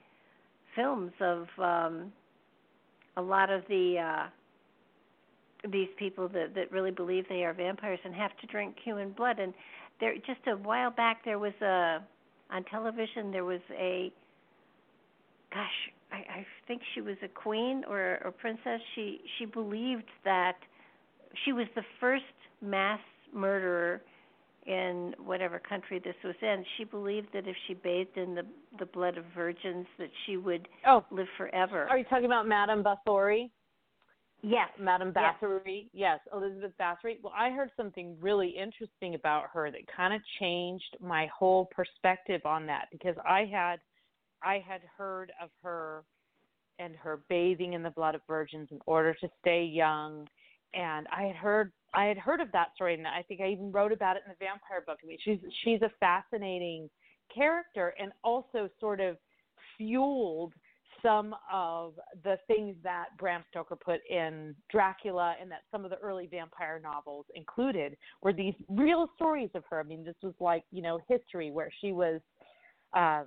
films 0.74 1.12
of 1.20 1.46
um 1.58 2.12
a 3.16 3.22
lot 3.22 3.50
of 3.50 3.62
the 3.68 3.96
uh 3.98 4.26
these 5.70 5.88
people 5.98 6.28
that 6.28 6.54
that 6.54 6.70
really 6.70 6.92
believe 6.92 7.24
they 7.28 7.44
are 7.44 7.52
vampires 7.52 7.98
and 8.04 8.14
have 8.14 8.36
to 8.40 8.46
drink 8.46 8.76
human 8.82 9.10
blood 9.10 9.40
and 9.40 9.52
there 9.98 10.14
just 10.18 10.46
a 10.46 10.52
while 10.52 10.90
back 10.90 11.24
there 11.24 11.38
was 11.38 11.52
a 11.60 11.98
on 12.50 12.64
television 12.64 13.30
there 13.30 13.44
was 13.44 13.60
a 13.72 14.12
gosh 15.52 15.92
I, 16.10 16.16
I 16.16 16.46
think 16.66 16.82
she 16.94 17.00
was 17.00 17.16
a 17.22 17.28
queen 17.28 17.84
or 17.88 18.20
or 18.24 18.30
princess 18.30 18.80
she 18.94 19.20
she 19.38 19.44
believed 19.44 20.08
that 20.24 20.56
she 21.44 21.52
was 21.52 21.66
the 21.74 21.84
first 22.00 22.24
mass 22.62 23.00
murderer 23.32 24.00
in 24.68 25.14
whatever 25.24 25.58
country 25.58 25.98
this 25.98 26.14
was 26.22 26.34
in, 26.42 26.62
she 26.76 26.84
believed 26.84 27.28
that 27.32 27.48
if 27.48 27.56
she 27.66 27.74
bathed 27.74 28.16
in 28.16 28.34
the 28.34 28.44
the 28.78 28.84
blood 28.86 29.16
of 29.16 29.24
virgins, 29.34 29.86
that 29.98 30.10
she 30.26 30.36
would 30.36 30.68
oh, 30.86 31.04
live 31.10 31.26
forever. 31.36 31.88
Are 31.88 31.98
you 31.98 32.04
talking 32.04 32.26
about 32.26 32.46
Madame 32.46 32.84
Bathory? 32.84 33.50
Yes. 34.42 34.68
Madame 34.78 35.12
Bathory. 35.12 35.88
Yes. 35.92 36.20
yes, 36.24 36.32
Elizabeth 36.32 36.72
Bathory. 36.80 37.16
Well, 37.22 37.32
I 37.36 37.50
heard 37.50 37.70
something 37.76 38.16
really 38.20 38.48
interesting 38.48 39.14
about 39.14 39.46
her 39.52 39.70
that 39.70 39.80
kind 39.94 40.14
of 40.14 40.20
changed 40.40 40.96
my 41.00 41.28
whole 41.36 41.66
perspective 41.66 42.40
on 42.44 42.66
that 42.66 42.86
because 42.92 43.16
I 43.28 43.44
had 43.50 43.80
I 44.42 44.62
had 44.66 44.82
heard 44.96 45.32
of 45.42 45.50
her 45.62 46.04
and 46.78 46.94
her 46.94 47.20
bathing 47.28 47.72
in 47.72 47.82
the 47.82 47.90
blood 47.90 48.14
of 48.14 48.20
virgins 48.28 48.68
in 48.70 48.78
order 48.86 49.12
to 49.14 49.28
stay 49.40 49.64
young 49.64 50.28
and 50.74 51.06
I 51.14 51.24
had 51.24 51.36
heard 51.36 51.72
I 51.94 52.04
had 52.04 52.18
heard 52.18 52.40
of 52.40 52.52
that 52.52 52.68
story, 52.74 52.94
and 52.94 53.06
I 53.06 53.22
think 53.22 53.40
I 53.40 53.48
even 53.48 53.72
wrote 53.72 53.92
about 53.92 54.16
it 54.16 54.22
in 54.26 54.30
the 54.30 54.44
vampire 54.44 54.82
book. 54.86 54.98
I 55.02 55.06
mean, 55.06 55.18
she's 55.24 55.38
she's 55.64 55.80
a 55.82 55.90
fascinating 56.00 56.90
character, 57.34 57.94
and 57.98 58.12
also 58.22 58.68
sort 58.78 59.00
of 59.00 59.16
fueled 59.76 60.52
some 61.02 61.34
of 61.52 61.94
the 62.24 62.38
things 62.46 62.76
that 62.82 63.06
Bram 63.18 63.44
Stoker 63.50 63.76
put 63.76 64.00
in 64.08 64.54
Dracula, 64.70 65.34
and 65.40 65.50
that 65.50 65.62
some 65.70 65.84
of 65.84 65.90
the 65.90 65.98
early 65.98 66.26
vampire 66.26 66.80
novels 66.82 67.26
included 67.34 67.96
were 68.22 68.32
these 68.32 68.54
real 68.68 69.08
stories 69.16 69.50
of 69.54 69.64
her. 69.70 69.80
I 69.80 69.82
mean, 69.82 70.04
this 70.04 70.16
was 70.22 70.34
like 70.40 70.64
you 70.70 70.82
know 70.82 70.98
history 71.08 71.50
where 71.50 71.70
she 71.80 71.92
was. 71.92 72.20
Um, 72.94 73.26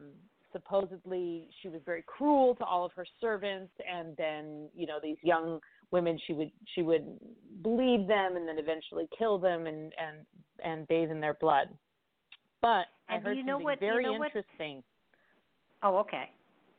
supposedly 0.52 1.48
she 1.62 1.70
was 1.70 1.80
very 1.86 2.04
cruel 2.06 2.56
to 2.56 2.66
all 2.66 2.84
of 2.84 2.92
her 2.94 3.06
servants 3.22 3.72
and 3.90 4.18
then 4.18 4.68
you 4.76 4.86
know 4.86 5.00
these 5.02 5.16
young 5.24 5.62
women 5.92 6.20
she 6.26 6.34
would 6.34 6.52
she 6.74 6.82
would 6.82 7.06
bleed 7.62 8.06
them 8.08 8.36
and 8.36 8.48
then 8.48 8.58
eventually 8.58 9.08
kill 9.18 9.38
them 9.38 9.68
and 9.68 9.94
and 9.98 10.26
and 10.64 10.88
bathe 10.88 11.12
in 11.12 11.20
their 11.20 11.36
blood. 11.36 11.68
But 12.62 12.86
and 13.10 13.20
I 13.20 13.20
heard 13.20 13.38
you 13.38 13.44
know 13.44 13.54
something 13.54 13.66
what, 13.66 13.80
very 13.80 14.06
you 14.06 14.12
know 14.12 14.26
interesting. 14.26 14.84
What? 15.82 15.94
Oh, 15.94 15.98
okay. 16.00 16.30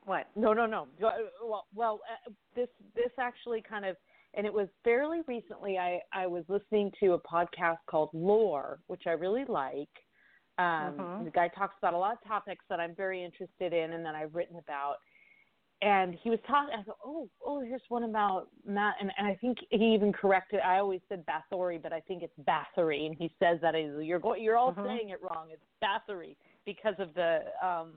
What? 0.04 0.28
No, 0.34 0.52
no, 0.52 0.66
no. 0.66 0.86
Well, 1.00 1.66
well, 1.74 2.00
uh, 2.10 2.30
this 2.56 2.68
this 2.94 3.12
actually 3.18 3.62
kind 3.62 3.84
of 3.84 3.96
and 4.34 4.46
it 4.46 4.52
was 4.52 4.68
fairly 4.82 5.20
recently 5.26 5.78
I 5.78 6.00
I 6.12 6.26
was 6.26 6.44
listening 6.48 6.90
to 7.00 7.12
a 7.12 7.18
podcast 7.20 7.78
called 7.88 8.10
Lore, 8.12 8.80
which 8.86 9.02
I 9.06 9.12
really 9.12 9.44
like. 9.46 9.88
Um, 10.58 10.94
mm-hmm. 10.98 11.24
The 11.24 11.30
guy 11.30 11.48
talks 11.48 11.74
about 11.78 11.94
a 11.94 11.98
lot 11.98 12.12
of 12.12 12.28
topics 12.28 12.64
that 12.68 12.78
I'm 12.78 12.94
very 12.94 13.24
interested 13.24 13.72
in 13.72 13.92
and 13.92 14.04
that 14.04 14.14
I've 14.14 14.34
written 14.34 14.56
about 14.58 14.96
and 15.82 16.16
he 16.22 16.30
was 16.30 16.38
talking. 16.46 16.74
I 16.78 16.82
thought, 16.84 16.98
oh, 17.04 17.28
oh, 17.44 17.60
here's 17.60 17.82
one 17.88 18.04
about 18.04 18.46
Matt, 18.64 18.94
and, 19.00 19.10
and 19.18 19.26
I 19.26 19.34
think 19.34 19.58
he 19.70 19.92
even 19.94 20.12
corrected. 20.12 20.60
I 20.60 20.78
always 20.78 21.00
said 21.08 21.24
Bathory, 21.26 21.82
but 21.82 21.92
I 21.92 21.98
think 22.00 22.22
it's 22.22 22.32
Bathory, 22.48 23.04
and 23.06 23.16
he 23.18 23.32
says 23.40 23.58
that 23.62 23.74
you're 24.00 24.20
going, 24.20 24.42
you're 24.42 24.56
all 24.56 24.70
uh-huh. 24.70 24.86
saying 24.86 25.10
it 25.10 25.18
wrong. 25.20 25.48
It's 25.50 25.62
Bathory 25.82 26.36
because 26.64 26.94
of 27.00 27.12
the 27.14 27.40
um 27.62 27.94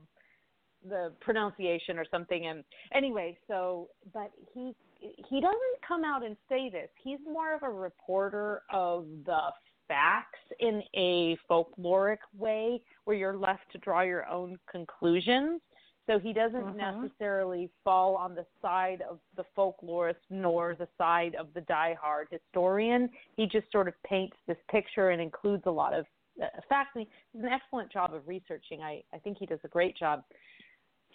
the 0.88 1.12
pronunciation 1.22 1.98
or 1.98 2.06
something. 2.10 2.48
And 2.48 2.64
anyway, 2.94 3.38
so 3.48 3.90
but 4.14 4.32
he 4.54 4.76
he 5.00 5.42
doesn't 5.42 5.82
come 5.88 6.04
out 6.04 6.26
and 6.26 6.36
say 6.50 6.70
this. 6.70 6.90
He's 7.04 7.20
more 7.32 7.56
of 7.56 7.64
a 7.64 7.70
reporter 7.70 8.62
of 8.72 9.06
the 9.26 9.40
facts 9.88 10.40
in 10.60 10.82
a 10.96 11.38
folkloric 11.50 12.18
way, 12.38 12.82
where 13.04 13.16
you're 13.16 13.38
left 13.38 13.72
to 13.74 13.78
draw 13.78 14.02
your 14.02 14.28
own 14.28 14.58
conclusions 14.72 15.62
so 16.08 16.20
he 16.20 16.34
doesn't 16.34 16.64
uh-huh. 16.64 17.02
necessarily 17.02 17.70
fall 17.84 18.16
on 18.16 18.36
the 18.36 18.46
side 18.62 19.02
of 19.10 19.20
the 19.36 19.44
folklorist 19.58 20.16
nor 20.30 20.76
the 20.76 20.88
side 20.98 21.36
of 21.36 21.48
the 21.54 21.62
diehard 21.62 22.26
historian. 22.30 23.10
He 23.36 23.48
just 23.48 23.72
sort 23.72 23.88
of 23.88 23.96
paints 24.04 24.38
this 24.48 24.58
picture 24.70 25.10
and 25.10 25.22
includes 25.22 25.64
a 25.66 25.72
lot 25.72 25.94
of 25.94 26.06
uh, 26.42 26.48
facts. 26.70 26.92
He 26.94 27.08
does 27.34 27.46
an 27.46 27.50
excellent 27.52 27.92
job 27.92 28.14
of 28.14 28.28
researching. 28.28 28.82
I, 28.82 29.04
I 29.14 29.18
think 29.18 29.38
he 29.40 29.46
does 29.46 29.60
a 29.64 29.68
great 29.68 29.98
job. 29.98 30.24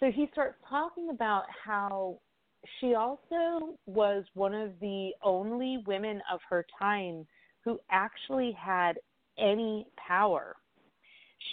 So 0.01 0.11
he 0.11 0.27
starts 0.33 0.55
talking 0.67 1.09
about 1.11 1.43
how 1.63 2.17
she 2.79 2.95
also 2.95 3.77
was 3.85 4.23
one 4.33 4.53
of 4.53 4.71
the 4.81 5.11
only 5.23 5.83
women 5.85 6.21
of 6.31 6.39
her 6.49 6.65
time 6.77 7.25
who 7.63 7.79
actually 7.91 8.51
had 8.59 8.97
any 9.37 9.85
power. 10.07 10.55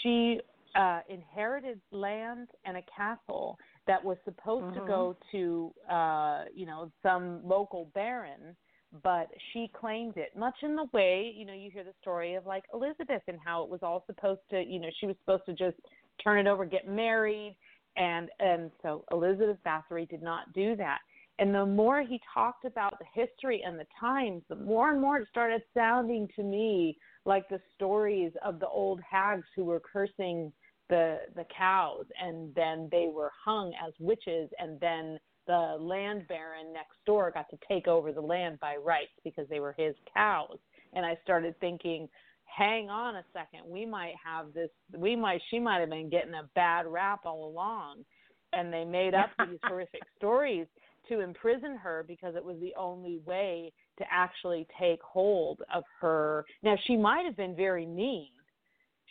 She 0.03 0.41
uh, 0.75 1.01
inherited 1.11 1.81
land 1.91 2.49
and 2.65 2.79
a 2.79 2.83
castle 2.95 3.59
that 3.87 4.03
was 4.03 4.17
supposed 4.25 4.67
mm-hmm. 4.67 4.81
to 4.81 4.87
go 4.87 5.17
to 5.33 5.73
uh, 5.91 6.45
you 6.55 6.67
know 6.67 6.91
some 7.03 7.41
local 7.45 7.91
baron, 7.95 8.57
but 9.03 9.29
she 9.53 9.71
claimed 9.79 10.17
it. 10.17 10.37
Much 10.37 10.55
in 10.63 10.75
the 10.75 10.87
way 10.95 11.33
you 11.37 11.45
know 11.45 11.55
you 11.55 11.71
hear 11.71 11.85
the 11.85 11.95
story 12.01 12.35
of 12.35 12.47
like 12.47 12.65
Elizabeth 12.73 13.23
and 13.29 13.39
how 13.45 13.63
it 13.63 13.69
was 13.69 13.81
all 13.83 14.05
supposed 14.07 14.41
to 14.51 14.63
you 14.63 14.79
know 14.79 14.89
she 15.01 15.07
was 15.07 15.17
supposed 15.25 15.45
to 15.47 15.53
just 15.53 15.77
turn 16.23 16.39
it 16.39 16.49
over, 16.49 16.65
get 16.65 16.89
married, 16.89 17.57
and 17.99 18.31
and 18.41 18.71
so 18.83 19.05
Elizabeth 19.13 19.59
Bathory 19.67 20.09
did 20.09 20.23
not 20.23 20.53
do 20.55 20.77
that. 20.77 20.99
And 21.41 21.55
the 21.55 21.67
more 21.67 22.03
he 22.03 22.21
talked 22.35 22.65
about 22.65 22.99
the 22.99 23.05
history 23.15 23.63
and 23.65 23.79
the 23.79 23.87
times, 24.01 24.43
the 24.49 24.57
more 24.57 24.91
and 24.91 25.01
more 25.01 25.19
it 25.19 25.29
started 25.31 25.63
sounding 25.73 26.29
to 26.35 26.43
me 26.43 26.97
like 27.25 27.49
the 27.49 27.61
stories 27.75 28.33
of 28.45 28.59
the 28.59 28.67
old 28.67 29.01
hags 29.09 29.47
who 29.55 29.65
were 29.65 29.81
cursing 29.81 30.53
the 30.89 31.19
the 31.37 31.45
cows. 31.57 32.07
And 32.21 32.55
then 32.55 32.89
they 32.91 33.09
were 33.13 33.31
hung 33.45 33.73
as 33.87 33.93
witches. 34.01 34.51
And 34.59 34.81
then 34.81 35.19
the 35.47 35.77
land 35.81 36.27
baron 36.29 36.73
next 36.73 36.97
door 37.07 37.31
got 37.31 37.49
to 37.51 37.59
take 37.69 37.87
over 37.87 38.13
the 38.13 38.21
land 38.21 38.59
by 38.61 38.77
rights 38.77 39.13
because 39.23 39.49
they 39.49 39.61
were 39.61 39.75
his 39.79 39.95
cows. 40.13 40.59
And 40.95 41.05
i 41.05 41.17
started 41.23 41.59
thinking 41.61 42.09
hang 42.57 42.91
on 42.91 43.17
a 43.17 43.25
second 43.33 43.61
we 43.67 43.87
might 43.87 44.15
have 44.25 44.53
this 44.53 44.71
we 44.97 45.15
might 45.15 45.41
she 45.51 45.59
might 45.59 45.81
have 45.81 45.91
been 45.91 46.11
getting 46.11 46.35
a 46.35 46.49
bad 46.55 46.87
rap 46.87 47.21
all 47.25 47.49
along 47.49 48.05
and 48.53 48.73
they 48.73 48.85
made 48.85 49.15
up 49.15 49.31
these 49.49 49.59
horrific 49.65 50.03
stories 50.17 50.67
to 51.09 51.21
imprison 51.21 51.77
her 51.77 52.05
because 52.07 52.35
it 52.35 52.45
was 52.45 52.57
the 52.61 52.75
only 52.77 53.21
way 53.25 53.73
to 53.99 54.05
actually 54.11 54.67
take 54.79 55.01
hold 55.03 55.61
of 55.73 55.85
her 56.01 56.45
now 56.63 56.77
she 56.87 56.97
might 56.97 57.25
have 57.25 57.37
been 57.37 57.55
very 57.55 57.87
mean 57.87 58.29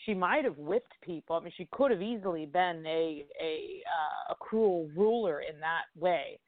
she 0.05 0.13
might 0.13 0.43
have 0.43 0.57
whipped 0.57 0.93
people. 1.01 1.35
I 1.35 1.39
mean, 1.41 1.53
she 1.57 1.67
could 1.71 1.91
have 1.91 2.01
easily 2.01 2.45
been 2.45 2.83
a 2.85 3.25
a 3.41 3.81
uh, 3.85 4.33
a 4.33 4.35
cruel 4.35 4.89
ruler 4.95 5.41
in 5.41 5.59
that 5.59 5.83
way. 5.99 6.39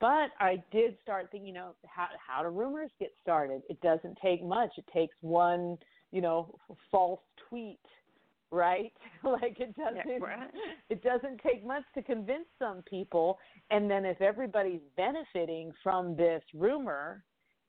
But 0.00 0.30
I 0.40 0.62
did 0.72 0.96
start 1.02 1.28
thinking, 1.30 1.48
you 1.48 1.54
know, 1.54 1.74
how 1.86 2.08
how 2.26 2.42
do 2.42 2.48
rumors 2.48 2.90
get 2.98 3.12
started? 3.22 3.62
It 3.68 3.80
doesn't 3.80 4.18
take 4.22 4.42
much. 4.42 4.70
It 4.76 4.86
takes 4.92 5.14
one, 5.20 5.78
you 6.14 6.20
know, 6.20 6.54
false 6.92 7.20
tweet, 7.48 7.80
right? 8.52 8.92
like 9.24 9.58
it 9.58 9.74
doesn't 9.76 10.06
yeah, 10.06 10.18
right. 10.20 10.50
it 10.88 11.02
doesn't 11.02 11.40
take 11.42 11.66
much 11.66 11.82
to 11.94 12.02
convince 12.02 12.46
some 12.58 12.82
people. 12.88 13.36
And 13.70 13.90
then 13.90 14.04
if 14.04 14.22
everybody's 14.22 14.80
benefiting 14.96 15.72
from 15.82 16.16
this 16.16 16.42
rumor, 16.54 17.24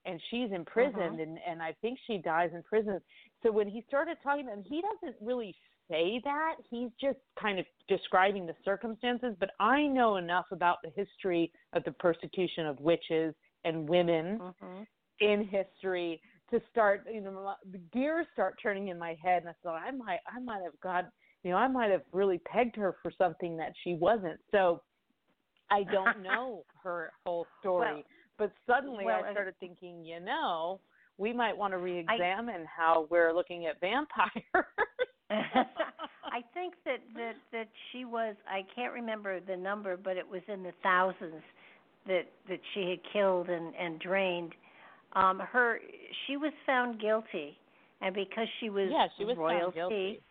and 0.06 0.22
she's 0.30 0.52
imprisoned, 0.52 1.20
uh-huh. 1.20 1.24
and 1.24 1.40
and 1.50 1.64
I 1.64 1.76
think 1.82 1.98
she 2.06 2.20
dies 2.20 2.52
in 2.54 2.62
prison. 2.62 3.02
So 3.42 3.52
when 3.52 3.68
he 3.68 3.84
started 3.88 4.18
talking, 4.24 4.48
and 4.52 4.64
he 4.64 4.82
doesn't 4.82 5.18
really 5.20 5.56
say 5.90 6.20
that. 6.24 6.56
He's 6.70 6.90
just 7.00 7.20
kind 7.40 7.60
of 7.60 7.66
describing 7.88 8.48
the 8.48 8.56
circumstances. 8.64 9.36
But 9.40 9.52
I 9.60 9.84
know 9.84 10.18
enough 10.18 10.46
about 10.52 10.78
the 10.84 10.90
history 10.96 11.52
of 11.74 11.84
the 11.84 11.92
persecution 11.92 12.66
of 12.66 12.80
witches 12.80 13.36
and 13.66 13.88
women 13.88 14.40
uh-huh. 14.42 14.84
in 15.20 15.48
history 15.48 16.20
to 16.60 16.66
start. 16.72 17.06
You 17.12 17.22
know, 17.22 17.54
the 17.72 17.80
gears 17.94 18.26
start 18.34 18.56
turning 18.62 18.90
in 18.90 19.00
my 19.00 19.16
head, 19.22 19.44
and 19.44 19.50
I 19.50 19.54
thought 19.64 19.76
I 19.76 19.92
might, 19.92 20.20
I 20.28 20.40
might 20.40 20.62
have 20.64 20.80
got, 20.82 21.10
you 21.44 21.52
know, 21.52 21.58
I 21.58 21.68
might 21.68 21.92
have 21.92 22.04
really 22.12 22.40
pegged 22.40 22.76
her 22.76 22.96
for 23.02 23.12
something 23.18 23.58
that 23.58 23.74
she 23.84 23.96
wasn't. 23.96 24.40
So 24.52 24.82
I 25.70 25.84
don't 25.84 26.24
know 26.24 26.64
her 26.84 27.12
whole 27.26 27.46
story. 27.60 27.94
Well, 27.94 28.04
but 28.38 28.52
suddenly 28.68 29.06
well, 29.06 29.24
I 29.24 29.32
started 29.32 29.56
thinking, 29.60 30.04
you 30.04 30.20
know, 30.20 30.80
we 31.18 31.32
might 31.32 31.56
want 31.56 31.74
to 31.74 31.78
re-examine 31.78 32.62
I, 32.62 32.66
how 32.66 33.08
we're 33.10 33.34
looking 33.34 33.66
at 33.66 33.80
vampires. 33.80 34.44
I 35.30 36.42
think 36.54 36.76
that, 36.86 37.00
that 37.16 37.34
that 37.52 37.68
she 37.92 38.06
was 38.06 38.36
I 38.48 38.62
can't 38.76 38.94
remember 38.94 39.40
the 39.40 39.56
number, 39.56 39.98
but 39.98 40.18
it 40.18 40.28
was 40.30 40.42
in 40.48 40.64
the 40.64 40.74
thousands 40.84 41.42
that 42.08 42.24
that 42.50 42.60
she 42.74 42.90
had 42.90 43.00
killed 43.12 43.50
and 43.50 43.74
and 43.76 44.00
drained. 44.00 44.54
Um 45.16 45.40
her 45.40 45.80
she 46.28 46.38
was 46.38 46.54
found 46.66 47.00
guilty 47.00 47.58
and 48.02 48.14
because 48.14 48.48
she 48.60 48.70
was 48.70 48.90
yeah, 48.92 49.08
she 49.18 49.26
was 49.26 49.38
royalty, 49.38 49.62
found 49.62 49.74
guilty. 49.74 50.22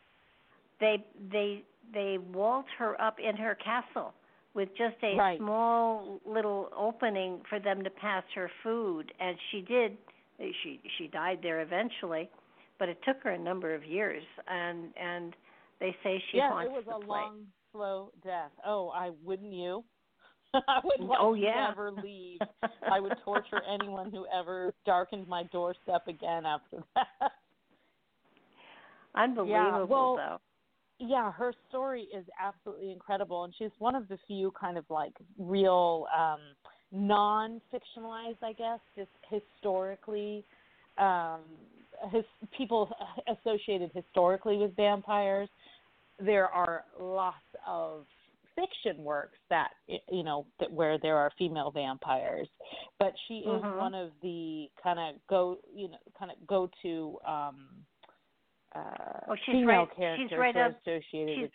they 0.81 1.05
they 1.33 1.63
they 1.93 2.19
walled 2.33 2.65
her 2.79 3.01
up 3.01 3.17
in 3.19 3.37
her 3.37 3.57
castle 3.57 4.13
with 4.55 4.69
just 4.77 4.97
a 5.03 5.17
right. 5.17 5.39
small 5.39 6.21
little 6.27 6.69
opening 6.77 7.41
for 7.49 7.59
them 7.59 7.83
to 7.85 7.91
pass 7.91 8.23
her 8.35 8.51
food 8.63 9.13
and 9.21 9.37
she 9.51 9.61
did 9.63 9.97
she 10.63 10.81
she 10.99 11.07
died 11.09 11.39
there 11.43 11.61
eventually 11.61 12.29
but 12.79 12.89
it 12.89 12.99
took 13.07 13.23
her 13.23 13.31
a 13.31 13.39
number 13.39 13.75
of 13.75 13.85
years 13.85 14.23
and 14.49 14.89
and 15.01 15.35
they 15.81 15.95
say 16.03 16.23
she 16.31 16.39
yeah, 16.39 16.51
haunts 16.51 16.71
it 16.71 16.73
was 16.73 16.85
a 16.89 16.99
place. 16.99 17.09
long 17.09 17.41
slow 17.73 18.11
death 18.25 18.51
oh 18.67 18.91
i 18.95 19.11
wouldn't 19.25 19.53
you 19.53 19.83
i 20.69 20.81
would 20.85 21.07
like 21.07 21.19
oh, 21.21 21.35
yeah. 21.35 21.67
never 21.69 21.91
leave 21.91 22.39
i 22.91 23.01
would 23.01 23.15
torture 23.25 23.63
anyone 23.73 24.11
who 24.11 24.27
ever 24.37 24.73
darkened 24.87 25.27
my 25.29 25.43
doorstep 25.45 26.07
again 26.09 26.47
after 26.47 26.79
that 26.95 27.33
Unbelievable, 29.15 29.51
yeah. 29.51 29.85
well, 29.85 30.17
though. 30.17 30.39
Yeah, 30.99 31.33
her 31.33 31.53
story 31.69 32.07
is 32.17 32.25
absolutely 32.41 32.93
incredible, 32.93 33.45
and 33.45 33.55
she's 33.59 33.71
one 33.79 33.95
of 33.95 34.09
the 34.09 34.19
few 34.27 34.53
kind 34.59 34.79
of 34.79 34.85
like 34.91 35.13
real 35.39 36.07
um, 36.17 36.39
non-fictionalized, 36.93 38.43
I 38.43 38.53
guess, 38.53 38.79
just 38.97 39.11
historically 39.29 40.45
um, 40.99 41.41
his 42.11 42.25
people 42.57 42.91
associated 43.29 43.91
historically 43.93 44.57
with 44.57 44.75
vampires. 44.77 45.49
There 46.21 46.47
are 46.47 46.85
lots 46.99 47.37
of 47.67 48.05
fiction 48.55 49.03
works 49.03 49.39
that 49.51 49.71
you 50.11 50.23
know 50.23 50.47
that 50.61 50.71
where 50.71 50.99
there 50.99 51.17
are 51.17 51.31
female 51.39 51.71
vampires, 51.71 52.49
but 52.99 53.13
she 53.27 53.39
is 53.39 53.47
mm-hmm. 53.47 53.79
one 53.79 53.95
of 53.95 54.11
the 54.23 54.67
kind 54.83 54.99
of 54.99 55.21
go 55.29 55.59
you 55.75 55.89
know 55.89 55.99
kind 56.19 56.31
of 56.31 56.47
go 56.47 56.71
to 56.83 57.19
um, 57.27 57.67
uh, 58.75 58.81
oh, 59.29 59.37
she's 59.47 59.55
female 59.55 59.67
right, 59.67 59.97
characters 59.97 60.29
she's 60.31 60.39
right 60.39 60.57
up, 60.57 60.73
associated 60.81 61.35
she's, 61.35 61.43
with. 61.43 61.51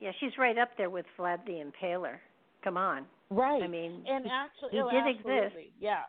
Yeah, 0.00 0.10
she's 0.20 0.32
right 0.38 0.58
up 0.58 0.70
there 0.76 0.90
with 0.90 1.06
Vlad 1.18 1.44
the 1.46 1.64
Impaler. 1.64 2.16
Come 2.62 2.76
on. 2.76 3.06
Right. 3.30 3.62
I 3.62 3.66
mean, 3.66 4.04
and 4.06 4.26
actually, 4.26 4.70
he 4.72 4.80
oh, 4.80 4.90
did 4.90 5.16
absolutely. 5.16 5.38
exist. 5.38 5.56
Yeah. 5.80 6.02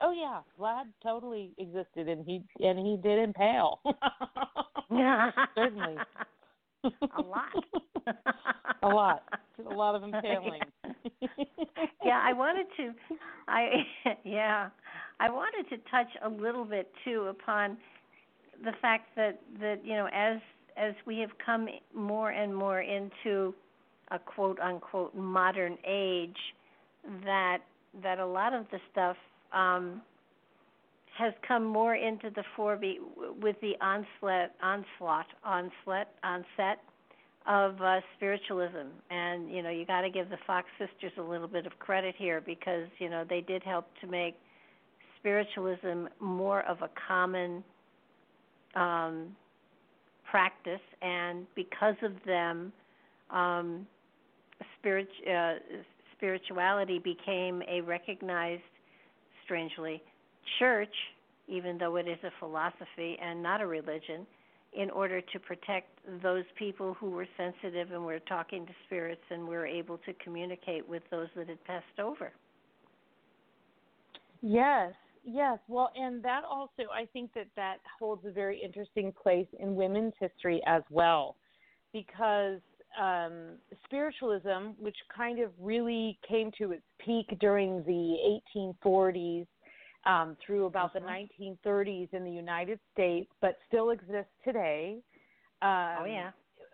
Oh 0.00 0.12
yeah, 0.12 0.40
Vlad 0.58 0.84
totally 1.02 1.52
existed, 1.58 2.08
and 2.08 2.24
he 2.24 2.42
and 2.64 2.78
he 2.78 2.98
did 3.02 3.18
impale. 3.18 3.80
Yeah. 4.90 5.30
Certainly. 5.54 5.96
A 6.84 7.22
lot. 7.22 7.64
a 8.82 8.88
lot. 8.88 9.22
A 9.70 9.74
lot 9.74 9.94
of 9.94 10.02
impaling. 10.04 10.60
yeah, 12.04 12.20
I 12.22 12.32
wanted 12.32 12.66
to. 12.76 12.92
I 13.48 13.68
yeah, 14.24 14.70
I 15.20 15.30
wanted 15.30 15.68
to 15.70 15.76
touch 15.90 16.08
a 16.24 16.28
little 16.28 16.64
bit 16.64 16.90
too 17.04 17.28
upon 17.30 17.76
the 18.64 18.72
fact 18.80 19.08
that 19.16 19.40
that 19.60 19.84
you 19.84 19.94
know 19.94 20.08
as 20.12 20.38
as 20.76 20.94
we 21.06 21.18
have 21.18 21.30
come 21.44 21.68
more 21.94 22.30
and 22.30 22.54
more 22.54 22.82
into 22.82 23.54
a 24.10 24.18
quote 24.18 24.58
unquote 24.60 25.14
modern 25.14 25.76
age 25.86 26.36
that 27.24 27.58
that 28.02 28.18
a 28.18 28.26
lot 28.26 28.54
of 28.54 28.66
the 28.70 28.78
stuff 28.92 29.16
um, 29.52 30.02
has 31.18 31.32
come 31.46 31.64
more 31.64 31.96
into 31.96 32.30
the 32.30 32.44
fore 32.54 32.78
with 33.40 33.56
the 33.60 33.72
onslaught, 33.80 34.50
onslaught, 34.62 35.26
onslaught, 35.44 36.08
onset 36.22 36.78
of 37.46 37.80
uh, 37.80 38.00
spiritualism. 38.16 38.88
And 39.10 39.50
you 39.50 39.62
know, 39.62 39.70
you 39.70 39.84
got 39.84 40.02
to 40.02 40.10
give 40.10 40.28
the 40.30 40.38
Fox 40.46 40.68
sisters 40.78 41.12
a 41.18 41.22
little 41.22 41.48
bit 41.48 41.66
of 41.66 41.78
credit 41.78 42.14
here 42.16 42.40
because 42.40 42.86
you 42.98 43.10
know 43.10 43.24
they 43.28 43.40
did 43.40 43.62
help 43.62 43.86
to 44.00 44.06
make 44.06 44.36
spiritualism 45.18 46.06
more 46.20 46.62
of 46.62 46.82
a 46.82 46.90
common 47.08 47.64
um, 48.76 49.34
practice, 50.30 50.80
and 51.02 51.46
because 51.56 51.96
of 52.02 52.12
them, 52.26 52.72
um, 53.30 53.86
spirit, 54.78 55.08
uh, 55.28 55.54
spirituality 56.16 56.98
became 56.98 57.62
a 57.68 57.80
recognized 57.80 58.62
strangely, 59.44 60.02
church, 60.58 60.94
even 61.46 61.78
though 61.78 61.96
it 61.96 62.08
is 62.08 62.18
a 62.24 62.30
philosophy 62.38 63.16
and 63.22 63.42
not 63.42 63.60
a 63.60 63.66
religion, 63.66 64.26
in 64.74 64.90
order 64.90 65.20
to 65.20 65.40
protect 65.40 65.88
those 66.22 66.44
people 66.58 66.94
who 66.94 67.10
were 67.10 67.26
sensitive 67.36 67.90
and 67.90 68.04
were 68.04 68.18
talking 68.20 68.66
to 68.66 68.72
spirits 68.86 69.22
and 69.30 69.46
were 69.46 69.66
able 69.66 69.98
to 69.98 70.12
communicate 70.22 70.86
with 70.86 71.02
those 71.10 71.28
that 71.36 71.48
had 71.48 71.62
passed 71.64 71.98
over. 71.98 72.32
Yes, 74.42 74.92
yes. 75.24 75.58
Well, 75.68 75.90
and 75.96 76.22
that 76.22 76.42
also, 76.48 76.84
I 76.92 77.06
think 77.12 77.32
that 77.34 77.48
that 77.56 77.78
holds 77.98 78.24
a 78.26 78.30
very 78.30 78.60
interesting 78.62 79.12
place 79.20 79.48
in 79.58 79.74
women's 79.74 80.12
history 80.20 80.60
as 80.66 80.82
well, 80.90 81.36
because 81.92 82.60
um, 83.00 83.56
spiritualism, 83.84 84.72
which 84.78 84.96
kind 85.14 85.40
of 85.40 85.50
really 85.60 86.18
came 86.28 86.50
to 86.58 86.72
its 86.72 86.84
peak 86.98 87.38
during 87.40 87.82
the 87.84 88.38
1840s 88.56 89.46
um, 90.08 90.36
through 90.44 90.64
about 90.66 90.92
the 90.92 91.00
1930s 91.00 91.58
mm-hmm. 91.68 92.16
in 92.16 92.24
the 92.24 92.30
United 92.30 92.80
States, 92.92 93.30
but 93.40 93.56
still 93.68 93.90
exists 93.90 94.32
today. 94.44 94.96
Um, 95.62 95.96
oh 96.00 96.04
yeah. 96.06 96.30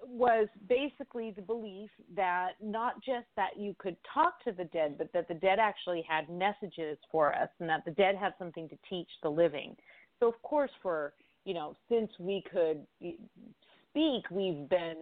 Was 0.06 0.48
basically 0.68 1.32
the 1.34 1.42
belief 1.42 1.90
that 2.14 2.52
not 2.62 2.96
just 2.96 3.26
that 3.36 3.58
you 3.58 3.74
could 3.78 3.96
talk 4.12 4.42
to 4.44 4.52
the 4.52 4.64
dead, 4.64 4.96
but 4.98 5.10
that 5.14 5.28
the 5.28 5.34
dead 5.34 5.58
actually 5.58 6.04
had 6.06 6.28
messages 6.28 6.98
for 7.10 7.34
us, 7.34 7.48
and 7.58 7.68
that 7.70 7.84
the 7.86 7.90
dead 7.92 8.14
had 8.14 8.34
something 8.38 8.68
to 8.68 8.76
teach 8.88 9.08
the 9.22 9.30
living. 9.30 9.74
So, 10.20 10.28
of 10.28 10.40
course, 10.42 10.70
for 10.82 11.14
you 11.46 11.54
know, 11.54 11.74
since 11.88 12.10
we 12.18 12.44
could 12.52 12.86
speak, 13.00 14.30
we've 14.30 14.68
been 14.68 14.96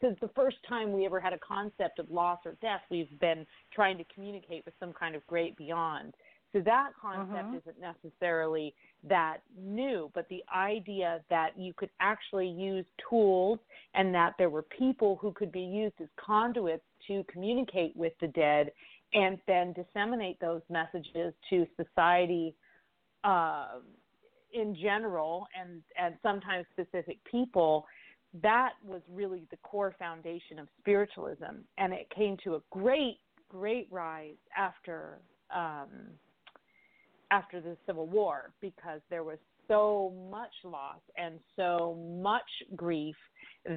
since 0.00 0.18
the 0.20 0.30
first 0.34 0.56
time 0.68 0.92
we 0.92 1.06
ever 1.06 1.20
had 1.20 1.32
a 1.32 1.38
concept 1.38 1.98
of 1.98 2.10
loss 2.10 2.40
or 2.44 2.56
death, 2.60 2.80
we've 2.90 3.18
been 3.20 3.46
trying 3.72 3.96
to 3.98 4.04
communicate 4.12 4.64
with 4.64 4.74
some 4.80 4.92
kind 4.92 5.14
of 5.14 5.26
great 5.26 5.56
beyond. 5.56 6.14
So 6.56 6.62
that 6.62 6.92
concept 6.98 7.38
uh-huh. 7.38 7.58
isn't 7.58 7.76
necessarily 7.78 8.74
that 9.06 9.38
new, 9.60 10.10
but 10.14 10.26
the 10.30 10.42
idea 10.54 11.20
that 11.28 11.50
you 11.58 11.74
could 11.74 11.90
actually 12.00 12.48
use 12.48 12.86
tools 13.10 13.58
and 13.92 14.14
that 14.14 14.32
there 14.38 14.48
were 14.48 14.62
people 14.62 15.18
who 15.20 15.32
could 15.32 15.52
be 15.52 15.60
used 15.60 15.96
as 16.00 16.08
conduits 16.16 16.84
to 17.08 17.24
communicate 17.30 17.94
with 17.94 18.14
the 18.22 18.28
dead 18.28 18.72
and 19.12 19.38
then 19.46 19.74
disseminate 19.74 20.40
those 20.40 20.62
messages 20.70 21.34
to 21.50 21.66
society 21.76 22.54
uh, 23.22 23.80
in 24.54 24.74
general 24.80 25.46
and, 25.60 25.82
and 26.00 26.14
sometimes 26.22 26.64
specific 26.72 27.18
people 27.30 27.84
that 28.42 28.70
was 28.82 29.02
really 29.12 29.46
the 29.50 29.58
core 29.58 29.94
foundation 29.98 30.58
of 30.58 30.68
spiritualism, 30.80 31.62
and 31.76 31.92
it 31.92 32.08
came 32.14 32.36
to 32.44 32.54
a 32.54 32.60
great, 32.70 33.18
great 33.48 33.88
rise 33.90 34.34
after 34.56 35.18
um, 35.54 35.88
after 37.30 37.60
the 37.60 37.76
Civil 37.86 38.06
War 38.06 38.52
because 38.60 39.00
there 39.10 39.24
was 39.24 39.38
so 39.68 40.12
much 40.30 40.52
loss 40.64 41.00
and 41.16 41.38
so 41.56 41.98
much 42.20 42.42
grief 42.76 43.16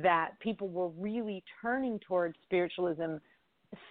that 0.03 0.31
people 0.39 0.67
were 0.67 0.89
really 0.89 1.43
turning 1.61 1.99
towards 2.07 2.35
spiritualism. 2.43 3.15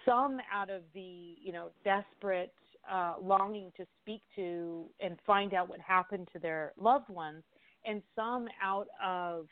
Some 0.05 0.39
out 0.53 0.69
of 0.69 0.81
the 0.93 1.35
you 1.41 1.51
know 1.51 1.69
desperate 1.83 2.53
uh, 2.91 3.15
longing 3.21 3.71
to 3.77 3.85
speak 4.01 4.21
to 4.35 4.85
and 4.99 5.17
find 5.25 5.53
out 5.53 5.69
what 5.69 5.79
happened 5.79 6.27
to 6.33 6.39
their 6.39 6.73
loved 6.79 7.09
ones, 7.09 7.43
and 7.85 8.01
some 8.15 8.47
out 8.63 8.87
of 9.03 9.47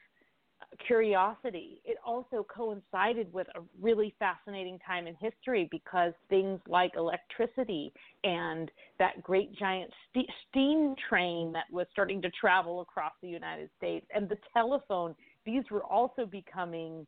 curiosity. 0.86 1.82
It 1.86 1.98
also 2.06 2.46
coincided 2.54 3.32
with 3.34 3.48
a 3.56 3.62
really 3.82 4.14
fascinating 4.20 4.80
time 4.86 5.08
in 5.08 5.16
history 5.16 5.68
because 5.72 6.14
things 6.30 6.60
like 6.68 6.92
electricity 6.96 7.94
and 8.24 8.70
that 9.00 9.22
great 9.24 9.54
giant 9.58 9.92
st- 10.10 10.30
steam 10.50 10.96
train 11.10 11.52
that 11.54 11.66
was 11.72 11.88
starting 11.92 12.22
to 12.22 12.30
travel 12.32 12.82
across 12.82 13.14
the 13.22 13.28
United 13.30 13.70
States 13.78 14.06
and 14.14 14.28
the 14.30 14.38
telephone, 14.54 15.16
these 15.46 15.64
were 15.72 15.84
also 15.84 16.26
becoming 16.26 17.08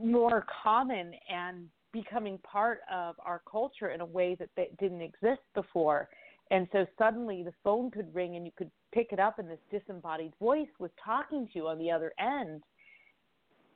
more 0.00 0.46
common 0.62 1.12
and 1.28 1.66
becoming 1.92 2.38
part 2.38 2.80
of 2.92 3.16
our 3.24 3.42
culture 3.50 3.90
in 3.90 4.00
a 4.00 4.06
way 4.06 4.36
that 4.38 4.48
they 4.56 4.70
didn't 4.78 5.02
exist 5.02 5.42
before. 5.54 6.08
And 6.50 6.66
so 6.72 6.86
suddenly 6.98 7.42
the 7.42 7.54
phone 7.62 7.90
could 7.90 8.12
ring 8.14 8.36
and 8.36 8.44
you 8.44 8.52
could 8.56 8.70
pick 8.92 9.12
it 9.12 9.20
up 9.20 9.38
and 9.38 9.48
this 9.48 9.58
disembodied 9.70 10.32
voice 10.40 10.68
was 10.78 10.90
talking 11.02 11.46
to 11.46 11.52
you 11.54 11.68
on 11.68 11.78
the 11.78 11.90
other 11.90 12.12
end. 12.18 12.62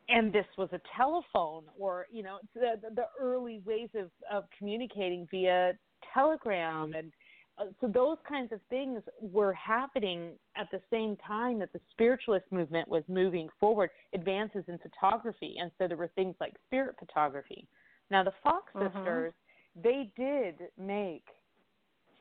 And 0.09 0.33
this 0.33 0.47
was 0.59 0.69
a 0.73 0.81
telephone 0.97 1.65
or, 1.79 2.07
you 2.13 2.23
know, 2.23 2.39
the, 2.55 2.75
the 2.95 3.07
early 3.19 3.63
ways 3.65 3.89
of, 3.95 4.11
of 4.31 4.45
communicating 4.59 5.27
via 5.31 5.73
telegram. 6.13 6.93
And 6.95 7.13
uh, 7.57 7.67
so 7.81 7.87
those 7.87 8.19
kinds 8.29 8.53
of 8.53 8.61
things 8.69 9.03
were 9.21 9.55
happening 9.55 10.33
at 10.57 10.69
the 10.73 10.81
same 10.91 11.17
time 11.27 11.61
that 11.61 11.73
the 11.73 11.81
spiritualist 11.93 12.47
movement 12.51 12.89
was 12.89 13.05
moving 13.09 13.49
forward, 13.61 13.91
advances 14.13 14.65
in 14.67 14.79
photography. 14.79 15.55
And 15.59 15.71
so 15.79 15.87
there 15.89 15.97
were 15.97 16.11
things 16.17 16.35
like 16.41 16.55
spirit 16.67 16.97
photography. 16.99 17.67
Now, 18.11 18.25
the 18.25 18.33
Fox 18.43 18.73
mm-hmm. 18.75 18.99
sisters, 18.99 19.33
they 19.81 20.13
did 20.17 20.57
make 20.77 21.25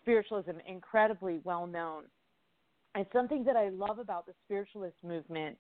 spiritualism 0.04 0.52
incredibly 0.68 1.40
well 1.44 1.66
known. 1.66 2.04
And 2.96 3.06
something 3.12 3.44
that 3.46 3.56
I 3.56 3.70
love 3.70 3.98
about 3.98 4.28
the 4.28 4.34
spiritualist 4.46 4.98
movement 5.04 5.58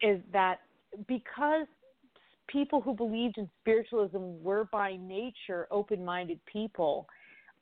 is 0.00 0.20
that 0.32 0.60
because 1.08 1.66
people 2.48 2.80
who 2.80 2.94
believed 2.94 3.38
in 3.38 3.48
spiritualism 3.60 4.42
were 4.42 4.68
by 4.70 4.96
nature 5.00 5.66
open 5.70 6.04
minded 6.04 6.38
people, 6.46 7.08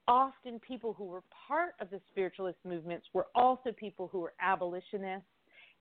often 0.07 0.59
people 0.59 0.93
who 0.93 1.05
were 1.05 1.23
part 1.49 1.75
of 1.81 1.89
the 1.91 2.01
spiritualist 2.11 2.59
movements 2.65 3.07
were 3.15 3.27
also 3.35 3.71
people 3.73 4.09
who 4.13 4.21
were 4.21 4.35
abolitionists 4.41 5.25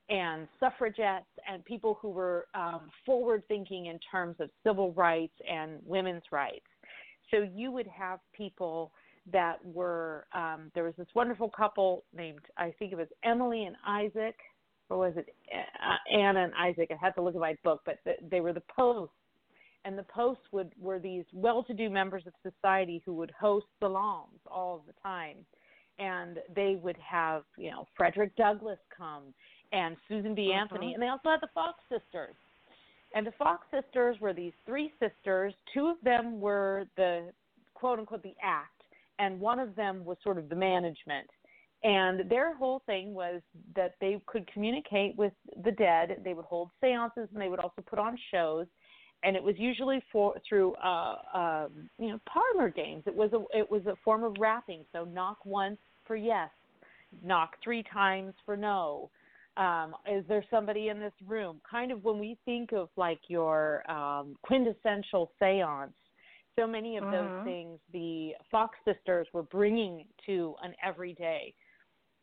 and 0.09 0.47
suffragettes 0.59 1.25
and 1.49 1.63
people 1.65 1.97
who 2.01 2.09
were 2.09 2.47
um, 2.53 2.89
forward 3.05 3.43
thinking 3.47 3.87
in 3.87 3.99
terms 4.11 4.35
of 4.39 4.49
civil 4.65 4.91
rights 4.93 5.33
and 5.49 5.79
women's 5.85 6.23
rights. 6.31 6.65
So 7.31 7.47
you 7.53 7.71
would 7.71 7.87
have 7.87 8.19
people 8.33 8.91
that 9.31 9.63
were 9.63 10.25
um, 10.33 10.71
there 10.73 10.83
was 10.83 10.93
this 10.97 11.07
wonderful 11.13 11.49
couple 11.49 12.03
named 12.15 12.41
I 12.57 12.73
think 12.79 12.91
it 12.91 12.97
was 12.97 13.07
Emily 13.23 13.65
and 13.65 13.75
Isaac, 13.87 14.35
or 14.89 14.97
was 14.97 15.13
it 15.15 15.27
uh, 15.53 16.17
Anna 16.17 16.43
and 16.45 16.53
Isaac? 16.59 16.89
I 16.91 16.95
had 17.03 17.13
to 17.15 17.21
look 17.21 17.35
at 17.35 17.41
my 17.41 17.55
book, 17.63 17.81
but 17.85 17.99
the, 18.05 18.13
they 18.29 18.41
were 18.41 18.53
the 18.53 18.63
Posts, 18.75 19.13
and 19.85 19.97
the 19.97 20.03
Posts 20.03 20.43
would 20.51 20.71
were 20.79 20.99
these 20.99 21.25
well-to-do 21.33 21.89
members 21.89 22.23
of 22.25 22.33
society 22.41 23.01
who 23.05 23.13
would 23.15 23.31
host 23.39 23.67
salons 23.79 24.39
all 24.47 24.83
the 24.87 24.93
time, 25.03 25.37
and 25.99 26.39
they 26.55 26.79
would 26.81 26.97
have 26.97 27.43
you 27.57 27.71
know 27.71 27.85
Frederick 27.95 28.35
Douglass 28.35 28.79
come 28.95 29.33
and 29.71 29.95
Susan 30.07 30.35
B. 30.35 30.51
Uh-huh. 30.51 30.61
Anthony, 30.61 30.93
and 30.93 31.01
they 31.01 31.07
also 31.07 31.29
had 31.29 31.41
the 31.41 31.49
Fox 31.53 31.79
sisters. 31.89 32.35
And 33.13 33.27
the 33.27 33.33
Fox 33.37 33.67
sisters 33.71 34.17
were 34.21 34.33
these 34.33 34.53
three 34.65 34.91
sisters. 34.99 35.53
Two 35.73 35.87
of 35.87 35.97
them 36.01 36.39
were 36.39 36.85
the 36.95 37.31
quote 37.73 37.99
unquote 37.99 38.23
the 38.23 38.35
act, 38.41 38.80
and 39.21 39.39
one 39.39 39.59
of 39.59 39.75
them 39.75 40.03
was 40.03 40.17
sort 40.23 40.37
of 40.39 40.49
the 40.49 40.55
management. 40.55 41.29
And 41.83 42.29
their 42.29 42.55
whole 42.55 42.81
thing 42.85 43.13
was 43.13 43.41
that 43.75 43.95
they 44.01 44.19
could 44.25 44.51
communicate 44.51 45.15
with 45.15 45.33
the 45.63 45.71
dead. 45.71 46.21
They 46.23 46.33
would 46.33 46.45
hold 46.45 46.69
seances, 46.81 47.29
and 47.31 47.41
they 47.41 47.47
would 47.47 47.59
also 47.59 47.81
put 47.87 47.99
on 47.99 48.17
shows. 48.31 48.65
And 49.23 49.35
it 49.35 49.43
was 49.43 49.55
usually 49.57 50.03
for 50.11 50.35
through 50.47 50.73
uh, 50.75 51.15
uh, 51.33 51.67
you 51.99 52.09
know 52.09 52.19
parlor 52.27 52.69
games. 52.69 53.03
It 53.05 53.15
was 53.15 53.31
a 53.33 53.57
it 53.57 53.69
was 53.69 53.85
a 53.85 53.95
form 54.03 54.23
of 54.23 54.35
rapping. 54.39 54.83
So 54.91 55.05
knock 55.05 55.37
once 55.45 55.77
for 56.05 56.15
yes, 56.15 56.49
knock 57.23 57.51
three 57.63 57.83
times 57.93 58.33
for 58.45 58.57
no. 58.57 59.09
Um, 59.57 59.95
is 60.11 60.23
there 60.27 60.45
somebody 60.49 60.87
in 60.89 60.99
this 60.99 61.13
room? 61.27 61.61
Kind 61.69 61.91
of 61.91 62.03
when 62.03 62.19
we 62.19 62.37
think 62.45 62.71
of 62.73 62.89
like 62.95 63.19
your 63.27 63.89
um, 63.91 64.37
quintessential 64.43 65.31
seance, 65.39 65.93
so 66.55 66.67
many 66.67 66.97
of 66.97 67.09
those 67.11 67.31
Mhm. 67.31 67.43
things 67.43 67.79
the 67.91 68.35
Fox 68.49 68.77
sisters 68.85 69.27
were 69.33 69.43
bringing 69.43 70.07
to 70.25 70.55
an 70.61 70.75
everyday. 70.83 71.53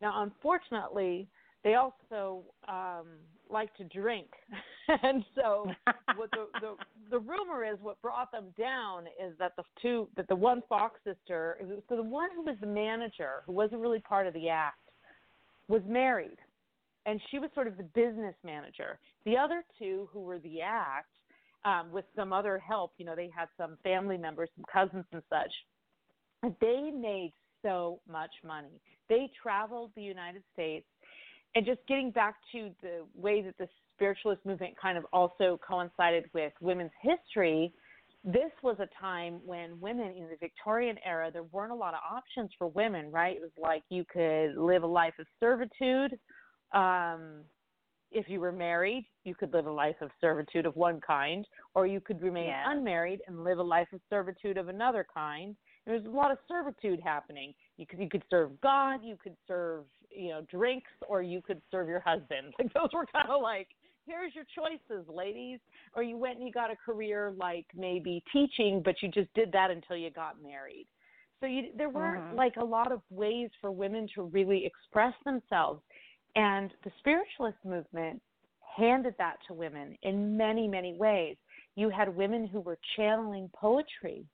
Now, 0.01 0.23
unfortunately, 0.23 1.29
they 1.65 1.75
also 1.75 2.45
um, 2.69 3.19
like 3.51 3.75
to 3.75 3.85
drink, 3.85 4.29
and 5.03 5.25
so 5.35 5.73
what 6.17 6.31
the, 6.31 6.49
the 6.61 6.77
the 7.11 7.19
rumor 7.19 7.65
is 7.65 7.79
what 7.81 8.01
brought 8.01 8.31
them 8.31 8.53
down 8.57 9.07
is 9.21 9.37
that 9.39 9.57
the 9.57 9.65
two 9.81 10.09
that 10.17 10.29
the 10.29 10.37
one 10.37 10.63
Fox 10.69 11.01
sister, 11.03 11.59
so 11.89 11.97
the 11.97 12.03
one 12.03 12.31
who 12.35 12.43
was 12.43 12.57
the 12.61 12.67
manager, 12.67 13.43
who 13.47 13.53
wasn't 13.53 13.81
really 13.81 14.01
part 14.01 14.27
of 14.27 14.35
the 14.35 14.49
act, 14.49 14.79
was 15.69 15.83
married, 15.87 16.39
and 17.07 17.21
she 17.31 17.39
was 17.39 17.51
sort 17.55 17.67
of 17.67 17.77
the 17.77 17.83
business 17.95 18.35
manager. 18.45 18.99
The 19.25 19.37
other 19.37 19.65
two 19.79 20.09
who 20.13 20.21
were 20.21 20.39
the 20.39 20.61
act, 20.61 21.11
um, 21.69 21.93
with 21.93 22.07
some 22.17 22.33
other 22.33 22.59
help, 22.59 22.93
you 22.97 23.05
know, 23.05 23.15
they 23.15 23.31
had 23.37 23.49
some 23.59 23.77
family 23.83 24.17
members, 24.17 24.49
some 24.57 24.65
cousins 24.73 25.05
and 25.13 25.23
such. 25.29 26.53
They 26.61 26.91
made 26.91 27.33
so 27.63 28.01
much 28.11 28.31
money. 28.45 28.81
They 29.09 29.29
traveled 29.43 29.91
the 29.95 30.03
United 30.03 30.43
States 30.53 30.87
and 31.55 31.67
just 31.67 31.81
getting 31.89 32.11
back 32.11 32.37
to 32.53 32.71
the 32.83 33.05
way 33.15 33.43
that 33.43 33.59
the 33.59 33.69
spiritualist 33.95 34.45
movement 34.47 34.75
kind 34.81 34.97
of 34.97 35.05
also 35.13 35.59
coincided 35.67 36.25
with 36.33 36.53
women's 36.61 36.93
history, 37.03 37.73
this 38.25 38.53
was 38.63 38.77
a 38.79 38.89
time 39.01 39.41
when 39.45 39.81
women 39.81 40.13
in 40.17 40.29
the 40.29 40.37
Victorian 40.41 40.97
era, 41.05 41.31
there 41.33 41.45
weren't 41.45 41.73
a 41.73 41.75
lot 41.75 41.95
of 41.95 42.01
options 42.11 42.51
for 42.59 42.69
women, 42.69 43.11
right? 43.11 43.37
It 43.37 43.43
was 43.43 43.51
like 43.61 43.83
you 43.91 44.05
could 44.11 44.57
live 44.57 44.83
a 44.83 44.87
life 44.87 45.15
of 45.19 45.27
servitude. 45.41 46.19
Um, 46.73 47.45
if 48.11 48.29
you 48.29 48.41
were 48.41 48.53
married, 48.53 49.07
you 49.25 49.35
could 49.35 49.53
live 49.53 49.67
a 49.67 49.71
life 49.71 49.97
of 50.01 50.11
servitude 50.21 50.67
of 50.67 50.75
one 50.77 51.01
kind, 51.01 51.47
or 51.75 51.87
you 51.87 52.01
could 52.01 52.23
remain 52.23 52.49
Yeah. 52.49 52.71
unmarried 52.71 53.23
and 53.27 53.45
live 53.45 53.59
a 53.59 53.63
life 53.63 53.93
of 53.93 54.01
servitude 54.09 54.57
of 54.57 54.69
another 54.69 55.05
kind. 55.13 55.57
There 55.85 55.95
was 55.95 56.05
a 56.07 56.11
lot 56.11 56.31
of 56.31 56.39
servitude 56.47 57.01
happening. 57.01 57.55
You 57.77 57.87
could 57.87 57.99
you 57.99 58.09
could 58.09 58.25
serve 58.31 58.61
God, 58.61 59.03
you 59.05 59.17
could 59.17 59.37
serve 59.47 59.85
you 60.11 60.31
know 60.31 60.43
drinks, 60.51 60.91
or 61.09 61.23
you 61.23 61.43
could 61.43 61.61
serve 61.71 61.89
your 61.89 62.01
husband. 62.01 62.55
Like 62.59 62.73
those 62.73 62.91
were 62.93 63.07
kind 63.07 63.31
of 63.31 63.43
like 63.43 63.69
here's 64.07 64.35
your 64.35 64.45
choices, 64.55 65.07
ladies. 65.09 65.61
Or 65.95 66.03
you 66.03 66.17
went 66.17 66.39
and 66.39 66.47
you 66.47 66.53
got 66.53 66.71
a 66.71 66.77
career 66.77 67.33
like 67.37 67.67
maybe 67.75 68.23
teaching, 68.33 68.83
but 68.83 69.03
you 69.03 69.09
just 69.11 69.33
did 69.35 69.53
that 69.53 69.71
until 69.71 69.97
you 69.97 70.11
got 70.11 70.43
married. 70.43 70.87
So 71.41 71.47
you, 71.47 71.71
there 71.77 71.89
weren't 71.89 72.25
Mhm. 72.33 72.37
like 72.37 72.57
a 72.57 72.65
lot 72.65 72.91
of 72.91 73.01
ways 73.11 73.51
for 73.61 73.71
women 73.71 74.09
to 74.17 74.23
really 74.23 74.67
express 74.67 75.15
themselves. 75.25 75.83
And 76.37 76.71
the 76.85 76.91
spiritualist 76.99 77.59
movement 77.65 78.21
handed 78.77 79.15
that 79.19 79.37
to 79.49 79.55
women 79.55 79.97
in 80.03 80.37
many, 80.37 80.69
many 80.69 80.95
ways. 80.95 81.37
You 81.75 81.91
had 81.91 82.15
women 82.15 82.47
who 82.47 82.61
were 82.61 82.79
channeling 82.97 83.51
poetry 83.55 84.25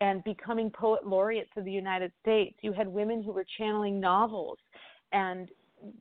and 0.00 0.22
becoming 0.24 0.70
poet 0.70 1.06
laureates 1.06 1.50
of 1.56 1.64
the 1.64 1.72
United 1.72 2.12
States. 2.20 2.56
You 2.62 2.72
had 2.72 2.88
women 2.88 3.22
who 3.22 3.32
were 3.32 3.46
channeling 3.58 4.00
novels 4.00 4.58
and 5.12 5.48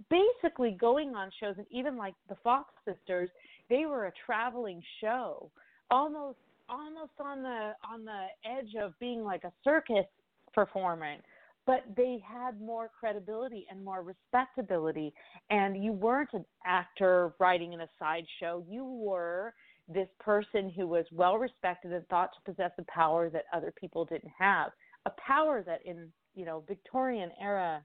basically 0.10 0.72
going 0.72 1.16
on 1.16 1.32
shows 1.40 1.56
and 1.58 1.68
even 1.72 1.98
like 1.98 2.14
the 2.30 2.36
Fox 2.44 2.74
sisters, 2.86 3.30
they 3.70 3.86
were 3.86 4.08
a 4.08 4.12
traveling 4.26 4.82
show, 5.00 5.50
almost 5.90 6.38
almost 6.70 7.12
on 7.20 7.44
the 7.44 7.74
on 7.88 8.06
the 8.06 8.28
edge 8.46 8.76
of 8.82 8.98
being 9.00 9.24
like 9.24 9.44
a 9.44 9.52
circus 9.64 10.06
performance 10.54 11.24
but 11.66 11.84
they 11.96 12.22
had 12.28 12.60
more 12.60 12.90
credibility 13.00 13.66
and 13.70 13.84
more 13.84 14.02
respectability. 14.04 15.14
And 15.50 15.84
you 15.84 15.94
weren't 15.94 16.34
an 16.34 16.46
actor 16.66 17.34
writing 17.40 17.74
in 17.74 17.82
a 17.82 17.88
sideshow. 18.00 18.64
You 18.68 18.84
were 18.84 19.54
this 19.88 20.10
person 20.20 20.72
who 20.76 20.88
was 20.88 21.06
well 21.12 21.38
respected 21.38 21.92
and 21.94 22.08
thought 22.08 22.30
to 22.34 22.52
possess 22.52 22.72
a 22.78 22.84
power 22.92 23.30
that 23.30 23.46
other 23.54 23.74
people 23.80 24.06
didn't 24.06 24.32
have 24.38 24.72
a 25.06 25.12
power 25.26 25.64
that 25.66 25.80
in 25.86 26.08
you 26.36 26.46
know 26.46 26.64
victorian 26.68 27.32
era 27.42 27.84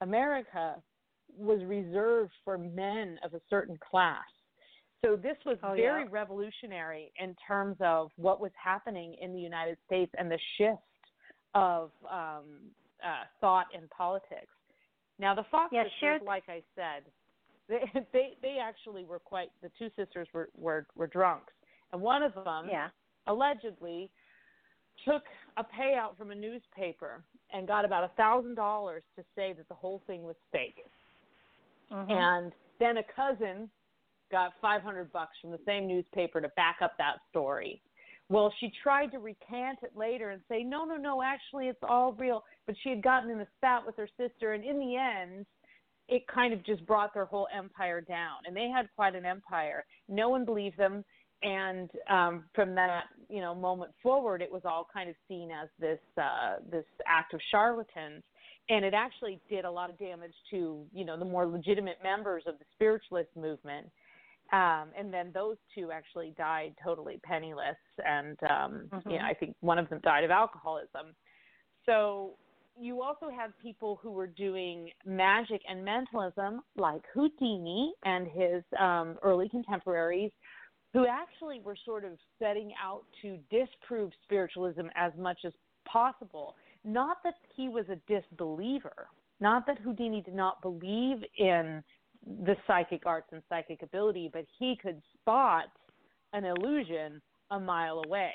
america 0.00 0.76
was 1.36 1.62
reserved 1.64 2.32
for 2.44 2.56
men 2.56 3.18
of 3.24 3.34
a 3.34 3.40
certain 3.50 3.76
class. 3.90 4.24
So 5.04 5.16
this 5.16 5.36
was 5.44 5.58
Oh, 5.62 5.74
very 5.74 6.04
yeah. 6.04 6.08
revolutionary 6.10 7.12
in 7.20 7.34
terms 7.46 7.76
of 7.80 8.10
what 8.16 8.40
was 8.40 8.52
happening 8.62 9.14
in 9.20 9.32
the 9.32 9.40
united 9.40 9.76
states 9.86 10.12
and 10.16 10.30
the 10.30 10.38
shift 10.56 10.80
of 11.54 11.90
um, 12.10 12.70
uh, 13.04 13.24
thought 13.40 13.66
and 13.74 13.88
politics. 13.90 14.52
Now 15.18 15.34
the 15.34 15.44
Fox 15.50 15.70
Yeah, 15.72 15.84
sisters, 15.84 15.98
share- 16.00 16.20
like 16.24 16.44
I 16.48 16.62
said, 16.74 17.02
they, 17.68 17.80
they 18.12 18.32
they 18.42 18.58
actually 18.62 19.04
were 19.04 19.18
quite. 19.18 19.48
The 19.62 19.70
two 19.78 19.90
sisters 19.96 20.28
were 20.32 20.48
were, 20.56 20.86
were 20.94 21.06
drunks, 21.08 21.52
and 21.92 22.00
one 22.00 22.22
of 22.22 22.34
them 22.34 22.68
yeah. 22.70 22.88
allegedly 23.26 24.10
took 25.04 25.22
a 25.56 25.64
payout 25.64 26.16
from 26.16 26.30
a 26.30 26.34
newspaper 26.34 27.22
and 27.52 27.66
got 27.66 27.84
about 27.84 28.04
a 28.04 28.08
thousand 28.16 28.54
dollars 28.54 29.02
to 29.16 29.24
say 29.34 29.52
that 29.52 29.68
the 29.68 29.74
whole 29.74 30.00
thing 30.06 30.22
was 30.22 30.36
fake. 30.52 30.84
Mhm. 31.92 32.10
And 32.10 32.52
then 32.80 32.96
a 32.98 33.02
cousin 33.14 33.70
got 34.30 34.52
500 34.60 35.12
bucks 35.12 35.36
from 35.40 35.50
the 35.50 35.60
same 35.66 35.86
newspaper 35.86 36.40
to 36.40 36.48
back 36.50 36.78
up 36.82 36.96
that 36.98 37.18
story. 37.30 37.80
Well, 38.28 38.52
she 38.58 38.72
tried 38.82 39.12
to 39.12 39.18
recant 39.18 39.78
it 39.82 39.92
later 39.96 40.30
and 40.30 40.42
say, 40.48 40.64
no, 40.64 40.84
no, 40.84 40.96
no, 40.96 41.22
actually 41.22 41.68
it's 41.68 41.82
all 41.82 42.12
real. 42.12 42.42
But 42.66 42.74
she 42.82 42.90
had 42.90 43.02
gotten 43.02 43.30
in 43.30 43.40
a 43.40 43.46
spat 43.56 43.86
with 43.86 43.96
her 43.96 44.08
sister, 44.16 44.54
and 44.54 44.64
in 44.64 44.78
the 44.78 44.96
end, 44.96 45.46
it 46.08 46.26
kind 46.26 46.52
of 46.52 46.64
just 46.64 46.84
brought 46.86 47.14
their 47.14 47.24
whole 47.24 47.46
empire 47.56 48.00
down. 48.00 48.38
And 48.46 48.56
they 48.56 48.68
had 48.68 48.88
quite 48.96 49.14
an 49.14 49.24
empire. 49.24 49.84
No 50.08 50.28
one 50.28 50.44
believed 50.44 50.76
them. 50.76 51.04
And 51.42 51.90
um, 52.10 52.44
from 52.54 52.74
that, 52.74 53.04
you 53.28 53.40
know, 53.40 53.54
moment 53.54 53.92
forward, 54.02 54.42
it 54.42 54.50
was 54.50 54.62
all 54.64 54.88
kind 54.92 55.08
of 55.08 55.14
seen 55.28 55.50
as 55.50 55.68
this 55.78 56.00
uh, 56.16 56.56
this 56.70 56.86
act 57.06 57.34
of 57.34 57.40
charlatans 57.50 58.22
and 58.68 58.84
it 58.84 58.94
actually 58.94 59.40
did 59.48 59.64
a 59.64 59.70
lot 59.70 59.90
of 59.90 59.98
damage 59.98 60.34
to 60.50 60.84
you 60.92 61.04
know 61.04 61.18
the 61.18 61.24
more 61.24 61.46
legitimate 61.46 61.98
members 62.02 62.42
of 62.46 62.58
the 62.58 62.64
spiritualist 62.72 63.30
movement 63.36 63.86
um 64.52 64.90
and 64.98 65.12
then 65.12 65.30
those 65.32 65.56
two 65.74 65.90
actually 65.90 66.32
died 66.36 66.74
totally 66.82 67.18
penniless 67.22 67.76
and 68.04 68.38
um 68.50 68.88
Mhm. 68.92 69.10
you 69.12 69.18
know 69.18 69.24
i 69.24 69.34
think 69.34 69.56
one 69.60 69.78
of 69.78 69.88
them 69.88 70.00
died 70.02 70.24
of 70.24 70.30
alcoholism. 70.30 71.14
So 71.84 72.36
you 72.78 73.02
also 73.02 73.30
had 73.30 73.56
people 73.58 73.96
who 74.02 74.10
were 74.10 74.26
doing 74.26 74.90
magic 75.04 75.62
and 75.68 75.84
mentalism 75.84 76.62
like 76.76 77.02
houdini 77.14 77.92
and 78.04 78.26
his 78.28 78.62
um 78.78 79.18
early 79.22 79.48
contemporaries 79.48 80.32
who 80.92 81.06
actually 81.06 81.60
were 81.60 81.76
sort 81.84 82.04
of 82.04 82.12
setting 82.38 82.72
out 82.82 83.02
to 83.20 83.38
disprove 83.50 84.10
spiritualism 84.24 84.86
as 84.94 85.12
much 85.18 85.38
as 85.44 85.52
possible. 85.86 86.56
Not 86.84 87.18
that 87.24 87.34
he 87.54 87.68
was 87.68 87.84
a 87.90 87.96
disbeliever, 88.10 89.08
not 89.40 89.66
that 89.66 89.78
Houdini 89.80 90.22
did 90.22 90.34
not 90.34 90.62
believe 90.62 91.18
in 91.36 91.82
the 92.44 92.56
psychic 92.66 93.02
arts 93.06 93.28
and 93.32 93.42
psychic 93.48 93.82
ability, 93.82 94.30
but 94.32 94.44
he 94.58 94.76
could 94.80 95.00
spot 95.20 95.66
an 96.32 96.44
illusion 96.44 97.20
a 97.50 97.60
mile 97.60 98.02
away. 98.04 98.32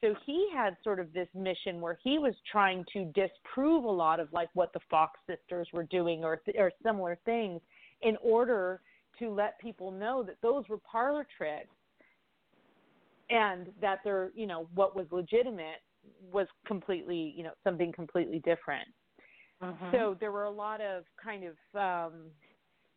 So 0.00 0.14
he 0.24 0.48
had 0.54 0.76
sort 0.84 1.00
of 1.00 1.12
this 1.12 1.28
mission 1.34 1.80
where 1.80 1.98
he 2.04 2.18
was 2.18 2.34
trying 2.50 2.84
to 2.92 3.06
disprove 3.06 3.84
a 3.84 3.90
lot 3.90 4.20
of 4.20 4.32
like 4.32 4.48
what 4.54 4.72
the 4.72 4.80
Fox 4.88 5.18
sisters 5.26 5.68
were 5.72 5.84
doing 5.84 6.24
or 6.24 6.40
or 6.56 6.70
similar 6.84 7.18
things 7.24 7.60
in 8.02 8.16
order 8.22 8.80
to 9.18 9.30
let 9.30 9.58
people 9.58 9.90
know 9.90 10.22
that 10.22 10.36
those 10.40 10.64
were 10.68 10.78
parlor 10.78 11.26
tricks 11.36 11.74
and 13.28 13.66
that 13.80 13.98
they're 14.04 14.30
you 14.36 14.46
know 14.46 14.68
what 14.74 14.94
was 14.94 15.06
legitimate 15.10 15.82
was 16.32 16.46
completely, 16.66 17.34
you 17.36 17.42
know, 17.42 17.50
something 17.64 17.92
completely 17.92 18.38
different. 18.38 18.88
Mm-hmm. 19.62 19.90
So 19.90 20.16
there 20.20 20.30
were 20.30 20.44
a 20.44 20.50
lot 20.50 20.80
of 20.80 21.02
kind 21.22 21.44
of 21.44 21.54
um 21.74 22.12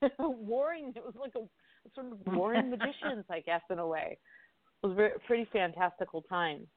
warring. 0.20 0.94
It 0.96 1.04
was 1.04 1.14
like 1.20 1.34
a 1.36 1.48
sort 1.96 2.12
of 2.12 2.34
warring 2.34 2.70
magicians, 2.70 3.26
I 3.30 3.40
guess, 3.42 3.62
in 3.70 3.80
a 3.80 3.88
way. 3.88 4.18
It 4.84 4.88
was 4.88 4.98
a 4.98 5.20
pretty 5.28 5.48
fantastical 5.52 6.22
time. 6.24 6.68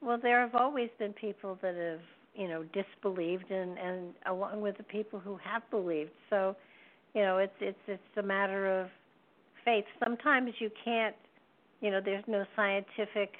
Well, 0.00 0.18
there 0.20 0.40
have 0.40 0.54
always 0.54 0.90
been 0.98 1.12
people 1.12 1.58
that 1.60 1.74
have, 1.74 2.00
you 2.34 2.48
know, 2.48 2.64
disbelieved, 2.72 3.50
and 3.50 3.76
and 3.78 4.14
along 4.26 4.60
with 4.60 4.76
the 4.76 4.84
people 4.84 5.18
who 5.18 5.36
have 5.42 5.62
believed. 5.70 6.12
So, 6.30 6.54
you 7.14 7.22
know, 7.22 7.38
it's 7.38 7.52
it's 7.60 7.78
it's 7.88 8.16
a 8.16 8.22
matter 8.22 8.80
of 8.80 8.88
faith. 9.64 9.84
Sometimes 10.04 10.52
you 10.60 10.70
can't, 10.84 11.16
you 11.80 11.90
know, 11.90 12.00
there's 12.04 12.24
no 12.28 12.44
scientific 12.54 13.32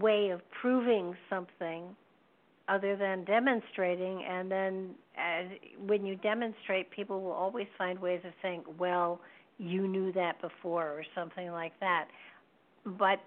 way 0.00 0.30
of 0.30 0.40
proving 0.60 1.16
something 1.30 1.96
other 2.68 2.96
than 2.96 3.24
demonstrating 3.24 4.24
and 4.28 4.50
then 4.50 4.90
as 5.16 5.46
when 5.86 6.04
you 6.04 6.16
demonstrate 6.16 6.90
people 6.90 7.20
will 7.20 7.32
always 7.32 7.66
find 7.78 7.98
ways 7.98 8.20
of 8.24 8.32
saying 8.42 8.62
well 8.78 9.20
you 9.58 9.88
knew 9.88 10.12
that 10.12 10.40
before 10.40 10.88
or 10.88 11.02
something 11.14 11.50
like 11.50 11.72
that. 11.80 12.08
But 12.84 13.20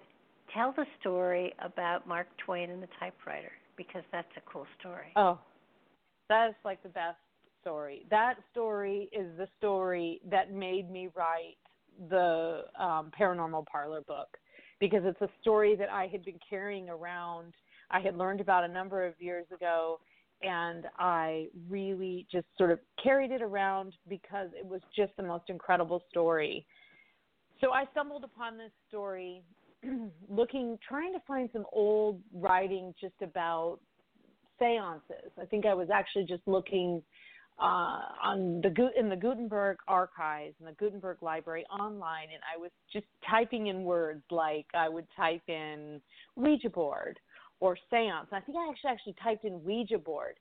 tell 0.54 0.72
the 0.76 0.86
story 1.00 1.52
about 1.64 2.06
mark 2.06 2.28
twain 2.44 2.70
and 2.70 2.82
the 2.82 2.88
typewriter 3.00 3.50
because 3.76 4.02
that's 4.12 4.28
a 4.36 4.40
cool 4.50 4.66
story. 4.78 5.12
Oh 5.16 5.38
that 6.30 6.48
is 6.48 6.54
like 6.64 6.82
the 6.82 6.88
best 6.88 7.18
story. 7.60 8.06
That 8.10 8.34
story 8.52 9.10
is 9.12 9.26
the 9.36 9.48
story 9.58 10.20
that 10.30 10.52
made 10.52 10.90
me 10.90 11.10
write 11.14 11.56
the 12.08 12.62
um 12.78 13.10
paranormal 13.18 13.66
parlor 13.66 14.00
book 14.02 14.38
because 14.78 15.02
it's 15.04 15.20
a 15.20 15.28
story 15.42 15.76
that 15.76 15.90
i 15.90 16.06
had 16.06 16.24
been 16.24 16.38
carrying 16.48 16.88
around 16.88 17.52
I 17.90 18.00
had 18.00 18.16
learned 18.16 18.40
about 18.40 18.64
a 18.64 18.68
number 18.68 19.06
of 19.06 19.14
years 19.18 19.46
ago, 19.54 20.00
and 20.42 20.86
I 20.98 21.48
really 21.68 22.26
just 22.30 22.46
sort 22.56 22.70
of 22.70 22.78
carried 23.02 23.30
it 23.30 23.42
around 23.42 23.94
because 24.08 24.48
it 24.58 24.64
was 24.64 24.80
just 24.96 25.12
the 25.16 25.22
most 25.22 25.44
incredible 25.48 26.02
story. 26.10 26.66
So 27.60 27.72
I 27.72 27.84
stumbled 27.92 28.24
upon 28.24 28.56
this 28.56 28.72
story 28.88 29.42
looking 30.28 30.78
trying 30.86 31.12
to 31.12 31.20
find 31.26 31.48
some 31.52 31.64
old 31.72 32.20
writing 32.32 32.94
just 33.00 33.14
about 33.22 33.78
seances. 34.58 35.30
I 35.40 35.44
think 35.46 35.66
I 35.66 35.74
was 35.74 35.88
actually 35.92 36.24
just 36.24 36.42
looking 36.46 37.02
uh, 37.58 38.00
on 38.22 38.62
the 38.62 38.90
in 38.98 39.10
the 39.10 39.16
Gutenberg 39.16 39.76
archives 39.86 40.54
in 40.60 40.66
the 40.66 40.72
Gutenberg 40.72 41.18
library 41.20 41.64
online, 41.66 42.28
and 42.32 42.40
I 42.54 42.58
was 42.58 42.70
just 42.90 43.04
typing 43.28 43.66
in 43.66 43.84
words 43.84 44.22
like 44.30 44.66
I 44.74 44.88
would 44.88 45.06
type 45.16 45.42
in 45.48 46.00
Ouija 46.36 46.70
board 46.70 47.18
or 47.60 47.76
seance. 47.90 48.28
I 48.32 48.40
think 48.40 48.58
I 48.58 48.70
actually 48.70 48.90
actually 48.90 49.14
typed 49.22 49.44
in 49.44 49.62
Ouija 49.62 49.98
board 49.98 50.34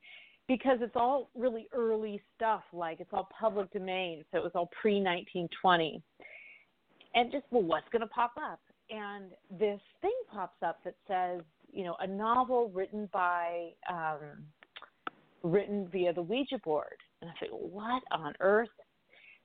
because 0.47 0.79
it's 0.81 0.95
all 0.95 1.29
really 1.35 1.67
early 1.73 2.21
stuff, 2.35 2.63
like 2.73 2.99
it's 2.99 3.11
all 3.13 3.29
public 3.39 3.71
domain, 3.71 4.25
so 4.31 4.39
it 4.39 4.43
was 4.43 4.51
all 4.55 4.69
pre 4.81 4.95
1920. 4.95 6.01
And 7.13 7.31
just, 7.31 7.45
well, 7.51 7.63
what's 7.63 7.87
going 7.91 8.01
to 8.01 8.07
pop 8.07 8.33
up? 8.41 8.59
And 8.89 9.31
this 9.59 9.79
thing 10.01 10.13
pops 10.31 10.57
up 10.65 10.79
that 10.83 10.95
says, 11.07 11.41
you 11.71 11.83
know, 11.83 11.95
a 11.99 12.07
novel 12.07 12.71
written 12.73 13.07
by, 13.13 13.69
um, 13.89 14.43
written 15.43 15.87
via 15.91 16.13
the 16.13 16.21
Ouija 16.21 16.57
board. 16.63 16.97
And 17.21 17.29
I 17.29 17.33
think, 17.39 17.51
what 17.51 18.01
on 18.11 18.33
earth? 18.39 18.69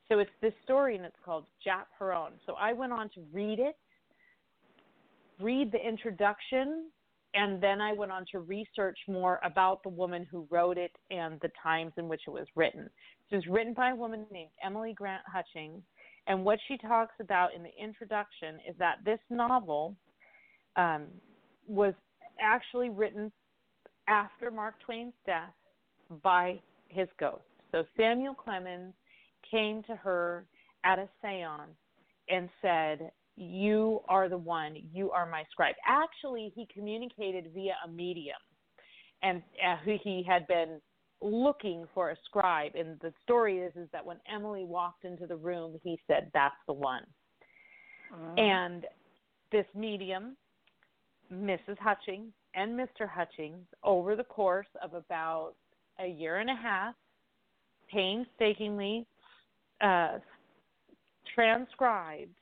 So 0.09 0.19
it's 0.19 0.31
this 0.41 0.53
story, 0.63 0.97
and 0.97 1.05
it's 1.05 1.17
called 1.25 1.45
Jap 1.67 1.87
Herron. 1.99 2.33
So 2.47 2.55
I 2.55 2.73
went 2.73 2.93
on 2.93 3.09
to 3.11 3.21
read 3.33 3.59
it, 3.59 3.77
read 5.41 5.73
the 5.73 5.87
introduction, 5.87 6.91
and 7.35 7.61
then 7.61 7.81
I 7.81 7.93
went 7.93 8.13
on 8.13 8.25
to 8.33 8.39
research 8.39 8.99
more 9.09 9.41
about 9.45 9.83
the 9.83 9.89
woman 9.89 10.27
who 10.31 10.47
wrote 10.51 10.79
it 10.79 10.93
and 11.11 11.41
the 11.41 11.51
times 11.63 11.93
in 11.97 12.09
which 12.09 12.23
it 12.27 12.31
was 12.31 12.47
written. 12.55 12.89
It 13.31 13.37
was 13.37 13.47
written 13.49 13.75
by 13.75 13.91
a 13.91 13.95
woman 13.95 14.27
named 14.31 14.51
Emily 14.65 14.93
Grant 14.93 15.23
Hutchings, 15.27 15.83
and 16.27 16.45
what 16.45 16.59
she 16.69 16.79
talks 16.79 17.15
about 17.21 17.55
in 17.55 17.63
the 17.63 17.73
introduction 17.83 18.57
is 18.69 18.75
that 18.79 18.99
this 19.05 19.19
novel 19.31 19.97
um, 20.77 21.07
was 21.67 21.95
actually 22.41 22.91
written 22.91 23.31
after 24.09 24.51
Mark 24.51 24.75
Twain's 24.85 25.15
death 25.27 25.53
by 26.23 26.61
his 26.89 27.09
ghost. 27.19 27.43
So 27.73 27.85
Samuel 27.97 28.35
Clemens 28.35 28.95
came 29.51 29.83
to 29.85 29.97
her 29.97 30.47
at 30.85 30.99
a 30.99 31.09
seance 31.21 31.77
and 32.29 32.49
said, 32.63 33.11
you 33.37 34.01
are 34.09 34.29
the 34.29 34.39
one, 34.39 34.77
you 34.93 35.11
are 35.11 35.29
my 35.29 35.45
scribe. 35.51 35.75
Actually, 35.87 36.53
he 36.55 36.67
communicated 36.73 37.51
via 37.55 37.75
a 37.85 37.89
medium, 37.89 38.37
and 39.23 39.43
uh, 39.67 39.77
he 39.85 40.25
had 40.27 40.47
been 40.47 40.81
looking 41.21 41.87
for 41.95 42.11
a 42.11 42.17
scribe. 42.25 42.73
And 42.75 42.99
the 43.01 43.13
story 43.23 43.59
is 43.59 43.75
is 43.77 43.89
that 43.93 44.05
when 44.05 44.19
Emily 44.33 44.65
walked 44.65 45.05
into 45.05 45.27
the 45.27 45.37
room, 45.37 45.79
he 45.83 45.99
said, 46.07 46.31
"That's 46.33 46.55
the 46.67 46.75
one." 46.75 47.05
Mm. 48.13 48.41
And 48.41 48.87
this 49.51 49.67
medium, 49.75 50.37
Mrs. 51.33 51.79
Hutchings 51.79 52.33
and 52.55 52.79
Mr. 52.79 53.09
Hutchings, 53.09 53.67
over 53.83 54.15
the 54.15 54.25
course 54.25 54.69
of 54.83 54.95
about 54.95 55.55
a 55.99 56.07
year 56.07 56.39
and 56.39 56.51
a 56.51 56.57
half, 56.57 56.95
painstakingly 57.91 59.07
uh, 59.81 60.19
transcribed 61.35 62.35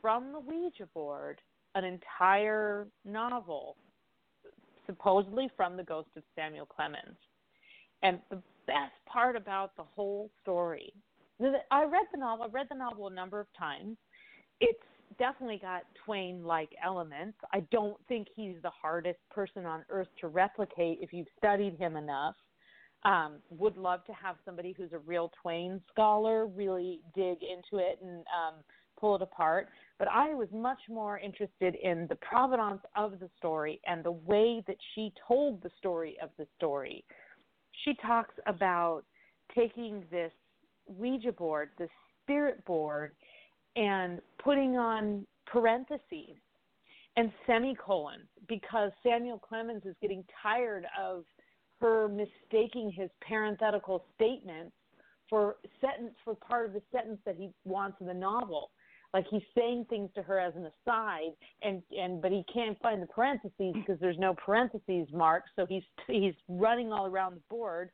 from 0.00 0.32
the 0.32 0.40
Ouija 0.40 0.86
board 0.94 1.40
an 1.74 1.84
entire 1.84 2.86
novel, 3.04 3.76
supposedly 4.86 5.48
from 5.56 5.76
the 5.76 5.84
ghost 5.84 6.08
of 6.16 6.22
Samuel 6.34 6.66
Clemens. 6.66 7.16
And 8.02 8.18
the 8.30 8.42
best 8.66 8.92
part 9.06 9.36
about 9.36 9.76
the 9.76 9.84
whole 9.84 10.30
story, 10.42 10.92
I 11.70 11.84
read 11.84 12.06
the 12.12 12.18
novel. 12.18 12.46
I 12.46 12.48
read 12.48 12.66
the 12.70 12.76
novel 12.76 13.08
a 13.08 13.14
number 13.14 13.40
of 13.40 13.46
times. 13.58 13.96
It's 14.60 14.78
definitely 15.18 15.58
got 15.58 15.82
Twain-like 16.04 16.70
elements. 16.84 17.38
I 17.52 17.60
don't 17.70 17.96
think 18.08 18.28
he's 18.34 18.56
the 18.62 18.70
hardest 18.70 19.18
person 19.30 19.64
on 19.64 19.84
earth 19.90 20.08
to 20.20 20.28
replicate 20.28 20.98
if 21.00 21.12
you've 21.12 21.28
studied 21.38 21.78
him 21.78 21.96
enough. 21.96 22.34
Um, 23.04 23.36
would 23.48 23.78
love 23.78 24.04
to 24.06 24.12
have 24.12 24.36
somebody 24.44 24.74
who's 24.76 24.92
a 24.92 24.98
real 24.98 25.32
Twain 25.40 25.80
scholar 25.90 26.46
really 26.46 27.00
dig 27.14 27.38
into 27.42 27.82
it 27.82 27.98
and 28.02 28.18
um, 28.18 28.56
pull 28.98 29.16
it 29.16 29.22
apart. 29.22 29.68
But 30.00 30.08
I 30.08 30.32
was 30.32 30.48
much 30.50 30.80
more 30.88 31.18
interested 31.18 31.74
in 31.74 32.06
the 32.08 32.16
provenance 32.16 32.80
of 32.96 33.20
the 33.20 33.28
story 33.36 33.82
and 33.86 34.02
the 34.02 34.12
way 34.12 34.64
that 34.66 34.78
she 34.94 35.12
told 35.28 35.62
the 35.62 35.70
story 35.78 36.16
of 36.22 36.30
the 36.38 36.46
story. 36.56 37.04
She 37.84 37.92
talks 38.00 38.34
about 38.46 39.02
taking 39.54 40.04
this 40.10 40.32
Ouija 40.86 41.32
board, 41.32 41.68
this 41.78 41.90
spirit 42.22 42.64
board, 42.64 43.12
and 43.76 44.22
putting 44.42 44.78
on 44.78 45.26
parentheses 45.44 46.38
and 47.18 47.30
semicolons 47.46 48.24
because 48.48 48.92
Samuel 49.02 49.38
Clemens 49.38 49.82
is 49.84 49.94
getting 50.00 50.24
tired 50.42 50.86
of 50.98 51.24
her 51.82 52.08
mistaking 52.08 52.90
his 52.90 53.10
parenthetical 53.20 54.06
statements 54.14 54.72
for 55.28 55.56
sentence 55.78 56.14
for 56.24 56.34
part 56.36 56.66
of 56.66 56.72
the 56.72 56.82
sentence 56.90 57.18
that 57.26 57.36
he 57.36 57.50
wants 57.66 57.98
in 58.00 58.06
the 58.06 58.14
novel 58.14 58.70
like 59.12 59.26
he's 59.30 59.42
saying 59.56 59.86
things 59.90 60.10
to 60.14 60.22
her 60.22 60.38
as 60.38 60.54
an 60.56 60.66
aside 60.66 61.32
and 61.62 61.82
and 61.90 62.22
but 62.22 62.30
he 62.30 62.44
can't 62.52 62.80
find 62.80 63.02
the 63.02 63.06
parentheses 63.06 63.74
because 63.74 63.98
there's 64.00 64.18
no 64.18 64.34
parentheses 64.34 65.08
mark 65.12 65.44
so 65.56 65.66
he's 65.66 65.82
he's 66.06 66.34
running 66.48 66.92
all 66.92 67.06
around 67.06 67.34
the 67.34 67.42
board 67.48 67.90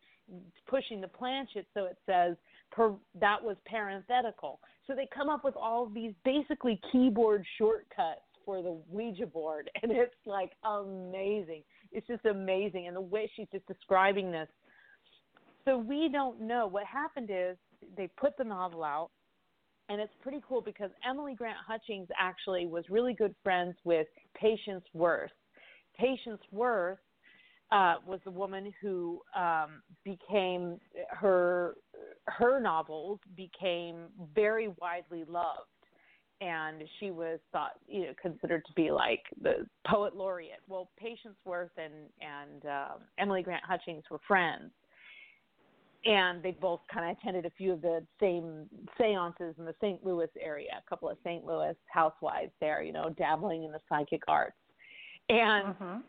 pushing 0.66 1.00
the 1.00 1.08
planchette 1.08 1.66
so 1.74 1.84
it 1.84 1.96
says 2.06 2.36
per, 2.72 2.92
that 3.20 3.42
was 3.42 3.56
parenthetical. 3.66 4.60
So 4.86 4.94
they 4.94 5.08
come 5.14 5.28
up 5.28 5.44
with 5.44 5.56
all 5.56 5.86
these 5.86 6.12
basically 6.24 6.80
keyboard 6.92 7.44
shortcuts 7.58 8.20
for 8.44 8.62
the 8.62 8.78
Ouija 8.88 9.26
board 9.26 9.70
and 9.82 9.90
it's 9.92 10.14
like 10.24 10.52
amazing. 10.64 11.62
It's 11.92 12.06
just 12.06 12.24
amazing 12.24 12.86
and 12.86 12.96
the 12.96 13.00
way 13.00 13.30
she's 13.36 13.48
just 13.52 13.66
describing 13.66 14.30
this. 14.30 14.48
So 15.64 15.78
we 15.78 16.08
don't 16.12 16.40
know. 16.40 16.66
What 16.68 16.84
happened 16.84 17.30
is 17.32 17.56
they 17.96 18.08
put 18.16 18.36
the 18.36 18.44
novel 18.44 18.84
out 18.84 19.10
and 19.88 20.00
it's 20.00 20.12
pretty 20.20 20.40
cool 20.46 20.60
because 20.60 20.90
Emily 21.08 21.34
Grant 21.34 21.58
Hutchings 21.66 22.08
actually 22.18 22.66
was 22.66 22.84
really 22.90 23.14
good 23.14 23.34
friends 23.42 23.76
with 23.84 24.06
Patience 24.34 24.84
Worth. 24.92 25.30
Patience 25.98 26.40
Worth 26.52 26.98
uh, 27.72 27.94
was 28.06 28.20
the 28.24 28.30
woman 28.30 28.72
who 28.80 29.20
um, 29.36 29.82
became 30.04 30.78
her 31.10 31.74
her 32.26 32.60
novels 32.60 33.18
became 33.36 34.06
very 34.34 34.68
widely 34.80 35.24
loved, 35.28 35.68
and 36.40 36.82
she 37.00 37.10
was 37.10 37.38
thought 37.52 37.72
you 37.88 38.02
know 38.02 38.12
considered 38.20 38.62
to 38.66 38.72
be 38.74 38.90
like 38.90 39.22
the 39.42 39.66
poet 39.86 40.14
laureate. 40.14 40.60
Well, 40.68 40.90
Patience 40.98 41.36
Worth 41.44 41.72
and 41.76 42.08
and 42.20 42.66
uh, 42.66 42.94
Emily 43.18 43.42
Grant 43.42 43.64
Hutchings 43.64 44.04
were 44.10 44.20
friends, 44.28 44.70
and 46.04 46.42
they 46.42 46.52
both 46.52 46.80
kind 46.92 47.10
of 47.10 47.16
attended 47.16 47.46
a 47.46 47.50
few 47.50 47.72
of 47.72 47.82
the 47.82 48.04
same 48.20 48.68
seances 48.98 49.54
in 49.58 49.64
the 49.64 49.74
St. 49.80 50.04
Louis 50.04 50.28
area, 50.40 50.70
a 50.78 50.88
couple 50.88 51.08
of 51.08 51.16
St. 51.24 51.44
Louis 51.44 51.74
housewives 51.86 52.52
there, 52.60 52.82
you 52.82 52.92
know, 52.92 53.10
dabbling 53.10 53.64
in 53.64 53.72
the 53.72 53.80
psychic 53.88 54.22
arts. 54.28 54.56
And 55.28 55.74
Mhm. 55.74 56.02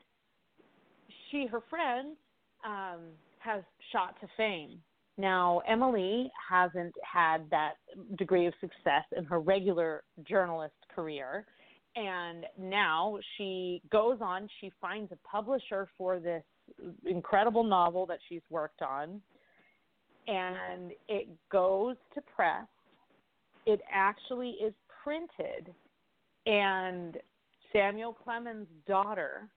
she, 1.30 1.46
her 1.48 1.62
friend, 1.62 2.16
um, 2.64 3.18
has 3.40 3.64
shot 3.92 4.20
to 4.20 4.28
fame. 4.36 4.84
Now, 5.18 5.60
Emily 5.60 6.32
hasn't 6.48 6.94
had 7.04 7.50
that 7.50 7.78
degree 8.18 8.46
of 8.46 8.54
success 8.60 9.06
in 9.14 9.26
her 9.26 9.40
regular 9.40 10.04
journalist 10.24 10.76
career. 10.90 11.48
And 11.96 12.46
now 12.60 13.18
she 13.36 13.82
goes 13.90 14.22
on, 14.22 14.48
she 14.60 14.70
finds 14.80 15.12
a 15.12 15.16
publisher 15.28 15.88
for 15.98 16.20
this 16.20 16.44
incredible 17.06 17.64
novel 17.64 18.06
that 18.06 18.20
she's 18.30 18.44
worked 18.52 18.84
on, 18.84 19.20
and 20.28 20.92
it 21.08 21.28
goes 21.52 21.96
to 22.14 22.22
press. 22.36 22.68
It 23.66 23.82
actually 23.92 24.52
is 24.64 24.74
printed, 25.04 25.74
and 26.46 27.18
Samuel 27.74 28.14
Clemens' 28.14 28.68
daughter 28.88 29.50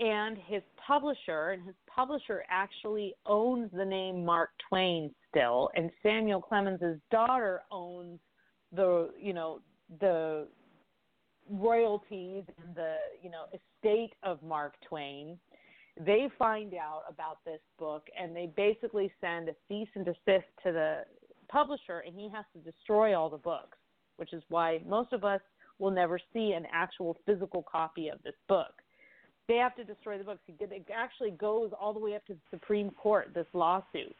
and 0.00 0.36
his 0.46 0.62
publisher, 0.86 1.50
and 1.50 1.62
his 1.64 1.74
publisher 1.86 2.44
actually 2.50 3.14
owns 3.26 3.70
the 3.72 3.84
name 3.84 4.24
Mark 4.24 4.50
Twain 4.68 5.14
still, 5.30 5.70
and 5.76 5.90
Samuel 6.02 6.40
Clemens' 6.40 7.00
daughter 7.10 7.62
owns 7.70 8.18
the 8.72 9.10
you 9.20 9.32
know 9.32 9.60
the 10.00 10.48
royalties 11.50 12.44
and 12.62 12.74
the 12.74 12.96
you 13.22 13.30
know 13.30 13.44
estate 13.52 14.12
of 14.22 14.42
Mark 14.42 14.74
Twain. 14.88 15.38
They 16.00 16.28
find 16.38 16.74
out 16.74 17.02
about 17.08 17.38
this 17.44 17.60
book 17.78 18.06
and 18.20 18.34
they 18.34 18.50
basically 18.56 19.12
send 19.20 19.48
a 19.48 19.54
cease 19.68 19.88
and 19.94 20.04
desist 20.04 20.46
to 20.64 20.72
the 20.72 21.04
publisher, 21.48 22.00
and 22.06 22.16
he 22.16 22.28
has 22.30 22.44
to 22.52 22.70
destroy 22.70 23.16
all 23.16 23.30
the 23.30 23.36
books, 23.36 23.78
which 24.16 24.32
is 24.32 24.42
why 24.48 24.80
most 24.86 25.12
of 25.12 25.24
us 25.24 25.40
will 25.78 25.90
never 25.90 26.18
see 26.32 26.52
an 26.52 26.66
actual 26.72 27.16
physical 27.26 27.64
copy 27.70 28.08
of 28.08 28.22
this 28.24 28.34
book 28.48 28.82
they 29.48 29.56
have 29.56 29.74
to 29.76 29.84
destroy 29.84 30.18
the 30.18 30.24
books. 30.24 30.40
It 30.48 30.86
actually 30.94 31.32
goes 31.32 31.70
all 31.78 31.92
the 31.92 32.00
way 32.00 32.14
up 32.14 32.24
to 32.26 32.34
the 32.34 32.40
Supreme 32.50 32.90
Court, 32.90 33.30
this 33.34 33.46
lawsuit. 33.52 34.14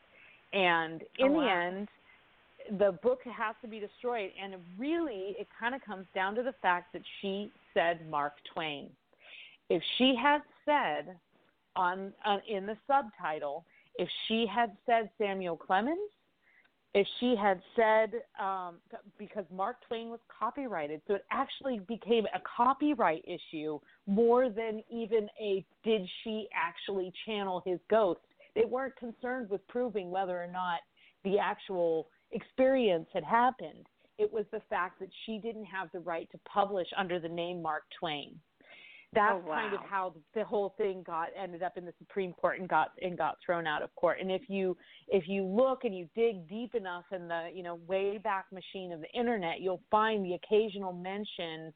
And 0.52 1.02
in 1.18 1.30
Oh, 1.30 1.40
the 1.40 1.50
end, 1.50 1.88
the 2.78 2.92
book 3.02 3.20
has 3.24 3.56
to 3.62 3.68
be 3.68 3.80
destroyed. 3.80 4.30
And 4.40 4.56
really, 4.78 5.34
it 5.38 5.48
kind 5.58 5.74
of 5.74 5.82
comes 5.82 6.06
down 6.14 6.34
to 6.36 6.42
the 6.42 6.54
fact 6.60 6.92
that 6.92 7.02
she 7.20 7.50
said 7.72 8.08
Mark 8.08 8.34
Twain. 8.52 8.90
If 9.70 9.82
she 9.96 10.14
had 10.14 10.42
said 10.64 11.16
on, 11.76 12.12
on 12.24 12.40
in 12.48 12.66
the 12.66 12.76
subtitle, 12.86 13.64
if 13.96 14.08
she 14.26 14.46
had 14.52 14.76
said 14.86 15.10
Samuel 15.18 15.56
Clemens, 15.56 16.10
if 16.94 17.06
she 17.18 17.34
had 17.34 17.60
said 17.74 18.12
um, 18.40 18.76
because 19.18 19.44
Mark 19.52 19.76
Twain 19.88 20.10
was 20.10 20.20
copyrighted, 20.38 21.02
so 21.08 21.14
it 21.14 21.24
actually 21.32 21.80
became 21.88 22.24
a 22.26 22.40
copyright 22.56 23.24
issue 23.24 23.80
more 24.06 24.48
than 24.48 24.82
even 24.90 25.28
a 25.40 25.64
did 25.82 26.08
she 26.22 26.48
actually 26.54 27.12
channel 27.26 27.62
his 27.66 27.80
ghost. 27.90 28.20
They 28.54 28.64
weren't 28.64 28.94
concerned 28.96 29.50
with 29.50 29.66
proving 29.66 30.10
whether 30.12 30.40
or 30.40 30.46
not 30.46 30.80
the 31.24 31.38
actual 31.38 32.06
experience 32.30 33.08
had 33.12 33.24
happened. 33.24 33.86
It 34.18 34.32
was 34.32 34.44
the 34.52 34.62
fact 34.70 35.00
that 35.00 35.08
she 35.26 35.38
didn't 35.38 35.64
have 35.64 35.88
the 35.92 35.98
right 35.98 36.30
to 36.30 36.38
publish 36.48 36.86
under 36.96 37.18
the 37.18 37.28
name 37.28 37.60
Mark 37.60 37.82
Twain. 37.98 38.38
That's 39.14 39.42
Oh, 39.44 39.48
kind 39.48 39.74
of 39.74 39.80
how 39.88 40.14
the 40.34 40.44
whole 40.44 40.74
thing 40.76 41.02
got 41.06 41.28
ended 41.40 41.62
up 41.62 41.76
in 41.76 41.84
the 41.84 41.94
Supreme 41.98 42.32
Court 42.32 42.58
and 42.58 42.68
got 42.68 42.92
and 43.02 43.16
got 43.16 43.36
thrown 43.44 43.66
out 43.66 43.82
of 43.82 43.94
court. 43.94 44.18
And 44.20 44.30
if 44.30 44.42
you 44.48 44.76
if 45.08 45.28
you 45.28 45.44
look 45.44 45.84
and 45.84 45.96
you 45.96 46.08
dig 46.14 46.48
deep 46.48 46.74
enough 46.74 47.04
in 47.12 47.28
the 47.28 47.50
you 47.54 47.62
know 47.62 47.78
way 47.86 48.18
back 48.18 48.46
machine 48.52 48.92
of 48.92 49.00
the 49.00 49.10
internet, 49.18 49.60
you'll 49.60 49.82
find 49.90 50.24
the 50.24 50.34
occasional 50.34 50.92
mention 50.92 51.72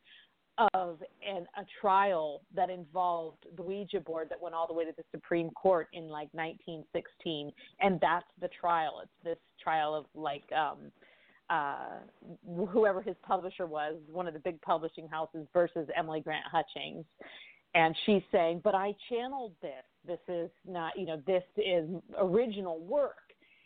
of 0.75 0.99
an 1.27 1.47
a 1.57 1.65
trial 1.81 2.43
that 2.55 2.69
involved 2.69 3.47
the 3.57 3.63
Ouija 3.63 4.01
board 4.01 4.29
that 4.31 4.41
went 4.41 4.55
all 4.55 4.67
the 4.67 4.75
way 4.75 4.85
to 4.85 4.93
the 4.97 5.05
Supreme 5.13 5.51
Court 5.51 5.89
in 5.93 6.09
like 6.09 6.29
1916, 6.33 7.53
and 7.81 8.01
that's 8.01 8.27
the 8.41 8.49
trial. 8.61 9.01
It's 9.03 9.13
this 9.25 9.39
trial 9.63 9.95
of 9.95 10.07
like 10.15 10.45
um, 10.53 10.91
uh, 11.51 12.01
whoever 12.71 13.01
his 13.01 13.17
publisher 13.23 13.67
was, 13.67 13.97
one 14.11 14.27
of 14.27 14.35
the 14.35 14.41
big 14.41 14.61
publishing 14.63 15.09
houses, 15.09 15.47
versus 15.53 15.89
Emily 15.97 16.21
Grant 16.21 16.45
Hutchings. 16.51 17.05
And 17.75 17.95
she's 18.07 18.23
saying, 18.33 18.63
but 18.65 18.75
I 18.75 18.95
channeled 19.09 19.53
this. 19.61 19.85
This 20.07 20.21
is 20.29 20.51
not, 20.67 20.99
you 20.99 21.07
know, 21.07 21.21
this 21.27 21.45
is 21.57 21.89
original 22.19 22.81
work. 22.81 23.17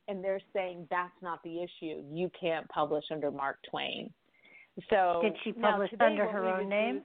And 0.09 0.23
they're 0.23 0.41
saying 0.53 0.89
that's 0.91 1.13
not 1.23 1.43
the 1.45 1.63
issue. 1.63 2.03
You 2.13 2.31
can't 2.39 2.69
publish 2.69 3.05
under 3.13 3.31
Mark 3.31 3.59
Twain. 3.71 4.13
So 4.91 5.21
Did 5.23 5.35
she 5.45 5.53
publish 5.53 5.91
today 5.91 6.07
under 6.07 6.27
her 6.27 6.49
own 6.49 6.69
name? 6.69 6.95
do- 6.99 7.05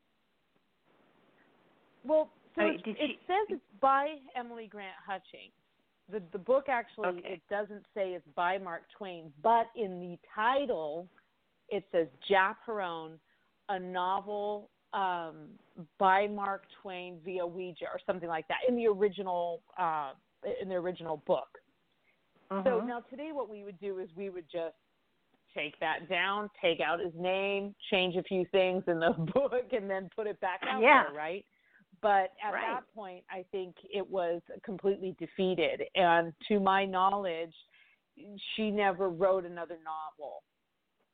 well, 2.10 2.30
so 2.56 2.62
I 2.62 2.66
mean, 2.66 2.80
it's- 2.80 2.98
did 2.98 3.10
it 3.12 3.20
says 3.28 3.46
it's 3.50 3.62
by 3.80 4.16
Emily 4.36 4.68
Grant 4.68 4.96
Hutchings. 5.06 5.54
The 6.10 6.22
the 6.32 6.40
book 6.40 6.66
actually 6.70 7.20
Okay. 7.20 7.34
it 7.34 7.42
doesn't 7.50 7.86
say 7.94 8.14
it's 8.14 8.28
by 8.36 8.58
Mark 8.58 8.84
Twain, 8.98 9.32
but 9.42 9.68
in 9.76 10.00
the 10.00 10.18
title 10.34 11.08
it 11.70 11.84
says 11.92 12.08
Jap 12.30 12.56
Herron, 12.66 13.20
a 13.70 13.78
novel 13.78 14.70
um, 14.94 15.50
by 15.98 16.28
Mark 16.28 16.64
Twain 16.82 17.20
via 17.26 17.46
Ouija 17.46 17.86
or 17.86 18.00
something 18.06 18.30
like 18.30 18.48
that 18.48 18.60
in 18.68 18.76
the 18.76 18.88
original 18.88 19.62
uh, 19.78 20.14
in 20.62 20.70
the 20.70 20.76
original 20.76 21.18
book. 21.28 21.50
So 22.50 22.56
Mhm. 22.56 22.88
now 22.88 23.00
today 23.02 23.32
what 23.34 23.50
we 23.50 23.64
would 23.66 23.80
do 23.80 24.00
is 24.00 24.10
we 24.16 24.30
would 24.30 24.48
just 24.50 24.78
take 25.54 25.78
that 25.80 26.08
down, 26.08 26.50
take 26.62 26.80
out 26.80 27.00
his 27.00 27.14
name, 27.16 27.76
change 27.90 28.16
a 28.16 28.24
few 28.24 28.46
things 28.46 28.84
in 28.88 29.00
the 29.00 29.12
book 29.34 29.74
and 29.74 29.90
then 29.90 30.10
put 30.16 30.28
it 30.28 30.40
back 30.40 30.62
out 30.64 30.82
Yeah. 30.82 31.04
there, 31.04 31.14
right? 31.14 31.46
But 32.02 32.34
at 32.44 32.54
Right. 32.54 32.62
that 32.62 32.84
point 32.94 33.24
I 33.30 33.44
think 33.52 33.76
it 33.84 34.08
was 34.08 34.42
completely 34.64 35.16
defeated 35.20 35.84
and 35.96 36.34
to 36.48 36.60
my 36.60 36.86
knowledge 36.86 37.54
she 38.56 38.72
never 38.72 39.10
wrote 39.10 39.46
another 39.46 39.78
novel. 39.84 40.44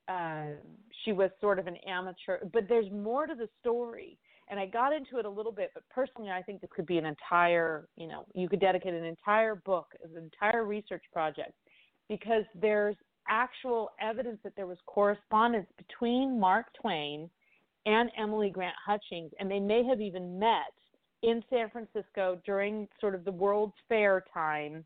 Uh, 0.08 0.56
she 1.04 1.12
was 1.12 1.30
sort 1.40 1.58
of 1.58 1.66
an 1.66 1.76
amateur, 1.86 2.38
but 2.52 2.68
there's 2.68 2.90
more 2.90 3.26
to 3.26 3.34
the 3.34 3.48
story. 3.60 4.18
And 4.48 4.60
I 4.60 4.66
got 4.66 4.92
into 4.92 5.18
it 5.18 5.24
a 5.24 5.30
little 5.30 5.52
bit, 5.52 5.70
but 5.72 5.82
personally, 5.88 6.30
I 6.30 6.42
think 6.42 6.60
this 6.60 6.68
could 6.74 6.84
be 6.84 6.98
an 6.98 7.06
entire, 7.06 7.88
you 7.96 8.06
know, 8.06 8.26
you 8.34 8.46
could 8.48 8.60
dedicate 8.60 8.92
an 8.92 9.04
entire 9.04 9.54
book, 9.54 9.86
an 10.04 10.22
entire 10.22 10.64
research 10.66 11.02
project, 11.12 11.52
because 12.10 12.44
there's 12.54 12.96
actual 13.26 13.90
evidence 14.02 14.38
that 14.44 14.54
there 14.54 14.66
was 14.66 14.76
correspondence 14.84 15.68
between 15.78 16.38
Mark 16.38 16.66
Twain 16.78 17.30
and 17.86 18.10
Emily 18.18 18.50
Grant 18.50 18.76
Hutchings, 18.84 19.30
and 19.38 19.50
they 19.50 19.60
may 19.60 19.84
have 19.84 20.00
even 20.00 20.38
met 20.38 20.72
in 21.22 21.42
San 21.50 21.70
Francisco 21.70 22.40
during 22.44 22.88
sort 23.00 23.14
of 23.14 23.24
the 23.24 23.32
World's 23.32 23.74
Fair 23.88 24.24
time 24.32 24.84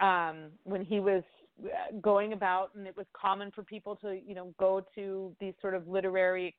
um, 0.00 0.50
when 0.64 0.84
he 0.84 1.00
was 1.00 1.22
uh, 1.64 1.96
going 2.00 2.32
about, 2.32 2.70
and 2.74 2.86
it 2.86 2.96
was 2.96 3.06
common 3.14 3.50
for 3.54 3.62
people 3.62 3.96
to, 3.96 4.18
you 4.26 4.34
know, 4.34 4.54
go 4.58 4.84
to 4.94 5.34
these 5.40 5.54
sort 5.60 5.74
of 5.74 5.88
literary 5.88 6.54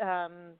um, 0.00 0.52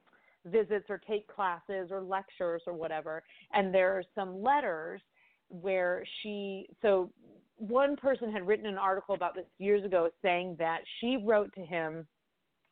visits 0.45 0.85
or 0.89 0.99
take 1.07 1.27
classes 1.27 1.89
or 1.91 2.01
lectures 2.01 2.61
or 2.67 2.73
whatever. 2.73 3.23
And 3.53 3.73
there 3.73 3.97
are 3.97 4.03
some 4.15 4.41
letters 4.41 5.01
where 5.49 6.03
she, 6.21 6.67
so 6.81 7.09
one 7.57 7.95
person 7.95 8.31
had 8.31 8.45
written 8.45 8.65
an 8.65 8.77
article 8.77 9.15
about 9.15 9.35
this 9.35 9.45
years 9.57 9.85
ago 9.85 10.09
saying 10.21 10.55
that 10.59 10.79
she 10.99 11.17
wrote 11.23 11.53
to 11.55 11.61
him 11.61 12.05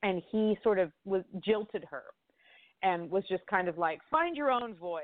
and 0.03 0.21
he 0.31 0.57
sort 0.63 0.79
of 0.79 0.91
was 1.05 1.23
jilted 1.43 1.85
her 1.89 2.03
and 2.83 3.09
was 3.09 3.23
just 3.29 3.45
kind 3.47 3.67
of 3.67 3.77
like, 3.77 3.99
find 4.09 4.35
your 4.35 4.51
own 4.51 4.73
voice. 4.75 5.03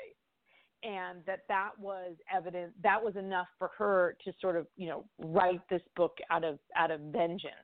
And 0.84 1.26
that 1.26 1.40
that 1.48 1.72
was 1.80 2.16
evident 2.34 2.72
that 2.84 3.04
was 3.04 3.16
enough 3.16 3.48
for 3.58 3.72
her 3.80 4.16
to 4.24 4.32
sort 4.40 4.56
of 4.56 4.68
you 4.76 4.88
know 4.88 5.06
write 5.18 5.62
this 5.72 5.82
book 5.96 6.18
out 6.30 6.44
of 6.44 6.60
out 6.76 6.92
of 6.92 7.00
vengeance 7.12 7.56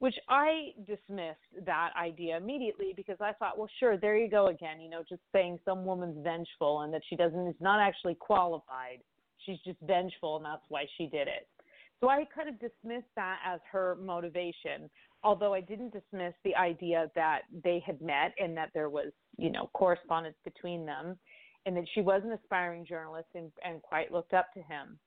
which 0.00 0.14
i 0.28 0.68
dismissed 0.86 1.38
that 1.64 1.92
idea 1.98 2.36
immediately 2.36 2.92
because 2.94 3.16
i 3.22 3.32
thought 3.32 3.56
well 3.56 3.70
sure 3.80 3.96
there 3.96 4.18
you 4.18 4.28
go 4.28 4.48
again 4.48 4.82
you 4.82 4.90
know 4.90 5.02
just 5.08 5.22
saying 5.32 5.58
some 5.64 5.86
woman's 5.86 6.22
vengeful 6.22 6.82
and 6.82 6.92
that 6.92 7.00
she 7.08 7.16
doesn't 7.16 7.46
is 7.48 7.54
not 7.60 7.80
actually 7.80 8.14
qualified. 8.14 8.98
She's 9.46 9.58
just 9.64 9.78
vengeful 9.82 10.36
and 10.36 10.44
that's 10.44 10.64
why 10.68 10.84
she 10.98 11.06
did 11.06 11.26
it. 11.26 11.48
So 12.00 12.08
i 12.08 12.24
kind 12.34 12.48
of 12.48 12.60
dismissed 12.60 13.12
that 13.16 13.38
as 13.46 13.60
her 13.72 13.96
motivation 14.00 14.90
although 15.22 15.54
i 15.54 15.60
didn't 15.60 15.92
dismiss 15.92 16.34
the 16.44 16.54
idea 16.56 17.10
that 17.14 17.42
they 17.64 17.82
had 17.84 18.00
met 18.00 18.32
and 18.38 18.56
that 18.56 18.70
there 18.74 18.90
was 18.90 19.12
you 19.36 19.50
know 19.50 19.70
correspondence 19.74 20.36
between 20.44 20.84
them 20.86 21.18
and 21.68 21.76
that 21.76 21.84
she 21.94 22.00
was 22.00 22.22
an 22.24 22.32
aspiring 22.32 22.86
journalist 22.86 23.28
and, 23.34 23.52
and 23.62 23.82
quite 23.82 24.10
looked 24.10 24.32
up 24.32 24.52
to 24.54 24.60
him. 24.60 24.98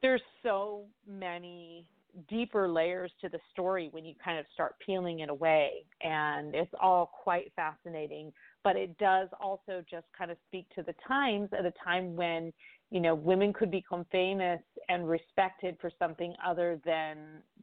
There's 0.00 0.22
so 0.44 0.84
many 1.08 1.86
deeper 2.28 2.68
layers 2.68 3.10
to 3.20 3.28
the 3.28 3.40
story 3.52 3.88
when 3.90 4.04
you 4.04 4.14
kind 4.24 4.38
of 4.38 4.46
start 4.54 4.76
peeling 4.84 5.20
it 5.20 5.28
away, 5.28 5.84
and 6.02 6.54
it's 6.54 6.70
all 6.80 7.10
quite 7.22 7.52
fascinating. 7.56 8.32
But 8.62 8.76
it 8.76 8.96
does 8.98 9.28
also 9.40 9.82
just 9.90 10.06
kind 10.16 10.30
of 10.30 10.36
speak 10.46 10.66
to 10.76 10.82
the 10.82 10.94
times 11.06 11.48
at 11.56 11.66
a 11.66 11.72
time 11.84 12.14
when 12.14 12.52
you 12.90 13.00
know 13.00 13.14
women 13.14 13.52
could 13.52 13.70
become 13.70 14.06
famous 14.12 14.60
and 14.90 15.08
respected 15.08 15.76
for 15.80 15.90
something 16.00 16.34
other 16.44 16.80
than 16.84 17.16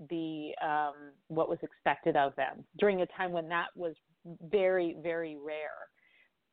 the 0.10 0.52
um, 0.66 1.12
what 1.28 1.50
was 1.50 1.60
expected 1.62 2.16
of 2.16 2.34
them 2.38 2.64
during 2.80 3.02
a 3.02 3.06
time 3.08 3.34
when 3.34 3.50
that 3.50 3.68
was 3.76 3.96
very 4.50 4.96
very 5.04 5.36
rare. 5.36 5.90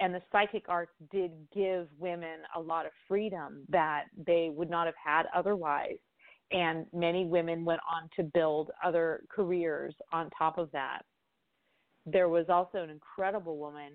And 0.00 0.12
the 0.12 0.20
psychic 0.32 0.64
arts 0.68 0.92
did 1.12 1.30
give 1.54 1.86
women 1.98 2.40
a 2.56 2.60
lot 2.60 2.84
of 2.84 2.92
freedom 3.06 3.64
that 3.68 4.06
they 4.26 4.50
would 4.52 4.68
not 4.68 4.86
have 4.86 4.96
had 5.02 5.26
otherwise. 5.34 5.98
And 6.50 6.86
many 6.92 7.24
women 7.24 7.64
went 7.64 7.80
on 7.88 8.08
to 8.16 8.24
build 8.34 8.70
other 8.84 9.22
careers 9.30 9.94
on 10.12 10.28
top 10.36 10.58
of 10.58 10.70
that. 10.72 11.02
There 12.04 12.28
was 12.28 12.46
also 12.48 12.78
an 12.78 12.90
incredible 12.90 13.56
woman 13.56 13.92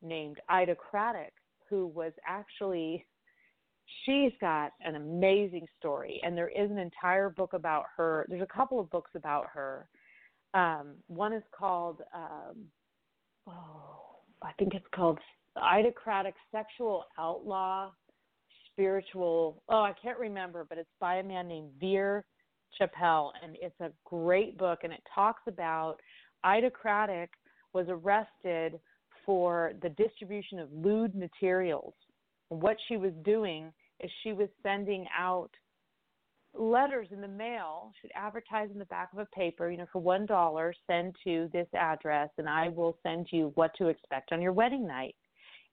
named 0.00 0.38
ida 0.48 0.76
craddock 0.76 1.32
who 1.68 1.88
was 1.88 2.12
actually 2.26 3.04
she's 4.04 4.32
got 4.40 4.72
an 4.84 4.96
amazing 4.96 5.66
story 5.78 6.20
and 6.24 6.36
there 6.36 6.48
is 6.48 6.70
an 6.70 6.78
entire 6.78 7.30
book 7.30 7.52
about 7.52 7.84
her. 7.96 8.26
There's 8.28 8.42
a 8.42 8.46
couple 8.46 8.80
of 8.80 8.90
books 8.90 9.10
about 9.14 9.46
her. 9.52 9.88
Um, 10.54 10.94
one 11.06 11.32
is 11.32 11.42
called 11.56 12.02
um, 12.14 12.64
oh 13.46 14.18
i 14.42 14.52
think 14.58 14.74
it's 14.74 14.86
called 14.94 15.18
ida 15.56 15.90
craddock 15.90 16.34
sexual 16.52 17.04
outlaw 17.18 17.90
spiritual 18.70 19.62
oh 19.68 19.80
i 19.80 19.92
can't 20.00 20.18
remember 20.18 20.64
but 20.68 20.78
it's 20.78 20.90
by 21.00 21.16
a 21.16 21.22
man 21.24 21.48
named 21.48 21.70
vere 21.80 22.24
chappell 22.78 23.32
and 23.42 23.56
it's 23.60 23.80
a 23.80 23.90
great 24.04 24.56
book 24.58 24.80
and 24.84 24.92
it 24.92 25.02
talks 25.12 25.42
about 25.48 25.96
ida 26.44 26.70
craddock 26.70 27.30
was 27.72 27.86
arrested 27.88 28.78
for 29.24 29.72
the 29.82 29.88
distribution 29.90 30.58
of 30.58 30.68
lewd 30.72 31.14
materials. 31.14 31.94
What 32.48 32.76
she 32.88 32.96
was 32.96 33.12
doing 33.24 33.72
she 34.22 34.32
was 34.32 34.48
sending 34.62 35.06
out 35.16 35.50
letters 36.54 37.08
in 37.10 37.20
the 37.20 37.28
mail. 37.28 37.92
She'd 38.00 38.10
advertise 38.14 38.68
in 38.72 38.78
the 38.78 38.84
back 38.86 39.12
of 39.12 39.18
a 39.18 39.26
paper, 39.26 39.70
you 39.70 39.78
know, 39.78 39.86
for 39.92 40.00
one 40.00 40.26
dollar, 40.26 40.74
send 40.86 41.16
to 41.24 41.48
this 41.52 41.68
address, 41.74 42.30
and 42.38 42.48
I 42.48 42.68
will 42.68 42.96
send 43.02 43.28
you 43.30 43.52
what 43.54 43.72
to 43.78 43.88
expect 43.88 44.32
on 44.32 44.42
your 44.42 44.52
wedding 44.52 44.86
night. 44.86 45.14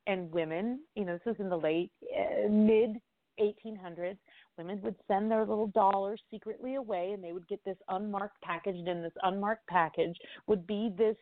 And 0.08 0.32
women, 0.32 0.80
you 0.96 1.06
know, 1.06 1.14
this 1.14 1.26
was 1.26 1.36
in 1.40 1.50
the 1.50 1.58
late 1.58 1.92
uh, 2.18 2.50
mid 2.50 2.98
1800s. 3.40 4.18
Women 4.58 4.82
would 4.82 4.96
send 5.08 5.32
their 5.32 5.46
little 5.46 5.68
dollars 5.68 6.22
secretly 6.32 6.76
away, 6.76 7.12
and 7.14 7.24
they 7.24 7.32
would 7.32 7.48
get 7.48 7.64
this 7.64 7.78
unmarked 7.90 8.42
package. 8.42 8.76
And 8.76 8.88
in 8.88 9.02
this 9.02 9.14
unmarked 9.24 9.68
package 9.68 10.18
would 10.48 10.68
be 10.68 10.94
this 10.98 11.16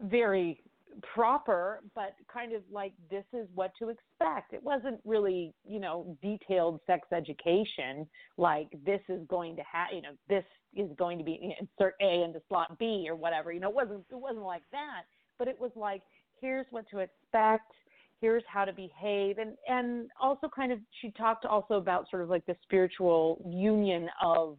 very 0.00 0.62
proper, 1.02 1.80
but 1.94 2.14
kind 2.32 2.52
of 2.52 2.62
like 2.70 2.92
this 3.10 3.24
is 3.32 3.48
what 3.54 3.72
to 3.78 3.88
expect. 3.88 4.52
It 4.52 4.62
wasn't 4.62 5.00
really, 5.04 5.52
you 5.66 5.80
know, 5.80 6.16
detailed 6.22 6.80
sex 6.86 7.08
education 7.12 8.06
like 8.36 8.68
this 8.84 9.00
is 9.08 9.20
going 9.28 9.56
to 9.56 9.62
have, 9.70 9.88
you 9.92 10.02
know, 10.02 10.12
this 10.28 10.44
is 10.74 10.90
going 10.98 11.18
to 11.18 11.24
be 11.24 11.56
insert 11.60 11.94
A 12.00 12.22
into 12.22 12.40
slot 12.48 12.78
B 12.78 13.06
or 13.08 13.16
whatever. 13.16 13.52
You 13.52 13.60
know, 13.60 13.70
it 13.70 13.74
wasn't 13.74 14.04
it 14.10 14.16
wasn't 14.16 14.44
like 14.44 14.62
that, 14.72 15.02
but 15.38 15.48
it 15.48 15.58
was 15.58 15.70
like 15.74 16.02
here's 16.40 16.66
what 16.70 16.84
to 16.90 16.98
expect. 16.98 17.72
Here's 18.20 18.44
how 18.46 18.64
to 18.64 18.72
behave, 18.72 19.38
and 19.38 19.54
and 19.68 20.08
also 20.20 20.48
kind 20.54 20.72
of 20.72 20.78
she 21.02 21.10
talked 21.10 21.44
also 21.44 21.74
about 21.74 22.08
sort 22.10 22.22
of 22.22 22.30
like 22.30 22.46
the 22.46 22.56
spiritual 22.62 23.42
union 23.46 24.08
of, 24.22 24.56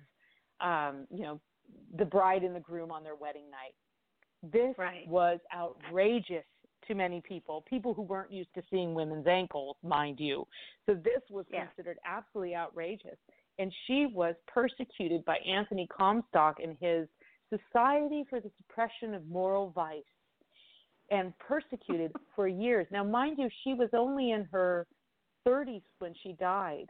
um, 0.62 1.08
you 1.10 1.24
know, 1.24 1.42
the 1.98 2.06
bride 2.06 2.44
and 2.44 2.56
the 2.56 2.60
groom 2.60 2.92
on 2.92 3.04
their 3.04 3.16
wedding 3.16 3.50
night 3.50 3.74
this 4.52 4.76
right. 4.78 5.08
was 5.08 5.40
outrageous 5.56 6.44
to 6.88 6.96
many 6.96 7.22
people, 7.22 7.64
people 7.68 7.94
who 7.94 8.04
weren't 8.04 8.32
used 8.32 8.54
to 8.56 8.62
seeing 8.70 8.94
women's 8.94 9.28
ankles, 9.28 9.76
mind 9.84 10.20
you. 10.20 10.48
So 10.86 10.94
this 10.94 11.22
was 11.30 11.46
yeah. 11.52 11.66
considered 11.66 11.98
absolutely 12.06 12.56
outrageous. 12.56 13.18
And 13.58 13.72
she 13.88 14.08
was 14.14 14.36
persecuted 14.48 15.24
by 15.26 15.38
Anthony 15.38 15.88
Comstock 15.88 16.58
and 16.62 16.78
his 16.80 17.08
Society 17.50 18.26
for 18.30 18.40
the 18.40 18.52
Suppression 18.58 19.14
of 19.14 19.26
Moral 19.28 19.70
Vice 19.70 20.04
and 21.12 21.34
persecuted 21.40 22.12
for 22.36 22.48
years. 22.48 22.88
Now, 22.92 23.04
mind 23.04 23.38
you, 23.40 23.50
she 23.64 23.74
was 23.74 23.90
only 23.94 24.32
in 24.32 24.48
her 24.52 24.88
30s 25.48 25.84
when 26.00 26.14
she 26.24 26.34
died. 26.34 26.88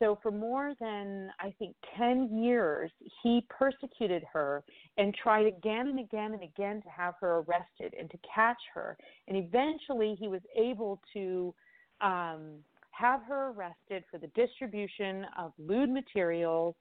So 0.00 0.18
for 0.22 0.30
more 0.30 0.72
than 0.80 1.30
I 1.38 1.54
think 1.58 1.76
10 1.98 2.42
years, 2.42 2.90
he 3.22 3.46
persecuted 3.50 4.24
her 4.32 4.64
and 4.96 5.14
tried 5.14 5.46
again 5.46 5.88
and 5.88 6.00
again 6.00 6.32
and 6.32 6.42
again 6.42 6.80
to 6.82 6.88
have 6.88 7.14
her 7.20 7.44
arrested 7.46 7.94
and 7.98 8.10
to 8.10 8.18
catch 8.34 8.60
her. 8.74 8.96
And 9.28 9.36
eventually, 9.36 10.16
he 10.18 10.26
was 10.26 10.40
able 10.56 11.00
to 11.12 11.54
um, 12.00 12.60
have 12.92 13.22
her 13.28 13.50
arrested 13.50 14.04
for 14.10 14.16
the 14.16 14.28
distribution 14.28 15.26
of 15.38 15.52
lewd 15.58 15.90
materials, 15.90 16.74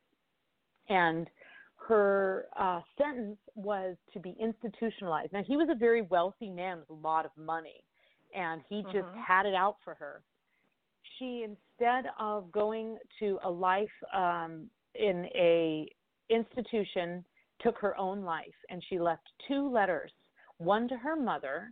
and 0.87 1.29
her 1.87 2.45
uh, 2.57 2.79
sentence 2.97 3.37
was 3.55 3.97
to 4.13 4.19
be 4.19 4.33
institutionalized. 4.39 5.33
Now, 5.33 5.43
he 5.45 5.57
was 5.57 5.67
a 5.69 5.75
very 5.75 6.03
wealthy 6.03 6.49
man 6.49 6.79
with 6.79 6.89
a 6.89 7.01
lot 7.07 7.25
of 7.25 7.31
money, 7.37 7.83
and 8.33 8.61
he 8.69 8.81
just 8.83 8.95
mm-hmm. 8.95 9.19
had 9.19 9.45
it 9.45 9.53
out 9.53 9.75
for 9.83 9.95
her 9.95 10.21
she 11.19 11.45
instead 11.45 12.05
of 12.19 12.51
going 12.51 12.97
to 13.19 13.37
a 13.43 13.49
life 13.49 13.89
um, 14.15 14.69
in 14.95 15.25
a 15.35 15.87
institution 16.29 17.23
took 17.61 17.77
her 17.77 17.97
own 17.97 18.23
life 18.23 18.45
and 18.69 18.83
she 18.89 18.99
left 18.99 19.23
two 19.47 19.69
letters 19.69 20.11
one 20.57 20.87
to 20.87 20.95
her 20.97 21.15
mother 21.15 21.71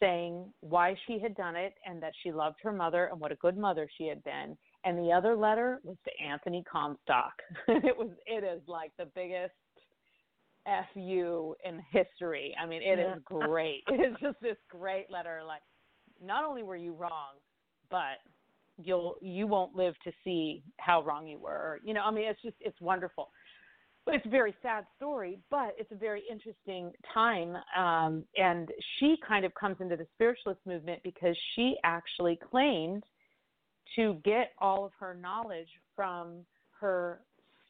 saying 0.00 0.46
why 0.60 0.94
she 1.06 1.18
had 1.20 1.34
done 1.36 1.56
it 1.56 1.74
and 1.86 2.02
that 2.02 2.12
she 2.22 2.32
loved 2.32 2.56
her 2.62 2.72
mother 2.72 3.08
and 3.10 3.20
what 3.20 3.32
a 3.32 3.36
good 3.36 3.56
mother 3.56 3.88
she 3.98 4.06
had 4.06 4.22
been 4.24 4.56
and 4.84 4.98
the 4.98 5.12
other 5.12 5.36
letter 5.36 5.80
was 5.84 5.96
to 6.04 6.24
Anthony 6.24 6.64
Comstock. 6.70 7.32
It 7.68 7.96
was 7.96 8.10
it 8.26 8.44
is 8.44 8.62
like 8.66 8.92
the 8.98 9.06
biggest 9.14 9.52
fu 10.94 11.54
in 11.64 11.80
history. 11.90 12.54
I 12.62 12.66
mean 12.66 12.82
it 12.82 12.98
is 12.98 13.20
great. 13.24 13.82
It 13.88 14.00
is 14.00 14.16
just 14.20 14.40
this 14.40 14.56
great 14.70 15.10
letter 15.10 15.40
like 15.46 15.62
not 16.22 16.44
only 16.44 16.62
were 16.62 16.76
you 16.76 16.94
wrong 16.94 17.36
but 17.90 18.18
you'll 18.84 19.16
you 19.20 19.46
won't 19.46 19.74
live 19.74 19.94
to 20.04 20.12
see 20.24 20.62
how 20.78 21.02
wrong 21.02 21.26
you 21.26 21.38
were. 21.38 21.80
You 21.84 21.94
know, 21.94 22.02
I 22.02 22.10
mean, 22.10 22.24
it's 22.24 22.42
just 22.42 22.56
it's 22.60 22.80
wonderful. 22.80 23.30
It's 24.06 24.26
a 24.26 24.30
very 24.30 24.54
sad 24.62 24.86
story, 24.96 25.38
but 25.50 25.74
it's 25.78 25.92
a 25.92 25.96
very 25.96 26.22
interesting 26.28 26.90
time. 27.12 27.56
Um, 27.76 28.24
and 28.36 28.70
she 28.98 29.16
kind 29.26 29.44
of 29.44 29.54
comes 29.54 29.76
into 29.80 29.96
the 29.96 30.06
spiritualist 30.14 30.60
movement 30.66 31.00
because 31.04 31.36
she 31.54 31.76
actually 31.84 32.38
claimed 32.50 33.04
to 33.96 34.14
get 34.24 34.52
all 34.58 34.84
of 34.84 34.92
her 34.98 35.14
knowledge 35.14 35.68
from 35.94 36.38
her 36.80 37.20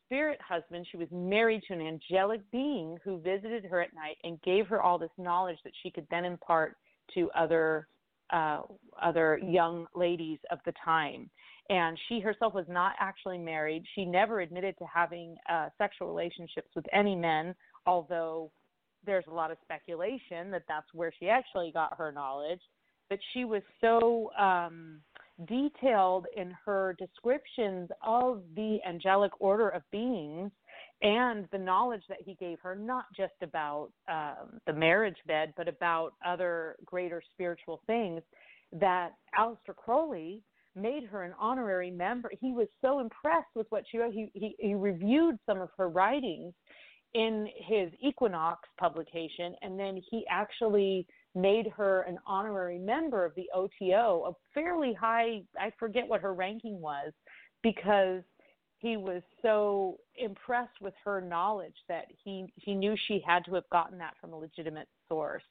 spirit 0.06 0.38
husband. 0.46 0.86
She 0.90 0.96
was 0.96 1.08
married 1.10 1.62
to 1.68 1.74
an 1.74 1.80
angelic 1.80 2.40
being 2.50 2.98
who 3.04 3.20
visited 3.20 3.64
her 3.64 3.80
at 3.80 3.94
night 3.94 4.16
and 4.24 4.40
gave 4.42 4.66
her 4.68 4.80
all 4.82 4.98
this 4.98 5.10
knowledge 5.18 5.58
that 5.64 5.72
she 5.82 5.90
could 5.90 6.06
then 6.10 6.24
impart 6.24 6.76
to 7.14 7.30
other 7.36 7.88
uh, 8.32 8.62
other 9.01 9.39
young 9.43 9.86
ladies 9.94 10.39
of 10.51 10.59
the 10.66 10.73
time. 10.85 11.31
And 11.69 11.97
she 12.09 12.20
herself 12.20 12.55
was 12.55 12.66
not 12.69 12.94
actually 12.98 13.39
married. 13.39 13.85
She 13.94 14.05
never 14.05 14.40
admitted 14.40 14.77
to 14.78 14.85
having 14.93 15.36
uh, 15.48 15.69
sexual 15.78 16.09
relationships 16.09 16.69
with 16.74 16.85
any 16.93 17.15
men, 17.15 17.55
although 17.86 18.51
there's 19.07 19.24
a 19.28 19.35
lot 19.35 19.51
of 19.51 19.57
speculation 19.62 20.51
that 20.51 20.65
that's 20.69 20.93
where 20.93 21.12
she 21.19 21.28
actually 21.28 21.70
got 21.73 21.97
her 21.97 22.12
knowledge. 22.12 22.61
But 23.09 23.19
she 23.32 23.44
was 23.44 23.62
so 23.81 24.31
um, 24.39 25.01
detailed 25.47 26.27
in 26.36 26.55
her 26.65 26.97
descriptions 26.98 27.89
of 28.05 28.43
the 28.55 28.78
angelic 28.86 29.32
order 29.40 29.69
of 29.69 29.82
beings 29.90 30.51
and 31.02 31.47
the 31.51 31.59
knowledge 31.59 32.02
that 32.09 32.18
he 32.24 32.35
gave 32.35 32.59
her, 32.60 32.74
not 32.74 33.06
just 33.16 33.35
about 33.43 33.90
um, 34.09 34.60
the 34.66 34.72
marriage 34.72 35.16
bed, 35.27 35.52
but 35.56 35.68
about 35.68 36.12
other 36.24 36.77
greater 36.85 37.22
spiritual 37.32 37.81
things, 37.86 38.22
that 38.72 39.12
Aleister 39.39 39.74
Crowley 39.74 40.43
made 40.77 41.05
her 41.05 41.24
an 41.24 41.35
honorary 41.39 41.90
member. 41.90 42.31
He 42.40 42.52
was 42.52 42.68
so 42.81 43.01
impressed 43.01 43.48
with 43.55 43.66
what 43.70 43.85
she 43.90 43.98
wrote. 43.98 44.12
He, 44.12 44.31
he, 44.35 44.55
he 44.59 44.74
reviewed 44.74 45.39
some 45.47 45.60
of 45.60 45.70
her 45.77 45.89
writings 45.89 46.52
in 47.14 47.48
his 47.56 47.90
Equinox 48.01 48.68
publication, 48.78 49.55
and 49.62 49.78
then 49.78 50.01
he 50.10 50.24
actually 50.31 51.06
made 51.35 51.66
her 51.77 52.02
an 52.02 52.18
honorary 52.27 52.78
member 52.78 53.24
of 53.24 53.35
the 53.35 53.48
OTO, 53.55 54.24
a 54.27 54.32
fairly 54.55 54.93
high, 54.93 55.43
I 55.59 55.72
forget 55.78 56.06
what 56.06 56.20
her 56.20 56.35
ranking 56.35 56.81
was, 56.81 57.12
because 57.62 58.22
he 58.81 58.97
was 58.97 59.23
so 59.43 59.98
impressed 60.16 60.81
with 60.81 60.94
her 61.05 61.20
knowledge 61.20 61.77
that 61.89 62.07
he 62.24 62.52
he 62.57 62.74
knew 62.74 62.97
she 63.07 63.23
had 63.24 63.44
to 63.44 63.55
have 63.55 63.69
gotten 63.70 63.98
that 63.98 64.15
from 64.20 64.32
a 64.32 64.39
legitimate 64.39 64.89
source. 65.09 65.43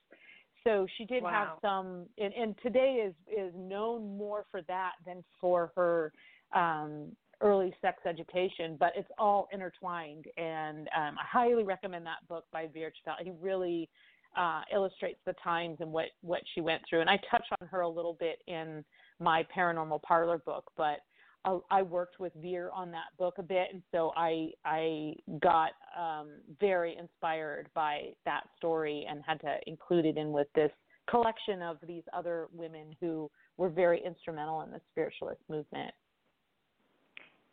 So 0.63 0.87
she 0.97 1.05
did 1.05 1.23
wow. 1.23 1.29
have 1.29 1.47
some, 1.61 2.05
and, 2.17 2.33
and 2.33 2.55
today 2.61 3.05
is 3.07 3.13
is 3.31 3.53
known 3.55 4.17
more 4.17 4.45
for 4.51 4.61
that 4.63 4.93
than 5.05 5.23
for 5.39 5.71
her 5.75 6.11
um, 6.53 7.15
early 7.39 7.73
sex 7.81 7.99
education. 8.05 8.75
But 8.79 8.93
it's 8.95 9.09
all 9.17 9.47
intertwined, 9.53 10.25
and 10.37 10.89
um, 10.97 11.15
I 11.19 11.25
highly 11.25 11.63
recommend 11.63 12.05
that 12.07 12.27
book 12.27 12.45
by 12.51 12.67
Vere 12.73 12.91
Chappell. 13.05 13.23
He 13.23 13.31
really 13.39 13.89
uh, 14.35 14.61
illustrates 14.73 15.19
the 15.25 15.33
times 15.43 15.77
and 15.81 15.91
what 15.91 16.07
what 16.21 16.41
she 16.55 16.61
went 16.61 16.81
through. 16.89 17.01
And 17.01 17.09
I 17.09 17.19
touch 17.29 17.45
on 17.61 17.67
her 17.67 17.81
a 17.81 17.89
little 17.89 18.17
bit 18.19 18.41
in 18.47 18.83
my 19.19 19.45
paranormal 19.55 20.01
parlor 20.01 20.39
book, 20.39 20.71
but 20.75 20.99
I 21.45 21.81
worked 21.81 22.19
with 22.19 22.33
Vere 22.35 22.69
on 22.71 22.91
that 22.91 23.17
book 23.17 23.35
a 23.37 23.43
bit, 23.43 23.69
and 23.71 23.81
so 23.91 24.11
I 24.15 24.49
I 24.65 25.15
got 25.41 25.71
um, 25.97 26.29
very 26.59 26.97
inspired 26.97 27.69
by 27.73 28.09
that 28.25 28.43
story 28.57 29.05
and 29.09 29.23
had 29.25 29.39
to 29.41 29.57
include 29.65 30.05
it 30.05 30.17
in 30.17 30.31
with 30.31 30.47
this 30.53 30.71
collection 31.09 31.61
of 31.61 31.77
these 31.87 32.03
other 32.13 32.47
women 32.53 32.95
who 32.99 33.31
were 33.57 33.69
very 33.69 34.01
instrumental 34.05 34.61
in 34.61 34.71
the 34.71 34.81
spiritualist 34.91 35.41
movement. 35.49 35.93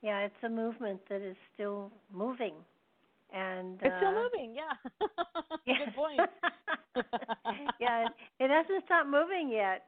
Yeah, 0.02 0.20
it's 0.20 0.34
a 0.44 0.48
movement 0.48 1.00
that 1.08 1.22
is 1.22 1.36
still 1.54 1.90
moving. 2.12 2.54
And 3.34 3.80
it's 3.82 3.92
uh, 3.92 3.98
still 3.98 4.12
moving, 4.12 4.54
yeah. 5.66 5.74
Good 5.84 5.94
point. 5.94 6.20
yeah, 7.80 8.06
it, 8.06 8.12
it 8.38 8.50
hasn't 8.50 8.84
stopped 8.84 9.08
moving 9.08 9.50
yet, 9.50 9.84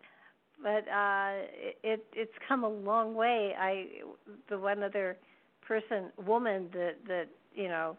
but 0.62 0.88
uh 0.88 1.32
it, 1.52 1.78
it 1.82 2.06
it's 2.14 2.32
come 2.46 2.64
a 2.64 2.68
long 2.68 3.14
way. 3.14 3.54
I 3.58 3.86
the 4.48 4.58
one 4.58 4.82
other 4.82 5.16
person, 5.66 6.10
woman 6.26 6.68
that 6.72 6.96
that 7.06 7.26
you 7.54 7.68
know 7.68 7.96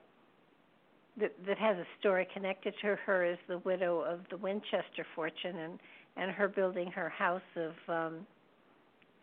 that 1.19 1.33
that 1.45 1.57
has 1.57 1.77
a 1.77 1.85
story 1.99 2.27
connected 2.33 2.73
to 2.81 2.95
her 3.05 3.25
is 3.25 3.37
the 3.47 3.59
widow 3.59 3.99
of 4.01 4.21
the 4.29 4.37
Winchester 4.37 5.05
fortune 5.15 5.57
and 5.57 5.79
and 6.17 6.31
her 6.31 6.47
building 6.47 6.91
her 6.91 7.09
house 7.09 7.41
of 7.55 7.71
um 7.87 8.27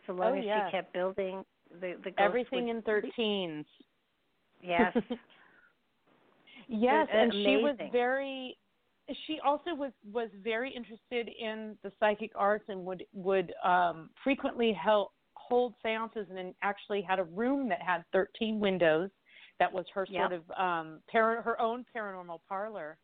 so 0.06 0.12
long 0.12 0.34
oh, 0.34 0.38
as 0.38 0.44
yeah. 0.44 0.66
she 0.66 0.76
kept 0.76 0.92
building 0.92 1.44
the 1.80 1.94
the 2.04 2.12
everything 2.20 2.68
in 2.68 2.82
thirteens. 2.82 3.64
Yes. 4.62 4.96
yes, 6.68 7.08
and 7.12 7.32
she 7.32 7.56
was 7.56 7.76
very 7.92 8.56
she 9.26 9.38
also 9.44 9.74
was 9.74 9.92
was 10.12 10.28
very 10.42 10.72
interested 10.74 11.28
in 11.28 11.76
the 11.82 11.92
psychic 12.00 12.32
arts 12.34 12.64
and 12.68 12.84
would 12.84 13.04
would 13.12 13.52
um 13.64 14.10
frequently 14.22 14.72
help 14.72 15.12
hold 15.34 15.74
seances 15.82 16.26
and 16.36 16.54
actually 16.62 17.02
had 17.02 17.18
a 17.18 17.24
room 17.24 17.68
that 17.68 17.80
had 17.80 18.04
13 18.12 18.58
windows 18.58 19.10
that 19.58 19.72
was 19.72 19.84
her 19.94 20.06
Yep. 20.10 20.20
sort 20.20 20.32
of 20.32 20.50
um 20.58 21.00
par- 21.10 21.42
her 21.42 21.60
own 21.60 21.84
paranormal 21.94 22.40
parlor 22.48 22.98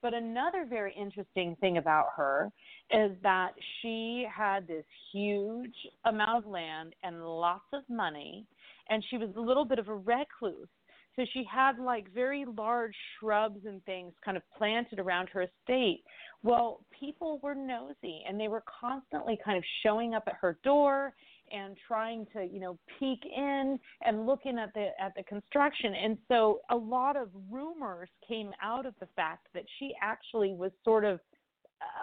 but 0.00 0.12
another 0.14 0.66
very 0.68 0.94
interesting 0.94 1.56
thing 1.60 1.78
about 1.78 2.08
her 2.16 2.50
is 2.90 3.12
that 3.22 3.52
she 3.80 4.26
had 4.34 4.66
this 4.66 4.84
huge 5.12 5.74
amount 6.04 6.44
of 6.44 6.50
land 6.50 6.94
and 7.02 7.22
lots 7.24 7.64
of 7.72 7.82
money 7.88 8.46
and 8.88 9.04
she 9.10 9.18
was 9.18 9.30
a 9.36 9.40
little 9.40 9.64
bit 9.64 9.78
of 9.78 9.88
a 9.88 9.94
recluse 9.94 10.68
so 11.16 11.24
she 11.32 11.44
had 11.44 11.78
like 11.78 12.12
very 12.12 12.44
large 12.44 12.94
shrubs 13.18 13.60
and 13.66 13.84
things 13.84 14.12
kind 14.24 14.36
of 14.36 14.42
planted 14.56 14.98
around 14.98 15.28
her 15.32 15.42
estate. 15.42 16.02
Well, 16.42 16.84
people 16.98 17.38
were 17.42 17.54
nosy 17.54 18.22
and 18.28 18.38
they 18.38 18.48
were 18.48 18.64
constantly 18.80 19.38
kind 19.44 19.56
of 19.56 19.64
showing 19.82 20.14
up 20.14 20.24
at 20.26 20.34
her 20.40 20.58
door 20.64 21.14
and 21.52 21.76
trying 21.86 22.26
to, 22.32 22.44
you 22.44 22.58
know, 22.58 22.78
peek 22.98 23.20
in 23.24 23.78
and 24.04 24.26
looking 24.26 24.58
at 24.58 24.72
the 24.74 24.88
at 25.00 25.14
the 25.16 25.22
construction. 25.22 25.94
And 25.94 26.18
so 26.28 26.60
a 26.70 26.76
lot 26.76 27.16
of 27.16 27.28
rumors 27.50 28.08
came 28.26 28.50
out 28.62 28.86
of 28.86 28.94
the 29.00 29.08
fact 29.14 29.46
that 29.54 29.64
she 29.78 29.92
actually 30.02 30.54
was 30.54 30.72
sort 30.84 31.04
of 31.04 31.20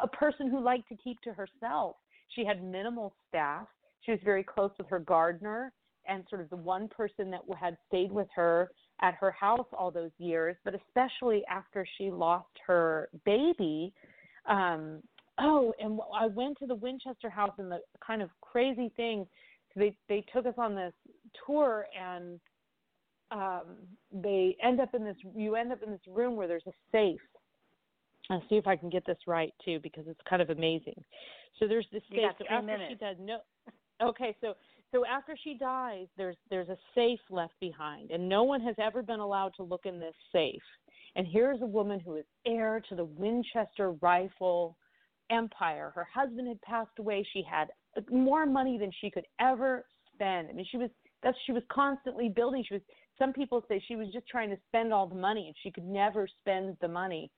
a 0.02 0.08
person 0.08 0.50
who 0.50 0.64
liked 0.64 0.88
to 0.90 0.96
keep 0.96 1.20
to 1.22 1.34
herself. 1.34 1.98
She 2.30 2.46
had 2.46 2.64
minimal 2.64 3.14
staff. 3.28 3.68
She 4.02 4.12
was 4.12 4.20
very 4.24 4.44
close 4.44 4.72
with 4.78 4.88
her 4.90 5.00
gardener 5.00 5.74
and 6.08 6.24
sort 6.30 6.42
of 6.42 6.50
the 6.50 6.56
one 6.56 6.88
person 6.88 7.30
that 7.32 7.42
had 7.60 7.78
stayed 7.88 8.12
with 8.12 8.28
her 8.36 8.72
at 9.02 9.16
her 9.16 9.32
house 9.32 9.66
all 9.78 9.92
those 9.92 10.12
years, 10.20 10.56
but 10.64 10.74
especially 10.76 11.44
after 11.50 11.86
she 11.98 12.12
lost 12.12 12.50
her 12.66 13.10
baby. 13.26 13.94
Um, 14.48 15.02
oh, 15.40 15.74
and 15.80 16.00
I 16.16 16.28
went 16.28 16.58
to 16.60 16.68
the 16.68 16.76
Winchester 16.76 17.30
house, 17.30 17.54
and 17.58 17.72
the 17.72 17.80
kind 18.06 18.22
of 18.22 18.30
crazy 18.42 18.92
thing, 18.96 19.26
they 19.76 19.96
they 20.08 20.24
took 20.34 20.46
us 20.46 20.54
on 20.58 20.76
this 20.76 20.94
tour, 21.46 21.86
and 22.00 22.40
um, 23.32 23.64
they 24.12 24.56
end 24.64 24.80
up 24.80 24.94
in 24.94 25.04
this. 25.04 25.18
You 25.36 25.56
end 25.56 25.72
up 25.72 25.82
in 25.84 25.92
this 25.92 26.02
room 26.08 26.36
where 26.36 26.48
there's 26.48 26.68
a 26.68 26.74
safe. 26.92 27.22
I'll 28.30 28.44
see 28.50 28.56
if 28.56 28.68
I 28.68 28.76
can 28.76 28.90
get 28.90 29.06
this 29.06 29.18
right 29.26 29.54
too, 29.66 29.80
because 29.82 30.06
it's 30.08 30.20
kind 30.30 30.42
of 30.42 30.50
amazing. 30.52 31.04
So 31.60 31.68
there's 31.68 31.88
this 31.92 32.04
You 32.10 32.18
safe. 32.18 32.30
got 32.30 32.38
So 32.38 32.46
after 32.50 32.66
minutes. 32.66 32.90
she 32.90 32.96
died, 32.96 33.20
no. 33.20 33.40
Okay, 34.02 34.36
so 34.42 34.54
so 34.92 35.06
after 35.06 35.36
she 35.42 35.56
dies, 35.56 36.08
there's 36.18 36.36
there's 36.50 36.70
a 36.70 36.78
safe 36.94 37.20
left 37.30 37.54
behind, 37.60 38.12
and 38.12 38.28
no 38.28 38.44
one 38.44 38.62
has 38.62 38.76
ever 38.78 39.02
been 39.02 39.20
allowed 39.20 39.54
to 39.56 39.64
look 39.64 39.86
in 39.86 40.00
this 40.00 40.16
safe. 40.32 40.62
And 41.16 41.28
here's 41.28 41.62
a 41.62 41.66
woman 41.66 42.00
who 42.00 42.16
is 42.16 42.26
heir 42.46 42.82
to 42.90 42.96
the 42.96 43.06
Winchester 43.06 43.92
rifle 44.02 44.78
empire. 45.30 45.92
Her 45.96 46.08
husband 46.14 46.48
had 46.48 46.62
passed 46.62 47.00
away. 47.00 47.26
She 47.34 47.44
had 47.50 47.70
more 48.10 48.46
money 48.46 48.78
than 48.78 48.92
she 49.00 49.10
could 49.10 49.26
ever 49.40 49.86
spend. 50.14 50.50
I 50.50 50.54
mean, 50.54 50.66
she 50.70 50.78
was 50.78 50.90
that's 51.24 51.38
she 51.46 51.54
was 51.54 51.64
constantly 51.72 52.30
building. 52.30 52.64
She 52.68 52.76
was 52.76 52.84
some 53.18 53.32
people 53.32 53.64
say 53.68 53.82
she 53.88 53.96
was 53.96 54.08
just 54.12 54.28
trying 54.28 54.50
to 54.50 54.58
spend 54.68 54.94
all 54.94 55.08
the 55.08 55.16
money 55.16 55.48
and 55.48 55.56
she 55.64 55.72
could 55.72 55.86
never 55.86 56.28
spend 56.42 56.76
the 56.82 56.88
money. 56.88 57.32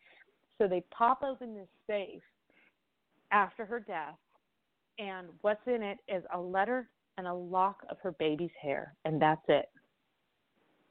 So 0.57 0.67
they 0.67 0.84
pop 0.95 1.21
open 1.23 1.55
this 1.55 1.67
safe 1.88 2.21
after 3.31 3.65
her 3.65 3.80
death 3.80 4.17
and 4.99 5.27
what's 5.41 5.65
in 5.67 5.81
it 5.81 5.97
is 6.07 6.23
a 6.34 6.39
letter 6.39 6.88
and 7.18 7.27
a 7.27 7.34
lock 7.34 7.85
of 7.90 7.98
her 8.02 8.11
baby's 8.14 8.52
hair 8.61 8.95
and 9.06 9.22
that's 9.22 9.44
it. 9.48 9.69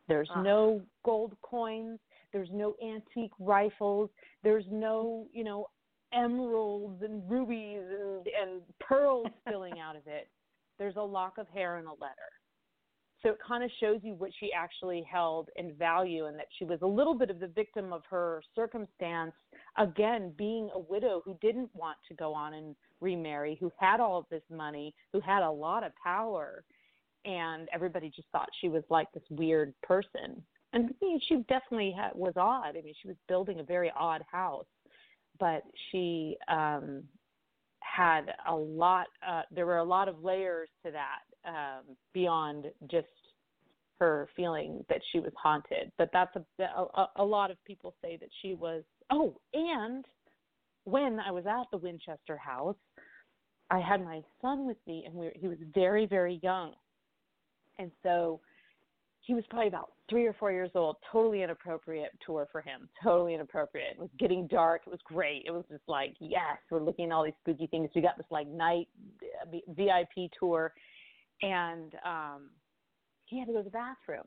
There's 0.09 0.31
Ah. 0.35 0.43
no 0.43 0.83
gold 1.05 1.37
coins, 1.43 2.01
there's 2.33 2.51
no 2.51 2.75
antique 2.83 3.33
rifles, 3.39 4.11
there's 4.43 4.67
no, 4.71 5.27
you 5.33 5.45
know, 5.45 5.69
emeralds 6.13 7.03
and 7.03 7.29
rubies 7.31 7.83
and, 7.83 8.27
and 8.27 8.63
pearls 8.81 9.27
spilling 9.47 9.81
out 9.81 9.97
of 9.97 10.07
it. 10.07 10.29
There's 10.79 10.97
a 10.97 11.03
lock 11.03 11.39
of 11.39 11.49
hair 11.49 11.77
and 11.77 11.87
a 11.87 11.93
letter. 11.93 12.31
So 13.23 13.29
it 13.29 13.39
kind 13.47 13.63
of 13.63 13.71
shows 13.79 14.01
you 14.03 14.15
what 14.15 14.31
she 14.41 14.53
actually 14.53 15.03
held 15.11 15.49
in 15.55 15.75
value 15.75 16.27
and 16.27 16.37
that 16.39 16.49
she 16.59 16.65
was 16.65 16.81
a 16.83 16.87
little 16.87 17.15
bit 17.15 17.31
of 17.31 17.39
the 17.39 17.47
victim 17.47 17.93
of 17.93 18.03
her 18.11 18.43
circumstance, 18.55 19.33
again, 19.79 20.33
being 20.37 20.71
a 20.75 20.79
widow 20.81 21.23
who 21.25 21.39
didn't 21.41 21.71
want 21.73 21.99
to 22.09 22.15
go 22.15 22.35
on 22.35 22.55
and 22.55 22.75
remarry, 23.03 23.57
who 23.61 23.71
had 23.79 24.01
all 24.01 24.19
of 24.19 24.27
this 24.31 24.43
money, 24.51 24.95
who 25.13 25.21
had 25.21 25.43
a 25.43 25.51
lot 25.51 25.85
of 25.85 25.93
power, 26.03 26.65
and 27.25 27.69
everybody 27.73 28.11
just 28.15 28.29
thought 28.33 28.49
she 28.61 28.69
was 28.69 28.83
like 28.89 29.11
this 29.13 29.23
weird 29.31 29.75
person. 29.83 30.43
And 30.73 30.91
I 30.91 31.05
mean, 31.05 31.21
she 31.29 31.37
definitely 31.49 31.95
had, 31.97 32.13
was 32.15 32.35
odd. 32.37 32.77
I 32.77 32.83
mean, 32.83 32.95
she 33.01 33.09
was 33.09 33.17
building 33.29 33.61
a 33.61 33.65
very 33.65 33.93
odd 33.97 34.23
house, 34.31 34.67
but 35.39 35.63
she 35.91 36.37
um 36.49 37.03
had 37.81 38.33
a 38.49 38.55
lot 38.55 39.07
uh 39.27 39.43
there 39.51 39.67
were 39.67 39.79
a 39.79 39.85
lot 39.85 40.09
of 40.09 40.23
layers 40.23 40.69
to 40.85 40.91
that 40.93 41.49
um 41.49 41.97
beyond 42.13 42.67
just 42.91 43.07
her 43.99 44.29
feeling 44.35 44.85
that 44.89 45.01
she 45.11 45.21
was 45.21 45.33
haunted 45.37 45.91
but 45.99 46.09
that's 46.13 46.35
a 46.37 46.63
a, 46.63 47.07
a 47.17 47.25
lot 47.25 47.51
of 47.51 47.57
people 47.65 47.95
say 48.03 48.17
that 48.17 48.31
she 48.41 48.55
was 48.55 48.83
oh 49.11 49.37
and 49.53 50.05
when 50.85 51.21
i 51.21 51.31
was 51.31 51.45
at 51.47 51.67
the 51.71 51.79
winchester 51.79 52.37
house 52.37 52.77
i 53.71 53.79
had 53.79 54.05
my 54.05 54.21
son 54.41 54.67
with 54.67 54.79
me 54.87 55.05
and 55.07 55.15
we 55.15 55.27
were, 55.27 55.33
he 55.35 55.49
was 55.49 55.59
very 55.75 56.07
very 56.07 56.41
young 56.43 56.73
and 57.79 57.91
so 58.03 58.41
he 59.23 59.35
was 59.35 59.45
probably 59.51 59.69
about 59.69 59.93
three 60.11 60.27
or 60.27 60.33
four 60.33 60.51
years 60.51 60.71
old. 60.75 60.97
Totally 61.11 61.43
inappropriate 61.43 62.11
tour 62.25 62.49
for 62.51 62.61
him. 62.61 62.89
Totally 63.03 63.35
inappropriate. 63.35 63.93
It 63.93 63.99
was 64.01 64.11
getting 64.19 64.49
dark. 64.49 64.83
It 64.87 64.91
was 64.91 64.99
great. 65.05 65.45
It 65.47 65.53
was 65.53 65.65
just 65.71 65.85
like, 65.87 66.15
yes, 66.19 66.59
we're 66.71 66.83
looking 66.83 67.07
at 67.07 67.13
all 67.13 67.25
these 67.25 67.35
spooky 67.41 67.69
things. 67.69 67.89
We 67.95 68.03
got 68.03 68.17
this 68.17 68.27
like 68.31 68.49
night 68.49 68.89
VIP 69.69 70.31
tour, 70.39 70.73
and 71.41 71.95
um, 72.05 72.51
he 73.27 73.39
had 73.39 73.47
to 73.47 73.53
go 73.53 73.59
to 73.59 73.65
the 73.65 73.71
bathroom. 73.71 74.27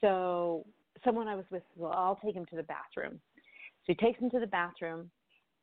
So 0.00 0.64
someone 1.04 1.26
I 1.26 1.34
was 1.34 1.44
with, 1.50 1.62
said, 1.74 1.82
well, 1.82 1.92
I'll 1.92 2.20
take 2.24 2.36
him 2.36 2.46
to 2.46 2.56
the 2.56 2.62
bathroom. 2.62 3.20
So 3.84 3.86
he 3.88 3.94
takes 3.94 4.20
him 4.20 4.30
to 4.30 4.38
the 4.38 4.46
bathroom, 4.46 5.10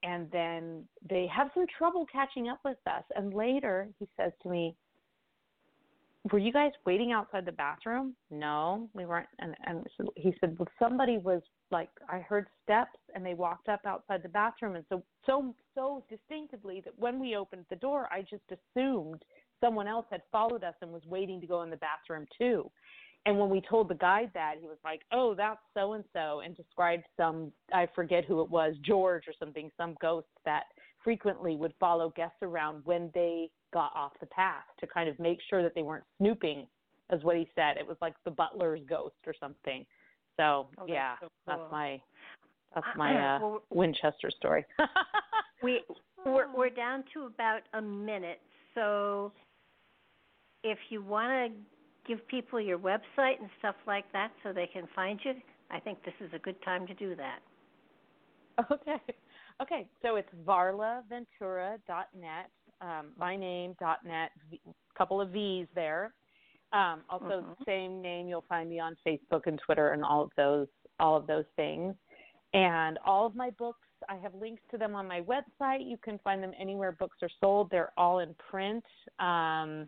and 0.04 0.30
then 0.32 0.86
they 1.08 1.28
have 1.28 1.50
some 1.54 1.66
trouble 1.78 2.06
catching 2.12 2.48
up 2.48 2.60
with 2.64 2.78
us. 2.88 3.04
And 3.16 3.34
later 3.34 3.88
he 4.00 4.08
says 4.18 4.32
to 4.44 4.50
me, 4.50 4.76
were 6.32 6.40
you 6.40 6.52
guys 6.52 6.72
waiting 6.86 7.12
outside 7.12 7.46
the 7.46 7.52
bathroom? 7.52 8.14
No, 8.30 8.90
we 8.94 9.06
weren't. 9.06 9.30
And, 9.40 9.56
and 9.66 9.88
so 9.98 10.12
he 10.16 10.34
said, 10.40 10.58
well, 10.60 10.68
somebody 10.78 11.18
was 11.18 11.42
like, 11.72 11.90
I 12.10 12.20
heard 12.20 12.48
steps 12.64 13.00
and 13.16 13.26
they 13.26 13.34
walked 13.34 13.70
up 13.70 13.82
outside 13.86 14.22
the 14.22 14.30
bathroom. 14.30 14.76
And 14.76 14.86
so, 14.90 15.02
so, 15.26 15.56
so 15.76 16.04
distinctively 16.10 16.82
that 16.82 16.94
when 16.98 17.20
we 17.20 17.36
opened 17.36 17.66
the 17.70 17.78
door, 17.78 18.10
I 18.12 18.22
just 18.22 18.44
assumed 18.52 19.24
someone 19.62 19.88
else 19.88 20.06
had 20.12 20.22
followed 20.32 20.64
us 20.64 20.76
and 20.82 20.92
was 20.92 21.04
waiting 21.06 21.40
to 21.42 21.48
go 21.48 21.62
in 21.64 21.70
the 21.70 21.78
bathroom 21.78 22.26
too. 22.38 22.70
And 23.26 23.38
when 23.38 23.50
we 23.50 23.62
told 23.62 23.90
the 23.90 23.96
guide 23.96 24.32
that, 24.34 24.56
he 24.60 24.68
was 24.68 24.78
like, 24.84 25.02
"Oh, 25.12 25.36
that's 25.36 25.60
so 25.74 25.94
and 25.94 26.04
so," 26.14 26.40
and 26.40 26.56
described 26.56 27.04
some 27.18 27.52
I 27.74 27.88
forget 27.94 28.26
who 28.26 28.42
it 28.42 28.50
was, 28.50 28.76
George 28.82 29.28
or 29.28 29.34
something, 29.38 29.70
some 29.78 29.96
ghost 30.02 30.28
that 30.46 30.64
frequently 31.04 31.56
would 31.56 31.74
follow 31.80 32.10
guests 32.16 32.42
around 32.42 32.86
when 32.86 33.12
they 33.14 33.50
got 33.74 33.92
off 33.96 34.14
the 34.20 34.26
path 34.28 34.64
to 34.80 34.88
kind 34.88 35.10
of 35.10 35.20
make 35.20 35.40
sure 35.50 35.62
that 35.62 35.76
they 35.76 35.82
weren't 35.82 36.04
snooping, 36.18 36.66
is 37.12 37.24
what 37.24 37.36
he 37.36 37.48
said. 37.56 37.78
It 37.78 37.88
was 37.88 37.98
like 38.02 38.16
the 38.26 38.32
butler's 38.32 38.82
ghost 38.90 39.16
or 39.28 39.34
something. 39.40 39.86
So 40.38 40.68
Oh, 40.78 40.82
that's 40.82 40.90
yeah, 40.90 41.16
so 41.20 41.28
cool. 41.28 41.30
that's 41.48 41.72
my 41.72 42.02
that's 42.74 42.88
my 42.96 43.16
uh, 43.36 43.40
Well, 43.42 43.64
Winchester 43.70 44.32
story. 44.32 44.66
we 45.64 45.84
we're 46.26 46.54
we're 46.56 46.70
down 46.70 47.04
to 47.14 47.26
about 47.26 47.62
a 47.74 47.82
minute, 47.82 48.42
so 48.76 49.32
if 50.64 50.78
you 50.90 51.02
want 51.02 51.54
to 51.54 51.60
give 52.10 52.28
people 52.28 52.60
your 52.60 52.80
website 52.80 53.40
and 53.40 53.50
stuff 53.60 53.76
like 53.86 54.12
that 54.12 54.32
so 54.44 54.52
they 54.52 54.68
can 54.68 54.88
find 54.96 55.20
you, 55.24 55.34
I 55.70 55.80
think 55.80 56.04
this 56.04 56.16
is 56.20 56.32
a 56.34 56.40
good 56.40 56.62
time 56.64 56.88
to 56.88 56.94
do 56.96 57.16
that. 57.16 57.40
Okay. 58.72 58.98
Okay. 59.62 59.88
So 60.02 60.18
it's 60.18 60.28
varlaventura.net. 60.46 62.50
Um, 62.82 63.08
my 63.18 63.36
name 63.36 63.76
dot 63.80 64.00
couple 64.98 65.22
of 65.22 65.30
V's 65.30 65.68
there. 65.76 66.14
Um, 66.74 67.02
also, 67.10 67.42
mm-hmm. 67.42 67.64
same 67.66 68.02
name. 68.02 68.28
You'll 68.28 68.44
find 68.50 68.70
me 68.70 68.80
on 68.80 68.98
Facebook 69.08 69.42
and 69.46 69.60
Twitter 69.66 69.92
and 69.92 70.04
all 70.04 70.24
of 70.24 70.32
those 70.36 70.68
all 71.00 71.16
of 71.16 71.28
those 71.28 71.46
things. 71.56 71.96
And 72.54 72.98
all 73.06 73.26
of 73.26 73.36
my 73.36 73.52
books, 73.52 73.88
I 74.10 74.16
have 74.18 74.34
links 74.34 74.62
to 74.72 74.78
them 74.78 74.96
on 74.96 75.08
my 75.08 75.22
website. 75.22 75.90
You 75.90 75.98
can 76.04 76.20
find 76.24 76.42
them 76.42 76.52
anywhere 76.60 76.92
books 76.92 77.18
are 77.22 77.30
sold. 77.40 77.70
They're 77.70 77.92
all 77.98 78.20
in 78.20 78.36
print. 78.50 78.84
Um, 79.20 79.88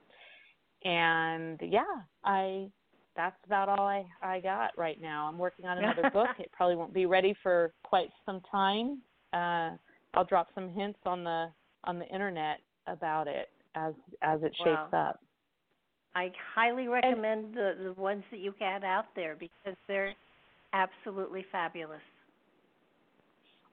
and 0.84 1.60
yeah, 1.62 1.82
I 2.24 2.70
that's 3.16 3.36
about 3.46 3.70
all 3.70 3.86
I 3.86 4.06
I 4.22 4.40
got 4.40 4.72
right 4.78 5.00
now. 5.02 5.28
I'm 5.28 5.38
working 5.38 5.66
on 5.66 5.78
another 5.78 6.10
book. 6.14 6.30
It 6.40 6.52
probably 6.52 6.76
won't 6.76 6.94
be 6.94 7.06
ready 7.06 7.36
for 7.44 7.74
quite 7.84 8.10
some 8.26 8.42
time. 8.50 9.02
Uh, 9.34 9.72
I'll 10.14 10.26
drop 10.28 10.48
some 10.56 10.70
hints 10.70 11.00
on 11.06 11.24
the 11.24 11.48
on 11.84 12.00
the 12.00 12.08
internet 12.08 12.60
about 12.88 13.28
it 13.28 13.50
as 13.76 13.94
as 14.22 14.42
it 14.44 14.54
shapes 14.58 14.92
wow. 14.92 15.10
up. 15.10 15.20
I 16.14 16.32
highly 16.56 16.88
recommend 16.88 17.46
and, 17.46 17.54
the 17.54 17.94
the 17.96 18.02
ones 18.02 18.24
that 18.32 18.40
you 18.40 18.54
had 18.60 18.84
out 18.84 19.06
there 19.16 19.36
because 19.40 19.78
they're 19.88 20.14
absolutely 20.74 21.46
fabulous. 21.52 22.02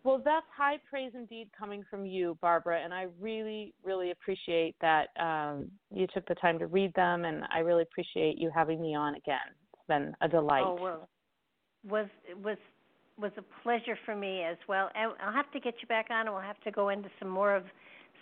Well, 0.09 0.23
that's 0.25 0.47
high 0.57 0.79
praise 0.89 1.13
indeed 1.15 1.51
coming 1.57 1.85
from 1.91 2.07
you, 2.07 2.39
Barbara, 2.41 2.81
and 2.83 2.95
I 2.95 3.09
really, 3.21 3.75
really 3.85 4.11
appreciate 4.11 4.75
that 4.81 5.09
um, 5.21 5.71
you 5.95 6.07
took 6.15 6.27
the 6.27 6.35
time 6.37 6.59
to 6.61 6.67
read 6.67 6.95
them, 6.95 7.27
and 7.27 7.45
I 7.53 7.59
really 7.59 7.83
appreciate 7.83 8.39
you 8.39 8.51
having 8.55 8.81
me 8.81 8.95
on 8.95 9.17
again. 9.17 9.37
It's 9.75 9.87
been 9.87 10.15
a 10.23 10.27
delight. 10.27 10.63
Oh 10.65 10.79
well, 10.81 11.09
was 11.87 12.07
was 12.43 12.57
was 13.21 13.33
a 13.37 13.43
pleasure 13.63 13.99
for 14.07 14.17
me 14.17 14.45
as 14.45 14.57
well. 14.67 14.89
And 14.95 15.13
I'll 15.23 15.35
have 15.35 15.53
to 15.53 15.61
get 15.61 15.75
you 15.83 15.89
back 15.89 16.07
on, 16.11 16.21
and 16.21 16.31
we'll 16.31 16.41
have 16.41 16.61
to 16.63 16.71
go 16.71 16.89
into 16.89 17.11
some 17.19 17.29
more 17.29 17.55
of 17.55 17.65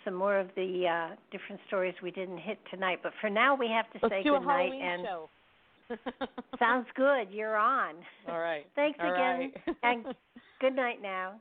some 0.03 0.13
more 0.13 0.37
of 0.37 0.49
the 0.57 0.87
uh, 0.89 1.15
different 1.31 1.61
stories 1.67 1.95
we 2.03 2.11
didn't 2.11 2.39
hit 2.39 2.57
tonight. 2.69 2.99
But 3.01 3.13
for 3.21 3.29
now, 3.29 3.55
we 3.55 3.69
have 3.69 3.89
to 3.93 3.99
Let's 4.03 4.13
say 4.13 4.23
good 4.23 4.41
night. 4.41 4.73
And 4.73 5.05
show. 5.05 5.29
sounds 6.59 6.87
good. 6.97 7.29
You're 7.31 7.55
on. 7.55 7.95
All 8.27 8.39
right. 8.39 8.65
Thanks 8.75 8.99
All 9.01 9.13
again, 9.13 9.53
right. 9.65 9.77
and 9.83 10.05
good 10.59 10.75
night 10.75 11.01
now. 11.01 11.39